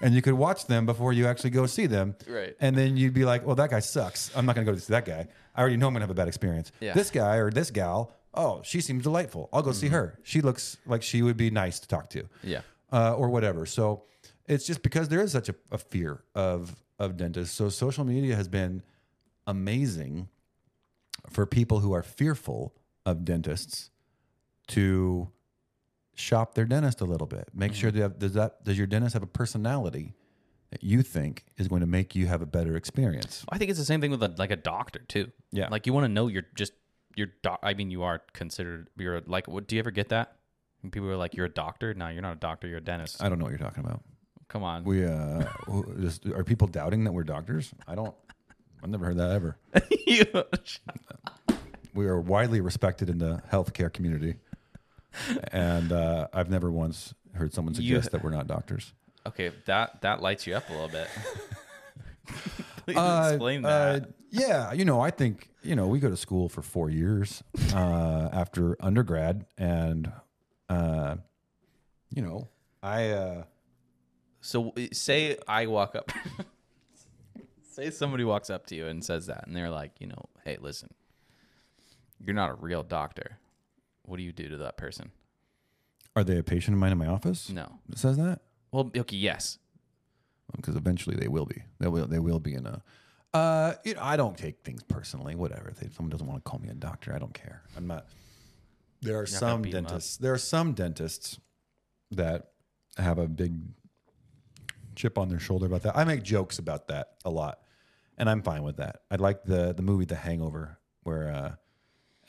and 0.01 0.13
you 0.13 0.21
could 0.21 0.33
watch 0.33 0.65
them 0.67 0.85
before 0.85 1.13
you 1.13 1.27
actually 1.27 1.49
go 1.51 1.65
see 1.65 1.85
them? 1.85 2.15
Right. 2.27 2.55
And 2.59 2.75
then 2.75 2.97
you'd 2.97 3.13
be 3.13 3.25
like, 3.25 3.45
well, 3.45 3.55
that 3.55 3.69
guy 3.69 3.79
sucks. 3.79 4.31
I'm 4.35 4.45
not 4.45 4.55
going 4.55 4.65
to 4.65 4.71
go 4.73 4.77
see 4.77 4.93
that 4.93 5.05
guy. 5.05 5.27
I 5.55 5.61
already 5.61 5.77
know 5.77 5.87
I'm 5.87 5.93
going 5.93 6.01
to 6.01 6.03
have 6.03 6.11
a 6.11 6.13
bad 6.15 6.27
experience. 6.27 6.71
Yeah. 6.79 6.93
This 6.93 7.09
guy 7.11 7.37
or 7.37 7.49
this 7.51 7.71
gal, 7.71 8.11
oh, 8.33 8.61
she 8.63 8.81
seems 8.81 9.03
delightful. 9.03 9.49
I'll 9.53 9.61
go 9.61 9.71
see 9.71 9.87
her. 9.89 10.19
She 10.23 10.41
looks 10.41 10.77
like 10.85 11.01
she 11.03 11.21
would 11.21 11.37
be 11.37 11.49
nice 11.49 11.79
to 11.79 11.87
talk 11.87 12.09
to 12.11 12.27
Yeah. 12.43 12.61
uh, 12.91 13.13
or 13.15 13.29
whatever. 13.29 13.65
So 13.65 14.03
it's 14.47 14.65
just 14.67 14.81
because 14.83 15.09
there 15.09 15.21
is 15.21 15.31
such 15.31 15.49
a, 15.49 15.55
a 15.71 15.77
fear 15.77 16.23
of 16.35 16.75
of 16.97 17.17
dentists. 17.17 17.53
So 17.55 17.67
social 17.67 18.05
media 18.05 18.35
has 18.37 18.47
been 18.47 18.81
amazing 19.47 20.29
for 21.29 21.45
people 21.45 21.79
who 21.79 21.91
are 21.93 22.03
fearful 22.03 22.73
of 23.05 23.25
dentists 23.25 23.89
to 24.67 25.29
shop 26.15 26.55
their 26.55 26.65
dentist 26.65 27.01
a 27.01 27.05
little 27.05 27.27
bit. 27.27 27.49
Make 27.53 27.73
sure 27.73 27.91
they 27.91 28.01
have, 28.01 28.17
does 28.17 28.33
that 28.33 28.63
does 28.63 28.77
your 28.77 28.87
dentist 28.87 29.13
have 29.13 29.23
a 29.23 29.27
personality 29.27 30.13
that 30.71 30.83
you 30.83 31.03
think 31.03 31.45
is 31.57 31.67
going 31.67 31.81
to 31.81 31.87
make 31.87 32.15
you 32.15 32.27
have 32.27 32.41
a 32.41 32.45
better 32.45 32.75
experience? 32.75 33.45
I 33.49 33.57
think 33.57 33.69
it's 33.69 33.79
the 33.79 33.85
same 33.85 34.01
thing 34.01 34.11
with 34.11 34.23
a, 34.23 34.33
like 34.37 34.51
a 34.51 34.55
doctor 34.55 34.99
too. 35.07 35.31
Yeah. 35.51 35.67
Like 35.69 35.85
you 35.85 35.93
want 35.93 36.05
to 36.05 36.09
know 36.09 36.27
you're 36.27 36.47
just 36.55 36.73
your 37.15 37.27
doc. 37.43 37.59
I 37.63 37.73
mean, 37.73 37.91
you 37.91 38.03
are 38.03 38.21
considered. 38.33 38.89
You're 38.97 39.21
like. 39.25 39.47
What 39.47 39.67
do 39.67 39.75
you 39.75 39.79
ever 39.79 39.91
get 39.91 40.09
that? 40.09 40.35
People 40.91 41.09
are 41.09 41.17
like, 41.17 41.33
"You're 41.33 41.47
a 41.47 41.49
doctor." 41.49 41.93
No, 41.93 42.09
you're 42.09 42.21
not 42.21 42.33
a 42.33 42.39
doctor. 42.39 42.67
You're 42.67 42.77
a 42.77 42.83
dentist. 42.83 43.23
I 43.23 43.29
don't 43.29 43.39
know 43.39 43.45
what 43.45 43.51
you're 43.51 43.57
talking 43.57 43.83
about. 43.83 44.03
Come 44.49 44.63
on. 44.63 44.83
We 44.83 45.05
uh, 45.05 45.45
just, 45.99 46.25
are 46.27 46.43
people 46.43 46.67
doubting 46.67 47.05
that 47.05 47.11
we're 47.11 47.23
doctors? 47.23 47.73
I 47.87 47.95
don't. 47.95 48.13
I've 48.83 48.89
never 48.89 49.05
heard 49.05 49.17
that 49.17 49.31
ever. 49.31 49.57
You- 50.07 50.43
we 51.95 52.05
are 52.07 52.19
widely 52.19 52.61
respected 52.61 53.09
in 53.09 53.17
the 53.17 53.41
healthcare 53.51 53.91
community, 53.91 54.35
and 55.51 55.91
uh, 55.91 56.27
I've 56.33 56.49
never 56.49 56.71
once 56.71 57.13
heard 57.33 57.53
someone 57.53 57.73
You- 57.75 57.95
suggest 57.95 58.11
that 58.11 58.23
we're 58.23 58.29
not 58.31 58.47
doctors. 58.47 58.93
okay, 59.27 59.51
that 59.65 60.01
that 60.01 60.21
lights 60.21 60.45
you 60.47 60.55
up 60.55 60.69
a 60.69 60.73
little 60.73 60.89
bit. 60.89 61.07
Please 62.85 62.97
Uh, 62.97 63.29
explain 63.33 63.65
uh, 63.65 63.69
that. 63.99 64.09
yeah, 64.31 64.71
you 64.73 64.85
know, 64.85 64.99
I 65.01 65.11
think 65.11 65.49
you 65.63 65.75
know 65.75 65.87
we 65.87 65.99
go 65.99 66.09
to 66.09 66.17
school 66.17 66.49
for 66.49 66.61
four 66.61 66.89
years 66.89 67.43
uh, 67.73 68.29
after 68.33 68.75
undergrad, 68.79 69.45
and 69.57 70.11
uh, 70.69 71.15
you 72.09 72.21
know, 72.21 72.47
I 72.83 73.09
uh, 73.09 73.43
So 74.41 74.69
uh, 74.77 74.81
say 74.93 75.37
I 75.47 75.65
walk 75.67 75.95
up. 75.95 76.11
say 77.71 77.89
somebody 77.91 78.23
walks 78.23 78.49
up 78.49 78.65
to 78.67 78.75
you 78.75 78.87
and 78.87 79.03
says 79.03 79.25
that, 79.27 79.45
and 79.47 79.55
they're 79.55 79.69
like, 79.69 79.91
you 79.99 80.07
know, 80.07 80.25
hey, 80.45 80.57
listen, 80.61 80.89
you're 82.23 82.35
not 82.35 82.49
a 82.51 82.55
real 82.55 82.83
doctor. 82.83 83.37
What 84.05 84.17
do 84.17 84.23
you 84.23 84.31
do 84.31 84.49
to 84.49 84.57
that 84.57 84.77
person? 84.77 85.11
are 86.17 86.23
they 86.23 86.37
a 86.37 86.43
patient 86.43 86.73
of 86.73 86.79
mine 86.79 86.93
in 86.93 86.97
my 86.97 87.07
office? 87.07 87.49
No. 87.49 87.79
It 87.91 87.97
says 87.97 88.15
that 88.15 88.39
Well, 88.71 88.89
okay, 88.95 89.17
yes. 89.17 89.57
because 90.55 90.77
eventually 90.77 91.17
they 91.17 91.27
will 91.27 91.45
be. 91.45 91.61
They 91.79 91.89
will. 91.89 92.07
They 92.07 92.19
will 92.19 92.39
be 92.39 92.53
in 92.53 92.65
a. 92.65 92.81
Uh, 93.33 93.73
you 93.83 93.95
know, 93.95 94.01
I 94.01 94.15
don't 94.15 94.37
take 94.37 94.63
things 94.63 94.81
personally. 94.83 95.35
Whatever. 95.35 95.73
If 95.81 95.93
someone 95.95 96.09
doesn't 96.09 96.25
want 96.25 96.41
to 96.45 96.49
call 96.49 96.59
me 96.61 96.69
a 96.69 96.73
doctor, 96.73 97.13
I 97.13 97.19
don't 97.19 97.33
care. 97.33 97.63
I'm 97.75 97.85
not. 97.87 98.05
There 99.01 99.15
are 99.15 99.25
gonna 99.25 99.37
some 99.37 99.61
beat 99.61 99.73
'em 99.75 99.83
up. 99.85 99.89
dentists. 99.91 100.15
There 100.17 100.31
are 100.31 100.37
some 100.37 100.71
dentists 100.73 101.37
that 102.11 102.51
have 102.97 103.17
a 103.17 103.27
big 103.27 103.59
chip 104.95 105.17
on 105.17 105.27
their 105.27 105.39
shoulder 105.39 105.65
about 105.65 105.81
that. 105.83 105.97
I 105.97 106.05
make 106.05 106.23
jokes 106.23 106.59
about 106.59 106.87
that 106.87 107.15
a 107.25 107.29
lot, 107.29 107.59
and 108.17 108.29
I'm 108.29 108.41
fine 108.41 108.63
with 108.63 108.77
that. 108.77 109.01
I 109.11 109.15
like 109.15 109.43
the 109.43 109.73
the 109.73 109.81
movie 109.83 110.05
The 110.05 110.15
Hangover, 110.15 110.79
where 111.03 111.29
uh, 111.29 111.55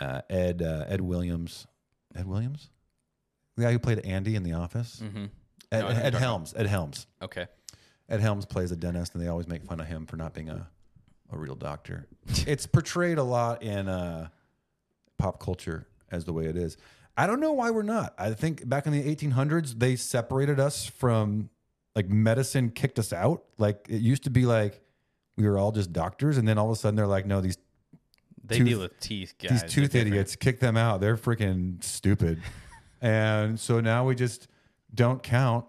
uh, 0.01 0.23
Ed 0.31 0.63
uh, 0.63 0.85
Ed 0.89 1.01
Williams, 1.01 1.67
Ed 2.15 2.27
Williams, 2.27 2.71
the 3.57 3.65
guy 3.65 3.73
who 3.73 3.79
played 3.79 4.01
Andy 4.01 4.35
in 4.37 4.43
The 4.43 4.53
Office, 4.53 5.01
Mm-hmm. 5.05 5.25
Ed, 5.73 5.81
No, 5.81 5.87
I 5.87 5.89
know 5.89 5.89
who 5.89 5.95
you're 5.97 6.07
Ed 6.07 6.15
Helms. 6.15 6.55
Ed 6.57 6.67
Helms. 6.67 7.07
Okay. 7.23 7.47
Ed 8.09 8.21
Helms 8.21 8.47
plays 8.47 8.71
a 8.71 8.77
dentist, 8.77 9.15
and 9.15 9.23
they 9.23 9.29
always 9.29 9.49
make 9.49 9.65
fun 9.65 9.81
of 9.81 9.87
him 9.87 10.07
for 10.07 10.17
not 10.17 10.33
being 10.33 10.49
a, 10.49 10.69
a 11.33 11.37
real 11.39 11.57
doctor. 11.57 12.07
it's 12.47 12.67
portrayed 12.67 13.19
a 13.19 13.23
lot 13.25 13.63
in 13.63 13.89
uh, 13.89 14.29
pop 15.19 15.41
culture 15.41 15.87
as 16.13 16.25
the 16.25 16.33
way 16.33 16.47
it 16.47 16.57
is. 16.57 16.77
I 17.17 17.27
don't 17.27 17.41
know 17.41 17.53
why 17.53 17.71
we're 17.71 17.83
not. 17.83 18.15
I 18.19 18.33
think 18.35 18.69
back 18.69 18.87
in 18.87 18.93
the 18.93 19.03
1800s, 19.17 19.79
they 19.79 19.97
separated 19.97 20.61
us 20.61 20.85
from 20.87 21.49
like 21.97 22.09
medicine, 22.11 22.71
kicked 22.71 22.99
us 22.99 23.13
out. 23.13 23.43
Like 23.59 23.87
it 23.89 24.03
used 24.03 24.25
to 24.25 24.31
be 24.31 24.45
like 24.47 24.83
we 25.37 25.49
were 25.49 25.59
all 25.59 25.73
just 25.73 25.93
doctors, 25.93 26.37
and 26.39 26.47
then 26.47 26.59
all 26.59 26.67
of 26.71 26.73
a 26.73 26.77
sudden 26.79 26.95
they're 26.95 27.07
like, 27.07 27.27
no, 27.27 27.41
these 27.41 27.57
They 28.47 28.59
Tooth- 28.59 28.67
deal 28.69 28.81
with 28.81 29.01
teeth, 29.01 29.35
guys. 29.41 29.51
these 29.51 29.61
They're 29.63 29.69
tooth 29.69 29.93
different. 29.93 30.07
idiots, 30.09 30.37
kick 30.37 30.61
them 30.61 30.77
out. 30.77 31.01
They're 31.01 31.17
freaking 31.17 31.83
stupid. 31.83 32.41
and 33.01 33.59
so 33.59 33.81
now 33.81 34.07
we 34.07 34.15
just 34.15 34.49
don't 34.95 35.23
count 35.23 35.65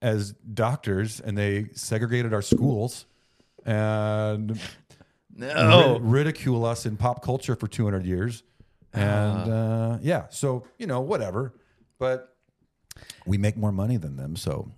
as 0.00 0.32
doctors, 0.32 1.20
and 1.20 1.36
they 1.36 1.66
segregated 1.72 2.32
our 2.32 2.42
schools 2.42 3.06
and 3.64 4.58
No. 5.36 5.94
rid- 5.98 6.02
ridicule 6.02 6.64
us 6.64 6.86
in 6.86 6.96
pop 6.96 7.22
culture 7.22 7.56
for 7.56 7.66
200 7.66 8.06
years. 8.06 8.42
And 8.94 9.52
uh, 9.52 9.98
yeah, 10.00 10.26
so, 10.30 10.64
you 10.78 10.86
know, 10.86 11.00
whatever. 11.00 11.52
But 11.98 12.34
we 13.26 13.36
make 13.36 13.56
more 13.56 13.72
money 13.72 13.96
than 13.98 14.16
them. 14.16 14.36
So 14.36 14.70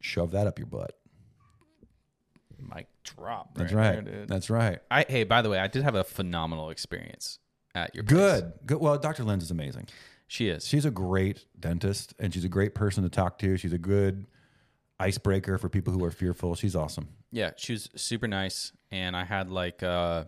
shove 0.00 0.32
that 0.32 0.46
up 0.48 0.58
your 0.58 0.66
butt. 0.66 0.98
Mic 2.74 2.88
drop. 3.16 3.54
That's 3.56 3.72
right. 3.72 3.96
right. 3.96 4.04
there, 4.04 4.14
dude. 4.20 4.28
That's 4.28 4.50
right. 4.50 4.78
I 4.90 5.04
hey, 5.08 5.24
by 5.24 5.42
the 5.42 5.48
way, 5.50 5.58
I 5.58 5.66
did 5.66 5.82
have 5.82 5.94
a 5.94 6.04
phenomenal 6.04 6.70
experience 6.70 7.38
at 7.74 7.94
your 7.94 8.04
place. 8.04 8.18
Good. 8.18 8.52
Good. 8.66 8.80
Well, 8.80 8.98
Dr. 8.98 9.24
Lenz 9.24 9.42
is 9.44 9.50
amazing. 9.50 9.88
She 10.26 10.48
is. 10.48 10.66
She's 10.66 10.84
a 10.84 10.90
great 10.90 11.44
dentist 11.58 12.14
and 12.18 12.32
she's 12.32 12.44
a 12.44 12.48
great 12.48 12.74
person 12.74 13.02
to 13.02 13.08
talk 13.08 13.38
to. 13.40 13.56
She's 13.56 13.72
a 13.72 13.78
good 13.78 14.26
icebreaker 14.98 15.58
for 15.58 15.68
people 15.68 15.92
who 15.92 16.04
are 16.04 16.10
fearful. 16.10 16.54
She's 16.54 16.76
awesome. 16.76 17.08
Yeah, 17.32 17.50
she 17.56 17.72
was 17.72 17.88
super 17.96 18.26
nice, 18.28 18.72
and 18.90 19.16
I 19.16 19.24
had 19.24 19.50
like 19.50 19.82
uh, 19.82 20.24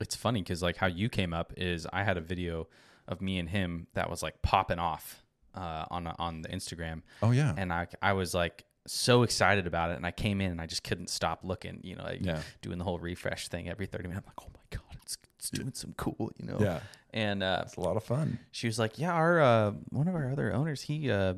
it's 0.00 0.16
funny 0.16 0.42
because 0.42 0.62
like 0.62 0.76
how 0.76 0.86
you 0.86 1.08
came 1.08 1.32
up 1.32 1.52
is 1.56 1.86
I 1.92 2.02
had 2.02 2.16
a 2.16 2.20
video 2.20 2.68
of 3.06 3.20
me 3.20 3.38
and 3.38 3.48
him 3.48 3.86
that 3.94 4.10
was 4.10 4.22
like 4.22 4.42
popping 4.42 4.78
off 4.78 5.22
uh, 5.54 5.84
on 5.90 6.06
on 6.18 6.42
the 6.42 6.48
Instagram, 6.48 7.02
Oh 7.22 7.30
yeah. 7.30 7.54
and 7.56 7.72
I 7.72 7.86
I 8.02 8.12
was 8.14 8.34
like 8.34 8.64
so 8.86 9.22
excited 9.22 9.66
about 9.66 9.90
it, 9.90 9.96
and 9.96 10.06
I 10.06 10.10
came 10.10 10.40
in 10.40 10.50
and 10.50 10.60
I 10.60 10.66
just 10.66 10.84
couldn't 10.84 11.08
stop 11.10 11.40
looking, 11.42 11.80
you 11.82 11.96
know, 11.96 12.04
like 12.04 12.24
Yeah. 12.24 12.40
doing 12.62 12.78
the 12.78 12.84
whole 12.84 12.98
refresh 12.98 13.48
thing 13.48 13.68
every 13.68 13.86
thirty 13.86 14.08
minutes. 14.08 14.26
I'm 14.26 14.32
like, 14.36 14.46
oh 14.46 14.52
my 14.54 14.78
god, 14.78 14.98
it's 15.02 15.16
it's 15.38 15.50
doing 15.50 15.72
some 15.74 15.94
cool, 15.96 16.30
you 16.38 16.46
know. 16.46 16.58
Yeah. 16.60 16.80
And 17.12 17.42
uh, 17.42 17.62
It's 17.64 17.76
a 17.76 17.80
lot 17.80 17.96
of 17.96 18.04
fun. 18.04 18.38
she 18.50 18.66
was 18.66 18.78
like, 18.78 18.98
"Yeah, 18.98 19.12
our 19.12 19.40
uh, 19.40 19.70
one 19.90 20.08
of 20.08 20.14
our 20.14 20.30
other 20.30 20.52
owners, 20.52 20.82
he 20.82 21.10
uh, 21.10 21.34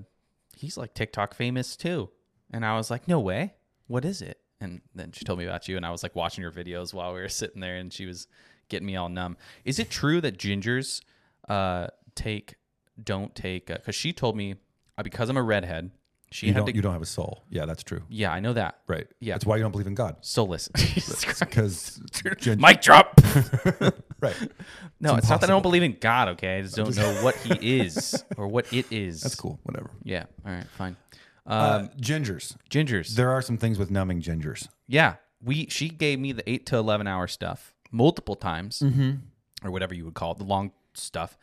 he's 0.57 0.77
like 0.77 0.95
TikTok 0.95 1.35
famous 1.35 1.77
too." 1.77 2.11
And 2.53 2.65
I 2.65 2.77
was 2.77 2.91
like, 2.91 3.07
"No 3.09 3.21
way! 3.21 3.55
What 3.87 4.05
is 4.05 4.23
it?" 4.23 4.41
And 4.61 4.81
then 4.95 5.13
she 5.13 5.25
told 5.25 5.39
me 5.39 5.45
about 5.45 5.69
you, 5.69 5.77
and 5.77 5.85
I 5.85 5.91
was 5.91 6.03
like 6.03 6.15
watching 6.17 6.41
your 6.43 6.53
videos 6.53 6.95
while 6.95 7.13
we 7.13 7.21
were 7.21 7.29
sitting 7.29 7.61
there, 7.61 7.77
and 7.77 7.93
she 7.93 8.07
was 8.07 8.27
getting 8.69 8.87
me 8.87 8.97
all 8.97 9.09
numb. 9.11 9.37
Is 9.65 9.79
it 9.79 9.91
true 9.91 10.21
that 10.23 10.39
gingers 10.39 11.03
uh, 11.49 11.89
take 12.15 12.55
don't 13.03 13.35
take? 13.35 13.67
Because 13.67 13.95
she 13.95 14.13
told 14.15 14.35
me 14.37 14.55
uh, 14.97 15.03
because 15.03 15.29
I'm 15.29 15.37
a 15.37 15.43
redhead, 15.43 15.91
She 16.37 16.49
you 16.49 16.53
had 16.53 16.59
don't, 16.61 16.67
to. 16.67 16.75
you 16.77 16.83
don't 16.83 16.93
have 16.93 17.01
a 17.01 17.07
soul. 17.07 17.45
Yeah, 17.49 17.65
that's 17.65 17.83
true. 17.83 18.03
yeah, 18.11 18.31
I 18.31 18.41
know 18.41 18.53
that. 18.53 18.81
Right. 18.87 19.07
Yeah. 19.21 19.35
That's 19.35 19.47
why 19.47 19.57
you 19.57 19.63
don't 19.63 19.71
believe 19.73 19.87
in 19.87 19.95
God. 19.95 20.17
Soulless. 20.21 20.69
Because 21.41 21.99
Mic 22.59 22.83
drop. 22.83 23.19
right. 24.21 24.37
No, 25.01 25.15
it's, 25.17 25.29
not 25.31 25.41
that 25.41 25.49
I 25.49 25.53
don't 25.55 25.63
believe 25.63 25.83
in 25.83 25.97
God. 25.99 26.29
Okay, 26.31 26.59
I 26.59 26.63
just 26.63 26.77
don't 26.77 26.95
know 26.97 27.23
what 27.23 27.37
He 27.37 27.79
is 27.81 28.23
or 28.37 28.49
what 28.49 28.71
it 28.73 28.87
is. 28.93 29.23
That's 29.23 29.35
cool. 29.35 29.59
Whatever. 29.63 29.91
Yeah. 30.03 30.25
All 30.45 30.53
right. 30.53 30.67
Fine. 30.77 30.97
Um, 31.47 31.57
Uh, 31.57 31.89
gingers. 32.01 32.55
gingers. 32.71 33.15
There 33.15 33.31
are 33.31 33.41
some 33.41 33.57
things 33.57 33.79
with 33.79 33.91
numbing 33.91 34.21
gingers. 34.21 34.69
Yeah, 34.89 35.15
we 35.43 35.67
she 35.69 35.89
gave 35.89 36.19
me 36.19 36.33
the 36.33 36.49
eight 36.51 36.67
to 36.67 36.77
eleven 36.77 37.07
hour 37.07 37.27
stuff 37.29 37.75
multiple 37.91 38.35
times, 38.37 38.81
Mm-hmm. 38.81 39.11
or 39.67 39.71
whatever 39.71 39.95
you 39.95 40.05
would 40.05 40.15
call 40.15 40.33
it, 40.33 40.39
the 40.39 40.45
long 40.45 40.73
stuff. 40.95 41.39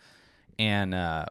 And 0.59 0.93
uh, 0.93 1.25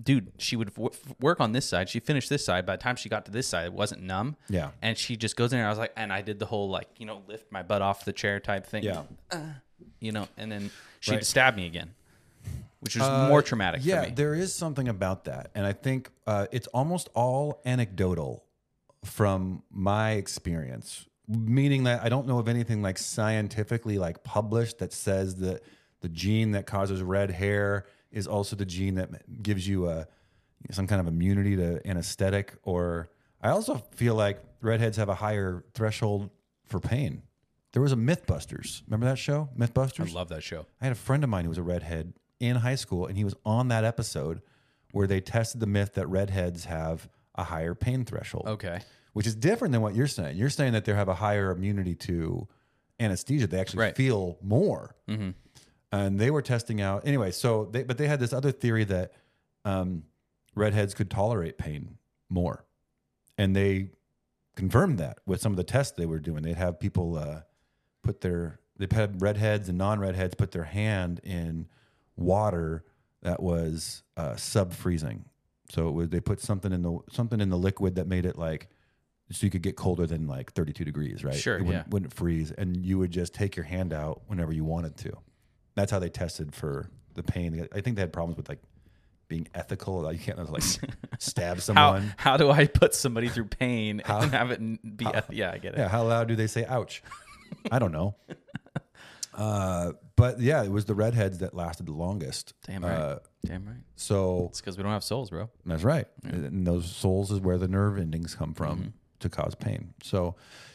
dude, 0.00 0.32
she 0.38 0.56
would 0.56 0.72
w- 0.74 0.90
work 1.20 1.40
on 1.40 1.52
this 1.52 1.66
side. 1.68 1.88
She 1.88 2.00
finished 2.00 2.28
this 2.28 2.44
side. 2.44 2.64
By 2.66 2.76
the 2.76 2.82
time 2.82 2.96
she 2.96 3.08
got 3.08 3.24
to 3.26 3.30
this 3.30 3.46
side, 3.48 3.66
it 3.66 3.72
wasn't 3.72 4.02
numb. 4.02 4.36
Yeah. 4.48 4.70
And 4.82 4.96
she 4.96 5.16
just 5.16 5.36
goes 5.36 5.52
in 5.52 5.58
there. 5.58 5.66
I 5.66 5.70
was 5.70 5.78
like, 5.78 5.92
and 5.96 6.12
I 6.12 6.22
did 6.22 6.38
the 6.38 6.46
whole 6.46 6.68
like 6.70 6.88
you 6.98 7.06
know 7.06 7.22
lift 7.26 7.50
my 7.50 7.62
butt 7.62 7.82
off 7.82 8.04
the 8.04 8.12
chair 8.12 8.38
type 8.40 8.66
thing. 8.66 8.84
Yeah. 8.84 9.02
You 9.98 10.12
know, 10.12 10.28
and 10.36 10.50
then 10.52 10.70
she'd 11.00 11.12
Right. 11.14 11.24
stab 11.26 11.56
me 11.56 11.66
again, 11.66 11.94
which 12.80 12.96
was 12.96 13.06
Uh, 13.06 13.28
more 13.28 13.42
traumatic 13.42 13.80
Yeah, 13.84 14.02
for 14.02 14.08
me. 14.10 14.14
there 14.14 14.34
is 14.34 14.54
something 14.54 14.88
about 14.88 15.24
that, 15.24 15.50
and 15.54 15.66
I 15.66 15.72
think 15.72 16.10
uh, 16.26 16.46
it's 16.52 16.66
almost 16.68 17.08
all 17.14 17.60
anecdotal 17.64 18.44
from 19.04 19.62
my 19.70 20.12
experience. 20.12 21.06
Meaning 21.28 21.84
that 21.84 22.02
I 22.02 22.08
don't 22.08 22.26
know 22.26 22.38
of 22.38 22.48
anything 22.48 22.82
like 22.82 22.98
scientifically 22.98 23.98
like 23.98 24.22
published 24.24 24.78
that 24.78 24.92
says 24.92 25.36
that 25.36 25.62
the 26.00 26.08
gene 26.08 26.50
that 26.52 26.66
causes 26.66 27.02
red 27.02 27.30
hair 27.30 27.86
is 28.12 28.26
also 28.26 28.56
the 28.56 28.64
gene 28.66 28.94
that 28.96 29.42
gives 29.42 29.66
you 29.68 29.88
a 29.88 30.06
some 30.70 30.86
kind 30.86 31.00
of 31.00 31.06
immunity 31.06 31.56
to 31.56 31.80
anesthetic. 31.88 32.54
Or 32.64 33.08
I 33.40 33.50
also 33.50 33.76
feel 33.94 34.14
like 34.14 34.42
redheads 34.60 34.96
have 34.98 35.08
a 35.08 35.14
higher 35.14 35.64
threshold 35.74 36.30
for 36.66 36.80
pain. 36.80 37.22
There 37.72 37.80
was 37.80 37.92
a 37.92 37.96
MythBusters. 37.96 38.82
Remember 38.86 39.06
that 39.06 39.18
show, 39.18 39.48
MythBusters? 39.56 40.10
I 40.10 40.12
love 40.12 40.28
that 40.30 40.42
show. 40.42 40.66
I 40.80 40.84
had 40.86 40.92
a 40.92 40.96
friend 40.96 41.22
of 41.24 41.30
mine 41.30 41.44
who 41.44 41.48
was 41.50 41.58
a 41.58 41.62
redhead 41.62 42.12
in 42.40 42.56
high 42.56 42.74
school, 42.74 43.06
and 43.06 43.16
he 43.16 43.24
was 43.24 43.34
on 43.44 43.68
that 43.68 43.84
episode 43.84 44.42
where 44.92 45.06
they 45.06 45.20
tested 45.20 45.60
the 45.60 45.66
myth 45.66 45.94
that 45.94 46.06
redheads 46.08 46.64
have 46.64 47.08
a 47.36 47.44
higher 47.44 47.74
pain 47.74 48.04
threshold. 48.04 48.46
Okay. 48.48 48.80
Which 49.12 49.26
is 49.26 49.34
different 49.36 49.72
than 49.72 49.82
what 49.82 49.94
you're 49.94 50.06
saying. 50.08 50.36
You're 50.36 50.50
saying 50.50 50.72
that 50.72 50.84
they 50.84 50.92
have 50.92 51.08
a 51.08 51.14
higher 51.14 51.50
immunity 51.52 51.94
to 51.94 52.48
anesthesia. 52.98 53.46
They 53.46 53.60
actually 53.60 53.80
Right. 53.84 53.96
feel 53.96 54.36
more. 54.42 54.94
Mm-hmm. 55.08 55.30
And 55.92 56.18
they 56.18 56.30
were 56.30 56.42
testing 56.42 56.80
out 56.80 57.06
anyway. 57.06 57.32
So, 57.32 57.68
they, 57.70 57.82
but 57.82 57.98
they 57.98 58.06
had 58.06 58.20
this 58.20 58.32
other 58.32 58.52
theory 58.52 58.84
that 58.84 59.12
um, 59.64 60.04
redheads 60.54 60.94
could 60.94 61.10
tolerate 61.10 61.58
pain 61.58 61.98
more, 62.28 62.64
and 63.36 63.56
they 63.56 63.90
confirmed 64.54 64.98
that 64.98 65.18
with 65.26 65.40
some 65.40 65.52
of 65.52 65.56
the 65.56 65.64
tests 65.64 65.96
they 65.96 66.06
were 66.06 66.20
doing. 66.20 66.42
They'd 66.42 66.56
have 66.56 66.78
people 66.78 67.16
uh, 67.16 67.40
put 68.02 68.20
their 68.20 68.60
they 68.78 68.86
had 68.94 69.20
redheads 69.20 69.68
and 69.68 69.76
non-redheads 69.76 70.34
put 70.36 70.52
their 70.52 70.64
hand 70.64 71.20
in 71.22 71.66
water 72.16 72.84
that 73.22 73.42
was 73.42 74.02
uh, 74.16 74.36
sub 74.36 74.72
freezing. 74.72 75.26
So 75.70 75.88
it 75.88 75.92
was 75.92 76.08
they 76.08 76.20
put 76.20 76.40
something 76.40 76.72
in 76.72 76.82
the 76.82 76.98
something 77.10 77.40
in 77.40 77.50
the 77.50 77.58
liquid 77.58 77.96
that 77.96 78.06
made 78.06 78.24
it 78.24 78.38
like 78.38 78.68
so 79.30 79.46
you 79.46 79.50
could 79.50 79.62
get 79.62 79.76
colder 79.76 80.06
than 80.06 80.26
like 80.26 80.52
32 80.52 80.84
degrees, 80.84 81.22
right? 81.22 81.34
Sure, 81.34 81.56
it 81.56 81.62
wouldn't, 81.62 81.86
yeah. 81.86 81.90
wouldn't 81.90 82.12
freeze, 82.12 82.50
and 82.50 82.84
you 82.84 82.98
would 82.98 83.12
just 83.12 83.32
take 83.32 83.54
your 83.54 83.64
hand 83.64 83.92
out 83.92 84.22
whenever 84.26 84.52
you 84.52 84.64
wanted 84.64 84.96
to. 84.98 85.12
That's 85.80 85.90
how 85.92 85.98
they 85.98 86.10
tested 86.10 86.54
for 86.54 86.88
the 87.14 87.22
pain. 87.22 87.66
I 87.74 87.80
think 87.80 87.96
they 87.96 88.02
had 88.02 88.12
problems 88.12 88.36
with 88.36 88.48
like 88.50 88.60
being 89.28 89.48
ethical. 89.54 90.12
You 90.12 90.18
can't 90.18 90.50
like 90.52 90.62
stab 91.18 91.60
someone. 91.62 92.12
how 92.18 92.36
do 92.36 92.50
I 92.50 92.66
put 92.66 92.94
somebody 92.94 93.28
through 93.28 93.46
pain 93.46 94.02
and 94.04 94.30
have 94.32 94.50
it 94.50 94.96
be? 94.96 95.06
yeah, 95.30 95.52
I 95.52 95.58
get 95.58 95.74
it. 95.74 95.78
Yeah, 95.78 95.88
how 95.88 96.04
loud 96.04 96.28
do 96.28 96.36
they 96.36 96.46
say 96.48 96.66
ouch? 96.66 97.02
I 97.72 97.78
don't 97.78 97.92
know. 97.92 98.14
Uh, 99.32 99.92
but 100.16 100.40
yeah, 100.40 100.62
it 100.64 100.70
was 100.70 100.84
the 100.86 100.94
redheads 100.94 101.38
that 101.38 101.54
lasted 101.54 101.86
the 101.86 101.92
longest. 101.92 102.52
Damn 102.66 102.84
right. 102.84 102.92
Uh, 102.92 103.18
Damn 103.46 103.64
right. 103.64 103.76
so 103.94 104.48
It's 104.50 104.60
because 104.60 104.76
we 104.76 104.82
don't 104.82 104.92
have 104.92 105.04
souls, 105.04 105.30
bro. 105.30 105.48
that's 105.64 105.84
right. 105.84 106.06
And 106.24 106.66
those 106.66 106.90
souls 106.90 107.30
is 107.30 107.38
where 107.40 107.56
the 107.56 107.68
nerve 107.68 107.96
endings 107.98 108.34
come 108.34 108.52
from 108.54 108.92
to 109.20 109.28
cause 109.28 109.54
pain. 109.54 109.94
So 110.02 110.34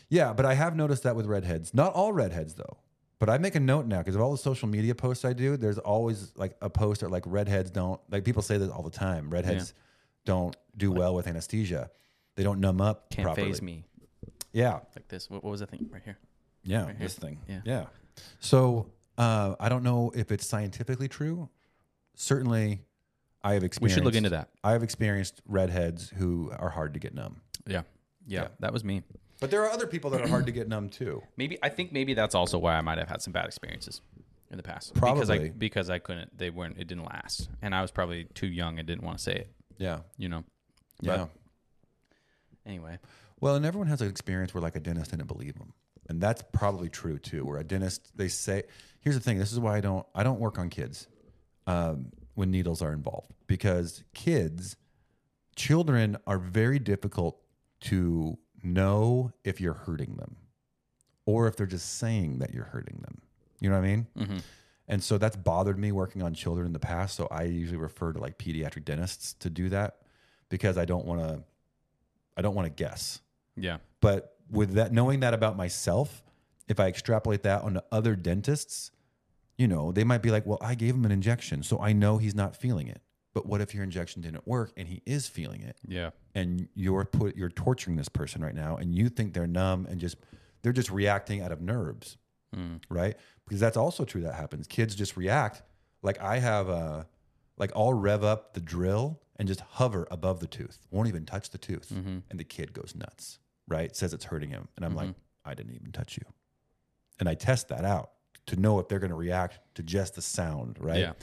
yeah, 0.10 0.34
but 0.34 0.46
I 0.46 0.54
have 0.54 0.76
noticed 0.76 1.04
that 1.04 1.16
with 1.16 1.26
redheads. 1.26 1.74
Not 1.74 1.94
all 1.94 2.14
redheads 2.14 2.54
though. 2.56 2.78
But 3.26 3.34
I 3.34 3.38
make 3.40 3.56
a 3.56 3.60
note 3.60 3.88
now 3.88 3.98
because 3.98 4.14
of 4.14 4.22
all 4.22 4.32
the 4.32 4.38
social 4.38 4.68
media 4.68 4.94
posts 4.94 5.26
I 5.26 5.34
do. 5.34 5.58
There's 5.58 5.80
always 5.80 6.32
like 6.36 6.56
a 6.62 6.70
post 6.70 7.02
that 7.02 7.10
like 7.10 7.24
redheads 7.26 7.72
don't 7.72 8.00
like 8.12 8.24
people 8.24 8.44
say 8.44 8.60
this 8.60 8.70
all 8.70 8.84
the 8.84 8.92
time. 8.92 9.32
Redheads 9.32 9.74
don't 10.26 10.56
do 10.78 10.92
well 10.92 11.16
with 11.16 11.26
anesthesia. 11.26 11.90
They 12.36 12.44
don't 12.44 12.60
numb 12.60 12.82
up 12.82 13.10
Can't 13.10 13.26
properly. 13.26 13.48
faze 13.48 13.64
me 13.64 13.84
Yeah, 14.54 14.74
like 14.96 15.08
this. 15.08 15.28
What, 15.28 15.44
what 15.44 15.50
was 15.50 15.62
the 15.62 15.66
thing 15.66 15.90
right 15.92 16.04
here? 16.06 16.20
Yeah, 16.64 16.86
here. 16.86 16.96
this 17.00 17.16
thing. 17.16 17.40
Yeah. 17.48 17.62
Yeah. 17.66 17.86
So 18.42 18.92
uh, 19.18 19.56
I 19.60 19.70
don't 19.70 19.82
know 19.82 20.12
if 20.14 20.32
it's 20.32 20.46
scientifically 20.46 21.08
true. 21.08 21.50
Certainly, 22.14 22.84
I 23.44 23.54
have 23.54 23.64
experienced. 23.64 23.96
We 23.96 24.02
should 24.02 24.06
look 24.06 24.14
into 24.16 24.30
that. 24.30 24.50
I 24.64 24.74
have 24.74 24.84
experienced 24.84 25.42
redheads 25.48 26.12
who 26.16 26.52
are 26.60 26.70
hard 26.70 26.94
to 26.94 27.00
get 27.00 27.16
numb. 27.16 27.42
Yeah. 27.66 27.82
yeah, 28.28 28.42
Yeah. 28.42 28.48
That 28.60 28.72
was 28.72 28.84
me. 28.84 29.02
But 29.40 29.52
there 29.52 29.64
are 29.64 29.70
other 29.70 29.86
people 29.88 30.10
that 30.12 30.22
are 30.22 30.28
hard 30.28 30.46
to 30.46 30.52
get 30.52 30.68
numb 30.68 30.90
too. 30.90 31.22
Maybe 31.38 31.58
I 31.62 31.70
think 31.70 31.92
maybe 31.92 32.14
that's 32.14 32.36
also 32.36 32.58
why 32.58 32.76
I 32.76 32.82
might 32.82 32.98
have 32.98 33.10
had 33.10 33.22
some 33.22 33.34
bad 33.34 33.46
experiences 33.46 34.02
in 34.50 34.58
the 34.58 34.64
past. 34.64 34.94
because 34.94 35.30
I 35.30 35.36
Probably. 35.38 35.50
because 35.50 35.90
I 35.90 36.00
couldn't. 36.00 36.38
They 36.38 36.50
weren't. 36.50 36.78
It 36.78 36.88
didn't 36.88 37.06
last, 37.06 37.50
and 37.62 37.76
I 37.76 37.82
was 37.82 37.92
probably 37.92 38.26
too 38.34 38.48
young 38.48 38.80
and 38.80 38.88
didn't 38.88 39.04
want 39.04 39.18
to 39.18 39.24
say 39.24 39.34
it. 39.36 39.52
Yeah. 39.78 40.00
You 40.18 40.30
know. 40.30 40.44
Yeah. 41.02 41.26
Anyway, 42.66 42.98
Well, 43.40 43.56
and 43.56 43.66
everyone 43.66 43.88
has 43.90 44.02
an 44.02 44.10
experience 44.10 44.54
where 44.54 44.62
like 44.62 44.76
a 44.76 44.80
dentist 44.80 45.12
didn't 45.12 45.28
believe 45.28 45.56
them, 45.60 45.74
and 46.10 46.20
that's 46.20 46.44
probably 46.54 46.90
true 46.90 47.20
too. 47.20 47.46
Where 47.46 47.60
a 47.60 47.64
dentist 47.64 48.18
they 48.18 48.28
say, 48.28 48.64
"Here's 49.02 49.16
the 49.16 49.22
thing. 49.22 49.38
This 49.38 49.52
is 49.52 49.60
why 49.60 49.78
I 49.78 49.82
don't 49.82 50.06
I 50.16 50.24
don't 50.24 50.40
work 50.40 50.58
on 50.58 50.70
kids 50.70 51.08
um, 51.68 52.08
when 52.34 52.50
needles 52.50 52.82
are 52.82 52.92
involved 52.94 53.34
because 53.46 54.04
kids, 54.16 54.78
children 55.56 56.18
are 56.26 56.40
very 56.40 56.80
difficult 56.80 57.40
to 57.82 58.38
know 58.64 59.32
if 59.44 59.60
you're 59.62 59.74
hurting 59.74 60.16
them, 60.16 60.36
or 61.26 61.48
if 61.48 61.56
they're 61.56 61.66
just 61.66 61.98
saying 61.98 62.40
that 62.40 62.54
you're 62.54 62.66
hurting 62.66 63.00
them. 63.02 63.22
You 63.60 63.70
know 63.70 63.76
what 63.80 63.86
I 63.86 63.88
mean? 63.88 64.08
Mm-hmm. 64.18 64.38
And 64.88 65.04
so 65.04 65.18
that's 65.18 65.36
bothered 65.36 65.80
me 65.80 65.92
working 65.92 66.22
on 66.22 66.34
children 66.34 66.68
in 66.68 66.74
the 66.74 66.80
past. 66.80 67.16
So 67.16 67.28
I 67.32 67.44
usually 67.44 67.78
refer 67.78 68.14
to 68.14 68.20
like 68.20 68.38
pediatric 68.38 68.86
dentists 68.86 69.34
to 69.40 69.50
do 69.50 69.70
that 69.70 69.98
because 70.50 70.78
I 70.78 70.86
don't 70.86 71.06
want 71.06 71.22
to. 71.22 71.44
I 72.38 72.42
don't 72.42 72.54
want 72.54 72.66
to 72.66 72.84
guess. 72.84 73.22
yeah, 73.56 73.78
But 74.02 74.36
with 74.52 74.74
that, 74.74 74.92
knowing 74.92 75.22
that 75.22 75.34
about 75.34 75.56
myself, 75.56 76.22
if 76.68 76.82
I 76.82 76.88
extrapolate 76.88 77.44
that 77.44 77.62
onto 77.62 77.80
other 77.94 78.16
dentists, 78.16 78.92
you 79.58 79.70
know, 79.70 79.94
they 79.94 80.04
might 80.04 80.22
be 80.22 80.32
like, 80.32 80.46
well, 80.46 80.58
I 80.60 80.76
gave 80.76 80.96
him 80.96 81.06
an 81.06 81.12
injection, 81.12 81.64
so 81.64 81.80
I 81.80 81.94
know 81.94 82.18
he's 82.18 82.36
not 82.36 82.56
feeling 82.56 82.88
it. 82.90 83.02
But 83.36 83.46
what 83.46 83.60
if 83.60 83.76
your 83.76 83.84
injection 83.84 84.22
didn't 84.22 84.48
work 84.48 84.72
and 84.78 84.88
he 84.88 85.04
is 85.06 85.28
feeling 85.28 85.62
it? 85.62 85.78
yeah, 85.86 86.12
And 86.34 86.70
you're 86.74 87.04
put 87.04 87.36
you're 87.36 87.50
torturing 87.50 87.98
this 87.98 88.10
person 88.10 88.42
right 88.42 88.56
now 88.56 88.78
and 88.78 88.96
you 88.96 89.10
think 89.10 89.34
they're 89.34 89.46
numb 89.46 89.86
and 89.88 90.00
just 90.00 90.16
they're 90.64 90.72
just 90.72 90.90
reacting 90.90 91.42
out 91.42 91.52
of 91.52 91.62
nerves. 91.62 92.18
Mm. 92.56 92.82
Right? 92.90 93.18
Because 93.46 93.60
that's 93.60 93.76
also 93.76 94.06
true 94.06 94.22
that 94.22 94.36
happens. 94.36 94.68
Kids 94.68 94.96
just 94.96 95.18
react. 95.18 95.62
Like 96.02 96.20
I 96.22 96.40
have 96.40 96.70
a 96.70 97.08
like 97.58 97.72
I'll 97.76 97.94
rev 97.94 98.24
up 98.24 98.54
the 98.54 98.62
drill 98.62 99.22
and 99.36 99.50
just 99.50 99.60
hover 99.60 100.08
above 100.10 100.40
the 100.40 100.48
tooth. 100.48 100.80
Won't 100.90 101.10
even 101.10 101.26
touch 101.26 101.50
the 101.50 101.58
tooth. 101.58 101.90
Mm-hmm. 101.94 102.20
And 102.30 102.40
the 102.40 102.46
kid 102.46 102.72
goes 102.72 102.94
nuts, 102.96 103.40
right? 103.68 103.94
Says 103.94 104.14
it's 104.14 104.26
hurting 104.26 104.50
him. 104.50 104.70
And 104.78 104.86
I'm 104.86 104.96
like, 104.96 105.10
I 105.44 105.54
didn't 105.56 105.76
even 105.76 105.92
touch 105.92 106.18
you. 106.18 106.24
And 107.20 107.28
I 107.28 107.36
test 107.36 107.68
that 107.68 107.84
out 107.84 108.12
to 108.46 108.56
know 108.56 108.80
if 108.80 108.88
they're 108.88 109.00
going 109.00 109.10
to 109.10 109.16
react 109.16 109.60
to 109.76 109.84
just 109.84 110.16
the 110.16 110.22
sound, 110.22 110.78
right? 110.80 111.00
Yeah. 111.00 111.14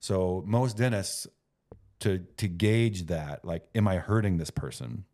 So 0.00 0.42
most 0.46 0.76
dentists 0.76 1.26
to 2.00 2.18
to 2.36 2.48
gauge 2.48 3.06
that, 3.06 3.44
like, 3.44 3.66
am 3.74 3.88
I 3.88 3.96
hurting 3.96 4.38
this 4.38 4.50
person? 4.50 5.04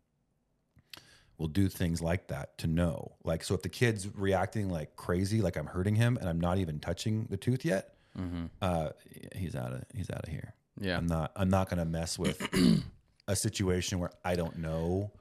Will 1.37 1.47
do 1.47 1.67
things 1.67 2.01
like 2.01 2.27
that 2.27 2.57
to 2.59 2.67
know. 2.67 3.15
Like, 3.25 3.43
so 3.43 3.55
if 3.55 3.61
the 3.61 3.67
kid's 3.69 4.07
reacting 4.15 4.69
like 4.69 4.95
crazy, 4.95 5.41
like 5.41 5.57
I'm 5.57 5.65
hurting 5.65 5.95
him 5.95 6.17
and 6.17 6.29
I'm 6.29 6.39
not 6.39 6.59
even 6.59 6.79
touching 6.79 7.27
the 7.29 7.37
tooth 7.37 7.65
yet, 7.65 7.91
Mm-hmm. 8.17 8.45
uh, 8.61 8.89
he's 9.35 9.53
out 9.55 9.73
of 9.73 9.83
he's 9.93 10.09
out 10.09 10.23
of 10.23 10.29
here. 10.29 10.53
yeah. 10.79 10.95
I'm 10.97 11.05
not 11.07 11.33
I'm 11.35 11.49
not 11.49 11.69
gonna 11.69 11.83
mess 11.83 12.17
with 12.17 12.41
a 13.27 13.35
situation 13.35 13.99
where 13.99 14.11
I 14.23 14.35
don't 14.35 14.57
know 14.59 15.11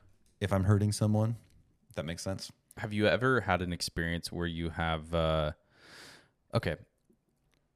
if 0.41 0.53
I'm 0.53 0.62
hurting 0.62 0.93
someone. 0.93 1.35
That 1.97 2.05
makes 2.05 2.23
sense. 2.23 2.53
Have 2.77 2.93
you 2.93 3.09
ever 3.09 3.41
had 3.41 3.62
an 3.62 3.73
experience 3.73 4.31
where 4.31 4.47
you 4.47 4.70
have 4.70 5.12
uh 5.12 5.51
okay. 6.55 6.77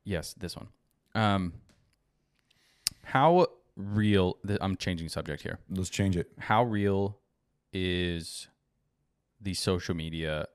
Yes, 0.05 0.35
this 0.35 0.55
one. 0.57 0.69
Um 1.17 1.55
how 3.03 3.47
real 3.79 4.37
th- 4.47 4.59
I'm 4.61 4.77
changing 4.77 5.09
subject 5.09 5.43
here. 5.43 5.59
Let's 5.71 5.89
change 5.89 6.17
it. 6.17 6.31
How 6.39 6.65
real 6.65 7.19
is 7.73 8.49
the 9.41 9.55
social 9.55 9.95
media 9.95 10.47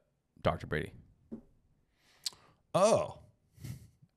Dr. 0.41 0.67
Brady? 0.67 0.91
Oh, 2.75 3.17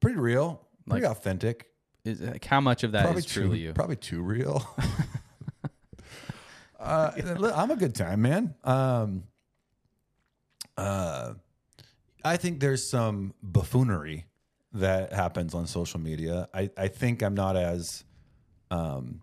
pretty 0.00 0.18
real, 0.18 0.66
pretty 0.88 1.06
Like- 1.06 1.16
authentic. 1.16 1.68
Is 2.04 2.20
like 2.20 2.44
how 2.44 2.60
much 2.60 2.84
of 2.84 2.92
that 2.92 3.00
is 3.00 3.04
probably 3.06 3.22
truly 3.22 3.58
too, 3.58 3.64
you? 3.64 3.72
Probably 3.72 3.96
too 3.96 4.22
real. 4.22 4.66
Uh, 6.78 7.10
I'm 7.56 7.70
a 7.70 7.76
good 7.76 7.94
time, 7.94 8.22
man. 8.22 8.54
Um, 8.62 9.24
uh, 10.76 11.32
I 12.22 12.36
think 12.36 12.60
there's 12.60 12.88
some 12.88 13.34
buffoonery 13.42 14.26
that 14.74 15.12
happens 15.12 15.54
on 15.54 15.66
social 15.66 15.98
media. 15.98 16.48
I, 16.54 16.70
I 16.76 16.88
think 16.88 17.22
I'm 17.22 17.34
not 17.34 17.56
as. 17.56 18.04
Um, 18.70 19.20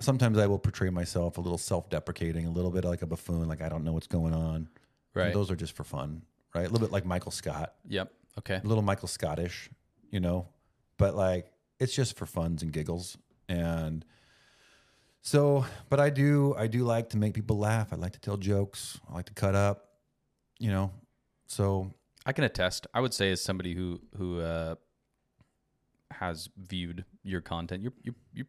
sometimes 0.00 0.38
I 0.38 0.46
will 0.46 0.58
portray 0.58 0.90
myself 0.90 1.38
a 1.38 1.40
little 1.40 1.58
self-deprecating, 1.58 2.46
a 2.46 2.50
little 2.50 2.70
bit 2.70 2.84
like 2.84 3.02
a 3.02 3.06
buffoon, 3.06 3.48
like 3.48 3.62
I 3.62 3.68
don't 3.68 3.84
know 3.84 3.92
what's 3.92 4.06
going 4.06 4.34
on. 4.34 4.68
Right. 5.14 5.26
And 5.26 5.34
those 5.34 5.50
are 5.50 5.56
just 5.56 5.74
for 5.74 5.84
fun, 5.84 6.22
right? 6.54 6.62
A 6.66 6.68
little 6.68 6.86
bit 6.86 6.92
like 6.92 7.04
Michael 7.06 7.32
Scott, 7.32 7.74
Yep. 7.88 8.12
Okay. 8.38 8.60
a 8.62 8.66
little 8.66 8.82
Michael 8.82 9.08
Scottish, 9.08 9.70
you 10.10 10.20
know, 10.20 10.46
but 10.98 11.16
like 11.16 11.50
it's 11.80 11.94
just 11.94 12.16
for 12.16 12.26
funs 12.26 12.62
and 12.62 12.72
giggles. 12.72 13.16
And 13.48 14.04
so, 15.22 15.64
but 15.88 15.98
I 16.00 16.10
do, 16.10 16.54
I 16.56 16.66
do 16.66 16.84
like 16.84 17.10
to 17.10 17.16
make 17.16 17.34
people 17.34 17.58
laugh. 17.58 17.92
I 17.92 17.96
like 17.96 18.12
to 18.12 18.20
tell 18.20 18.36
jokes. 18.36 19.00
I 19.10 19.14
like 19.14 19.26
to 19.26 19.34
cut 19.34 19.54
up, 19.54 19.88
you 20.58 20.70
know. 20.70 20.90
So 21.46 21.92
I 22.24 22.32
can 22.32 22.44
attest. 22.44 22.86
I 22.92 23.00
would 23.00 23.14
say 23.14 23.30
as 23.32 23.40
somebody 23.40 23.74
who 23.74 24.00
who 24.16 24.40
uh, 24.40 24.74
has 26.12 26.48
viewed 26.56 27.04
your 27.22 27.40
content, 27.40 27.82
you're 27.82 27.92
you're 28.02 28.14
you're 28.32 28.46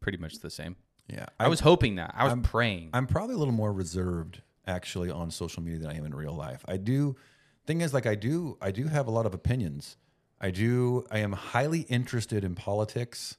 pretty 0.00 0.18
much 0.18 0.38
the 0.40 0.50
same. 0.50 0.76
yeah, 1.08 1.26
I, 1.38 1.48
was 1.48 1.60
hoping 1.60 1.96
that. 1.96 2.14
I 2.16 2.24
was 2.24 2.30
I'm- 2.32 2.42
praying. 2.42 2.90
I'm 2.92 3.06
probably 3.06 3.34
a 3.34 3.38
little 3.38 3.54
more 3.54 3.72
reserved 3.72 4.42
actually 4.66 5.10
on 5.10 5.30
social 5.30 5.62
media 5.62 5.80
than 5.80 5.90
I 5.90 5.96
am 5.96 6.04
in 6.04 6.14
real 6.14 6.32
life. 6.34 6.64
I 6.68 6.76
do 6.76 7.16
thing 7.66 7.80
is 7.80 7.92
like 7.92 8.06
I 8.06 8.14
do 8.14 8.56
I 8.60 8.70
do 8.70 8.86
have 8.88 9.06
a 9.06 9.10
lot 9.10 9.26
of 9.26 9.34
opinions. 9.34 9.96
I 10.40 10.50
do 10.50 11.04
I 11.10 11.18
am 11.18 11.32
highly 11.32 11.80
interested 11.82 12.44
in 12.44 12.54
politics 12.54 13.36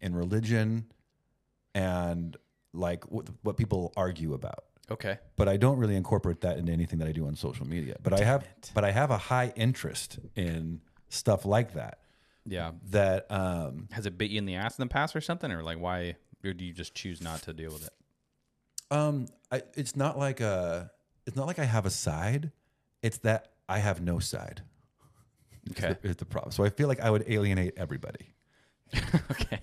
in 0.00 0.14
religion 0.14 0.86
and 1.74 2.36
like 2.74 3.10
what, 3.10 3.28
what 3.42 3.56
people 3.56 3.92
argue 3.96 4.34
about. 4.34 4.64
okay. 4.90 5.18
But 5.36 5.48
I 5.48 5.56
don't 5.56 5.78
really 5.78 5.96
incorporate 5.96 6.40
that 6.42 6.58
into 6.58 6.72
anything 6.72 6.98
that 6.98 7.08
I 7.08 7.12
do 7.12 7.26
on 7.26 7.34
social 7.36 7.66
media. 7.66 7.96
But 8.02 8.20
I 8.20 8.24
have 8.24 8.46
but 8.74 8.84
I 8.84 8.90
have 8.90 9.10
a 9.10 9.18
high 9.18 9.52
interest 9.56 10.18
in 10.36 10.80
stuff 11.08 11.44
like 11.44 11.74
that. 11.74 11.98
Yeah. 12.46 12.72
That 12.90 13.30
um 13.30 13.88
Has 13.92 14.06
it 14.06 14.18
bit 14.18 14.30
you 14.30 14.38
in 14.38 14.46
the 14.46 14.54
ass 14.56 14.78
in 14.78 14.82
the 14.82 14.88
past 14.90 15.14
or 15.16 15.20
something, 15.20 15.50
or 15.52 15.62
like 15.62 15.78
why? 15.78 16.16
Or 16.44 16.52
do 16.52 16.64
you 16.64 16.72
just 16.72 16.94
choose 16.94 17.20
not 17.22 17.42
to 17.42 17.52
deal 17.52 17.70
with 17.72 17.86
it? 17.86 17.92
Um, 18.90 19.26
I, 19.50 19.62
it's 19.74 19.94
not 19.96 20.18
like 20.18 20.40
a, 20.40 20.90
it's 21.26 21.36
not 21.36 21.46
like 21.46 21.58
I 21.58 21.64
have 21.64 21.86
a 21.86 21.90
side. 21.90 22.50
It's 23.00 23.18
that 23.18 23.52
I 23.68 23.78
have 23.78 24.00
no 24.02 24.18
side. 24.18 24.62
Okay. 25.70 25.96
Is 26.02 26.16
the 26.16 26.24
problem. 26.24 26.50
So 26.52 26.64
I 26.64 26.68
feel 26.70 26.88
like 26.88 27.00
I 27.00 27.08
would 27.10 27.24
alienate 27.28 27.74
everybody. 27.76 28.34
okay. 29.30 29.60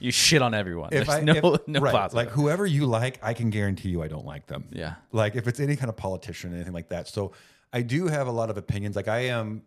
You 0.00 0.10
shit 0.10 0.42
on 0.42 0.54
everyone. 0.54 0.88
If 0.92 1.06
There's 1.06 1.18
I, 1.20 1.20
no 1.20 1.32
if- 1.54 1.68
no 1.68 1.80
right, 1.80 1.92
positive. 1.94 2.14
like 2.16 2.28
whoever 2.30 2.66
you 2.66 2.86
like, 2.86 3.18
I 3.22 3.34
can 3.34 3.50
guarantee 3.50 3.90
you 3.90 4.02
I 4.02 4.08
don't 4.08 4.26
like 4.26 4.46
them. 4.46 4.68
yeah. 4.72 4.94
Like 5.12 5.36
if 5.36 5.46
it's 5.46 5.60
any 5.60 5.76
kind 5.76 5.88
of 5.90 5.96
politician 5.96 6.52
or 6.52 6.56
anything 6.56 6.72
like 6.72 6.88
that. 6.88 7.06
So 7.08 7.32
I 7.72 7.82
do 7.82 8.06
have 8.08 8.26
a 8.26 8.32
lot 8.32 8.48
of 8.50 8.56
opinions. 8.56 8.96
Like 8.96 9.08
I 9.08 9.26
am, 9.26 9.62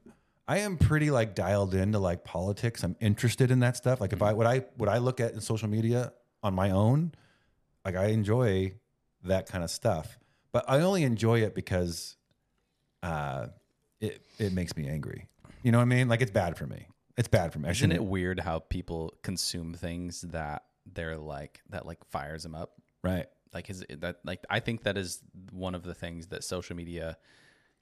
I 0.52 0.58
am 0.58 0.76
pretty 0.76 1.12
like 1.12 1.34
dialed 1.34 1.74
into 1.74 1.98
like 1.98 2.26
politics. 2.26 2.84
I'm 2.84 2.98
interested 3.00 3.52
in 3.52 3.62
that 3.62 3.78
stuff. 3.78 4.02
Like 4.02 4.12
if 4.12 4.22
I 4.22 4.34
what 4.34 4.46
I 4.46 4.66
what 4.76 4.90
I 4.90 4.98
look 4.98 5.22
at 5.22 5.32
in 5.32 5.40
social 5.40 5.70
media 5.70 6.12
on 6.44 6.54
my 6.54 6.72
own, 6.72 7.14
like 7.86 7.96
I 7.96 8.08
enjoy 8.08 8.74
that 9.24 9.48
kind 9.48 9.64
of 9.64 9.70
stuff. 9.72 10.20
But 10.52 10.66
I 10.68 10.82
only 10.82 11.04
enjoy 11.04 11.44
it 11.44 11.56
because 11.56 12.18
uh 13.02 13.48
it 14.02 14.26
it 14.40 14.52
makes 14.52 14.76
me 14.76 14.90
angry. 14.90 15.30
You 15.64 15.72
know 15.72 15.78
what 15.78 15.84
I 15.84 15.86
mean? 15.86 16.10
Like 16.10 16.20
it's 16.22 16.32
bad 16.32 16.58
for 16.58 16.68
me. 16.68 16.86
It's 17.16 17.30
bad 17.30 17.54
for 17.54 17.60
me. 17.60 17.70
I 17.70 17.72
Isn't 17.72 17.94
it 17.94 18.04
weird 18.04 18.42
how 18.42 18.60
people 18.60 19.14
consume 19.24 19.74
things 19.74 20.20
that 20.32 20.66
they're 20.86 21.16
like 21.16 21.62
that 21.70 21.86
like 21.86 22.04
fires 22.10 22.44
them 22.44 22.56
up? 22.56 22.74
right. 23.04 23.28
Like 23.54 23.70
is 23.70 23.86
that 24.00 24.18
like 24.26 24.44
I 24.50 24.60
think 24.60 24.84
that 24.84 24.98
is 24.98 25.22
one 25.54 25.76
of 25.76 25.84
the 25.84 25.94
things 25.94 26.28
that 26.28 26.44
social 26.44 26.76
media 26.76 27.16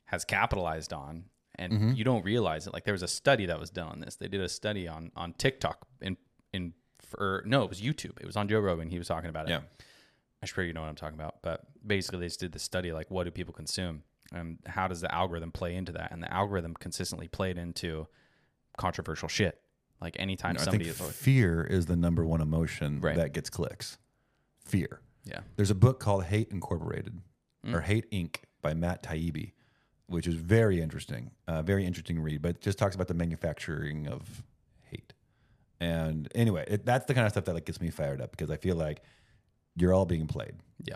has 0.05 0.23
capitalized 0.23 0.93
on 0.93 1.23
and 1.59 1.73
Mm-hmm. 1.73 1.91
you 1.93 2.03
don't 2.03 2.23
realize 2.25 2.65
it. 2.67 2.73
Like 2.73 2.85
there 2.85 2.93
was 2.93 3.03
a 3.03 3.07
study 3.07 3.45
that 3.47 3.59
was 3.59 3.69
done 3.69 3.89
on 3.89 3.99
this. 3.99 4.15
They 4.15 4.27
did 4.27 4.41
a 4.41 4.49
study 4.49 4.87
on 4.87 5.11
on 5.15 5.33
TikTok 5.33 5.85
in 6.01 6.17
in 6.53 6.73
for 6.99 7.43
no, 7.45 7.63
it 7.63 7.69
was 7.69 7.81
YouTube. 7.81 8.19
It 8.19 8.25
was 8.25 8.35
on 8.37 8.47
Joe 8.47 8.59
Rogan. 8.59 8.89
He 8.89 8.97
was 8.97 9.07
talking 9.07 9.29
about 9.29 9.47
it. 9.47 9.51
Yeah. 9.51 9.61
I'm 10.41 10.47
sure 10.47 10.63
you 10.63 10.73
know 10.73 10.81
what 10.81 10.89
I'm 10.89 10.95
talking 10.95 11.19
about. 11.19 11.41
But 11.43 11.61
basically, 11.85 12.21
they 12.21 12.27
just 12.27 12.39
did 12.39 12.53
the 12.53 12.59
study 12.59 12.91
like, 12.93 13.11
what 13.11 13.25
do 13.25 13.31
people 13.31 13.53
consume, 13.53 14.03
and 14.33 14.57
how 14.65 14.87
does 14.87 15.01
the 15.01 15.13
algorithm 15.13 15.51
play 15.51 15.75
into 15.75 15.91
that? 15.93 16.11
And 16.11 16.23
the 16.23 16.31
algorithm 16.33 16.73
consistently 16.75 17.27
played 17.27 17.57
into 17.57 18.07
controversial 18.77 19.27
shit. 19.27 19.59
Like 20.01 20.15
anytime 20.17 20.55
I 20.57 20.63
somebody, 20.63 20.89
think 20.89 21.11
fear 21.13 21.63
is 21.63 21.87
the 21.87 21.97
number 21.97 22.25
one 22.25 22.39
emotion 22.41 23.01
Right. 23.01 23.17
that 23.17 23.33
gets 23.33 23.49
clicks. 23.49 23.97
Fear. 24.63 25.01
yeah, 25.25 25.41
There's 25.57 25.71
a 25.71 25.75
book 25.75 25.99
called 25.99 26.23
Hate 26.25 26.49
Incorporated 26.51 27.19
Mm. 27.65 27.73
or 27.73 27.81
Hate 27.81 28.09
Inc. 28.11 28.37
by 28.61 28.73
Matt 28.73 29.03
Taibbi, 29.03 29.51
which 30.09 30.27
is 30.27 30.35
very 30.35 30.81
interesting, 30.81 31.31
uh, 31.47 31.61
very 31.61 31.85
interesting 31.85 32.19
read, 32.19 32.41
but 32.41 32.49
it 32.55 32.61
just 32.61 32.77
talks 32.77 32.95
about 32.95 33.07
the 33.07 33.13
manufacturing 33.13 34.07
of 34.07 34.43
hate. 34.83 35.13
And 35.79 36.27
anyway, 36.35 36.65
it, 36.67 36.85
that's 36.85 37.05
the 37.05 37.13
kind 37.13 37.25
of 37.25 37.31
stuff 37.31 37.45
that 37.45 37.53
like 37.53 37.65
gets 37.65 37.79
me 37.79 37.89
fired 37.89 38.19
up 38.21 38.31
because 38.31 38.49
I 38.51 38.57
feel 38.57 38.75
like 38.75 39.01
you're 39.75 39.93
all 39.93 40.05
being 40.05 40.27
played. 40.27 40.55
yeah. 40.83 40.95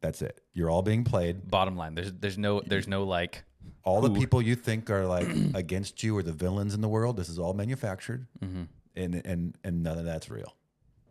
That's 0.00 0.20
it. 0.20 0.40
You're 0.52 0.68
all 0.68 0.82
being 0.82 1.04
played. 1.04 1.48
Bottom 1.48 1.76
line, 1.76 1.94
there's 1.94 2.12
there's 2.14 2.36
no 2.36 2.60
there's 2.60 2.88
no 2.88 3.04
like, 3.04 3.44
All 3.84 4.00
the 4.00 4.10
people 4.10 4.42
you 4.42 4.56
think 4.56 4.90
are 4.90 5.06
like 5.06 5.28
against 5.54 6.02
you 6.02 6.16
or 6.16 6.24
the 6.24 6.32
villains 6.32 6.74
in 6.74 6.80
the 6.80 6.88
world, 6.88 7.16
this 7.16 7.28
is 7.28 7.38
all 7.38 7.54
manufactured, 7.54 8.26
Mm-hmm. 8.44 8.62
and 8.96 9.14
and 9.24 9.56
and 9.62 9.82
none 9.84 9.98
of 9.98 10.04
that's 10.04 10.28
real. 10.28 10.56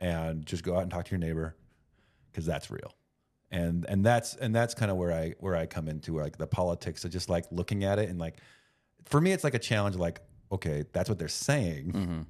And 0.02 0.46
just 0.46 0.64
go 0.64 0.76
out 0.76 0.82
and 0.82 0.92
talk 0.92 1.06
to 1.06 1.12
your 1.12 1.20
neighbor, 1.20 1.56
because 2.32 2.46
that's 2.46 2.70
real. 2.70 2.94
And 3.52 3.86
and 3.90 4.06
that's 4.06 4.36
and 4.36 4.56
that's 4.56 4.74
kind 4.74 4.90
of 4.90 4.96
where 4.98 5.12
I 5.12 5.34
where 5.40 5.56
I 5.56 5.66
come 5.66 5.88
into 5.90 6.16
like 6.18 6.38
the 6.38 6.48
politics 6.48 7.04
of 7.04 7.12
just 7.12 7.30
like 7.30 7.46
looking 7.52 7.84
at 7.84 8.00
it 8.00 8.10
and 8.10 8.18
like, 8.18 8.38
for 9.06 9.20
me 9.20 9.34
it's 9.34 9.44
like 9.44 9.54
a 9.56 9.60
challenge. 9.60 9.96
Like 9.98 10.22
okay, 10.52 10.86
that's 10.94 11.10
what 11.10 11.20
they're 11.20 11.28
saying, 11.28 11.92
Mm-hmm. 11.94 12.22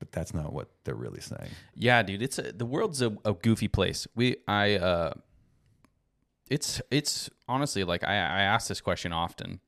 but 0.00 0.10
that's 0.12 0.34
not 0.34 0.52
what 0.52 0.68
they're 0.84 0.94
really 0.96 1.20
saying. 1.20 1.50
yeah, 1.76 2.02
dude. 2.02 2.22
It's 2.22 2.38
a, 2.38 2.52
the 2.52 2.66
world's 2.66 3.02
a, 3.02 3.16
a 3.24 3.34
goofy 3.34 3.68
place. 3.68 4.06
We 4.16 4.36
I 4.48 4.74
uh, 4.76 5.12
it's 6.50 6.80
it's 6.90 7.30
honestly 7.48 7.84
like 7.84 8.04
I 8.04 8.14
I 8.14 8.42
ask 8.42 8.68
this 8.68 8.80
question 8.80 9.12
often. 9.12 9.60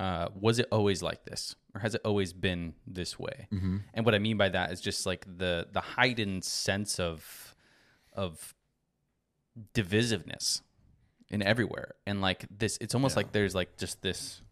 Uh, 0.00 0.28
was 0.38 0.60
it 0.60 0.66
always 0.70 1.02
like 1.02 1.24
this, 1.24 1.56
or 1.74 1.80
has 1.80 1.92
it 1.94 2.00
always 2.04 2.32
been 2.32 2.72
this 2.86 3.18
way? 3.18 3.48
And 3.92 4.06
what 4.06 4.14
I 4.14 4.20
mean 4.20 4.36
by 4.36 4.48
that 4.48 4.70
is 4.72 4.80
just 4.80 5.04
like 5.06 5.26
the 5.26 5.66
the 5.72 5.80
heightened 5.80 6.44
sense 6.44 7.00
of 7.00 7.54
of 8.12 8.54
divisiveness 9.74 10.62
in 11.28 11.42
everywhere, 11.42 11.94
and 12.06 12.20
like 12.20 12.46
this, 12.56 12.78
it's 12.80 12.94
almost 12.94 13.16
like 13.16 13.32
there's 13.32 13.54
like 13.54 13.76
just 13.76 14.02
this 14.02 14.42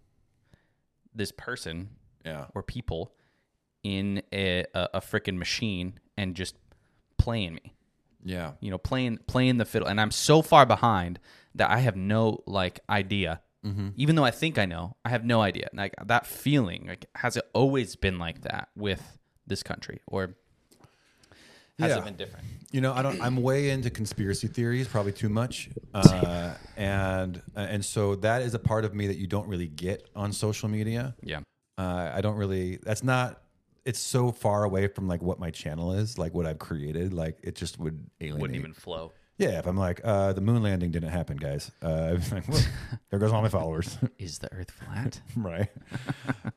this 1.14 1.32
person 1.32 1.90
Yeah, 2.24 2.46
or 2.54 2.62
people 2.62 3.14
in 3.82 4.22
a 4.32 4.64
a, 4.74 4.88
a 4.94 5.00
freaking 5.00 5.38
machine 5.38 5.98
and 6.16 6.34
just 6.34 6.56
playing 7.18 7.54
me 7.54 7.76
yeah, 8.26 8.52
you 8.60 8.72
know, 8.72 8.78
playing 8.78 9.20
playing 9.28 9.58
the 9.58 9.64
fiddle, 9.64 9.86
and 9.86 10.00
I'm 10.00 10.10
so 10.10 10.42
far 10.42 10.66
behind 10.66 11.20
that 11.54 11.70
I 11.70 11.78
have 11.78 11.94
no 11.94 12.42
like 12.46 12.80
idea. 12.90 13.40
Mm-hmm. 13.64 13.90
Even 13.94 14.16
though 14.16 14.24
I 14.24 14.32
think 14.32 14.58
I 14.58 14.66
know, 14.66 14.96
I 15.04 15.10
have 15.10 15.24
no 15.24 15.40
idea. 15.40 15.68
Like 15.72 15.94
that 16.04 16.26
feeling, 16.26 16.86
like 16.88 17.06
has 17.14 17.36
it 17.36 17.44
always 17.54 17.94
been 17.94 18.18
like 18.18 18.42
that 18.42 18.68
with 18.76 19.18
this 19.46 19.62
country, 19.62 20.00
or 20.08 20.34
has 21.78 21.90
Yeah. 21.90 21.98
it 21.98 22.04
been 22.04 22.16
different? 22.16 22.44
You 22.72 22.80
know, 22.80 22.92
I 22.92 23.02
don't. 23.02 23.20
I'm 23.22 23.36
way 23.36 23.70
into 23.70 23.90
conspiracy 23.90 24.48
theories, 24.48 24.88
probably 24.88 25.12
too 25.12 25.28
much, 25.28 25.70
uh, 25.94 26.54
and 26.76 27.40
and 27.54 27.84
so 27.84 28.16
that 28.16 28.42
is 28.42 28.54
a 28.54 28.58
part 28.58 28.84
of 28.84 28.94
me 28.94 29.06
that 29.06 29.16
you 29.18 29.26
don't 29.26 29.46
really 29.48 29.68
get 29.68 30.08
on 30.16 30.32
social 30.32 30.68
media. 30.68 31.14
Yeah, 31.22 31.40
Uh, 31.78 32.10
I 32.14 32.20
don't 32.20 32.36
really. 32.36 32.76
That's 32.82 33.04
not. 33.04 33.40
It's 33.84 34.00
so 34.00 34.32
far 34.32 34.64
away 34.64 34.88
from 34.88 35.06
like 35.06 35.22
what 35.22 35.38
my 35.38 35.50
channel 35.52 35.92
is, 35.92 36.18
like 36.18 36.34
what 36.34 36.44
I've 36.44 36.58
created. 36.58 37.12
Like 37.14 37.38
it 37.42 37.54
just 37.54 37.78
would 37.78 38.04
alienate. 38.20 38.40
wouldn't 38.40 38.58
even 38.58 38.72
flow. 38.74 39.12
Yeah, 39.38 39.58
if 39.60 39.66
I'm 39.66 39.76
like, 39.76 40.00
uh, 40.02 40.32
the 40.32 40.40
moon 40.40 40.62
landing 40.62 40.90
didn't 40.90 41.10
happen, 41.10 41.36
guys. 41.36 41.70
Uh, 41.80 42.16
like, 42.32 42.48
"Well, 42.48 42.60
there 43.10 43.18
goes 43.20 43.32
all 43.32 43.42
my 43.42 43.48
followers. 43.48 43.96
Is 44.18 44.38
the 44.38 44.52
Earth 44.52 44.70
flat? 44.72 45.20
right. 45.36 45.68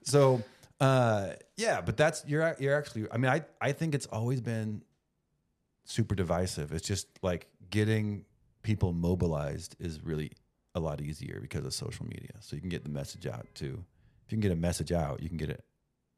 so, 0.04 0.42
uh, 0.82 1.34
yeah, 1.56 1.82
but 1.82 1.98
that's 1.98 2.24
you're 2.26 2.56
you're 2.60 2.76
actually. 2.76 3.06
I 3.12 3.18
mean, 3.18 3.32
I 3.32 3.44
I 3.62 3.74
think 3.74 3.94
it's 3.96 4.08
always 4.08 4.42
been 4.42 4.82
super 5.90 6.14
divisive. 6.14 6.72
It's 6.72 6.88
just 6.88 7.08
like 7.22 7.48
getting 7.72 8.26
people 8.62 8.94
mobilized 8.94 9.76
is 9.80 10.04
really 10.04 10.32
a 10.76 10.80
lot 10.80 11.02
easier 11.02 11.40
because 11.42 11.66
of 11.66 11.74
social 11.74 12.06
media. 12.06 12.32
So 12.42 12.56
you 12.56 12.62
can 12.62 12.70
get 12.70 12.84
the 12.84 12.90
message 12.90 13.26
out 13.26 13.48
too. 13.56 13.84
If 14.26 14.32
you 14.32 14.38
can 14.38 14.42
get 14.42 14.52
a 14.52 14.56
message 14.56 14.92
out, 14.92 15.22
you 15.22 15.30
can 15.30 15.38
get 15.38 15.50
it. 15.50 15.64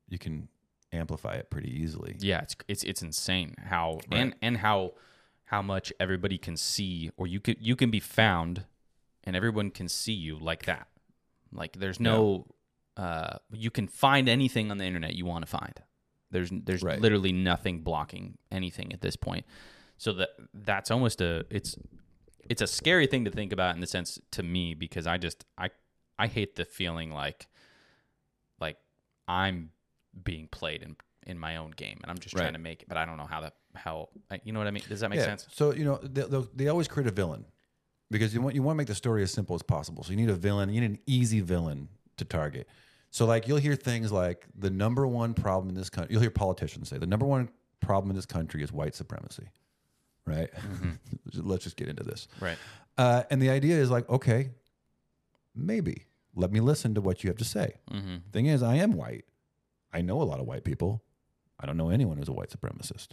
You 0.10 0.20
can 0.20 0.50
amplify 0.92 1.36
it 1.36 1.50
pretty 1.50 1.72
easily. 1.82 2.18
yeah, 2.20 2.42
it's 2.42 2.56
it's 2.68 2.84
it's 2.84 3.02
insane 3.02 3.56
how 3.64 4.02
and 4.12 4.36
and 4.42 4.58
how 4.58 4.92
how 5.46 5.62
much 5.62 5.94
everybody 6.02 6.38
can 6.38 6.58
see, 6.58 7.12
or 7.16 7.28
you 7.28 7.40
can 7.40 7.56
you 7.60 7.78
can 7.78 7.90
be 7.90 8.02
found, 8.02 8.66
and 9.24 9.38
everyone 9.38 9.72
can 9.72 9.88
see 9.88 10.12
you 10.12 10.38
like 10.38 10.66
that. 10.66 10.88
Like 11.54 11.78
there's 11.78 12.00
no, 12.00 12.48
uh, 12.98 13.38
you 13.54 13.72
can 13.72 13.88
find 13.88 14.28
anything 14.28 14.70
on 14.70 14.78
the 14.78 14.86
internet 14.86 15.16
you 15.16 15.26
want 15.26 15.46
to 15.46 15.50
find. 15.50 15.82
There's 16.32 16.50
there's 16.52 16.84
Right. 16.84 17.00
literally 17.00 17.32
nothing 17.32 17.82
blocking 17.82 18.38
anything 18.52 18.92
at 18.94 19.02
this 19.02 19.16
point. 19.16 19.46
So 19.98 20.14
that 20.14 20.30
that's 20.54 20.90
almost 20.90 21.22
a 21.22 21.46
it's 21.50 21.76
it's 22.50 22.62
a 22.62 22.68
scary 22.68 23.08
thing 23.08 23.26
to 23.26 23.32
think 23.32 23.54
about 23.54 23.76
in 23.76 23.82
the 23.82 23.88
sense 23.88 24.20
to 24.32 24.44
me 24.44 24.74
because 24.74 25.06
I 25.08 25.18
just 25.18 25.46
I 25.58 25.70
I 26.18 26.28
hate 26.28 26.56
the 26.56 26.66
feeling 26.66 27.12
like 27.12 27.48
like 28.60 28.78
I'm 29.28 29.72
being 30.24 30.48
played 30.48 30.82
in 30.84 30.96
in 31.28 31.38
my 31.38 31.58
own 31.58 31.72
game 31.72 32.00
and 32.02 32.10
I'm 32.10 32.18
just 32.18 32.36
Right. 32.36 32.42
trying 32.42 32.54
to 32.54 32.60
make 32.60 32.82
it, 32.82 32.90
but 32.90 32.98
I 32.98 33.06
don't 33.06 33.18
know 33.18 33.28
how 33.28 33.42
that 33.42 33.54
how 33.76 34.10
you 34.44 34.54
know 34.54 34.60
what 34.60 34.68
I 34.68 34.72
mean? 34.72 34.84
Does 34.90 35.02
that 35.02 35.10
make 35.10 35.20
Yeah. 35.20 35.26
sense? 35.26 35.48
So 35.52 35.72
you 35.72 35.86
know 35.86 35.98
they, 36.02 36.24
they, 36.24 36.44
they 36.56 36.68
always 36.68 36.88
create 36.88 37.08
a 37.08 37.12
villain 37.12 37.46
because 38.10 38.34
you 38.34 38.42
want 38.42 38.56
you 38.56 38.64
want 38.64 38.76
to 38.76 38.78
make 38.78 38.88
the 38.88 38.96
story 38.96 39.24
as 39.24 39.32
simple 39.32 39.56
as 39.56 39.62
possible. 39.62 40.04
So 40.04 40.12
you 40.12 40.18
need 40.18 40.30
a 40.30 40.36
villain. 40.36 40.74
You 40.74 40.82
need 40.82 40.92
an 40.92 41.00
easy 41.06 41.42
villain 41.42 41.90
to 42.18 42.26
target. 42.26 42.68
So 43.12 43.26
like 43.26 43.48
you'll 43.48 43.58
hear 43.58 43.76
things 43.76 44.12
like 44.12 44.46
the 44.58 44.70
number 44.70 45.06
one 45.06 45.34
problem 45.34 45.70
in 45.70 45.76
this 45.76 45.90
country. 45.90 46.14
You'll 46.14 46.22
hear 46.22 46.32
politicians 46.32 46.90
say 46.90 46.98
the 46.98 47.06
number 47.06 47.26
one 47.26 47.50
problem 47.82 48.10
in 48.10 48.16
this 48.16 48.26
country 48.26 48.64
is 48.64 48.72
white 48.72 48.96
supremacy. 48.96 49.50
Right. 50.26 50.50
Let's 51.36 51.64
just 51.64 51.76
get 51.76 51.90
into 51.90 52.04
this. 52.04 52.28
Right. 52.40 52.58
Uh, 52.98 53.24
and 53.30 53.42
the 53.42 53.50
idea 53.50 53.78
is 53.78 53.90
like, 53.92 54.10
okay, 54.10 54.52
maybe 55.56 56.06
let 56.36 56.52
me 56.52 56.60
listen 56.60 56.96
to 56.96 57.02
what 57.02 57.24
you 57.24 57.30
have 57.30 57.38
to 57.38 57.46
say. 57.46 57.76
Mm-hmm. 57.92 58.16
Thing 58.32 58.46
is, 58.46 58.64
I 58.64 58.76
am 58.76 58.94
white. 58.94 59.26
I 59.92 60.02
know 60.02 60.22
a 60.22 60.24
lot 60.24 60.40
of 60.40 60.46
white 60.46 60.64
people. 60.64 61.04
I 61.60 61.66
don't 61.66 61.78
know 61.78 61.90
anyone 61.90 62.18
who's 62.18 62.30
a 62.30 62.34
white 62.34 62.50
supremacist. 62.50 63.10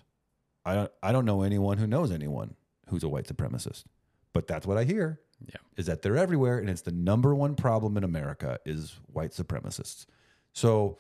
I 0.65 0.75
don't. 0.75 0.93
I 1.03 1.13
don't 1.13 1.25
know 1.25 1.43
anyone 1.43 1.79
who 1.79 1.87
knows 1.87 2.11
anyone 2.11 2.55
who's 2.89 3.03
a 3.03 3.09
white 3.09 3.27
supremacist. 3.27 3.85
But 4.33 4.47
that's 4.47 4.67
what 4.67 4.79
I 4.79 4.85
hear. 4.85 5.21
Yeah. 5.47 5.57
Is 5.77 5.87
that 5.87 6.03
they're 6.03 6.17
everywhere, 6.17 6.59
and 6.59 6.69
it's 6.69 6.83
the 6.83 6.93
number 6.93 7.35
one 7.35 7.55
problem 7.55 7.97
in 7.97 8.05
America 8.05 8.59
is 8.65 8.99
white 9.13 9.31
supremacists. 9.31 10.07
So, 10.53 10.99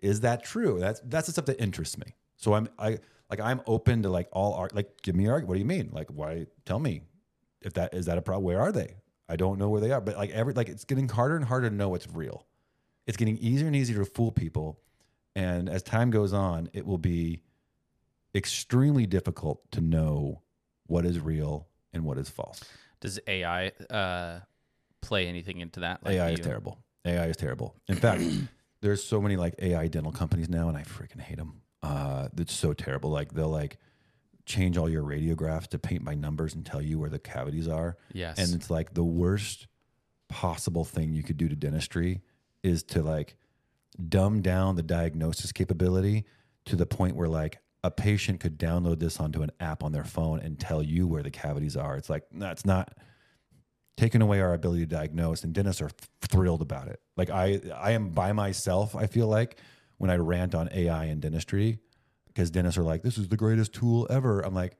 is 0.00 0.20
that 0.20 0.44
true? 0.44 0.80
That's 0.80 1.00
that's 1.04 1.26
the 1.26 1.32
stuff 1.32 1.46
that 1.46 1.60
interests 1.60 1.96
me. 1.96 2.16
So 2.36 2.54
I'm 2.54 2.68
I 2.78 2.98
like 3.30 3.40
I'm 3.40 3.62
open 3.66 4.02
to 4.02 4.10
like 4.10 4.28
all 4.32 4.54
art. 4.54 4.74
Like, 4.74 5.00
give 5.02 5.14
me 5.14 5.24
your 5.24 5.34
argument. 5.34 5.48
What 5.48 5.54
do 5.54 5.60
you 5.60 5.66
mean? 5.66 5.90
Like, 5.92 6.08
why? 6.08 6.46
Tell 6.64 6.80
me 6.80 7.02
if 7.60 7.72
that 7.74 7.94
is 7.94 8.06
that 8.06 8.18
a 8.18 8.22
problem. 8.22 8.44
Where 8.44 8.60
are 8.60 8.72
they? 8.72 8.96
I 9.28 9.36
don't 9.36 9.58
know 9.58 9.68
where 9.68 9.80
they 9.80 9.92
are. 9.92 10.00
But 10.00 10.16
like 10.16 10.30
every 10.30 10.52
like 10.54 10.68
it's 10.68 10.84
getting 10.84 11.08
harder 11.08 11.36
and 11.36 11.44
harder 11.44 11.70
to 11.70 11.74
know 11.74 11.88
what's 11.88 12.08
real. 12.08 12.46
It's 13.06 13.16
getting 13.16 13.38
easier 13.38 13.66
and 13.66 13.76
easier 13.76 13.98
to 13.98 14.04
fool 14.04 14.32
people. 14.32 14.80
And 15.34 15.68
as 15.68 15.82
time 15.82 16.10
goes 16.10 16.32
on, 16.32 16.68
it 16.72 16.84
will 16.84 16.98
be 16.98 17.42
extremely 18.34 19.06
difficult 19.06 19.70
to 19.72 19.80
know 19.80 20.42
what 20.86 21.06
is 21.06 21.20
real 21.20 21.68
and 21.92 22.04
what 22.04 22.18
is 22.18 22.28
false. 22.28 22.60
Does 23.00 23.18
AI 23.26 23.68
uh 23.90 24.40
play 25.00 25.26
anything 25.26 25.60
into 25.60 25.80
that? 25.80 26.04
Like, 26.04 26.14
AI 26.14 26.30
is 26.30 26.38
you- 26.38 26.44
terrible. 26.44 26.78
AI 27.04 27.26
is 27.26 27.36
terrible. 27.36 27.74
In 27.88 27.96
fact, 27.96 28.22
there's 28.80 29.02
so 29.02 29.20
many 29.20 29.36
like 29.36 29.54
AI 29.58 29.88
dental 29.88 30.12
companies 30.12 30.48
now, 30.48 30.68
and 30.68 30.76
I 30.78 30.82
freaking 30.82 31.20
hate 31.20 31.38
them. 31.38 31.62
Uh, 31.82 32.28
it's 32.38 32.52
so 32.54 32.72
terrible. 32.72 33.10
Like 33.10 33.32
they'll 33.34 33.48
like 33.48 33.78
change 34.46 34.76
all 34.76 34.88
your 34.88 35.02
radiographs 35.02 35.66
to 35.68 35.78
paint 35.78 36.04
by 36.04 36.14
numbers 36.14 36.54
and 36.54 36.64
tell 36.64 36.80
you 36.82 36.98
where 36.98 37.10
the 37.10 37.18
cavities 37.18 37.66
are. 37.68 37.96
Yes. 38.12 38.38
And 38.38 38.54
it's 38.54 38.70
like 38.70 38.94
the 38.94 39.04
worst 39.04 39.66
possible 40.28 40.84
thing 40.84 41.12
you 41.12 41.22
could 41.22 41.36
do 41.36 41.48
to 41.48 41.56
dentistry 41.56 42.22
is 42.62 42.82
to 42.84 43.02
like 43.02 43.36
dumb 44.08 44.40
down 44.40 44.76
the 44.76 44.82
diagnosis 44.82 45.52
capability 45.52 46.24
to 46.64 46.76
the 46.76 46.86
point 46.86 47.16
where 47.16 47.28
like 47.28 47.58
a 47.84 47.90
patient 47.90 48.40
could 48.40 48.58
download 48.58 48.98
this 48.98 49.18
onto 49.18 49.42
an 49.42 49.50
app 49.60 49.82
on 49.82 49.92
their 49.92 50.04
phone 50.04 50.40
and 50.40 50.58
tell 50.58 50.82
you 50.82 51.06
where 51.06 51.22
the 51.22 51.30
cavities 51.30 51.76
are. 51.76 51.96
It's 51.96 52.08
like 52.08 52.24
that's 52.32 52.64
not 52.64 52.96
taking 53.96 54.22
away 54.22 54.40
our 54.40 54.54
ability 54.54 54.82
to 54.82 54.86
diagnose 54.86 55.44
and 55.44 55.52
dentists 55.52 55.82
are 55.82 55.88
th- 55.88 56.08
thrilled 56.20 56.62
about 56.62 56.88
it. 56.88 57.00
Like 57.16 57.30
I 57.30 57.60
I 57.74 57.92
am 57.92 58.10
by 58.10 58.32
myself, 58.32 58.94
I 58.94 59.06
feel 59.06 59.26
like 59.26 59.56
when 59.98 60.10
I 60.10 60.16
rant 60.16 60.54
on 60.54 60.68
AI 60.72 61.06
in 61.06 61.20
dentistry 61.20 61.78
because 62.28 62.50
dentists 62.50 62.78
are 62.78 62.84
like 62.84 63.02
this 63.02 63.18
is 63.18 63.28
the 63.28 63.36
greatest 63.36 63.72
tool 63.72 64.06
ever. 64.10 64.40
I'm 64.40 64.54
like 64.54 64.76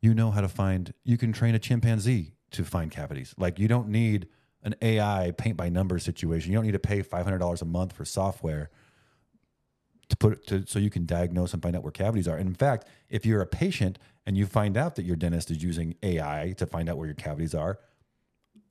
you 0.00 0.14
know 0.14 0.30
how 0.30 0.40
to 0.40 0.48
find 0.48 0.92
you 1.04 1.18
can 1.18 1.32
train 1.32 1.54
a 1.54 1.58
chimpanzee 1.58 2.32
to 2.52 2.64
find 2.64 2.90
cavities. 2.90 3.34
Like 3.36 3.58
you 3.58 3.68
don't 3.68 3.88
need 3.88 4.28
an 4.62 4.74
AI 4.80 5.32
paint 5.36 5.58
by 5.58 5.68
numbers 5.68 6.04
situation. 6.04 6.50
You 6.50 6.58
don't 6.58 6.64
need 6.64 6.72
to 6.72 6.78
pay 6.78 7.02
$500 7.02 7.62
a 7.62 7.64
month 7.66 7.92
for 7.92 8.04
software 8.06 8.70
to 10.08 10.16
put 10.16 10.46
to 10.46 10.64
so 10.66 10.78
you 10.78 10.90
can 10.90 11.06
diagnose 11.06 11.52
and 11.52 11.62
find 11.62 11.76
out 11.76 11.82
where 11.82 11.92
cavities 11.92 12.28
are. 12.28 12.36
And 12.36 12.48
in 12.48 12.54
fact, 12.54 12.86
if 13.08 13.24
you're 13.24 13.40
a 13.40 13.46
patient 13.46 13.98
and 14.26 14.36
you 14.36 14.46
find 14.46 14.76
out 14.76 14.96
that 14.96 15.04
your 15.04 15.16
dentist 15.16 15.50
is 15.50 15.62
using 15.62 15.94
AI 16.02 16.54
to 16.58 16.66
find 16.66 16.88
out 16.88 16.96
where 16.96 17.06
your 17.06 17.14
cavities 17.14 17.54
are, 17.54 17.78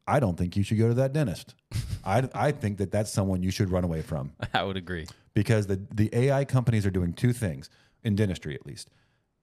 I 0.06 0.20
don't 0.20 0.38
think 0.38 0.58
you 0.58 0.64
should 0.64 0.78
go 0.78 0.88
to 0.88 0.94
that 0.96 1.14
dentist. 1.14 1.56
I, 2.06 2.28
I 2.34 2.52
think 2.52 2.78
that 2.78 2.92
that's 2.92 3.12
someone 3.12 3.44
you 3.44 3.52
should 3.52 3.70
run 3.72 3.84
away 3.84 4.02
from 4.02 4.34
I 4.54 4.64
would 4.64 4.78
agree. 4.78 5.08
because 5.34 5.68
the, 5.68 5.82
the 5.94 6.10
AI 6.14 6.46
companies 6.46 6.86
are 6.86 6.92
doing 6.92 7.14
two 7.14 7.34
things 7.34 7.70
in 8.04 8.16
dentistry, 8.16 8.54
at 8.56 8.66
least. 8.66 8.90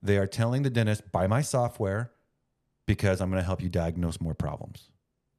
They 0.02 0.18
are 0.18 0.26
telling 0.26 0.62
the 0.62 0.70
dentist, 0.70 1.10
buy 1.12 1.26
my 1.26 1.42
software 1.42 2.12
because 2.86 3.20
I'm 3.20 3.30
going 3.30 3.40
to 3.40 3.46
help 3.46 3.62
you 3.62 3.68
diagnose 3.68 4.20
more 4.20 4.34
problems. 4.34 4.88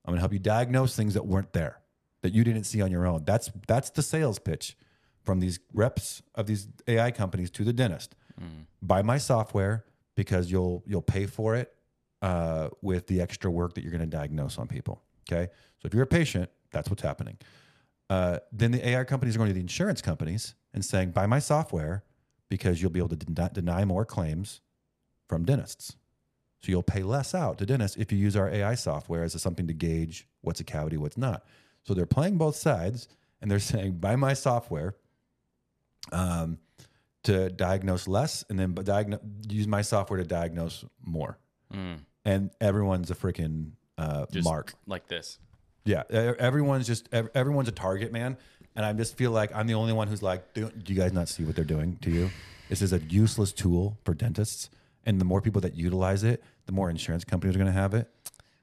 I'm 0.06 0.12
going 0.12 0.18
to 0.18 0.22
help 0.22 0.34
you 0.34 0.40
diagnose 0.40 0.96
things 0.96 1.14
that 1.14 1.26
weren't 1.26 1.54
there, 1.54 1.80
that 2.24 2.34
you 2.34 2.44
didn't 2.44 2.64
see 2.64 2.82
on 2.82 2.92
your 2.92 3.06
own. 3.06 3.24
That's, 3.26 3.52
that's 3.68 3.92
the 3.92 4.02
sales 4.02 4.40
pitch 4.40 4.76
from 5.24 5.40
these 5.40 5.60
reps 5.74 6.22
of 6.36 6.48
these 6.48 6.68
AI 6.88 7.12
companies 7.12 7.50
to 7.52 7.64
the 7.64 7.74
dentist. 7.74 8.16
Buy 8.82 9.02
my 9.02 9.18
software 9.18 9.86
because 10.16 10.52
you'll, 10.52 10.84
you'll 10.86 11.02
pay 11.02 11.26
for 11.26 11.56
it 11.56 11.74
uh, 12.22 12.70
with 12.82 13.08
the 13.08 13.22
extra 13.22 13.52
work 13.52 13.74
that 13.76 13.84
you're 13.84 13.92
going 13.92 14.02
to 14.02 14.08
diagnose 14.08 14.58
on 14.58 14.68
people. 14.68 15.02
Okay. 15.32 15.52
So 15.82 15.86
if 15.86 15.94
you're 15.94 16.04
a 16.04 16.08
patient, 16.08 16.50
that's 16.72 16.90
what's 16.90 17.04
happening 17.04 17.38
uh, 18.12 18.40
then 18.52 18.72
the 18.72 18.90
AI 18.90 19.06
companies 19.06 19.36
are 19.36 19.38
going 19.38 19.50
to 19.50 19.54
the 19.54 19.62
insurance 19.62 20.02
companies 20.02 20.54
and 20.74 20.84
saying, 20.84 21.12
buy 21.12 21.26
my 21.26 21.40
software 21.40 22.04
because 22.50 22.82
you'll 22.82 22.92
be 22.92 23.00
able 23.00 23.08
to 23.08 23.16
den- 23.16 23.50
deny 23.54 23.86
more 23.86 24.04
claims 24.04 24.60
from 25.30 25.46
dentists. 25.46 25.96
So 26.62 26.72
you'll 26.72 26.84
pay 26.84 27.04
less 27.04 27.34
out 27.34 27.58
to 27.60 27.66
dentists 27.66 27.96
if 27.96 28.12
you 28.12 28.18
use 28.18 28.36
our 28.36 28.50
AI 28.50 28.76
software 28.76 29.24
as 29.24 29.34
a, 29.34 29.40
something 29.40 29.66
to 29.66 29.74
gauge 29.74 30.28
what's 30.42 30.60
a 30.60 30.66
cavity, 30.66 30.98
what's 30.98 31.18
not. 31.18 31.46
So 31.84 31.94
they're 31.94 32.06
playing 32.06 32.38
both 32.38 32.58
sides 32.58 33.08
and 33.42 33.50
they're 33.50 33.60
saying, 33.74 33.94
buy 33.94 34.18
my 34.18 34.34
software 34.34 34.98
um, 36.12 36.58
to 37.24 37.50
diagnose 37.50 38.08
less 38.08 38.44
and 38.50 38.58
then 38.60 38.74
diagnose, 38.74 39.20
use 39.50 39.68
my 39.68 39.82
software 39.82 40.18
to 40.18 40.26
diagnose 40.26 40.84
more. 41.04 41.38
And 42.26 42.52
everyone's 42.60 43.10
a 43.12 43.16
freaking 43.16 43.72
uh, 43.98 44.26
mark. 44.44 44.74
like 44.86 45.08
this. 45.08 45.40
Yeah, 45.86 46.04
everyone's 46.12 46.86
just 46.86 47.10
everyone's 47.14 47.68
a 47.68 47.72
target 47.72 48.12
man, 48.12 48.38
and 48.76 48.86
I 48.86 48.94
just 48.94 49.18
feel 49.18 49.32
like 49.32 49.56
I'm 49.56 49.66
the 49.66 49.74
only 49.74 49.94
one 49.94 50.08
who's 50.08 50.22
like, 50.22 50.54
do, 50.54 50.70
do 50.70 50.94
you 50.94 51.00
guys 51.00 51.12
not 51.14 51.28
see 51.28 51.44
what 51.44 51.56
they're 51.56 51.64
doing 51.66 51.98
to 52.02 52.12
you? 52.12 52.30
This 52.70 52.82
is 52.84 52.94
a 52.94 53.00
useless 53.00 53.52
tool 53.52 53.98
for 54.04 54.14
dentists, 54.14 54.70
and 55.06 55.20
the 55.20 55.26
more 55.26 55.42
people 55.42 55.62
that 55.62 55.74
utilize 55.76 56.24
it, 56.24 56.44
the 56.68 56.72
more 56.72 56.90
insurance 56.90 57.24
companies 57.24 57.56
are 57.56 57.60
going 57.60 57.74
to 57.74 57.80
have 57.80 57.94
it, 57.96 58.08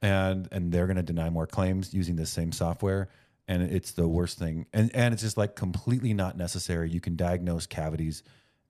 and 0.00 0.46
and 0.52 0.70
they're 0.70 0.86
going 0.86 0.96
to 0.96 1.02
deny 1.02 1.28
more 1.28 1.46
claims 1.46 1.92
using 1.92 2.14
this 2.14 2.30
same 2.30 2.52
software, 2.52 3.08
and 3.48 3.62
it's 3.62 3.92
the 3.92 4.06
worst 4.06 4.38
thing, 4.38 4.66
and 4.72 4.94
and 4.94 5.12
it's 5.14 5.22
just 5.22 5.36
like 5.36 5.56
completely 5.56 6.14
not 6.14 6.36
necessary. 6.36 6.90
You 6.90 7.00
can 7.00 7.16
diagnose 7.16 7.66
cavities 7.66 8.22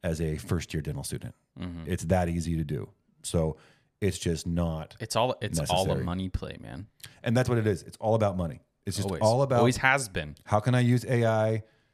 as 0.03 0.21
a 0.21 0.37
first 0.37 0.73
year 0.73 0.81
dental 0.81 1.05
student. 1.05 1.35
Mm-hmm. 1.61 1.83
It's 1.87 2.05
that 2.05 2.29
easy 2.29 2.57
to 2.57 2.65
do. 2.65 2.89
So 3.23 3.57
it's 4.01 4.19
just 4.19 4.47
not 4.47 4.97
It's 5.01 5.17
all 5.17 5.37
it's 5.41 5.59
all 5.71 5.91
a 5.91 5.97
money 5.97 6.29
play, 6.29 6.57
man. 6.61 6.87
and 7.25 7.37
that's 7.37 7.49
what 7.49 7.59
it 7.59 7.67
is. 7.67 7.83
It's 7.83 7.97
all 7.99 8.15
about 8.15 8.37
money. 8.37 8.61
It's 8.87 8.97
just 8.97 9.09
Always. 9.09 9.21
all 9.23 9.43
about 9.43 9.59
always 9.59 9.77
has 9.79 10.09
been. 10.09 10.37
how 10.45 10.61
can 10.61 10.75
I 10.75 10.81
use 10.81 11.05
AI? 11.05 11.49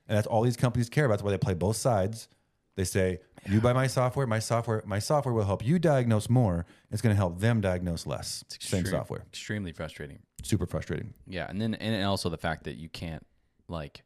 And 0.06 0.18
that's 0.18 0.26
all 0.26 0.42
these 0.42 0.56
companies 0.56 0.88
care 0.90 1.06
about. 1.06 1.14
That's 1.14 1.22
why 1.24 1.30
they 1.32 1.38
play 1.38 1.54
both 1.54 1.76
sides. 1.76 2.28
They 2.76 2.84
say, 2.84 3.20
you 3.48 3.60
buy 3.60 3.72
my 3.72 3.86
software, 3.86 4.26
my 4.26 4.38
software, 4.38 4.82
my 4.84 4.98
software 4.98 5.32
will 5.32 5.44
help 5.44 5.64
you 5.64 5.78
diagnose 5.78 6.28
more. 6.28 6.66
It's 6.90 7.00
going 7.00 7.12
to 7.14 7.16
help 7.16 7.40
them 7.40 7.60
diagnose 7.60 8.06
less. 8.06 8.44
Same 8.60 8.80
Extreme- 8.80 8.86
software. 8.98 9.20
Extremely 9.28 9.72
frustrating. 9.72 10.18
Super 10.44 10.66
frustrating. 10.66 11.14
Yeah, 11.26 11.46
and 11.48 11.60
then 11.60 11.74
and 11.74 12.04
also 12.04 12.28
the 12.28 12.38
fact 12.38 12.64
that 12.64 12.76
you 12.76 12.88
can't 12.88 13.26
like 13.68 14.04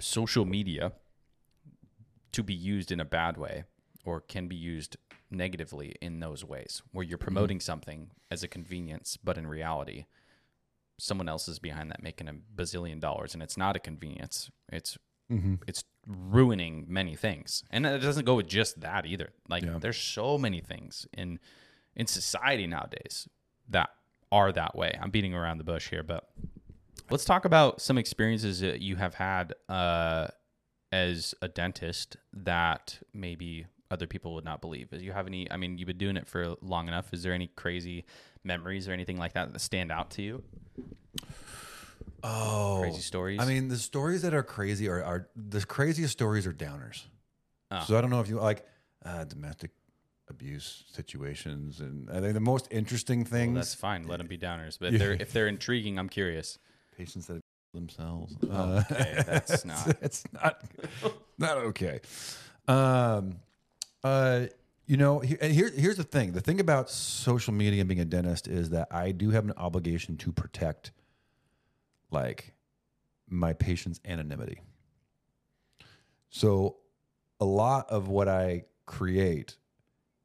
social 0.00 0.44
media 0.44 0.92
to 2.32 2.42
be 2.42 2.54
used 2.54 2.92
in 2.92 3.00
a 3.00 3.04
bad 3.04 3.36
way 3.36 3.64
or 4.04 4.20
can 4.20 4.48
be 4.48 4.56
used 4.56 4.96
negatively 5.30 5.94
in 6.00 6.20
those 6.20 6.44
ways 6.44 6.82
where 6.92 7.04
you're 7.04 7.18
mm-hmm. 7.18 7.24
promoting 7.24 7.60
something 7.60 8.10
as 8.30 8.42
a 8.42 8.48
convenience 8.48 9.16
but 9.22 9.38
in 9.38 9.46
reality 9.46 10.04
someone 11.02 11.28
else 11.28 11.48
is 11.48 11.58
behind 11.58 11.90
that 11.90 12.02
making 12.02 12.28
a 12.28 12.34
bazillion 12.54 13.00
dollars 13.00 13.34
and 13.34 13.42
it's 13.42 13.56
not 13.56 13.76
a 13.76 13.80
convenience. 13.80 14.50
It's 14.72 14.96
mm-hmm. 15.30 15.56
it's 15.66 15.84
ruining 16.06 16.86
many 16.88 17.16
things. 17.16 17.64
And 17.70 17.84
it 17.84 17.98
doesn't 17.98 18.24
go 18.24 18.36
with 18.36 18.46
just 18.46 18.80
that 18.80 19.04
either. 19.04 19.32
Like 19.48 19.64
Yeah. 19.64 19.78
there's 19.80 19.98
so 19.98 20.38
many 20.38 20.60
things 20.60 21.06
in 21.12 21.40
in 21.94 22.06
society 22.06 22.66
nowadays 22.66 23.28
that 23.68 23.90
are 24.32 24.50
that 24.50 24.74
way 24.74 24.98
i'm 25.00 25.10
beating 25.10 25.34
around 25.34 25.58
the 25.58 25.64
bush 25.64 25.88
here 25.88 26.02
but 26.02 26.28
let's 27.10 27.24
talk 27.24 27.44
about 27.44 27.80
some 27.80 27.98
experiences 27.98 28.60
that 28.60 28.80
you 28.80 28.96
have 28.96 29.14
had 29.14 29.54
uh, 29.68 30.26
as 30.90 31.34
a 31.42 31.48
dentist 31.48 32.16
that 32.32 32.98
maybe 33.12 33.66
other 33.90 34.06
people 34.06 34.34
would 34.34 34.44
not 34.44 34.62
believe. 34.62 34.90
Do 34.90 34.98
you 34.98 35.12
have 35.12 35.26
any? 35.26 35.50
I 35.50 35.58
mean, 35.58 35.76
you've 35.76 35.86
been 35.86 35.98
doing 35.98 36.16
it 36.16 36.26
for 36.26 36.56
long 36.62 36.88
enough. 36.88 37.12
Is 37.12 37.22
there 37.22 37.34
any 37.34 37.48
crazy 37.48 38.06
memories 38.42 38.88
or 38.88 38.92
anything 38.92 39.18
like 39.18 39.34
that 39.34 39.52
that 39.52 39.58
stand 39.60 39.92
out 39.92 40.10
to 40.12 40.22
you? 40.22 40.42
Oh, 42.24 42.78
Crazy 42.80 43.02
stories? 43.02 43.40
I 43.40 43.46
mean, 43.46 43.68
the 43.68 43.76
stories 43.76 44.22
that 44.22 44.32
are 44.32 44.42
crazy 44.42 44.88
are, 44.88 45.02
are 45.02 45.28
the 45.36 45.64
craziest 45.64 46.12
stories 46.12 46.46
are 46.46 46.52
downers. 46.52 47.02
So 47.86 47.96
I 47.96 48.00
don't 48.02 48.10
know 48.10 48.20
if 48.20 48.28
you 48.28 48.38
like 48.38 48.66
uh, 49.04 49.24
domestic 49.24 49.70
abuse 50.32 50.84
situations, 50.90 51.80
and 51.80 52.10
I 52.10 52.20
think 52.20 52.34
the 52.34 52.40
most 52.40 52.66
interesting 52.70 53.20
Well, 53.20 53.30
things 53.30 53.54
that's 53.54 53.74
fine. 53.74 54.08
Let 54.08 54.16
them 54.18 54.26
be 54.26 54.38
downers. 54.38 54.78
But 54.80 54.94
if 54.94 54.98
they're 54.98 55.12
if 55.12 55.32
they're 55.32 55.46
intriguing, 55.46 55.98
I'm 55.98 56.08
curious. 56.08 56.58
patients 56.96 57.26
that 57.26 57.40
themselves. 57.74 58.34
Uh, 58.50 58.82
Okay, 58.90 59.22
that's 59.26 59.64
not. 59.64 59.96
it's 60.02 60.24
not 60.32 60.60
not 61.38 61.56
okay. 61.58 62.00
Um, 62.66 63.36
uh, 64.02 64.46
you 64.86 64.96
know, 64.96 65.20
he- 65.20 65.36
here, 65.40 65.70
here's 65.70 65.96
the 65.96 66.02
thing. 66.04 66.32
The 66.32 66.40
thing 66.40 66.60
about 66.60 66.90
social 66.90 67.54
media 67.54 67.80
and 67.80 67.88
being 67.88 68.00
a 68.00 68.04
dentist 68.04 68.48
is 68.48 68.70
that 68.70 68.88
I 68.90 69.12
do 69.12 69.30
have 69.30 69.44
an 69.44 69.52
obligation 69.56 70.16
to 70.18 70.32
protect, 70.32 70.92
like, 72.10 72.52
my 73.28 73.52
patient's 73.52 74.00
anonymity. 74.04 74.60
So, 76.30 76.76
a 77.40 77.44
lot 77.44 77.88
of 77.90 78.08
what 78.08 78.28
I 78.28 78.64
create 78.86 79.56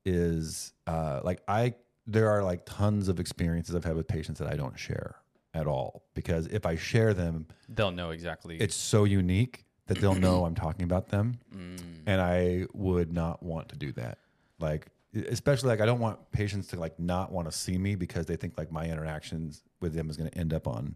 is 0.07 0.73
uh, 0.88 1.19
like 1.23 1.41
I 1.47 1.75
there 2.05 2.29
are 2.29 2.41
like 2.43 2.61
tons 2.65 3.09
of 3.09 3.19
experiences 3.19 3.75
I've 3.75 3.84
had 3.84 3.95
with 3.95 4.07
patients 4.07 4.39
that 4.39 4.47
I 4.51 4.55
don't 4.55 4.79
share 4.79 5.15
at 5.53 5.67
all 5.67 6.03
because 6.13 6.47
if 6.47 6.65
I 6.65 6.75
share 6.77 7.13
them, 7.13 7.47
They'll 7.67 7.91
know 7.91 8.11
exactly. 8.11 8.57
it's 8.57 8.75
so 8.75 9.03
unique 9.03 9.65
that 9.88 9.99
they'll 9.99 10.15
know 10.15 10.45
I'm 10.45 10.55
talking 10.55 10.84
about 10.84 11.09
them. 11.09 11.39
Mm. 11.55 11.79
And 12.05 12.21
I 12.21 12.65
would 12.73 13.11
not 13.11 13.43
want 13.43 13.69
to 13.69 13.75
do 13.77 13.91
that. 13.93 14.19
Like, 14.59 14.88
especially 15.29 15.69
like, 15.69 15.81
I 15.81 15.85
don't 15.85 15.99
want 15.99 16.19
patients 16.31 16.67
to 16.67 16.79
like 16.79 16.97
not 16.99 17.31
want 17.31 17.49
to 17.51 17.57
see 17.57 17.77
me 17.77 17.95
because 17.95 18.25
they 18.25 18.35
think 18.38 18.57
like 18.57 18.71
my 18.71 18.85
interactions 18.85 19.63
with 19.81 19.93
them 19.93 20.09
is 20.09 20.15
going 20.17 20.29
to 20.29 20.38
end 20.38 20.53
up 20.53 20.67
on 20.67 20.95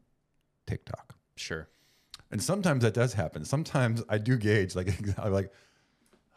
TikTok. 0.67 1.15
sure. 1.35 1.67
And 2.31 2.41
sometimes 2.41 2.83
that 2.83 2.93
does 2.93 3.13
happen. 3.13 3.43
Sometimes 3.43 4.01
I 4.07 4.17
do 4.17 4.37
gauge, 4.37 4.73
like, 4.73 4.87
I'm 5.17 5.33
like, 5.33 5.51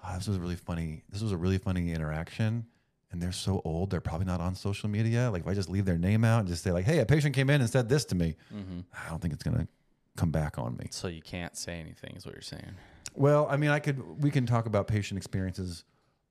oh, 0.06 0.14
this 0.16 0.28
was 0.28 0.39
really 0.39 0.56
funny. 0.56 1.02
This 1.09 1.22
was 1.22 1.32
a 1.32 1.36
really 1.36 1.59
funny 1.59 1.93
interaction. 1.93 2.66
And 3.10 3.22
they're 3.22 3.31
so 3.32 3.62
old, 3.64 3.90
they're 3.90 4.01
probably 4.01 4.26
not 4.26 4.40
on 4.40 4.56
social 4.56 4.89
media. 4.89 5.31
Like, 5.31 5.43
if 5.43 5.48
I 5.48 5.55
just 5.55 5.70
leave 5.70 5.85
their 5.85 5.98
name 5.98 6.24
out 6.24 6.40
and 6.40 6.48
just 6.48 6.64
say, 6.64 6.72
like, 6.72 6.85
hey, 6.85 6.98
a 6.98 7.06
patient 7.06 7.32
came 7.32 7.48
in 7.48 7.60
and 7.60 7.70
said 7.70 7.89
this 7.89 8.05
to 8.06 8.16
me, 8.16 8.35
I 8.52 9.09
don't 9.09 9.22
think 9.22 9.32
it's 9.32 9.44
going 9.44 9.56
to 9.56 9.68
come 10.16 10.32
back 10.32 10.59
on 10.59 10.76
me. 10.76 10.89
So 10.90 11.06
you 11.06 11.22
can't 11.22 11.56
say 11.56 11.78
anything, 11.78 12.16
is 12.16 12.26
what 12.26 12.35
you're 12.35 12.43
saying. 12.43 12.74
Well, 13.14 13.47
I 13.48 13.56
mean, 13.56 13.70
I 13.70 13.78
could, 13.78 14.20
we 14.20 14.32
can 14.32 14.47
talk 14.47 14.66
about 14.66 14.89
patient 14.89 15.16
experiences 15.18 15.85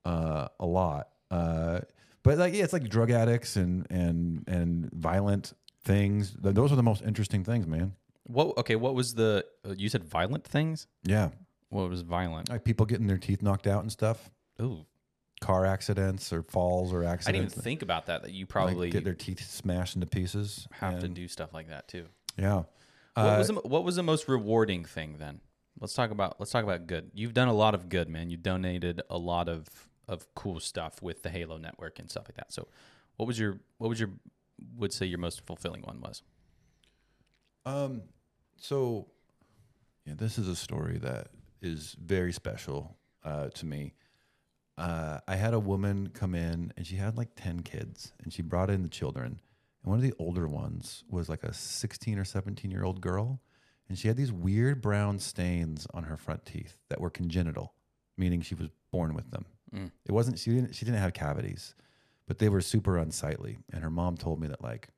uh, 0.04 0.50
a 0.60 0.66
lot. 0.66 1.08
Uh, 1.32 1.80
but 2.22 2.38
like, 2.38 2.54
yeah, 2.54 2.66
it's 2.66 2.74
like 2.74 2.90
drug 2.90 3.12
addicts 3.12 3.56
and, 3.56 3.88
and, 3.90 4.44
and 4.48 4.92
violent 4.92 5.54
things. 5.86 6.36
Those 6.38 6.74
are 6.74 6.76
the 6.76 6.84
most 6.84 7.02
interesting 7.02 7.46
things, 7.46 7.66
man. 7.66 7.94
What? 8.26 8.58
Okay. 8.58 8.76
What 8.76 8.94
was 8.94 9.14
the? 9.14 9.46
uh, 9.66 9.74
You 9.78 9.88
said 9.88 10.04
violent 10.04 10.44
things. 10.44 10.88
Yeah. 11.04 11.30
What 11.74 11.90
was 11.90 12.02
violent? 12.02 12.50
Like 12.50 12.64
people 12.64 12.86
getting 12.86 13.08
their 13.08 13.18
teeth 13.18 13.42
knocked 13.42 13.68
out 13.68 13.82
and 13.82 13.92
stuff. 13.92 14.30
Ooh, 14.62 14.86
car 15.42 15.66
accidents 15.66 16.32
or 16.32 16.44
falls 16.44 16.94
or 16.94 17.04
accidents. 17.04 17.28
I 17.28 17.32
didn't 17.32 17.52
even 17.52 17.64
think 17.64 17.82
about 17.82 18.06
that. 18.06 18.24
That 18.24 18.32
you 18.32 18.46
like, 18.46 18.50
probably 18.50 18.90
get 18.90 19.04
their 19.04 19.16
teeth 19.16 19.42
smashed 19.50 19.96
into 19.96 20.08
pieces. 20.08 20.68
have 20.72 21.00
to 21.00 21.08
do 21.08 21.28
stuff 21.28 21.54
like 21.54 21.70
that 21.70 21.88
too. 21.88 22.06
Yeah. 22.38 22.64
What 23.16 23.26
Uh, 23.26 23.38
was 23.38 23.48
the, 23.48 23.54
what 23.56 23.84
was 23.84 23.96
the 23.96 24.04
most 24.04 24.28
rewarding 24.28 24.86
thing 24.86 25.18
then? 25.20 25.42
Let's 25.80 25.94
talk 25.94 26.12
about 26.12 26.40
let's 26.40 26.52
talk 26.52 26.64
about 26.64 26.88
good. 26.88 27.12
You've 27.14 27.34
done 27.34 27.48
a 27.48 27.54
lot 27.54 27.74
of 27.76 27.90
good, 27.90 28.08
man. 28.08 28.30
You 28.30 28.38
donated 28.38 29.02
a 29.10 29.18
lot 29.18 29.50
of 29.50 29.68
of 30.08 30.34
cool 30.36 30.60
stuff 30.60 31.02
with 31.02 31.24
the 31.24 31.30
Halo 31.30 31.58
network 31.58 31.98
and 32.00 32.10
stuff 32.10 32.26
like 32.28 32.36
that. 32.36 32.54
So, 32.54 32.68
what 33.18 33.26
was 33.26 33.40
your 33.40 33.60
what 33.80 33.90
was 33.90 34.00
your 34.00 34.10
would 34.78 34.94
say 34.94 35.06
your 35.06 35.20
most 35.20 35.46
fulfilling 35.46 35.82
one 35.82 36.00
was? 36.02 36.22
um, 37.66 38.02
so, 38.58 39.08
yeah, 40.06 40.14
this 40.16 40.38
is 40.38 40.48
a 40.48 40.56
story 40.56 40.98
that 41.00 41.28
is 41.64 41.96
very 42.00 42.34
special 42.34 42.96
uh, 43.24 43.48
to 43.50 43.66
me. 43.66 43.94
Uh, 44.78 45.20
I 45.28 45.36
had 45.36 45.54
a 45.54 45.60
woman 45.60 46.10
come 46.14 46.36
in 46.36 46.74
and 46.76 46.86
she 46.86 46.98
had 46.98 47.18
like 47.18 47.30
10 47.36 47.62
kids 47.62 48.12
and 48.22 48.34
she 48.34 48.42
brought 48.42 48.70
in 48.70 48.84
the 48.84 48.90
children. 48.90 49.40
And 49.84 49.90
one 49.90 49.98
of 49.98 50.04
the 50.04 50.14
older 50.20 50.48
ones 50.48 51.04
was 51.10 51.30
like 51.30 51.44
a 51.44 51.54
16 51.54 52.20
or 52.20 52.26
17 52.26 52.70
year 52.70 52.84
old 52.84 53.02
girl. 53.02 53.42
And 53.88 53.98
she 53.98 54.08
had 54.08 54.18
these 54.18 54.32
weird 54.32 54.82
brown 54.82 55.20
stains 55.20 55.88
on 55.94 56.04
her 56.04 56.18
front 56.18 56.46
teeth 56.46 56.78
that 56.90 57.00
were 57.00 57.10
congenital, 57.10 57.74
meaning 58.18 58.42
she 58.42 58.56
was 58.56 58.70
born 58.92 59.14
with 59.14 59.30
them. 59.32 59.46
Mm. 59.74 59.92
It 60.06 60.12
wasn't, 60.12 60.40
she 60.40 60.52
didn't, 60.52 60.74
she 60.74 60.86
didn't 60.86 61.00
have 61.00 61.14
cavities, 61.14 61.76
but 62.28 62.40
they 62.40 62.50
were 62.50 62.62
super 62.62 62.98
unsightly. 62.98 63.60
And 63.72 63.84
her 63.84 63.92
mom 63.92 64.18
told 64.18 64.40
me 64.40 64.48
that 64.48 64.64
like 64.64 64.90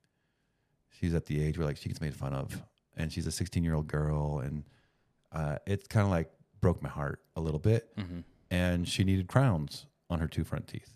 she's 0.90 1.14
at 1.14 1.26
the 1.26 1.44
age 1.44 1.58
where 1.58 1.68
like 1.68 1.78
she 1.78 1.90
gets 1.90 2.02
made 2.02 2.16
fun 2.16 2.34
of 2.34 2.62
and 2.96 3.12
she's 3.12 3.28
a 3.28 3.32
16 3.32 3.64
year 3.64 3.76
old 3.76 3.88
girl. 3.88 4.40
And 4.40 4.64
uh, 5.32 5.58
it 5.66 5.90
kind 5.90 6.06
of 6.06 6.12
like 6.12 6.32
broke 6.66 6.82
my 6.82 6.90
heart 6.90 7.20
a 7.36 7.42
little 7.42 7.60
bit 7.60 7.84
Mm-hmm. 7.96 8.20
and 8.50 8.88
she 8.88 9.04
needed 9.04 9.28
crowns 9.28 9.86
on 10.10 10.20
her 10.20 10.28
two 10.28 10.44
front 10.44 10.68
teeth. 10.68 10.92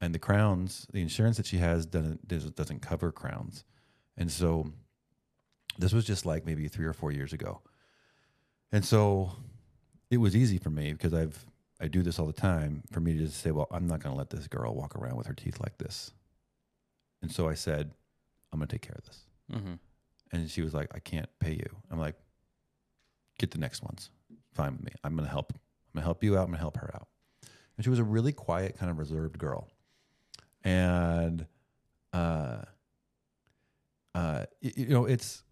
And 0.00 0.14
the 0.14 0.18
crowns, 0.28 0.86
the 0.92 1.00
insurance 1.02 1.36
that 1.38 1.46
she 1.46 1.58
has 1.58 1.84
doesn't 1.86 2.28
doesn't 2.60 2.80
cover 2.90 3.10
crowns, 3.10 3.64
and 4.20 4.30
so 4.30 4.70
this 5.78 5.92
was 5.92 6.04
just 6.04 6.24
like 6.26 6.46
maybe 6.46 6.68
three 6.68 6.86
or 6.86 6.92
four 6.92 7.10
years 7.10 7.32
ago. 7.32 7.60
And 8.70 8.84
so 8.84 9.32
it 10.10 10.18
was 10.18 10.36
easy 10.36 10.58
for 10.58 10.70
me 10.70 10.92
because 10.92 11.14
I've 11.14 11.44
I 11.80 11.88
do 11.88 12.02
this 12.02 12.18
all 12.20 12.26
the 12.26 12.40
time 12.50 12.82
for 12.92 13.00
me 13.00 13.10
to 13.18 13.24
just 13.26 13.40
say, 13.42 13.50
well, 13.50 13.66
I'm 13.70 13.86
not 13.88 14.00
going 14.02 14.14
to 14.14 14.18
let 14.18 14.30
this 14.30 14.46
girl 14.46 14.74
walk 14.74 14.94
around 14.96 15.16
with 15.16 15.26
her 15.26 15.34
teeth 15.34 15.58
like 15.60 15.76
this. 15.78 16.12
And 17.22 17.30
so 17.32 17.48
I 17.48 17.54
said, 17.54 17.90
I'm 18.52 18.58
going 18.60 18.68
to 18.68 18.74
take 18.74 18.82
care 18.88 18.96
of 18.96 19.04
this. 19.08 19.20
Mm-hmm. 19.52 19.74
And 20.32 20.50
she 20.50 20.62
was 20.62 20.72
like, 20.72 20.88
I 20.94 21.00
can't 21.00 21.28
pay 21.40 21.54
you. 21.54 21.70
I'm 21.90 21.98
like, 21.98 22.16
get 23.38 23.50
the 23.50 23.58
next 23.58 23.82
ones. 23.82 24.10
Fine 24.54 24.72
with 24.72 24.84
me. 24.84 24.92
I'm 25.02 25.14
going 25.16 25.26
to 25.26 25.30
help. 25.30 25.52
I'm 25.52 25.98
going 25.98 26.02
to 26.02 26.06
help 26.06 26.24
you 26.24 26.36
out. 26.36 26.42
I'm 26.42 26.46
going 26.46 26.54
to 26.54 26.60
help 26.60 26.76
her 26.78 26.90
out. 26.94 27.08
And 27.76 27.84
she 27.84 27.90
was 27.90 27.98
a 27.98 28.04
really 28.04 28.32
quiet, 28.32 28.78
kind 28.78 28.90
of 28.90 28.98
reserved 28.98 29.38
girl. 29.38 29.68
And, 30.62 31.46
uh, 32.12 32.62
uh, 34.14 34.44
you 34.60 34.86
know, 34.86 35.06
it's, 35.06 35.42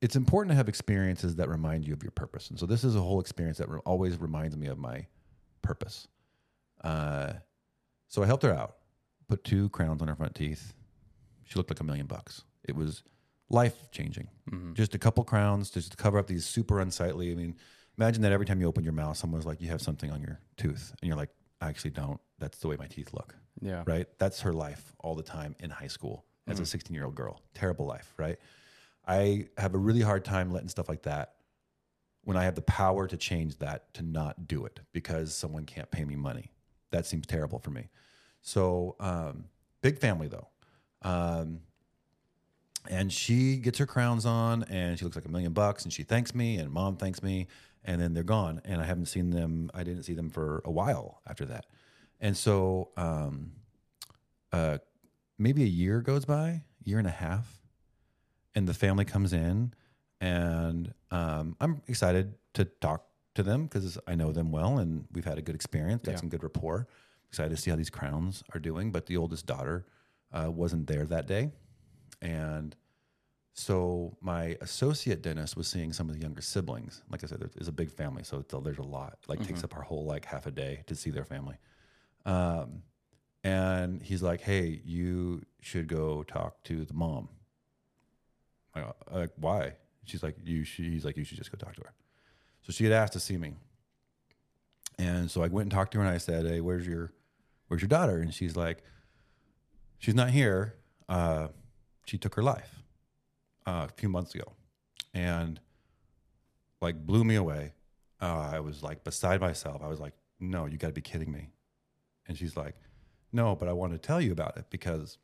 it's 0.00 0.16
important 0.16 0.50
to 0.50 0.56
have 0.56 0.68
experiences 0.68 1.36
that 1.36 1.48
remind 1.48 1.86
you 1.86 1.92
of 1.92 2.02
your 2.02 2.10
purpose. 2.10 2.50
And 2.50 2.58
so 2.58 2.66
this 2.66 2.84
is 2.84 2.96
a 2.96 3.00
whole 3.00 3.20
experience 3.20 3.58
that 3.58 3.68
re- 3.68 3.80
always 3.86 4.20
reminds 4.20 4.56
me 4.56 4.66
of 4.66 4.78
my 4.78 5.06
purpose. 5.62 6.08
Uh, 6.82 7.34
so 8.08 8.22
I 8.22 8.26
helped 8.26 8.42
her 8.42 8.52
out, 8.52 8.76
put 9.28 9.44
two 9.44 9.68
crowns 9.68 10.02
on 10.02 10.08
her 10.08 10.16
front 10.16 10.34
teeth. 10.34 10.74
She 11.44 11.56
looked 11.58 11.70
like 11.70 11.80
a 11.80 11.84
million 11.84 12.06
bucks. 12.06 12.42
It 12.64 12.74
was 12.74 13.02
life 13.48 13.90
changing. 13.90 14.28
Mm-hmm. 14.50 14.74
Just 14.74 14.94
a 14.94 14.98
couple 14.98 15.22
crowns 15.24 15.70
just 15.70 15.92
to 15.92 15.96
cover 15.96 16.18
up 16.18 16.26
these 16.26 16.46
super 16.46 16.80
unsightly. 16.80 17.30
I 17.30 17.34
mean, 17.34 17.56
imagine 18.00 18.22
that 18.22 18.32
every 18.32 18.46
time 18.46 18.60
you 18.60 18.66
open 18.66 18.82
your 18.82 18.94
mouth, 18.94 19.16
someone's 19.16 19.44
like, 19.44 19.60
you 19.60 19.68
have 19.68 19.82
something 19.82 20.10
on 20.10 20.22
your 20.22 20.40
tooth. 20.56 20.94
And 21.00 21.08
you're 21.08 21.18
like, 21.18 21.28
I 21.60 21.68
actually 21.68 21.90
don't. 21.90 22.18
That's 22.38 22.58
the 22.58 22.68
way 22.68 22.76
my 22.78 22.86
teeth 22.86 23.12
look. 23.12 23.34
Yeah. 23.60 23.82
Right. 23.86 24.06
That's 24.18 24.40
her 24.40 24.54
life 24.54 24.94
all 25.00 25.14
the 25.14 25.22
time 25.22 25.54
in 25.60 25.68
high 25.68 25.88
school 25.88 26.24
as 26.46 26.58
a 26.58 26.66
16 26.66 26.94
year 26.94 27.04
old 27.04 27.14
girl. 27.14 27.42
Terrible 27.52 27.86
life. 27.86 28.14
Right. 28.16 28.38
I 29.06 29.48
have 29.58 29.74
a 29.74 29.78
really 29.78 30.00
hard 30.00 30.24
time 30.24 30.50
letting 30.50 30.68
stuff 30.68 30.88
like 30.88 31.02
that 31.02 31.34
when 32.24 32.38
I 32.38 32.44
have 32.44 32.54
the 32.54 32.62
power 32.62 33.06
to 33.06 33.16
change 33.16 33.58
that 33.58 33.92
to 33.94 34.02
not 34.02 34.48
do 34.48 34.64
it 34.64 34.80
because 34.92 35.34
someone 35.34 35.64
can't 35.66 35.90
pay 35.90 36.04
me 36.04 36.16
money. 36.16 36.52
That 36.92 37.04
seems 37.06 37.26
terrible 37.26 37.58
for 37.58 37.70
me. 37.70 37.90
So, 38.40 38.96
um, 38.98 39.44
big 39.82 39.98
family 39.98 40.28
though. 40.28 40.48
Um, 41.02 41.60
and 42.88 43.12
she 43.12 43.56
gets 43.56 43.78
her 43.78 43.86
crowns 43.86 44.24
on 44.24 44.62
and 44.64 44.98
she 44.98 45.04
looks 45.04 45.16
like 45.16 45.26
a 45.26 45.30
million 45.30 45.52
bucks 45.52 45.84
and 45.84 45.92
she 45.92 46.02
thanks 46.02 46.34
me 46.34 46.56
and 46.56 46.70
mom 46.70 46.96
thanks 46.96 47.22
me 47.22 47.46
and 47.84 48.00
then 48.00 48.12
they're 48.14 48.22
gone. 48.22 48.60
And 48.64 48.80
i 48.80 48.84
haven't 48.84 49.06
seen 49.06 49.30
them 49.30 49.70
i 49.74 49.82
didn't 49.84 50.02
see 50.04 50.14
them 50.14 50.30
for 50.30 50.62
a 50.64 50.70
while 50.70 51.20
after 51.26 51.44
that. 51.46 51.66
And 52.20 52.36
so 52.36 52.90
um, 52.96 53.52
uh, 54.52 54.78
maybe 55.38 55.62
a 55.62 55.66
year 55.66 56.00
goes 56.02 56.24
by 56.24 56.62
year 56.84 56.98
and 56.98 57.06
a 57.06 57.10
half 57.10 57.60
and 58.54 58.66
the 58.68 58.74
family 58.74 59.04
comes 59.04 59.32
in 59.32 59.72
and 60.20 60.92
um, 61.10 61.56
i'm 61.60 61.80
excited 61.86 62.34
to 62.54 62.64
talk 62.64 63.06
to 63.34 63.42
them 63.42 63.64
because 63.64 63.96
i 64.06 64.14
know 64.14 64.32
them 64.32 64.50
well 64.50 64.78
and 64.78 65.06
we've 65.12 65.24
had 65.24 65.38
a 65.38 65.42
good 65.42 65.54
experience 65.54 66.02
got 66.02 66.12
Yeah. 66.12 66.18
some 66.18 66.28
good 66.28 66.42
rapport. 66.42 66.88
Excited 67.28 67.54
to 67.54 67.62
see 67.62 67.70
how 67.70 67.76
these 67.76 67.90
crowns 67.90 68.42
are 68.54 68.58
doing 68.60 68.90
but 68.90 69.06
the 69.06 69.16
oldest 69.16 69.46
daughter 69.46 69.86
uh, 70.32 70.50
wasn't 70.50 70.86
there 70.88 71.04
that 71.06 71.26
day. 71.26 71.50
And 72.22 72.74
so 73.60 74.16
my 74.22 74.56
associate 74.62 75.20
dentist 75.22 75.54
was 75.56 75.68
seeing 75.68 75.92
some 75.92 76.08
of 76.08 76.14
the 76.16 76.22
younger 76.22 76.40
siblings. 76.40 77.02
Like 77.10 77.22
I 77.22 77.26
said, 77.26 77.40
there's 77.54 77.68
a 77.68 77.72
big 77.72 77.90
family, 77.90 78.22
so 78.24 78.38
it's- 78.40 78.62
there's 78.64 78.78
a 78.78 78.82
lot. 78.82 79.18
Like 79.28 79.40
takes 79.46 79.62
up 79.64 79.76
our 79.76 79.82
whole 79.82 80.04
like 80.06 80.24
half 80.24 80.46
a 80.46 80.50
day 80.50 80.82
to 80.86 80.94
see 80.94 81.10
their 81.10 81.24
family. 81.26 81.56
Um, 82.24 82.82
and 83.44 84.00
he's 84.02 84.22
like, 84.22 84.40
"Hey, 84.40 84.80
you 84.84 85.42
should 85.60 85.88
go 85.88 86.22
talk 86.22 86.62
to 86.64 86.84
the 86.86 86.94
mom." 86.94 87.28
I 88.74 88.80
go, 88.80 88.96
like, 89.12 89.32
why? 89.36 89.74
She's 90.04 90.22
like, 90.22 90.36
"You." 90.44 90.64
Should, 90.64 90.86
he's 90.86 91.04
like, 91.04 91.16
"You 91.18 91.24
should 91.24 91.38
just 91.38 91.50
go 91.52 91.56
talk 91.58 91.74
to 91.76 91.82
her." 91.82 91.92
So 92.62 92.72
she 92.72 92.84
had 92.84 92.92
asked 92.94 93.12
to 93.14 93.20
see 93.20 93.36
me, 93.36 93.54
and 94.98 95.30
so 95.30 95.42
I 95.42 95.48
went 95.48 95.64
and 95.66 95.70
talked 95.72 95.92
to 95.92 95.98
her, 95.98 96.04
and 96.04 96.12
I 96.14 96.18
said, 96.18 96.46
"Hey, 96.46 96.60
where's 96.60 96.86
your, 96.86 97.12
where's 97.68 97.82
your 97.82 97.88
daughter?" 97.88 98.20
And 98.20 98.32
she's 98.34 98.56
like, 98.56 98.82
"She's 99.98 100.14
not 100.14 100.30
here. 100.30 100.76
Uh, 101.08 101.48
she 102.06 102.16
took 102.18 102.34
her 102.36 102.42
life 102.42 102.79
uh, 103.66 103.86
a 103.88 103.92
few 103.96 104.08
months 104.08 104.34
ago, 104.34 104.52
and 105.14 105.60
like 106.80 107.06
blew 107.06 107.24
me 107.24 107.34
away. 107.36 107.72
Uh, 108.20 108.50
I 108.52 108.60
was 108.60 108.82
like 108.82 109.04
beside 109.04 109.40
myself. 109.40 109.82
I 109.82 109.88
was 109.88 110.00
like, 110.00 110.14
"No, 110.38 110.66
you 110.66 110.76
got 110.78 110.88
to 110.88 110.92
be 110.92 111.00
kidding 111.00 111.30
me!" 111.32 111.50
And 112.28 112.36
she's 112.38 112.56
like, 112.56 112.76
No, 113.32 113.56
but 113.56 113.68
I 113.68 113.72
want 113.72 113.92
to 113.92 113.98
tell 113.98 114.20
you 114.20 114.30
about 114.30 114.56
it 114.56 114.66
because, 114.70 115.18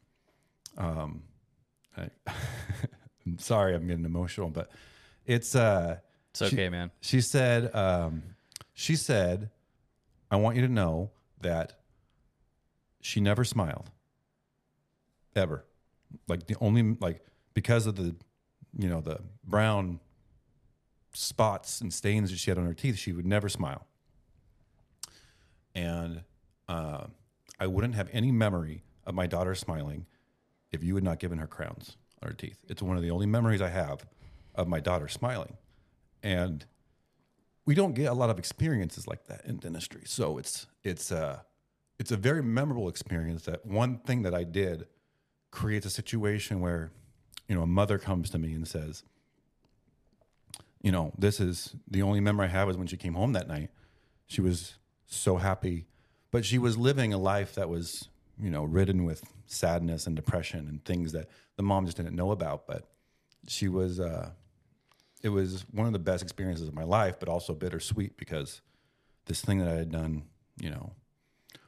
um, 0.77 1.23
I, 1.97 2.09
I'm 3.25 3.39
sorry, 3.39 3.75
I'm 3.77 3.87
getting 3.87 4.05
emotional, 4.05 4.49
but 4.49 4.71
it's 5.25 5.55
uh, 5.55 5.99
It's 6.31 6.43
okay, 6.43 6.69
man. 6.69 6.91
she 7.01 7.21
said, 7.21 7.73
um, 7.75 8.23
she 8.75 8.97
said, 8.97 9.51
I 10.31 10.37
want 10.37 10.57
you 10.57 10.63
to 10.63 10.73
know 10.73 11.11
that 11.43 11.75
she 13.01 13.21
never 13.21 13.45
smiled 13.45 13.91
ever. 15.37 15.65
Like 16.29 16.47
the 16.47 16.57
only, 16.61 16.97
like, 17.01 17.25
because 17.55 17.87
of 17.87 17.95
the, 17.97 18.17
you 18.79 18.89
know, 18.89 19.01
the 19.01 19.21
brown 19.45 20.01
spots 21.13 21.81
and 21.81 21.93
stains 21.93 22.31
that 22.31 22.39
she 22.39 22.51
had 22.51 22.59
on 22.59 22.67
her 22.67 22.75
teeth, 22.75 22.97
she 22.99 23.13
would 23.13 23.27
never 23.27 23.49
smile. 23.49 23.87
And 25.75 26.23
uh, 26.69 27.07
I 27.59 27.67
wouldn't 27.67 27.95
have 27.95 28.09
any 28.13 28.33
memory 28.33 28.83
of 29.07 29.15
my 29.15 29.27
daughter 29.27 29.55
smiling 29.55 30.07
if 30.73 30.83
you 30.83 30.95
had 30.95 31.05
not 31.05 31.19
given 31.19 31.39
her 31.39 31.47
crowns 31.47 31.97
on 32.23 32.29
her 32.29 32.35
teeth. 32.35 32.59
It's 32.69 32.83
one 32.83 32.97
of 32.97 33.03
the 33.03 33.11
only 33.11 33.27
memories 33.27 33.63
I 33.63 33.69
have 33.69 34.07
of 34.55 34.69
my 34.69 34.81
daughter 34.81 35.09
smiling. 35.09 35.57
And 36.23 36.65
we 37.65 37.75
don't 37.75 37.95
get 37.95 38.07
a 38.07 38.15
lot 38.15 38.31
of 38.31 38.39
experiences 38.39 39.07
like 39.07 39.27
that 39.27 39.45
in 39.45 39.57
dentistry. 39.57 40.03
So 40.07 40.39
it's 40.39 40.67
it's 40.83 41.13
uh 41.13 41.41
it's 41.99 42.11
a 42.11 42.17
very 42.17 42.43
memorable 42.43 42.89
experience 42.89 43.45
that 43.45 43.65
one 43.65 43.99
thing 43.99 44.23
that 44.23 44.35
I 44.35 44.45
did 44.45 44.87
creates 45.51 45.87
a 45.87 45.91
situation 45.91 46.61
where 46.61 46.93
you 47.49 47.55
know 47.55 47.63
a 47.63 47.67
mother 47.67 47.99
comes 47.99 48.31
to 48.31 48.39
me 48.39 48.53
and 48.53 48.67
says, 48.67 49.03
you 50.83 50.93
know, 50.93 51.13
this 51.19 51.41
is 51.41 51.75
the 51.91 52.03
only 52.03 52.21
memory 52.21 52.47
I 52.47 52.51
have 52.51 52.69
is 52.69 52.77
when 52.77 52.87
she 52.87 52.97
came 52.97 53.15
home 53.15 53.33
that 53.33 53.49
night. 53.49 53.71
She 54.27 54.41
was 54.41 54.75
so 55.07 55.37
happy, 55.37 55.87
but 56.31 56.45
she 56.45 56.59
was 56.59 56.77
living 56.77 57.13
a 57.13 57.19
life 57.19 57.55
that 57.57 57.69
was, 57.69 58.09
you 58.41 58.51
know, 58.51 58.65
ridden 58.65 59.05
with 59.05 59.25
sadness 59.47 60.07
and 60.07 60.15
depression 60.15 60.69
and 60.69 60.85
things 60.85 61.13
that 61.13 61.29
the 61.57 61.63
mom 61.63 61.87
just 61.87 61.97
didn't 61.97 62.15
know 62.15 62.31
about. 62.31 62.67
But 62.67 62.85
she 63.49 63.69
was, 63.69 63.99
uh, 63.99 64.31
it 65.23 65.31
was 65.31 65.65
one 65.73 65.87
of 65.87 65.93
the 65.93 65.99
best 65.99 66.23
experiences 66.23 66.69
of 66.69 66.75
my 66.75 66.85
life, 66.85 67.19
but 67.19 67.29
also 67.29 67.55
bittersweet 67.55 68.17
because 68.17 68.61
this 69.27 69.41
thing 69.41 69.59
that 69.59 69.69
I 69.69 69.75
had 69.75 69.91
done, 69.91 70.25
you 70.61 70.71
know, 70.71 70.93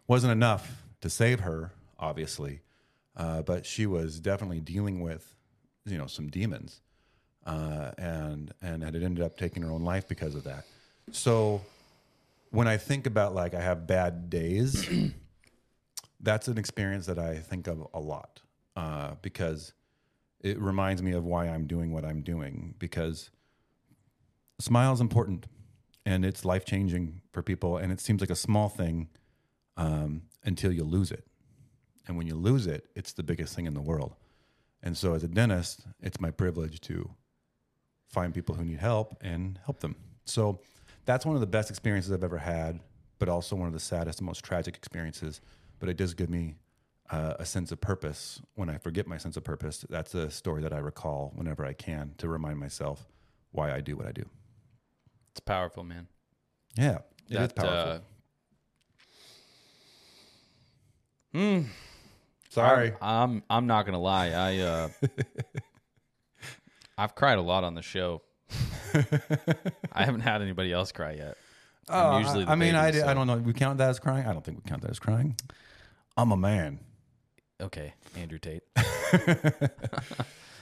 wasn't 0.07 0.33
enough 0.33 0.85
to 1.01 1.11
save 1.11 1.41
her, 1.41 1.73
obviously, 1.99 2.61
uh, 3.17 3.43
but 3.43 3.67
she 3.67 3.87
was 3.87 4.21
definitely 4.21 4.61
dealing 4.61 5.01
with, 5.01 5.35
you 5.91 5.99
know, 5.99 6.07
some 6.07 6.29
demons 6.29 6.81
uh, 7.47 7.93
and 7.99 8.53
and 8.63 8.83
had 8.83 8.95
it 8.95 9.03
ended 9.03 9.25
up 9.25 9.37
taking 9.37 9.63
her 9.63 9.71
own 9.71 9.83
life 9.83 10.07
because 10.09 10.35
of 10.35 10.45
that. 10.45 10.65
So 11.13 11.63
when 12.51 12.69
I 12.69 12.77
think 12.77 13.07
about 13.07 13.35
like 13.35 13.55
I 13.55 13.61
have 13.61 13.87
bad 13.87 14.31
days, 14.31 14.89
that's 16.21 16.49
an 16.49 16.59
experience 16.59 17.07
that 17.07 17.19
I 17.19 17.37
think 17.37 17.67
of 17.67 17.87
a 17.95 18.01
lot 18.01 18.41
uh, 18.77 19.15
because 19.23 19.73
it 20.41 20.61
reminds 20.61 21.03
me 21.03 21.13
of 21.13 21.25
why 21.25 21.49
I'm 21.49 21.67
doing 21.67 21.93
what 21.93 22.05
I'm 22.05 22.23
doing 22.23 22.75
because 22.79 23.31
smile 24.61 24.93
is 24.93 25.01
important 25.01 25.47
and 26.07 26.25
it's 26.25 26.45
life 26.45 26.65
changing 26.65 27.21
for 27.33 27.43
people 27.43 27.77
and 27.77 27.93
it 27.93 28.01
seems 28.01 28.21
like 28.21 28.31
a 28.31 28.37
small 28.37 28.69
thing 28.69 29.09
um, 29.77 30.23
until 30.45 30.73
you 30.73 30.85
lose 30.85 31.11
it 31.11 31.25
and 32.07 32.17
when 32.17 32.27
you 32.27 32.35
lose 32.35 32.67
it 32.67 32.87
it's 32.95 33.13
the 33.13 33.23
biggest 33.23 33.55
thing 33.55 33.67
in 33.67 33.75
the 33.75 33.81
world 33.81 34.15
and 34.83 34.97
so 34.97 35.15
as 35.15 35.25
a 35.25 35.29
dentist 35.29 35.87
it's 36.01 36.21
my 36.21 36.31
privilege 36.31 36.81
to 36.83 37.11
find 38.09 38.33
people 38.35 38.55
who 38.55 38.65
need 38.65 38.79
help 38.79 39.17
and 39.21 39.59
help 39.65 39.81
them. 39.81 39.95
So 40.25 40.61
that's 41.05 41.27
one 41.27 41.35
of 41.35 41.41
the 41.41 41.47
best 41.47 41.71
experiences 41.71 42.11
I've 42.13 42.25
ever 42.25 42.39
had, 42.39 42.81
but 43.19 43.29
also 43.29 43.57
one 43.57 43.67
of 43.67 43.75
the 43.75 43.81
saddest 43.81 44.23
most 44.23 44.45
tragic 44.45 44.77
experiences. 44.77 45.41
But 45.79 45.89
it 45.89 45.97
does 45.97 46.15
give 46.15 46.31
me 46.31 46.57
uh, 47.11 47.35
a 47.39 47.45
sense 47.45 47.71
of 47.73 47.81
purpose. 47.81 48.41
When 48.55 48.69
I 48.71 48.79
forget 48.79 49.07
my 49.07 49.19
sense 49.19 49.37
of 49.37 49.45
purpose, 49.45 49.85
that's 49.89 50.15
a 50.15 50.31
story 50.31 50.63
that 50.63 50.73
I 50.73 50.79
recall 50.79 51.33
whenever 51.35 51.65
I 51.65 51.73
can 51.73 52.15
to 52.19 52.29
remind 52.29 52.59
myself 52.59 53.07
why 53.53 53.73
I 53.73 53.81
do 53.81 53.97
what 53.97 54.07
I 54.07 54.13
do. 54.13 54.25
It's 55.33 55.41
powerful, 55.41 55.85
man. 55.85 56.09
Yeah, 56.77 56.99
it 57.29 57.33
is 57.33 57.39
That, 57.39 57.57
powerful. 57.57 57.93
uh, 57.93 57.99
hmm. 61.33 61.61
Sorry. 62.59 62.93
I'm, 63.01 63.31
I'm 63.31 63.43
I'm 63.51 63.67
not 63.67 63.87
gonna 63.87 64.01
lie. 64.01 64.31
I 64.31 64.59
uh, 64.59 64.89
I've 66.99 67.15
cried 67.15 67.39
a 67.39 67.43
lot 67.43 67.65
on 67.65 67.75
the 67.75 67.83
show. 67.83 68.23
I 69.93 70.05
haven't 70.05 70.21
had 70.21 70.43
anybody 70.43 70.73
else 70.73 70.93
cry 70.93 71.13
yet. 71.13 71.37
I'm 71.89 72.15
Oh, 72.15 72.19
usually 72.19 72.43
I, 72.43 72.45
the 72.47 72.51
I 72.53 72.55
mean, 72.57 72.75
I, 72.75 72.91
baby, 72.91 73.03
I 73.03 73.07
so- 73.09 73.15
don't 73.15 73.27
know. 73.27 73.37
We 73.37 73.53
count 73.53 73.79
that 73.79 73.91
as 73.91 73.99
crying? 73.99 74.27
I 74.27 74.33
don't 74.33 74.45
think 74.45 74.59
we 74.65 74.69
count 74.69 74.83
that 74.83 74.91
as 74.91 74.99
crying. 74.99 75.37
I'm 76.17 76.33
a 76.33 76.37
man. 76.37 76.81
Okay, 77.61 77.95
Andrew 78.17 78.39
Tate. 78.39 78.63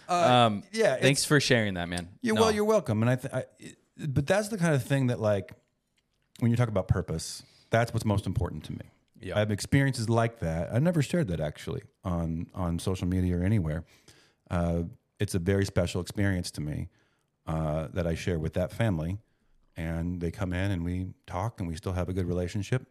Uh, 0.08 0.14
um, 0.14 0.62
yeah, 0.72 0.84
it's- 0.92 1.02
thanks 1.02 1.24
for 1.24 1.40
sharing 1.40 1.74
that, 1.74 1.88
man. 1.88 2.08
Yeah, 2.22 2.34
No. 2.34 2.42
well, 2.42 2.52
you're 2.52 2.64
welcome. 2.64 3.02
And 3.02 3.10
I, 3.10 3.16
th- 3.16 3.34
I, 3.34 3.44
but 4.06 4.24
that's 4.24 4.46
the 4.46 4.56
kind 4.56 4.72
of 4.72 4.84
thing 4.84 5.08
that, 5.08 5.18
like, 5.20 5.50
when 6.38 6.52
you 6.52 6.56
talk 6.56 6.68
about 6.68 6.86
purpose, 6.86 7.42
that's 7.70 7.92
what's 7.92 8.04
most 8.04 8.24
important 8.24 8.62
to 8.66 8.72
me. 8.72 8.84
Yeah. 9.20 9.36
I 9.36 9.38
have 9.40 9.50
experiences 9.50 10.08
like 10.08 10.40
that. 10.40 10.72
I 10.72 10.78
never 10.78 11.02
shared 11.02 11.28
that 11.28 11.40
actually 11.40 11.82
on 12.04 12.46
on 12.54 12.78
social 12.78 13.06
media 13.06 13.38
or 13.38 13.42
anywhere. 13.42 13.84
Uh, 14.50 14.82
it's 15.18 15.34
a 15.34 15.38
very 15.38 15.64
special 15.64 16.00
experience 16.00 16.50
to 16.52 16.60
me 16.60 16.88
uh, 17.46 17.88
that 17.94 18.06
I 18.06 18.14
share 18.14 18.38
with 18.38 18.54
that 18.54 18.72
family, 18.72 19.18
and 19.76 20.20
they 20.20 20.30
come 20.30 20.52
in 20.52 20.70
and 20.70 20.84
we 20.84 21.08
talk, 21.26 21.60
and 21.60 21.68
we 21.68 21.76
still 21.76 21.92
have 21.92 22.08
a 22.08 22.12
good 22.12 22.26
relationship, 22.26 22.86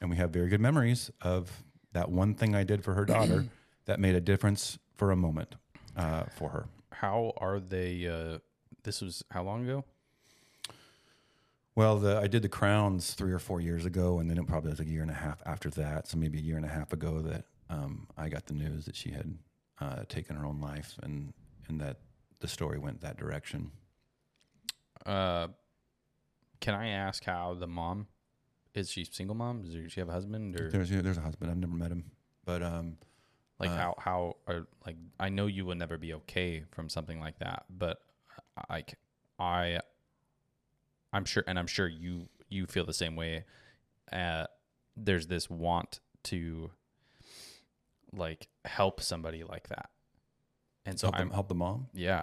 and 0.00 0.10
we 0.10 0.16
have 0.16 0.30
very 0.30 0.48
good 0.48 0.60
memories 0.60 1.10
of 1.22 1.50
that 1.92 2.10
one 2.10 2.34
thing 2.34 2.54
I 2.54 2.64
did 2.64 2.84
for 2.84 2.94
her 2.94 3.04
daughter 3.04 3.46
that 3.86 3.98
made 3.98 4.14
a 4.14 4.20
difference 4.20 4.78
for 4.94 5.10
a 5.10 5.16
moment 5.16 5.56
uh, 5.96 6.24
for 6.36 6.50
her. 6.50 6.66
How 6.92 7.32
are 7.38 7.60
they? 7.60 8.06
Uh, 8.06 8.38
this 8.84 9.00
was 9.00 9.24
how 9.30 9.42
long 9.42 9.64
ago? 9.64 9.84
Well, 11.78 11.98
the, 11.98 12.18
I 12.18 12.26
did 12.26 12.42
the 12.42 12.48
crowns 12.48 13.14
three 13.14 13.30
or 13.30 13.38
four 13.38 13.60
years 13.60 13.86
ago, 13.86 14.18
and 14.18 14.28
then 14.28 14.36
it 14.36 14.48
probably 14.48 14.70
was 14.70 14.80
a 14.80 14.84
year 14.84 15.00
and 15.00 15.12
a 15.12 15.14
half 15.14 15.40
after 15.46 15.70
that. 15.70 16.08
So 16.08 16.18
maybe 16.18 16.36
a 16.36 16.42
year 16.42 16.56
and 16.56 16.64
a 16.64 16.68
half 16.68 16.92
ago 16.92 17.20
that 17.20 17.44
um, 17.70 18.08
I 18.16 18.28
got 18.28 18.46
the 18.46 18.54
news 18.54 18.84
that 18.86 18.96
she 18.96 19.12
had 19.12 19.38
uh, 19.80 20.02
taken 20.08 20.34
her 20.34 20.44
own 20.44 20.60
life, 20.60 20.96
and 21.04 21.32
and 21.68 21.80
that 21.80 21.98
the 22.40 22.48
story 22.48 22.80
went 22.80 23.00
that 23.02 23.16
direction. 23.16 23.70
Uh, 25.06 25.46
can 26.60 26.74
I 26.74 26.88
ask 26.88 27.22
how 27.22 27.54
the 27.54 27.68
mom 27.68 28.08
is? 28.74 28.90
She 28.90 29.04
single 29.04 29.36
mom? 29.36 29.62
Does 29.62 29.92
she 29.92 30.00
have 30.00 30.08
a 30.08 30.12
husband 30.12 30.60
or 30.60 30.70
There's 30.70 30.90
there's 30.90 31.16
a 31.16 31.20
husband. 31.20 31.48
I've 31.48 31.58
never 31.58 31.74
met 31.74 31.92
him, 31.92 32.10
but 32.44 32.60
um, 32.60 32.96
like 33.60 33.70
uh, 33.70 33.76
how 33.76 33.94
how 33.98 34.36
are 34.48 34.66
like? 34.84 34.96
I 35.20 35.28
know 35.28 35.46
you 35.46 35.64
would 35.66 35.78
never 35.78 35.96
be 35.96 36.12
okay 36.14 36.64
from 36.72 36.88
something 36.88 37.20
like 37.20 37.38
that, 37.38 37.66
but 37.70 37.98
like 38.68 38.98
I, 39.38 39.78
I'm 41.12 41.24
sure, 41.24 41.44
and 41.46 41.58
I'm 41.58 41.66
sure 41.66 41.88
you 41.88 42.28
you 42.48 42.66
feel 42.66 42.84
the 42.84 42.92
same 42.92 43.16
way. 43.16 43.44
Uh, 44.12 44.46
there's 44.96 45.26
this 45.26 45.48
want 45.50 46.00
to 46.24 46.70
like 48.12 48.48
help 48.64 49.00
somebody 49.00 49.44
like 49.44 49.68
that, 49.68 49.90
and 50.86 50.98
so 50.98 51.08
help, 51.08 51.16
I'm 51.16 51.28
them, 51.28 51.34
help 51.34 51.48
the 51.48 51.54
mom. 51.54 51.88
yeah 51.92 52.22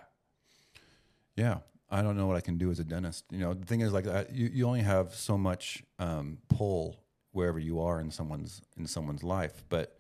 Yeah, 1.36 1.60
I 1.90 2.02
don't 2.02 2.18
know 2.18 2.28
what 2.28 2.36
I 2.36 2.42
can 2.42 2.58
do 2.58 2.72
as 2.72 2.80
a 2.80 2.84
dentist. 2.84 3.26
You 3.32 3.40
know, 3.40 3.54
the 3.54 3.66
thing 3.66 3.82
is, 3.82 3.94
like, 3.94 4.08
I, 4.08 4.26
you 4.32 4.50
you 4.54 4.68
only 4.68 4.82
have 4.82 5.14
so 5.14 5.38
much 5.38 5.84
um, 6.00 6.40
pull 6.50 6.98
wherever 7.32 7.60
you 7.60 7.82
are 7.82 8.00
in 8.00 8.10
someone's 8.12 8.62
in 8.78 8.88
someone's 8.88 9.24
life. 9.24 9.64
But 9.70 10.00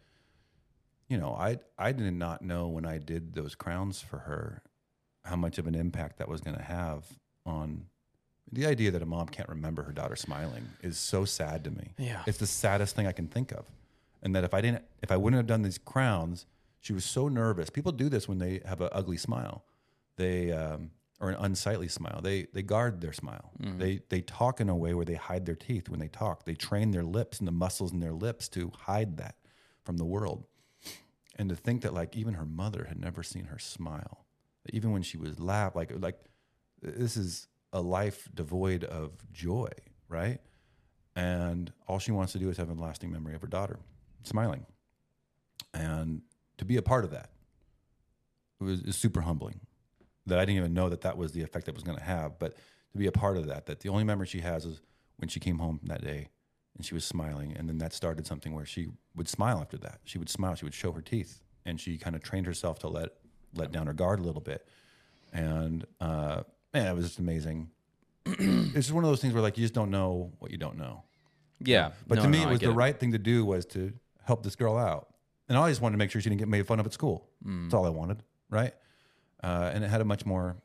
you 1.07 1.17
know, 1.17 1.35
I 1.35 1.59
I 1.77 1.91
did 1.91 2.13
not 2.13 2.41
know 2.41 2.67
when 2.67 2.85
I 2.85 2.97
did 2.97 3.33
those 3.33 3.55
crowns 3.55 4.01
for 4.01 4.19
her 4.19 4.63
how 5.23 5.35
much 5.35 5.57
of 5.57 5.67
an 5.67 5.75
impact 5.75 6.17
that 6.17 6.27
was 6.27 6.41
going 6.41 6.55
to 6.55 6.63
have 6.63 7.05
on 7.45 7.85
the 8.51 8.65
idea 8.65 8.91
that 8.91 9.01
a 9.01 9.05
mom 9.05 9.27
can't 9.27 9.49
remember 9.49 9.83
her 9.83 9.91
daughter 9.91 10.15
smiling 10.15 10.67
is 10.81 10.97
so 10.97 11.25
sad 11.25 11.63
to 11.63 11.71
me. 11.71 11.93
Yeah. 11.97 12.23
it's 12.27 12.37
the 12.37 12.47
saddest 12.47 12.95
thing 12.95 13.07
I 13.07 13.11
can 13.11 13.27
think 13.27 13.51
of. 13.51 13.65
And 14.21 14.35
that 14.35 14.43
if 14.43 14.53
I 14.53 14.61
didn't, 14.61 14.83
if 15.01 15.11
I 15.11 15.17
wouldn't 15.17 15.37
have 15.37 15.47
done 15.47 15.61
these 15.61 15.77
crowns, 15.77 16.45
she 16.79 16.93
was 16.93 17.05
so 17.05 17.27
nervous. 17.27 17.69
People 17.69 17.91
do 17.91 18.09
this 18.09 18.27
when 18.27 18.39
they 18.39 18.61
have 18.65 18.81
an 18.81 18.89
ugly 18.91 19.17
smile 19.17 19.63
they 20.17 20.51
um, 20.51 20.91
or 21.19 21.29
an 21.29 21.35
unsightly 21.39 21.87
smile. 21.87 22.21
They 22.21 22.47
they 22.53 22.61
guard 22.61 23.01
their 23.01 23.13
smile. 23.13 23.51
They 23.77 24.01
they 24.09 24.21
talk 24.21 24.59
in 24.61 24.69
a 24.69 24.75
way 24.75 24.93
where 24.93 25.05
they 25.05 25.15
hide 25.15 25.45
their 25.45 25.55
teeth 25.55 25.89
when 25.89 25.99
they 25.99 26.07
talk. 26.07 26.45
They 26.45 26.55
train 26.55 26.91
their 26.91 27.03
lips 27.03 27.39
and 27.39 27.47
the 27.47 27.51
muscles 27.51 27.91
in 27.91 27.99
their 27.99 28.13
lips 28.13 28.47
to 28.49 28.71
hide 28.77 29.17
that 29.17 29.35
from 29.83 29.97
the 29.97 30.05
world. 30.05 30.45
And 31.37 31.49
to 31.49 31.55
think 31.55 31.81
that 31.81 31.93
like 31.93 32.15
even 32.15 32.35
her 32.35 32.45
mother 32.45 32.85
had 32.85 32.99
never 32.99 33.23
seen 33.23 33.45
her 33.45 33.59
smile, 33.59 34.25
even 34.71 34.91
when 34.91 35.01
she 35.01 35.17
was 35.17 35.39
laugh 35.39 35.75
like 35.75 35.91
like 35.99 36.17
this 36.81 37.17
is 37.17 37.47
a 37.75 37.81
life 37.81 38.29
devoid 38.33 38.85
of 38.85 39.11
joy, 39.33 39.69
right? 40.07 40.39
And 41.15 41.71
all 41.87 41.99
she 41.99 42.11
wants 42.11 42.31
to 42.33 42.39
do 42.39 42.49
is 42.49 42.57
have 42.57 42.69
a 42.69 42.73
lasting 42.73 43.11
memory 43.11 43.35
of 43.35 43.41
her 43.41 43.47
daughter 43.47 43.79
smiling, 44.23 44.65
and 45.73 46.21
to 46.57 46.65
be 46.65 46.77
a 46.77 46.81
part 46.81 47.03
of 47.03 47.11
that 47.11 47.29
was, 48.59 48.81
was 48.81 48.95
super 48.95 49.21
humbling 49.21 49.59
that 50.25 50.39
I 50.39 50.45
didn't 50.45 50.57
even 50.57 50.73
know 50.73 50.89
that 50.89 51.01
that 51.01 51.17
was 51.17 51.33
the 51.33 51.43
effect 51.43 51.65
that 51.65 51.75
was 51.75 51.83
going 51.83 51.97
to 51.97 52.03
have. 52.03 52.39
But 52.39 52.55
to 52.93 52.97
be 52.97 53.07
a 53.07 53.11
part 53.11 53.37
of 53.37 53.45
that, 53.47 53.65
that 53.67 53.81
the 53.81 53.89
only 53.89 54.03
memory 54.03 54.25
she 54.25 54.39
has 54.39 54.65
is 54.65 54.81
when 55.17 55.29
she 55.29 55.39
came 55.39 55.59
home 55.59 55.79
that 55.83 56.01
day 56.01 56.29
and 56.75 56.85
she 56.85 56.93
was 56.93 57.05
smiling, 57.05 57.55
and 57.55 57.69
then 57.69 57.77
that 57.79 57.93
started 57.93 58.25
something 58.25 58.53
where 58.53 58.65
she 58.65 58.87
would 59.15 59.29
smile 59.29 59.59
after 59.59 59.77
that. 59.77 59.99
She 60.05 60.17
would 60.17 60.29
smile. 60.29 60.55
She 60.55 60.65
would 60.65 60.73
show 60.73 60.91
her 60.91 61.01
teeth, 61.01 61.41
and 61.65 61.79
she 61.79 61.97
kind 61.97 62.15
of 62.15 62.23
trained 62.23 62.45
herself 62.47 62.79
to 62.79 62.87
let 62.87 63.09
let 63.53 63.71
down 63.71 63.87
her 63.87 63.93
guard 63.93 64.19
a 64.19 64.23
little 64.23 64.41
bit. 64.41 64.67
And 65.31 65.85
uh, 66.01 66.43
man, 66.75 66.87
it 66.87 66.93
was 66.93 67.05
just 67.05 67.19
amazing. 67.19 67.69
it's 68.25 68.73
just 68.73 68.91
one 68.91 69.03
of 69.03 69.09
those 69.09 69.21
things 69.21 69.33
where 69.33 69.41
like 69.41 69.57
you 69.57 69.63
just 69.63 69.73
don't 69.73 69.89
know 69.89 70.31
what 70.39 70.51
you 70.51 70.57
don't 70.57 70.77
know. 70.77 71.03
Yeah, 71.59 71.91
But 72.05 72.17
No, 72.17 72.23
to 72.23 72.29
me, 72.29 72.43
no, 72.43 72.49
it 72.49 72.51
was 72.51 72.59
the 72.59 72.71
right 72.71 72.99
thing 72.99 73.13
to 73.13 73.17
do 73.17 73.45
was 73.45 73.65
to 73.67 73.93
help 74.25 74.43
this 74.43 74.57
girl 74.57 74.77
out, 74.77 75.07
and 75.47 75.57
I 75.57 75.69
just 75.69 75.81
wanted 75.81 75.93
to 75.93 75.97
make 75.97 76.11
sure 76.11 76.21
she 76.21 76.29
didn't 76.29 76.39
get 76.39 76.49
made 76.49 76.67
fun 76.67 76.79
of 76.79 76.85
at 76.85 76.91
school. 76.91 77.29
Mm. 77.45 77.63
That's 77.63 77.73
all 77.73 77.85
I 77.85 77.89
wanted, 77.89 78.23
right? 78.49 78.73
Uh, 79.41 79.71
and 79.73 79.83
it 79.83 79.87
had 79.87 80.01
a 80.01 80.05
much 80.05 80.25
more 80.25 80.57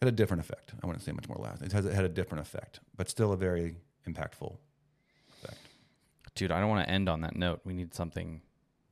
had 0.00 0.08
a 0.08 0.12
different 0.12 0.42
effect. 0.42 0.72
I 0.82 0.86
wouldn't 0.86 1.04
say 1.04 1.12
much 1.12 1.28
more 1.28 1.38
loud. 1.38 1.60
It 1.60 1.72
has 1.72 1.84
it 1.84 1.92
had 1.92 2.04
a 2.04 2.08
different 2.08 2.42
effect, 2.42 2.80
but 2.96 3.08
still 3.08 3.32
a 3.32 3.36
very 3.36 3.76
impactful 4.08 4.56
effect. 5.32 5.58
dude. 6.36 6.52
I 6.52 6.60
don't 6.60 6.68
want 6.68 6.86
to 6.86 6.92
end 6.92 7.08
on 7.08 7.22
that 7.22 7.34
note. 7.34 7.60
We 7.64 7.74
need 7.74 7.94
something. 7.94 8.42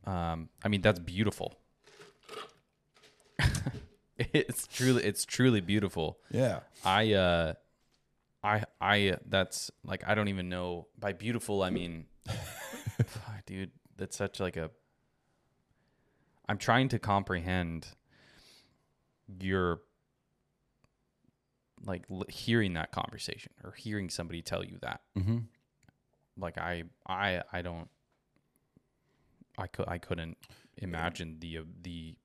Um, 0.04 0.48
I 0.64 0.68
mean, 0.68 0.80
that's 0.80 0.98
beautiful. 0.98 1.59
it's 4.32 4.66
truly, 4.66 5.02
it's 5.04 5.24
truly 5.24 5.60
beautiful. 5.60 6.18
Yeah, 6.30 6.60
I, 6.84 7.14
uh, 7.14 7.54
I, 8.44 8.64
I. 8.80 9.16
That's 9.26 9.70
like 9.84 10.04
I 10.06 10.14
don't 10.14 10.28
even 10.28 10.48
know. 10.48 10.88
By 10.98 11.12
beautiful, 11.12 11.62
I 11.62 11.70
mean, 11.70 12.04
dude, 13.46 13.70
that's 13.96 14.16
such 14.16 14.38
like 14.40 14.56
a. 14.56 14.70
I'm 16.48 16.58
trying 16.58 16.88
to 16.88 16.98
comprehend 16.98 17.88
your 19.40 19.80
like 21.84 22.04
l- 22.10 22.24
hearing 22.28 22.74
that 22.74 22.92
conversation 22.92 23.52
or 23.64 23.72
hearing 23.72 24.10
somebody 24.10 24.42
tell 24.42 24.62
you 24.62 24.76
that 24.82 25.00
mm-hmm. 25.16 25.38
like 26.36 26.58
I 26.58 26.82
I 27.06 27.42
I 27.52 27.62
don't 27.62 27.88
I 29.56 29.66
could 29.66 29.88
I 29.88 29.98
couldn't 29.98 30.36
imagine 30.76 31.36
the 31.40 31.58
uh, 31.58 31.62
the 31.80 32.16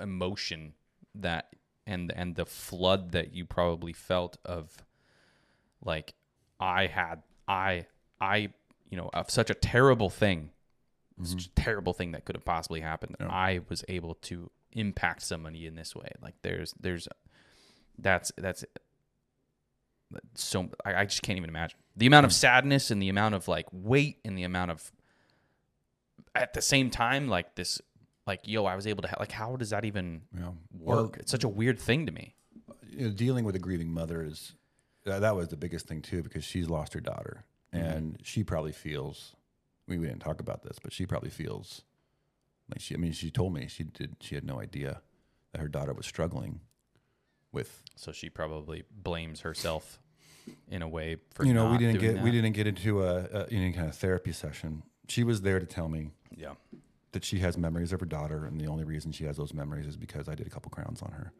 emotion 0.00 0.74
that 1.22 1.54
and 1.86 2.12
and 2.14 2.36
the 2.36 2.46
flood 2.46 3.12
that 3.12 3.34
you 3.34 3.44
probably 3.44 3.92
felt 3.92 4.38
of 4.44 4.84
like 5.82 6.14
I 6.60 6.86
had 6.86 7.22
I 7.46 7.86
I 8.20 8.50
you 8.88 8.96
know 8.96 9.10
of 9.12 9.30
such 9.30 9.50
a 9.50 9.54
terrible 9.54 10.10
thing 10.10 10.50
such 11.22 11.38
mm-hmm. 11.38 11.60
a 11.60 11.62
terrible 11.62 11.92
thing 11.92 12.12
that 12.12 12.24
could 12.24 12.36
have 12.36 12.44
possibly 12.44 12.80
happened 12.80 13.16
Yeah. 13.18 13.28
I 13.28 13.60
was 13.68 13.84
able 13.88 14.14
to 14.14 14.50
impact 14.72 15.22
somebody 15.22 15.66
in 15.66 15.74
this 15.74 15.94
way. 15.94 16.10
Like 16.22 16.34
there's 16.42 16.74
there's 16.80 17.08
that's 17.98 18.32
that's 18.36 18.64
so 20.34 20.70
I, 20.84 20.94
I 20.94 21.04
just 21.04 21.22
can't 21.22 21.36
even 21.36 21.50
imagine. 21.50 21.78
The 21.96 22.06
amount 22.06 22.26
of 22.26 22.32
mm. 22.32 22.36
sadness 22.36 22.90
and 22.90 23.02
the 23.02 23.08
amount 23.08 23.34
of 23.34 23.48
like 23.48 23.66
weight 23.72 24.18
and 24.24 24.36
the 24.36 24.44
amount 24.44 24.70
of 24.70 24.92
at 26.34 26.54
the 26.54 26.62
same 26.62 26.90
time 26.90 27.28
like 27.28 27.54
this 27.56 27.80
like 28.28 28.46
yo 28.46 28.64
I 28.66 28.76
was 28.76 28.86
able 28.86 29.02
to 29.02 29.08
ha- 29.08 29.16
like 29.18 29.32
how 29.32 29.56
does 29.56 29.70
that 29.70 29.84
even 29.84 30.22
yeah. 30.36 30.50
work? 30.78 31.16
It's 31.18 31.30
such 31.30 31.44
a 31.44 31.48
weird 31.48 31.78
thing 31.78 32.06
to 32.06 32.12
me. 32.12 32.34
You 32.88 33.06
know, 33.06 33.10
dealing 33.10 33.44
with 33.44 33.56
a 33.56 33.58
grieving 33.58 33.92
mother 33.92 34.22
is 34.22 34.54
that, 35.04 35.20
that 35.20 35.34
was 35.34 35.48
the 35.48 35.56
biggest 35.56 35.86
thing 35.86 36.02
too 36.02 36.22
because 36.22 36.44
she's 36.44 36.68
lost 36.68 36.94
her 36.94 37.00
daughter. 37.00 37.44
Mm-hmm. 37.74 37.84
And 37.84 38.18
she 38.22 38.44
probably 38.44 38.72
feels 38.72 39.34
we, 39.86 39.98
we 39.98 40.06
didn't 40.06 40.20
talk 40.20 40.40
about 40.40 40.62
this 40.62 40.78
but 40.82 40.92
she 40.92 41.06
probably 41.06 41.30
feels 41.30 41.82
like 42.70 42.80
she 42.80 42.94
i 42.94 42.98
mean 42.98 43.12
she 43.12 43.30
told 43.30 43.52
me 43.52 43.66
she 43.68 43.84
did 43.84 44.16
she 44.20 44.34
had 44.34 44.44
no 44.44 44.60
idea 44.60 45.02
that 45.52 45.60
her 45.60 45.68
daughter 45.68 45.92
was 45.92 46.06
struggling 46.06 46.60
with 47.52 47.82
so 47.96 48.12
she 48.12 48.30
probably 48.30 48.84
blames 48.90 49.40
herself 49.40 49.98
in 50.70 50.82
a 50.82 50.88
way 50.88 51.16
for 51.30 51.44
you 51.44 51.52
know 51.52 51.70
we 51.70 51.78
didn't 51.78 52.00
get 52.00 52.22
we 52.22 52.30
didn't 52.30 52.52
get 52.52 52.66
into 52.66 53.02
a, 53.02 53.24
a 53.32 53.46
any 53.50 53.72
kind 53.72 53.88
of 53.88 53.94
therapy 53.94 54.32
session. 54.32 54.82
She 55.08 55.24
was 55.24 55.42
there 55.42 55.58
to 55.58 55.66
tell 55.66 55.88
me 55.88 56.10
yeah 56.34 56.54
that 57.18 57.24
she 57.24 57.40
has 57.40 57.58
memories 57.58 57.92
of 57.92 57.98
her 57.98 58.06
daughter, 58.06 58.44
and 58.44 58.60
the 58.60 58.68
only 58.68 58.84
reason 58.84 59.10
she 59.10 59.24
has 59.24 59.36
those 59.36 59.52
memories 59.52 59.88
is 59.88 59.96
because 59.96 60.28
I 60.28 60.36
did 60.36 60.46
a 60.46 60.50
couple 60.50 60.70
crowns 60.70 61.02
on 61.02 61.10
her. 61.10 61.32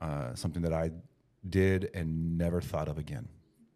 Uh, 0.00 0.34
something 0.34 0.60
that 0.62 0.72
I 0.72 0.90
did 1.48 1.88
and 1.94 2.36
never 2.36 2.60
thought 2.60 2.88
of 2.88 2.98
again. 2.98 3.28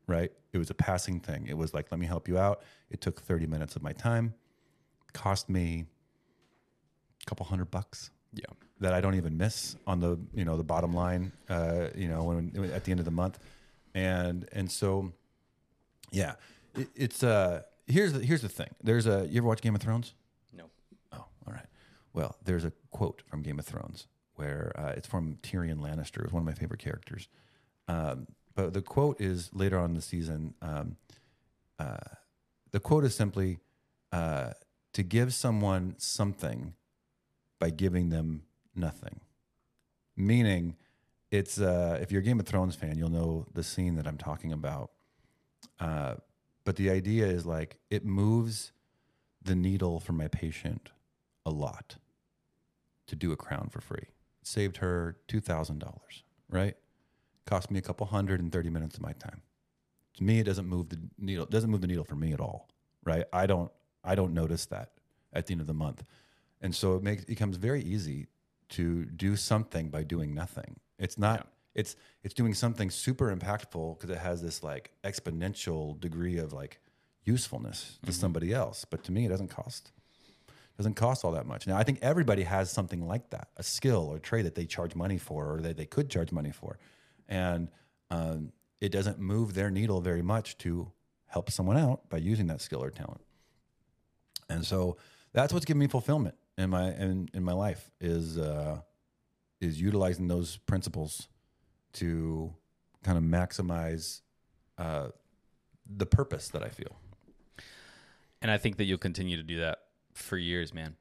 Right? 0.09 0.33
It 0.53 0.59
was 0.59 0.71
a 0.71 0.75
passing 0.75 1.21
thing. 1.21 1.47
It 1.47 1.57
was 1.57 1.73
like, 1.73 1.93
let 1.93 2.01
me 2.01 2.07
help 2.07 2.27
you 2.27 2.39
out. 2.39 2.65
It 2.91 3.01
took 3.01 3.23
30 3.23 3.47
minutes 3.47 3.77
of 3.77 3.85
my 3.85 3.93
time, 3.93 4.35
cost 5.13 5.49
me 5.49 5.87
a 7.23 7.25
couple 7.27 7.47
hundred 7.47 7.71
bucks 7.71 8.11
yeah 8.33 8.45
that 8.81 8.93
I 8.93 9.01
don't 9.01 9.15
even 9.15 9.37
miss 9.37 9.77
on 9.87 10.01
the 10.01 10.19
you 10.35 10.45
know 10.45 10.57
the 10.57 10.65
bottom 10.65 10.93
line. 10.93 11.31
Uh, 11.49 11.87
you 11.95 12.09
know, 12.09 12.25
when 12.25 12.73
at 12.75 12.83
the 12.83 12.91
end 12.91 12.99
of 12.99 13.05
the 13.05 13.13
month, 13.13 13.39
and 13.95 14.49
and 14.51 14.69
so, 14.69 15.13
yeah, 16.11 16.35
it, 16.75 16.89
it's 16.97 17.23
uh 17.23 17.63
here's 17.87 18.13
the 18.13 18.25
here's 18.25 18.43
the 18.43 18.49
thing. 18.49 18.71
There's 18.83 19.07
a 19.07 19.27
you 19.31 19.39
ever 19.39 19.47
watch 19.47 19.61
Game 19.61 19.77
of 19.77 19.81
Thrones? 19.81 20.15
no 20.53 20.65
Oh, 21.13 21.25
all 21.47 21.53
right. 21.53 21.67
Well, 22.19 22.35
there's 22.45 22.65
a 22.65 22.73
quote 22.91 23.23
from 23.29 23.43
Game 23.43 23.61
of 23.61 23.65
Thrones 23.65 24.09
where 24.35 24.73
uh, 24.75 24.93
it's 24.97 25.07
from 25.07 25.39
Tyrion 25.41 25.79
Lannister. 25.79 26.25
It's 26.25 26.33
one 26.33 26.41
of 26.41 26.47
my 26.47 26.53
favorite 26.53 26.81
characters. 26.81 27.29
Um, 27.87 28.27
but 28.57 28.73
the 28.73 28.83
quote 28.83 29.21
is 29.21 29.51
later 29.55 29.79
on 29.79 29.91
in 29.91 29.95
the 29.95 30.03
season. 30.03 30.55
Um, 30.61 30.97
uh, 31.79 32.17
the 32.73 32.81
quote 32.81 33.05
is 33.05 33.15
simply 33.15 33.61
uh, 34.11 34.55
to 34.95 35.05
give 35.05 35.33
someone 35.33 35.95
something 35.99 36.75
by 37.61 37.71
giving 37.71 38.09
them 38.09 38.43
nothing. 38.75 39.21
Meaning, 40.17 40.75
it's 41.31 41.61
uh, 41.61 42.01
if 42.03 42.11
you're 42.11 42.21
a 42.21 42.25
Game 42.25 42.41
of 42.41 42.47
Thrones 42.47 42.75
fan, 42.75 42.99
you'll 42.99 43.11
know 43.11 43.47
the 43.55 43.63
scene 43.63 43.95
that 43.95 44.09
I'm 44.09 44.19
talking 44.19 44.53
about. 44.53 44.91
Uh, 45.79 46.17
but 46.65 46.75
the 46.75 46.91
idea 46.91 47.27
is 47.27 47.47
like 47.47 47.77
it 47.91 48.05
moves 48.05 48.73
the 49.41 49.55
needle 49.55 50.01
for 50.01 50.15
my 50.15 50.27
patient 50.27 50.91
a 51.47 51.51
lot 51.51 51.95
to 53.09 53.17
do 53.17 53.33
a 53.33 53.37
crown 53.37 53.69
for 53.71 53.81
free. 53.81 54.07
Saved 54.43 54.79
her 54.79 55.17
$2,000, 55.29 55.83
right? 56.49 56.77
Cost 57.47 57.71
me 57.71 57.79
a 57.79 57.83
couple 57.83 58.07
hundred 58.07 58.41
and 58.41 58.53
thirty 58.53 58.71
minutes 58.71 58.97
of 58.97 59.03
my 59.03 59.13
time. 59.13 59.43
To 60.19 60.25
me, 60.25 60.41
it 60.41 60.45
doesn't 60.45 60.67
move 60.67 60.91
the 60.91 60.99
needle. 61.19 61.45
It 61.45 61.51
doesn't 61.51 61.71
move 61.71 61.81
the 61.81 61.87
needle 61.87 62.05
for 62.05 62.17
me 62.17 62.33
at 62.33 62.41
all, 62.41 62.69
right? 63.05 63.25
I 63.33 63.47
don't, 63.47 63.71
I 64.05 64.15
don't 64.15 64.35
notice 64.35 64.67
that 64.67 64.93
at 65.33 65.47
the 65.47 65.53
end 65.53 65.61
of 65.61 65.67
the 65.67 65.75
month. 65.75 66.05
And 66.61 66.75
so 66.75 66.97
it 66.97 67.03
makes, 67.03 67.23
it 67.23 67.29
becomes 67.29 67.57
very 67.57 67.83
easy 67.83 68.27
to 68.71 69.05
do 69.07 69.37
something 69.37 69.89
by 69.89 70.03
doing 70.03 70.35
nothing. 70.35 70.79
It's 70.99 71.17
not, 71.19 71.49
it's, 71.75 71.97
it's 72.23 72.35
doing 72.35 72.53
something 72.55 72.91
super 72.91 73.35
impactful 73.35 73.99
because 73.99 74.11
it 74.11 74.19
has 74.19 74.43
this 74.43 74.63
like 74.63 74.93
exponential 75.05 75.99
degree 76.01 76.37
of 76.37 76.53
like 76.53 76.81
usefulness 77.25 77.99
to 78.03 78.11
mm-hmm. 78.11 78.21
somebody 78.21 78.53
else. 78.53 78.85
But 78.85 79.05
to 79.05 79.13
me, 79.13 79.27
it 79.27 79.29
doesn't 79.29 79.49
cost 79.49 79.93
doesn't 80.79 80.95
cost 80.95 81.25
all 81.25 81.33
that 81.33 81.45
much. 81.45 81.67
Now, 81.67 81.77
I 81.77 81.83
think 81.83 81.99
everybody 82.03 82.45
has 82.45 82.71
something 82.71 83.07
like 83.07 83.31
that, 83.31 83.49
a 83.57 83.65
skill 83.65 84.09
or 84.11 84.21
trade 84.21 84.47
that 84.47 84.55
they 84.55 84.65
charge 84.65 84.95
money 84.95 85.19
for 85.19 85.55
or 85.55 85.61
that 85.61 85.77
they 85.77 85.87
could 85.87 86.09
charge 86.09 86.31
money 86.31 86.53
for. 86.53 86.79
And 87.29 87.69
um, 88.11 88.53
it 88.81 88.91
doesn't 88.91 89.19
move 89.19 89.55
their 89.55 89.71
needle 89.71 90.01
very 90.01 90.23
much 90.23 90.57
to 90.59 90.93
help 91.27 91.51
someone 91.51 91.77
out 91.77 92.09
by 92.09 92.19
using 92.19 92.47
that 92.47 92.61
skill 92.61 92.83
or 92.83 92.91
talent. 92.91 93.21
And 94.49 94.65
so 94.65 94.97
that's 95.33 95.53
what's 95.53 95.65
giving 95.65 95.81
me 95.81 95.89
fulfillment 95.89 96.37
in 96.57 96.71
my 96.71 96.93
in, 96.93 97.29
in 97.35 97.43
my 97.43 97.53
life 97.53 97.91
is 98.01 98.39
uh, 98.39 98.81
is 99.61 99.81
utilizing 99.81 100.29
those 100.29 100.59
principles 100.59 101.29
to 101.95 102.55
kind 103.03 103.19
of 103.19 103.25
maximize 103.25 104.21
uh, 104.79 105.09
the 105.87 106.07
purpose 106.07 106.49
that 106.49 106.63
I 106.63 106.69
feel. 106.69 106.97
and 108.41 108.51
I 108.51 108.59
think 108.59 108.77
that 108.77 108.85
you'll 108.85 108.99
continue 108.99 109.37
to 109.37 109.43
do 109.43 109.59
that 109.59 109.79
for 110.19 110.37
years 110.37 110.73
man 110.75 110.97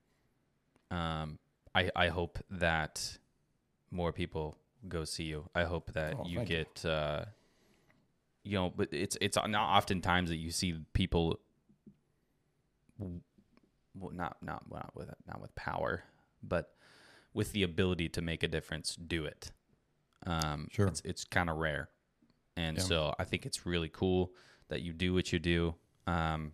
um 0.92 1.40
I 1.76 1.90
I 1.96 2.08
hope 2.10 2.40
that 2.50 3.18
more 3.92 4.12
people 4.14 4.58
go 4.88 5.04
see 5.04 5.24
you 5.24 5.50
I 5.56 5.64
hope 5.64 5.92
that 5.94 6.16
Oh, 6.20 6.26
you 6.26 6.38
thank 6.38 6.50
you. 6.50 6.56
get 6.66 6.86
uh 6.86 7.26
you 8.44 8.54
know 8.58 8.72
but 8.76 8.90
it's 8.92 9.18
it's 9.20 9.36
not 9.38 9.54
oftentimes 9.78 10.30
that 10.30 10.38
you 10.38 10.52
see 10.52 10.80
people 10.94 11.40
well, 13.00 14.12
not 14.14 14.38
not 14.42 14.64
not 14.72 14.92
with 14.96 15.10
not 15.28 15.42
with 15.42 15.54
power, 15.56 16.04
but 16.44 16.72
with 17.34 17.52
the 17.52 17.64
ability 17.64 18.10
to 18.10 18.22
make 18.22 18.44
a 18.44 18.48
difference, 18.48 18.96
do 18.96 19.26
it. 19.26 19.52
Um, 20.26 20.68
Sure. 20.72 20.88
it's 20.88 21.02
it's 21.06 21.24
kind 21.24 21.50
of 21.50 21.58
rare, 21.58 21.90
and 22.56 22.78
Yeah. 22.78 22.84
so 22.84 23.16
I 23.20 23.24
think 23.24 23.46
it's 23.46 23.66
really 23.66 23.90
cool 23.90 24.32
that 24.70 24.82
you 24.82 24.94
do 24.94 25.14
what 25.14 25.32
you 25.32 25.40
do 25.40 25.76
um, 26.08 26.54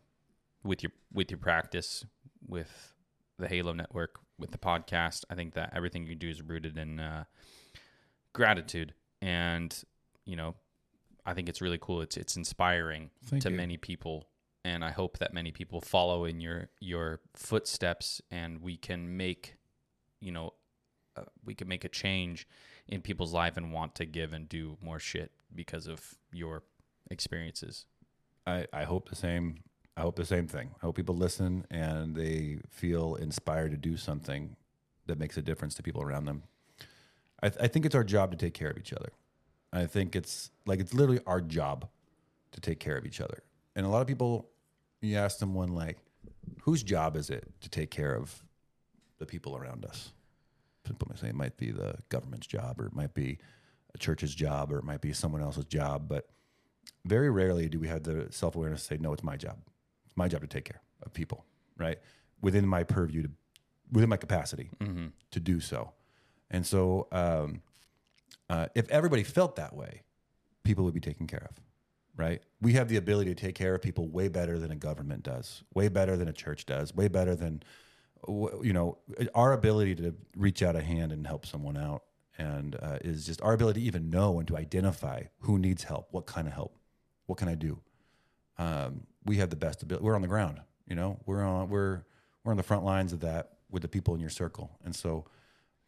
with 0.64 0.84
your 0.84 0.92
with 1.14 1.32
your 1.32 1.38
practice, 1.38 2.06
with 2.48 2.94
the 3.38 3.48
Halo 3.48 3.74
Network, 3.74 4.20
with 4.40 4.52
the 4.52 4.58
podcast. 4.58 5.24
I 5.30 5.36
think 5.36 5.54
that 5.54 5.74
everything 5.76 6.06
you 6.06 6.16
do 6.16 6.30
is 6.30 6.42
rooted 6.42 6.78
in 6.78 7.00
uh, 7.00 7.24
gratitude, 8.34 8.94
and 9.22 9.76
you 10.26 10.36
know, 10.36 10.56
I 11.26 11.34
think 11.34 11.50
it's 11.50 11.62
really 11.62 11.80
cool. 11.82 12.02
It's 12.02 12.18
it's 12.18 12.36
inspiring 12.36 13.10
Thank 13.26 13.44
to 13.44 13.50
you. 13.50 13.58
many 13.58 13.78
people 13.78 14.28
and 14.66 14.84
I 14.84 14.92
hope 14.92 15.18
that 15.18 15.34
many 15.34 15.52
people 15.52 15.82
follow 15.82 16.26
in 16.26 16.40
your 16.40 16.70
your 16.80 17.20
footsteps 17.36 18.22
and 18.32 18.62
we 18.62 18.78
can 18.78 19.18
make 19.18 19.56
you 20.22 20.32
know 20.32 20.54
uh, 21.18 21.24
we 21.44 21.54
can 21.54 21.68
make 21.68 21.84
a 21.84 21.90
change 21.90 22.48
in 22.88 23.02
people's 23.02 23.34
life 23.34 23.58
and 23.58 23.72
want 23.72 23.96
to 23.96 24.06
give 24.06 24.34
and 24.34 24.48
do 24.48 24.78
more 24.82 25.00
shit 25.00 25.32
because 25.54 25.88
of 25.88 26.16
your 26.32 26.64
experiences 27.12 27.86
I, 28.46 28.66
I 28.74 28.84
hope 28.84 29.10
the 29.10 29.16
same. 29.16 29.64
I 29.96 30.02
hope 30.02 30.16
the 30.16 30.26
same 30.26 30.48
thing. 30.48 30.72
I 30.82 30.86
hope 30.86 30.96
people 30.96 31.16
listen 31.16 31.66
and 31.70 32.16
they 32.16 32.60
feel 32.70 33.16
inspired 33.16 33.72
to 33.72 33.78
do 33.78 33.96
something 33.96 34.56
that 35.06 35.20
makes 35.20 35.38
a 35.38 35.42
difference 35.42 35.76
to 35.76 35.84
people 35.84 36.02
around 36.02 36.26
them. 36.26 36.44
I, 37.42 37.50
th- 37.50 37.62
I 37.62 37.68
think 37.68 37.86
it's 37.86 37.96
our 37.96 38.04
job 38.04 38.32
to 38.32 38.38
take 38.38 38.54
care 38.54 38.70
of 38.70 38.78
each 38.78 38.94
other. 38.94 39.10
I 39.72 39.86
think 39.86 40.16
it's 40.16 40.50
like 40.66 40.80
it's 40.80 40.94
literally 40.94 41.22
our 41.28 41.42
job 41.42 41.88
to 42.52 42.62
take 42.62 42.80
care 42.80 42.98
of 42.98 43.06
each 43.06 43.20
other. 43.22 43.44
And 43.76 43.86
a 43.86 43.90
lot 43.90 44.02
of 44.02 44.08
people, 44.08 44.50
you 45.02 45.18
ask 45.18 45.38
someone 45.38 45.74
like, 45.74 45.98
whose 46.62 46.84
job 46.84 47.16
is 47.16 47.30
it 47.30 47.48
to 47.62 47.70
take 47.70 47.92
care 47.92 48.16
of 48.16 48.44
the 49.20 49.26
people 49.26 49.56
around 49.56 49.86
us? 49.86 50.14
People 50.86 51.08
may 51.10 51.18
say 51.18 51.30
it 51.30 51.36
might 51.36 51.58
be 51.58 51.72
the 51.72 51.96
government's 52.10 52.48
job, 52.48 52.80
or 52.80 52.86
it 52.86 52.94
might 52.94 53.14
be 53.14 53.40
a 53.94 53.98
church's 53.98 54.34
job, 54.34 54.72
or 54.72 54.78
it 54.78 54.84
might 54.84 55.02
be 55.02 55.14
someone 55.14 55.42
else's 55.42 55.66
job. 55.66 56.08
But 56.08 56.30
very 57.06 57.30
rarely 57.30 57.68
do 57.68 57.80
we 57.80 57.88
have 57.88 58.04
the 58.04 58.28
self 58.32 58.56
awareness 58.56 58.82
to 58.82 58.96
say, 58.96 58.98
no, 59.00 59.14
it's 59.14 59.24
my 59.24 59.38
job. 59.38 59.58
It's 60.14 60.18
my 60.18 60.28
job 60.28 60.42
to 60.42 60.48
take 60.48 60.66
care 60.66 60.80
of 61.02 61.12
people, 61.12 61.44
right? 61.76 61.98
Within 62.40 62.68
my 62.68 62.84
purview, 62.84 63.24
to, 63.24 63.30
within 63.92 64.10
my 64.10 64.18
capacity 64.18 64.70
to 65.32 65.40
do 65.40 65.60
so. 65.60 65.92
And 66.52 66.64
so, 66.64 67.08
um, 67.12 67.64
uh, 68.48 68.68
if 68.76 68.88
everybody 68.90 69.24
felt 69.24 69.56
that 69.56 69.76
way, 69.76 70.04
people 70.64 70.84
would 70.84 70.94
be 70.94 71.00
taken 71.00 71.26
care 71.26 71.48
of, 71.50 71.60
right? 72.16 72.44
We 72.62 72.74
have 72.74 72.90
the 72.90 72.98
ability 72.98 73.34
to 73.34 73.42
take 73.42 73.56
care 73.56 73.74
of 73.74 73.82
people 73.82 74.08
way 74.08 74.28
better 74.28 74.60
than 74.60 74.70
a 74.70 74.76
government 74.76 75.24
does, 75.24 75.64
way 75.74 75.88
better 75.88 76.16
than 76.16 76.28
a 76.28 76.34
church 76.34 76.68
does, 76.68 76.94
way 76.94 77.08
better 77.08 77.36
than, 77.36 77.64
you 78.28 78.72
know, 78.72 79.00
our 79.34 79.54
ability 79.54 79.96
to 79.96 80.14
reach 80.38 80.62
out 80.62 80.76
a 80.76 80.82
hand 80.84 81.12
and 81.12 81.26
help 81.26 81.48
someone 81.48 81.76
out. 81.76 82.04
And 82.38 82.76
uh, 82.82 82.98
is 83.02 83.26
just 83.26 83.42
our 83.42 83.54
ability 83.54 83.82
to 83.82 83.88
even 83.88 84.10
know 84.12 84.38
and 84.38 84.48
to 84.48 84.58
identify 84.58 85.24
who 85.40 85.58
needs 85.58 85.86
help, 85.86 86.08
what 86.12 86.26
kind 86.28 86.48
of 86.48 86.54
help, 86.54 86.76
what 87.26 87.38
can 87.38 87.48
I 87.48 87.56
do. 87.56 87.80
Um, 88.58 89.08
we 89.26 89.38
have 89.38 89.50
the 89.50 89.56
best 89.56 89.84
ability. 89.84 90.04
We're 90.04 90.16
on 90.16 90.22
the 90.22 90.28
ground, 90.28 90.62
you 90.88 90.96
know. 90.96 91.20
We're 91.26 91.44
on 91.44 91.70
we're 91.70 92.04
we're 92.44 92.52
on 92.52 92.58
the 92.58 92.64
front 92.64 92.84
lines 92.84 93.14
of 93.14 93.22
that 93.22 93.54
with 93.70 93.82
the 93.82 93.88
people 93.88 94.14
in 94.14 94.22
your 94.22 94.30
circle, 94.30 94.72
and 94.84 94.96
so 94.96 95.26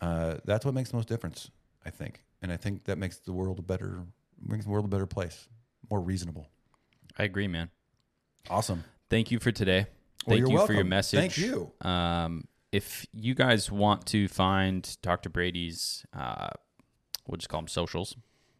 uh, 0.01 0.35
that's 0.45 0.65
what 0.65 0.73
makes 0.73 0.91
the 0.91 0.97
most 0.97 1.07
difference, 1.07 1.51
I 1.85 1.89
think. 1.89 2.21
And 2.41 2.51
I 2.51 2.57
think 2.57 2.85
that 2.85 2.97
makes 2.97 3.17
the 3.17 3.33
world 3.33 3.59
a 3.59 3.61
better 3.61 4.03
makes 4.41 4.65
the 4.65 4.71
world 4.71 4.85
a 4.85 4.89
better 4.89 5.05
place, 5.05 5.47
more 5.89 6.01
reasonable. 6.01 6.47
I 7.17 7.23
agree, 7.23 7.47
man. 7.47 7.69
Awesome. 8.49 8.83
Thank 9.09 9.31
you 9.31 9.39
for 9.39 9.51
today. 9.51 9.87
Well, 10.25 10.37
Thank 10.37 10.49
you're 10.49 10.59
you 10.59 10.67
for 10.67 10.73
your 10.73 10.83
message. 10.83 11.19
Thank 11.19 11.37
you. 11.37 11.71
Um, 11.81 12.47
if 12.71 13.05
you 13.13 13.35
guys 13.35 13.71
want 13.71 14.05
to 14.07 14.27
find 14.27 14.97
Dr. 15.01 15.29
Brady's, 15.29 16.05
uh, 16.13 16.49
we'll 17.27 17.37
just 17.37 17.47
call 17.47 17.61
them 17.61 17.67
socials. 17.67 18.15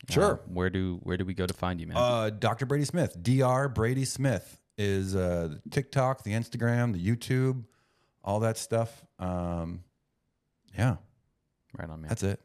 Sure. 0.09 0.33
Uh, 0.33 0.37
where 0.47 0.69
do 0.69 0.99
where 1.03 1.17
do 1.17 1.25
we 1.25 1.33
go 1.33 1.45
to 1.45 1.53
find 1.53 1.81
you, 1.81 1.87
man? 1.87 1.97
Uh, 1.97 2.29
Dr. 2.29 2.65
Brady 2.65 2.85
Smith, 2.85 3.17
Dr. 3.21 3.69
Brady 3.69 4.05
Smith 4.05 4.59
is 4.77 5.15
uh, 5.15 5.49
the 5.63 5.69
TikTok, 5.69 6.23
the 6.23 6.31
Instagram, 6.31 6.93
the 6.93 7.03
YouTube, 7.03 7.63
all 8.23 8.39
that 8.41 8.57
stuff. 8.57 9.03
Um, 9.19 9.83
yeah, 10.77 10.97
right 11.77 11.89
on, 11.89 12.01
man. 12.01 12.09
that's 12.09 12.23
it. 12.23 12.41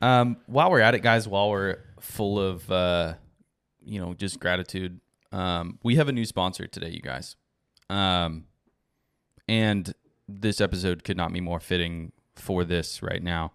Um, 0.00 0.38
while 0.46 0.70
we're 0.70 0.80
at 0.80 0.94
it, 0.94 1.00
guys, 1.00 1.28
while 1.28 1.50
we're 1.50 1.78
full 2.00 2.38
of, 2.38 2.70
uh, 2.70 3.14
you 3.84 4.00
know, 4.00 4.14
just 4.14 4.40
gratitude, 4.40 5.00
um, 5.30 5.78
we 5.82 5.96
have 5.96 6.08
a 6.08 6.12
new 6.12 6.24
sponsor 6.24 6.66
today, 6.66 6.90
you 6.90 7.00
guys. 7.00 7.36
Um, 7.88 8.44
and 9.48 9.92
this 10.28 10.60
episode 10.60 11.04
could 11.04 11.16
not 11.16 11.32
be 11.32 11.40
more 11.40 11.60
fitting 11.60 12.12
for 12.34 12.64
this 12.64 13.02
right 13.02 13.22
now. 13.22 13.52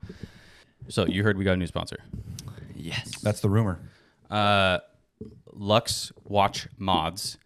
So 0.89 1.05
you 1.05 1.23
heard 1.23 1.37
we 1.37 1.43
got 1.43 1.53
a 1.53 1.57
new 1.57 1.67
sponsor. 1.67 1.97
Yes. 2.75 3.19
That's 3.21 3.41
the 3.41 3.49
rumor. 3.49 3.79
Uh, 4.29 4.79
Lux 5.51 6.11
Watch 6.23 6.67
Mods 6.77 7.37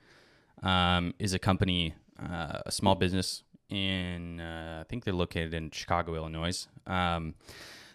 um, 0.64 1.14
is 1.20 1.34
a 1.34 1.40
company, 1.40 1.96
uh, 2.22 2.60
a 2.66 2.72
small 2.72 2.96
business 2.96 3.44
in, 3.70 4.40
uh, 4.40 4.80
I 4.82 4.84
think 4.90 5.06
they're 5.06 5.14
located 5.14 5.54
in 5.54 5.72
Chicago, 5.72 6.16
Illinois. 6.16 6.68
Um, 6.86 7.36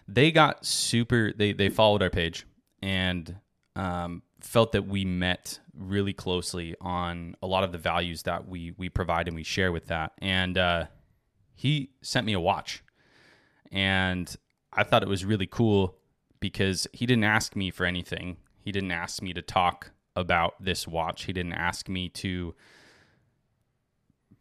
they 0.07 0.31
got 0.31 0.65
super, 0.65 1.33
they, 1.35 1.53
they 1.53 1.69
followed 1.69 2.01
our 2.01 2.09
page 2.09 2.45
and 2.81 3.37
um, 3.75 4.23
felt 4.41 4.71
that 4.71 4.87
we 4.87 5.05
met 5.05 5.59
really 5.75 6.13
closely 6.13 6.75
on 6.81 7.35
a 7.41 7.47
lot 7.47 7.63
of 7.63 7.71
the 7.71 7.77
values 7.77 8.23
that 8.23 8.47
we, 8.47 8.73
we 8.77 8.89
provide 8.89 9.27
and 9.27 9.35
we 9.35 9.43
share 9.43 9.71
with 9.71 9.87
that. 9.87 10.13
And 10.19 10.57
uh, 10.57 10.85
he 11.53 11.91
sent 12.01 12.25
me 12.25 12.33
a 12.33 12.39
watch. 12.39 12.83
And 13.71 14.33
I 14.73 14.83
thought 14.83 15.03
it 15.03 15.09
was 15.09 15.25
really 15.25 15.47
cool 15.47 15.97
because 16.39 16.87
he 16.93 17.05
didn't 17.05 17.25
ask 17.25 17.55
me 17.55 17.69
for 17.69 17.85
anything. 17.85 18.37
He 18.59 18.71
didn't 18.71 18.91
ask 18.91 19.21
me 19.21 19.33
to 19.33 19.41
talk 19.41 19.91
about 20.17 20.55
this 20.59 20.87
watch. 20.87 21.25
He 21.25 21.33
didn't 21.33 21.53
ask 21.53 21.87
me 21.87 22.09
to 22.09 22.55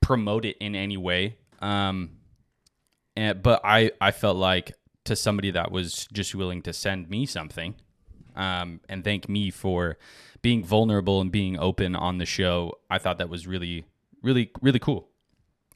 promote 0.00 0.44
it 0.44 0.56
in 0.58 0.74
any 0.74 0.96
way. 0.96 1.36
Um, 1.60 2.18
and, 3.16 3.42
but 3.42 3.60
I, 3.64 3.92
I 4.00 4.10
felt 4.10 4.36
like 4.36 4.72
to 5.04 5.14
somebody 5.14 5.50
that 5.52 5.70
was 5.70 6.08
just 6.12 6.34
willing 6.34 6.62
to 6.62 6.72
send 6.72 7.08
me 7.08 7.26
something 7.26 7.74
um, 8.34 8.80
and 8.88 9.04
thank 9.04 9.28
me 9.28 9.50
for 9.50 9.98
being 10.42 10.64
vulnerable 10.64 11.20
and 11.20 11.30
being 11.30 11.58
open 11.58 11.94
on 11.94 12.18
the 12.18 12.26
show, 12.26 12.74
I 12.90 12.98
thought 12.98 13.18
that 13.18 13.28
was 13.28 13.46
really, 13.46 13.84
really, 14.22 14.50
really 14.62 14.78
cool 14.78 15.08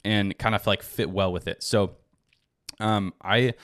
and 0.05 0.37
kind 0.39 0.55
of 0.55 0.67
like 0.67 0.83
fit 0.83 1.11
well 1.11 1.33
with 1.33 1.47
it. 1.47 1.63
So 1.63 1.97
um, 2.79 3.13
I 3.23 3.55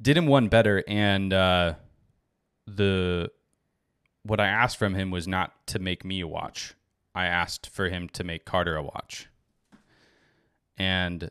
did 0.00 0.16
him 0.16 0.26
one 0.26 0.48
better 0.48 0.84
and 0.86 1.32
uh, 1.32 1.74
the 2.66 3.30
what 4.28 4.40
I 4.40 4.46
asked 4.48 4.76
from 4.76 4.94
him 4.94 5.10
was 5.10 5.26
not 5.26 5.66
to 5.68 5.78
make 5.78 6.04
me 6.04 6.20
a 6.20 6.26
watch. 6.28 6.74
I 7.14 7.26
asked 7.26 7.68
for 7.68 7.88
him 7.88 8.08
to 8.10 8.22
make 8.22 8.44
Carter 8.44 8.76
a 8.76 8.82
watch. 8.82 9.26
And 10.76 11.30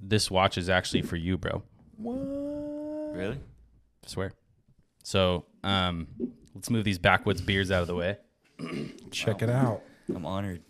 this 0.00 0.30
watch 0.30 0.58
is 0.58 0.68
actually 0.68 1.02
for 1.02 1.16
you, 1.16 1.38
bro. 1.38 1.62
What? 1.96 2.16
Really? 3.16 3.38
I 4.04 4.08
swear. 4.08 4.32
So, 5.02 5.44
um, 5.64 6.08
let's 6.54 6.68
move 6.68 6.84
these 6.84 6.98
backwoods 6.98 7.40
beers 7.40 7.70
out 7.70 7.82
of 7.82 7.88
the 7.88 7.94
way. 7.94 8.18
Check 9.10 9.42
it 9.42 9.48
out. 9.50 9.82
I'm 10.14 10.26
honored. 10.26 10.62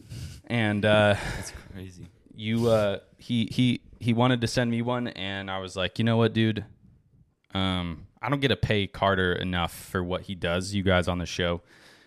And 0.47 0.85
uh, 0.85 1.17
That's 1.37 1.53
crazy. 1.73 2.09
you, 2.35 2.69
uh, 2.69 2.99
he 3.19 3.49
he 3.51 3.81
he 3.99 4.13
wanted 4.13 4.41
to 4.43 4.47
send 4.47 4.71
me 4.71 4.83
one, 4.83 5.09
and 5.09 5.51
I 5.51 5.59
was 5.59 5.77
like, 5.77 5.99
you 5.99 6.05
know 6.05 6.17
what, 6.17 6.33
dude? 6.33 6.65
Um, 7.55 8.07
I 8.23 8.29
don't 8.29 8.41
get 8.41 8.49
to 8.49 8.57
pay 8.57 8.87
Carter 8.87 9.33
enough 9.33 9.73
for 9.73 10.03
what 10.03 10.23
he 10.23 10.35
does. 10.35 10.75
You 10.75 10.83
guys 10.83 11.09
on 11.09 11.19
the 11.19 11.27
show, 11.27 11.63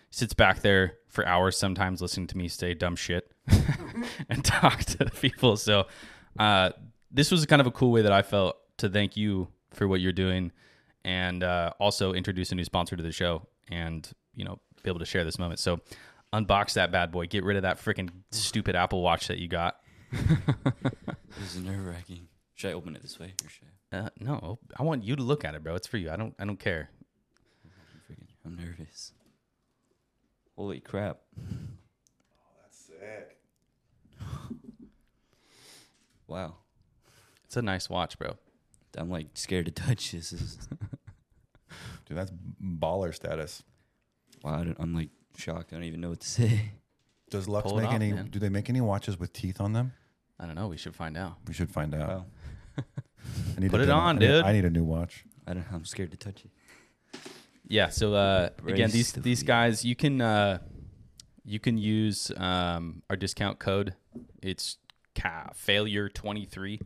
he 0.09 0.15
sits 0.15 0.33
back 0.33 0.61
there 0.61 0.95
for 1.07 1.25
hours 1.25 1.57
sometimes 1.57 2.01
listening 2.01 2.27
to 2.27 2.37
me 2.37 2.47
say 2.47 2.73
dumb 2.73 2.95
shit 2.95 3.31
and 4.29 4.43
talk 4.43 4.79
to 4.85 4.97
the 4.99 5.11
people. 5.11 5.57
So, 5.57 5.87
uh, 6.39 6.71
this 7.11 7.31
was 7.31 7.45
kind 7.45 7.61
of 7.61 7.67
a 7.67 7.71
cool 7.71 7.91
way 7.91 8.01
that 8.01 8.11
I 8.11 8.21
felt 8.21 8.57
to 8.77 8.89
thank 8.89 9.15
you 9.15 9.47
for 9.71 9.87
what 9.87 10.01
you're 10.01 10.11
doing, 10.11 10.51
and 11.03 11.43
uh, 11.43 11.71
also 11.79 12.13
introduce 12.13 12.51
a 12.51 12.55
new 12.55 12.65
sponsor 12.65 12.95
to 12.95 13.03
the 13.03 13.11
show, 13.11 13.47
and 13.69 14.09
you 14.33 14.43
know, 14.43 14.59
be 14.83 14.89
able 14.89 14.99
to 14.99 15.05
share 15.05 15.23
this 15.23 15.39
moment. 15.39 15.59
So, 15.59 15.79
unbox 16.33 16.73
that 16.73 16.91
bad 16.91 17.11
boy. 17.11 17.27
Get 17.27 17.43
rid 17.43 17.55
of 17.55 17.63
that 17.63 17.77
freaking 17.77 18.09
stupid 18.31 18.75
Apple 18.75 19.01
Watch 19.01 19.27
that 19.27 19.37
you 19.37 19.47
got. 19.47 19.77
This 21.39 21.55
is 21.55 21.63
nerve 21.63 21.85
wracking. 21.85 22.27
Should 22.53 22.69
I 22.69 22.73
open 22.73 22.95
it 22.95 23.01
this 23.01 23.19
way 23.19 23.33
or 23.43 23.49
should 23.49 23.65
I? 23.65 23.74
Uh, 23.91 24.10
no, 24.20 24.60
I 24.78 24.84
want 24.84 25.03
you 25.03 25.16
to 25.16 25.24
look 25.24 25.45
at 25.45 25.56
it, 25.56 25.64
bro. 25.64 25.76
It's 25.76 25.88
for 25.88 25.98
you. 25.98 26.12
I 26.12 26.16
don't. 26.16 26.34
I 26.40 26.45
don't 26.45 26.60
care. 26.60 26.90
I'm 28.45 28.56
nervous. 28.56 29.12
Holy 30.56 30.80
crap! 30.80 31.18
Oh, 31.40 31.44
that's 32.62 32.78
Sick. 32.78 33.38
Wow. 36.28 36.56
It's 37.45 37.56
a 37.57 37.62
nice 37.62 37.90
watch, 37.90 38.18
bro. 38.18 38.36
I'm 38.98 39.10
like 39.10 39.28
scared 39.34 39.66
to 39.66 39.72
touch 39.72 40.12
this. 40.12 40.30
this 40.32 40.57
Dude, 42.06 42.18
that's 42.18 42.32
baller 42.64 43.14
status. 43.14 43.64
wow. 44.44 44.60
I 44.60 44.64
don't, 44.64 44.78
I'm 44.80 44.94
like 44.94 45.10
shocked. 45.38 45.74
I 45.74 45.76
don't 45.76 45.86
even 45.86 46.02
know 46.02 46.10
what 46.10 46.22
to 46.22 46.28
say. 46.28 46.72
Does 47.30 47.48
Lux 47.48 47.68
Pull 47.68 47.80
it 47.80 47.82
make 47.82 47.90
off, 47.90 47.95
any? 47.95 48.14
man. 48.14 48.28
Do 48.30 48.40
they 48.40 48.49
make 48.49 48.70
any 48.70 48.82
watches 48.82 49.20
with 49.20 49.34
teeth 49.34 49.60
on 49.60 49.74
them? 49.74 49.94
I 50.40 50.45
don't 50.45 50.56
know. 50.56 50.68
We 50.68 50.78
should 50.78 50.95
find 50.95 51.18
out. 51.18 51.38
We 51.48 51.53
should 51.53 51.72
find 51.72 51.94
out. 51.95 52.10
Wow. 52.10 52.26
I 53.57 53.60
need 53.61 53.72
Put 53.72 53.81
a 53.81 53.84
it 53.84 53.89
on, 53.89 54.18
I 54.18 54.19
need- 54.19 54.27
dude. 54.27 54.43
I 54.45 54.52
need 54.53 54.65
a 54.65 54.69
new 54.69 54.84
watch. 54.84 55.26
I 55.47 55.53
don't. 55.53 55.65
I'm 55.72 55.85
scared 55.85 56.11
to 56.11 56.18
touch 56.18 56.43
it. 56.45 56.52
Yeah. 57.68 57.89
So 57.89 58.14
uh, 58.14 58.49
again, 58.65 58.89
Brace 58.89 58.91
these 58.93 59.11
the 59.14 59.19
these 59.22 59.39
feet. 59.41 59.47
guys, 59.47 59.85
you 59.85 59.95
can 59.95 60.22
uh, 60.22 60.60
you 61.43 61.60
can 61.60 61.77
use 61.77 62.31
um, 62.38 63.02
our 63.10 63.15
discount 63.15 63.60
code. 63.60 63.95
It's 64.41 64.77
ca- 65.15 65.52
failure 65.53 66.10
twenty 66.10 66.45
three, 66.45 66.80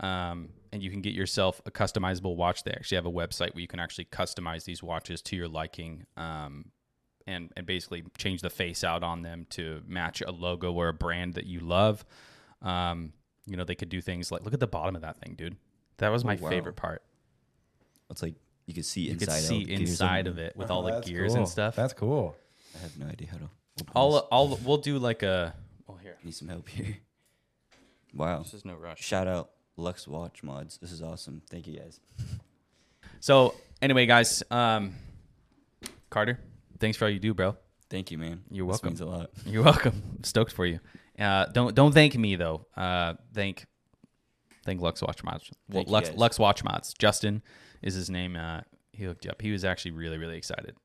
um, 0.00 0.50
and 0.72 0.82
you 0.82 0.90
can 0.90 1.00
get 1.00 1.12
yourself 1.14 1.60
a 1.66 1.70
customizable 1.70 2.36
watch. 2.36 2.64
They 2.64 2.72
actually 2.72 2.96
have 2.96 3.06
a 3.06 3.10
website 3.12 3.54
where 3.54 3.60
you 3.62 3.68
can 3.68 3.80
actually 3.80 4.06
customize 4.06 4.64
these 4.64 4.82
watches 4.82 5.22
to 5.22 5.36
your 5.36 5.48
liking. 5.48 6.06
Um, 6.16 6.66
and, 7.28 7.50
and 7.56 7.66
basically 7.66 8.04
change 8.16 8.40
the 8.40 8.50
face 8.50 8.84
out 8.84 9.02
on 9.02 9.22
them 9.22 9.48
to 9.50 9.82
match 9.88 10.22
a 10.24 10.30
logo 10.30 10.72
or 10.72 10.86
a 10.86 10.94
brand 10.94 11.34
that 11.34 11.44
you 11.44 11.58
love. 11.58 12.04
Um, 12.62 13.14
you 13.46 13.56
know, 13.56 13.64
they 13.64 13.74
could 13.74 13.88
do 13.88 14.00
things 14.00 14.30
like 14.32 14.44
look 14.44 14.54
at 14.54 14.60
the 14.60 14.66
bottom 14.66 14.96
of 14.96 15.02
that 15.02 15.18
thing, 15.18 15.34
dude. 15.36 15.56
That 15.98 16.08
was 16.10 16.24
my 16.24 16.36
Oh, 16.36 16.42
wow. 16.44 16.50
favorite 16.50 16.76
part. 16.76 17.02
It's 18.10 18.22
like 18.22 18.34
you 18.66 18.74
could 18.74 18.84
see 18.84 19.02
You 19.02 19.12
inside. 19.12 19.26
could 19.26 19.42
see 19.42 19.62
out 19.62 19.68
inside 19.80 20.26
of 20.26 20.38
it 20.38 20.56
with 20.56 20.70
all 20.70 20.82
the 20.82 21.00
gears 21.00 21.32
cool. 21.32 21.38
and 21.42 21.48
stuff. 21.48 21.74
That's 21.76 21.92
cool. 21.94 22.36
I 22.74 22.78
have 22.82 22.98
no 22.98 23.06
idea 23.06 23.28
how 23.30 23.38
to 23.38 23.48
I'll 23.94 24.28
I'll 24.32 24.58
we'll 24.64 24.78
do 24.78 24.98
like 24.98 25.22
a. 25.22 25.54
Well, 25.86 25.98
here. 25.98 26.16
Need 26.24 26.34
some 26.34 26.48
help 26.48 26.68
here. 26.68 26.96
Wow. 28.14 28.42
This 28.42 28.54
is 28.54 28.64
no 28.64 28.74
rush. 28.74 29.02
Shout 29.02 29.28
out 29.28 29.50
Lux 29.76 30.08
Watch 30.08 30.42
Mods. 30.42 30.78
This 30.78 30.90
is 30.90 31.02
awesome. 31.02 31.42
Thank 31.50 31.66
you 31.66 31.78
guys. 31.78 32.00
So 33.20 33.54
anyway, 33.82 34.06
guys, 34.06 34.42
um, 34.50 34.94
Carter, 36.08 36.38
thanks 36.78 36.96
for 36.96 37.04
all 37.04 37.10
you 37.10 37.18
do, 37.18 37.34
bro. 37.34 37.56
Thank 37.90 38.10
you, 38.10 38.16
man. 38.16 38.42
You're 38.50 38.66
This 38.66 38.72
welcome. 38.82 38.88
means 38.90 39.00
a 39.02 39.06
lot. 39.06 39.30
You're 39.44 39.62
welcome. 39.62 40.02
I'm 40.16 40.24
stoked 40.24 40.52
for 40.52 40.64
you. 40.64 40.80
Uh, 41.18 41.46
don't 41.46 41.74
don't 41.74 41.92
thank 41.92 42.16
me 42.16 42.36
though. 42.36 42.66
Uh, 42.76 43.14
thank 43.34 43.66
thank 44.64 44.80
Lux 44.80 45.02
Watch 45.02 45.22
Mods. 45.24 45.50
Well, 45.68 45.78
Thank 45.78 45.88
you, 45.88 45.92
Lux 45.92 46.08
guys. 46.10 46.18
Lux 46.18 46.38
Watch 46.38 46.64
Mods. 46.64 46.94
Justin 46.98 47.42
is 47.82 47.94
his 47.94 48.10
name. 48.10 48.36
Uh, 48.36 48.60
he 48.92 49.04
hooked 49.04 49.24
you 49.24 49.30
up. 49.30 49.40
He 49.40 49.50
was 49.50 49.64
actually 49.64 49.92
really 49.92 50.18
really 50.18 50.36
excited 50.36 50.76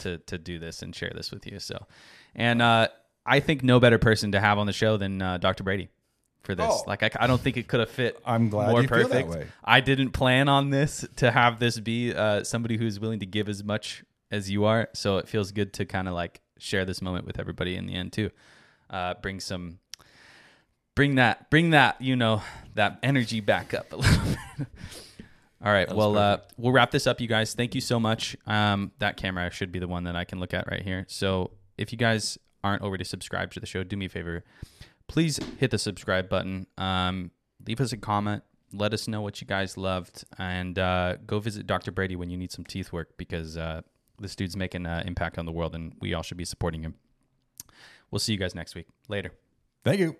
to 0.00 0.18
to 0.18 0.38
do 0.38 0.58
this 0.58 0.82
and 0.82 0.94
share 0.94 1.12
this 1.14 1.30
with 1.30 1.46
you. 1.46 1.58
So, 1.58 1.86
and 2.34 2.62
uh, 2.62 2.88
I 3.26 3.40
think 3.40 3.62
no 3.62 3.80
better 3.80 3.98
person 3.98 4.32
to 4.32 4.40
have 4.40 4.58
on 4.58 4.66
the 4.66 4.72
show 4.72 4.96
than 4.96 5.20
uh, 5.20 5.38
Dr. 5.38 5.64
Brady 5.64 5.88
for 6.42 6.54
this. 6.54 6.66
Oh. 6.68 6.82
Like 6.86 7.02
I, 7.02 7.10
I 7.18 7.26
don't 7.26 7.40
think 7.40 7.56
it 7.56 7.68
could 7.68 7.80
have 7.80 7.90
fit. 7.90 8.18
I'm 8.24 8.48
glad 8.48 8.70
more 8.70 8.82
you 8.82 8.88
feel 8.88 9.08
that 9.08 9.26
perfect. 9.26 9.28
way. 9.28 9.46
I 9.64 9.80
didn't 9.80 10.10
plan 10.10 10.48
on 10.48 10.70
this 10.70 11.04
to 11.16 11.30
have 11.30 11.58
this 11.58 11.78
be 11.78 12.14
uh, 12.14 12.44
somebody 12.44 12.76
who's 12.76 13.00
willing 13.00 13.20
to 13.20 13.26
give 13.26 13.48
as 13.48 13.62
much 13.62 14.04
as 14.30 14.50
you 14.50 14.64
are. 14.64 14.88
So 14.92 15.18
it 15.18 15.28
feels 15.28 15.52
good 15.52 15.72
to 15.74 15.84
kind 15.84 16.08
of 16.08 16.14
like 16.14 16.40
share 16.58 16.84
this 16.84 17.02
moment 17.02 17.26
with 17.26 17.38
everybody 17.38 17.76
in 17.76 17.86
the 17.86 17.94
end 17.94 18.12
too. 18.12 18.30
Uh, 18.92 19.14
bring 19.14 19.40
some, 19.40 19.78
bring 20.94 21.14
that, 21.16 21.50
bring 21.50 21.70
that, 21.70 22.00
you 22.00 22.14
know, 22.14 22.42
that 22.74 22.98
energy 23.02 23.40
back 23.40 23.74
up 23.74 23.92
a 23.92 23.96
little 23.96 24.22
bit. 24.58 24.68
All 25.64 25.72
right. 25.72 25.92
Well, 25.92 26.18
uh, 26.18 26.38
we'll 26.56 26.72
wrap 26.72 26.90
this 26.90 27.06
up, 27.06 27.20
you 27.20 27.28
guys. 27.28 27.54
Thank 27.54 27.74
you 27.74 27.80
so 27.80 28.00
much. 28.00 28.36
Um, 28.46 28.90
that 28.98 29.16
camera 29.16 29.48
should 29.50 29.70
be 29.70 29.78
the 29.78 29.86
one 29.86 30.04
that 30.04 30.16
I 30.16 30.24
can 30.24 30.40
look 30.40 30.52
at 30.52 30.68
right 30.68 30.82
here. 30.82 31.06
So 31.08 31.52
if 31.78 31.92
you 31.92 31.98
guys 31.98 32.36
aren't 32.64 32.82
already 32.82 33.04
subscribed 33.04 33.52
to 33.54 33.60
the 33.60 33.66
show, 33.66 33.84
do 33.84 33.96
me 33.96 34.06
a 34.06 34.08
favor. 34.08 34.44
Please 35.06 35.38
hit 35.58 35.70
the 35.70 35.78
subscribe 35.78 36.28
button. 36.28 36.66
Um, 36.78 37.30
leave 37.66 37.80
us 37.80 37.92
a 37.92 37.96
comment. 37.96 38.42
Let 38.72 38.92
us 38.92 39.06
know 39.06 39.20
what 39.20 39.40
you 39.40 39.46
guys 39.46 39.76
loved, 39.76 40.24
and 40.38 40.78
uh, 40.78 41.16
go 41.26 41.38
visit 41.38 41.66
Dr. 41.66 41.92
Brady 41.92 42.16
when 42.16 42.30
you 42.30 42.38
need 42.38 42.50
some 42.50 42.64
teeth 42.64 42.90
work 42.90 43.18
because 43.18 43.56
uh, 43.58 43.82
this 44.18 44.34
dude's 44.34 44.56
making 44.56 44.86
an 44.86 45.06
impact 45.06 45.36
on 45.36 45.44
the 45.44 45.52
world, 45.52 45.74
and 45.74 45.92
we 46.00 46.14
all 46.14 46.22
should 46.22 46.38
be 46.38 46.46
supporting 46.46 46.82
him. 46.82 46.94
We'll 48.12 48.20
see 48.20 48.32
you 48.32 48.38
guys 48.38 48.54
next 48.54 48.76
week. 48.76 48.86
Later. 49.08 49.32
Thank 49.82 49.98
you. 49.98 50.16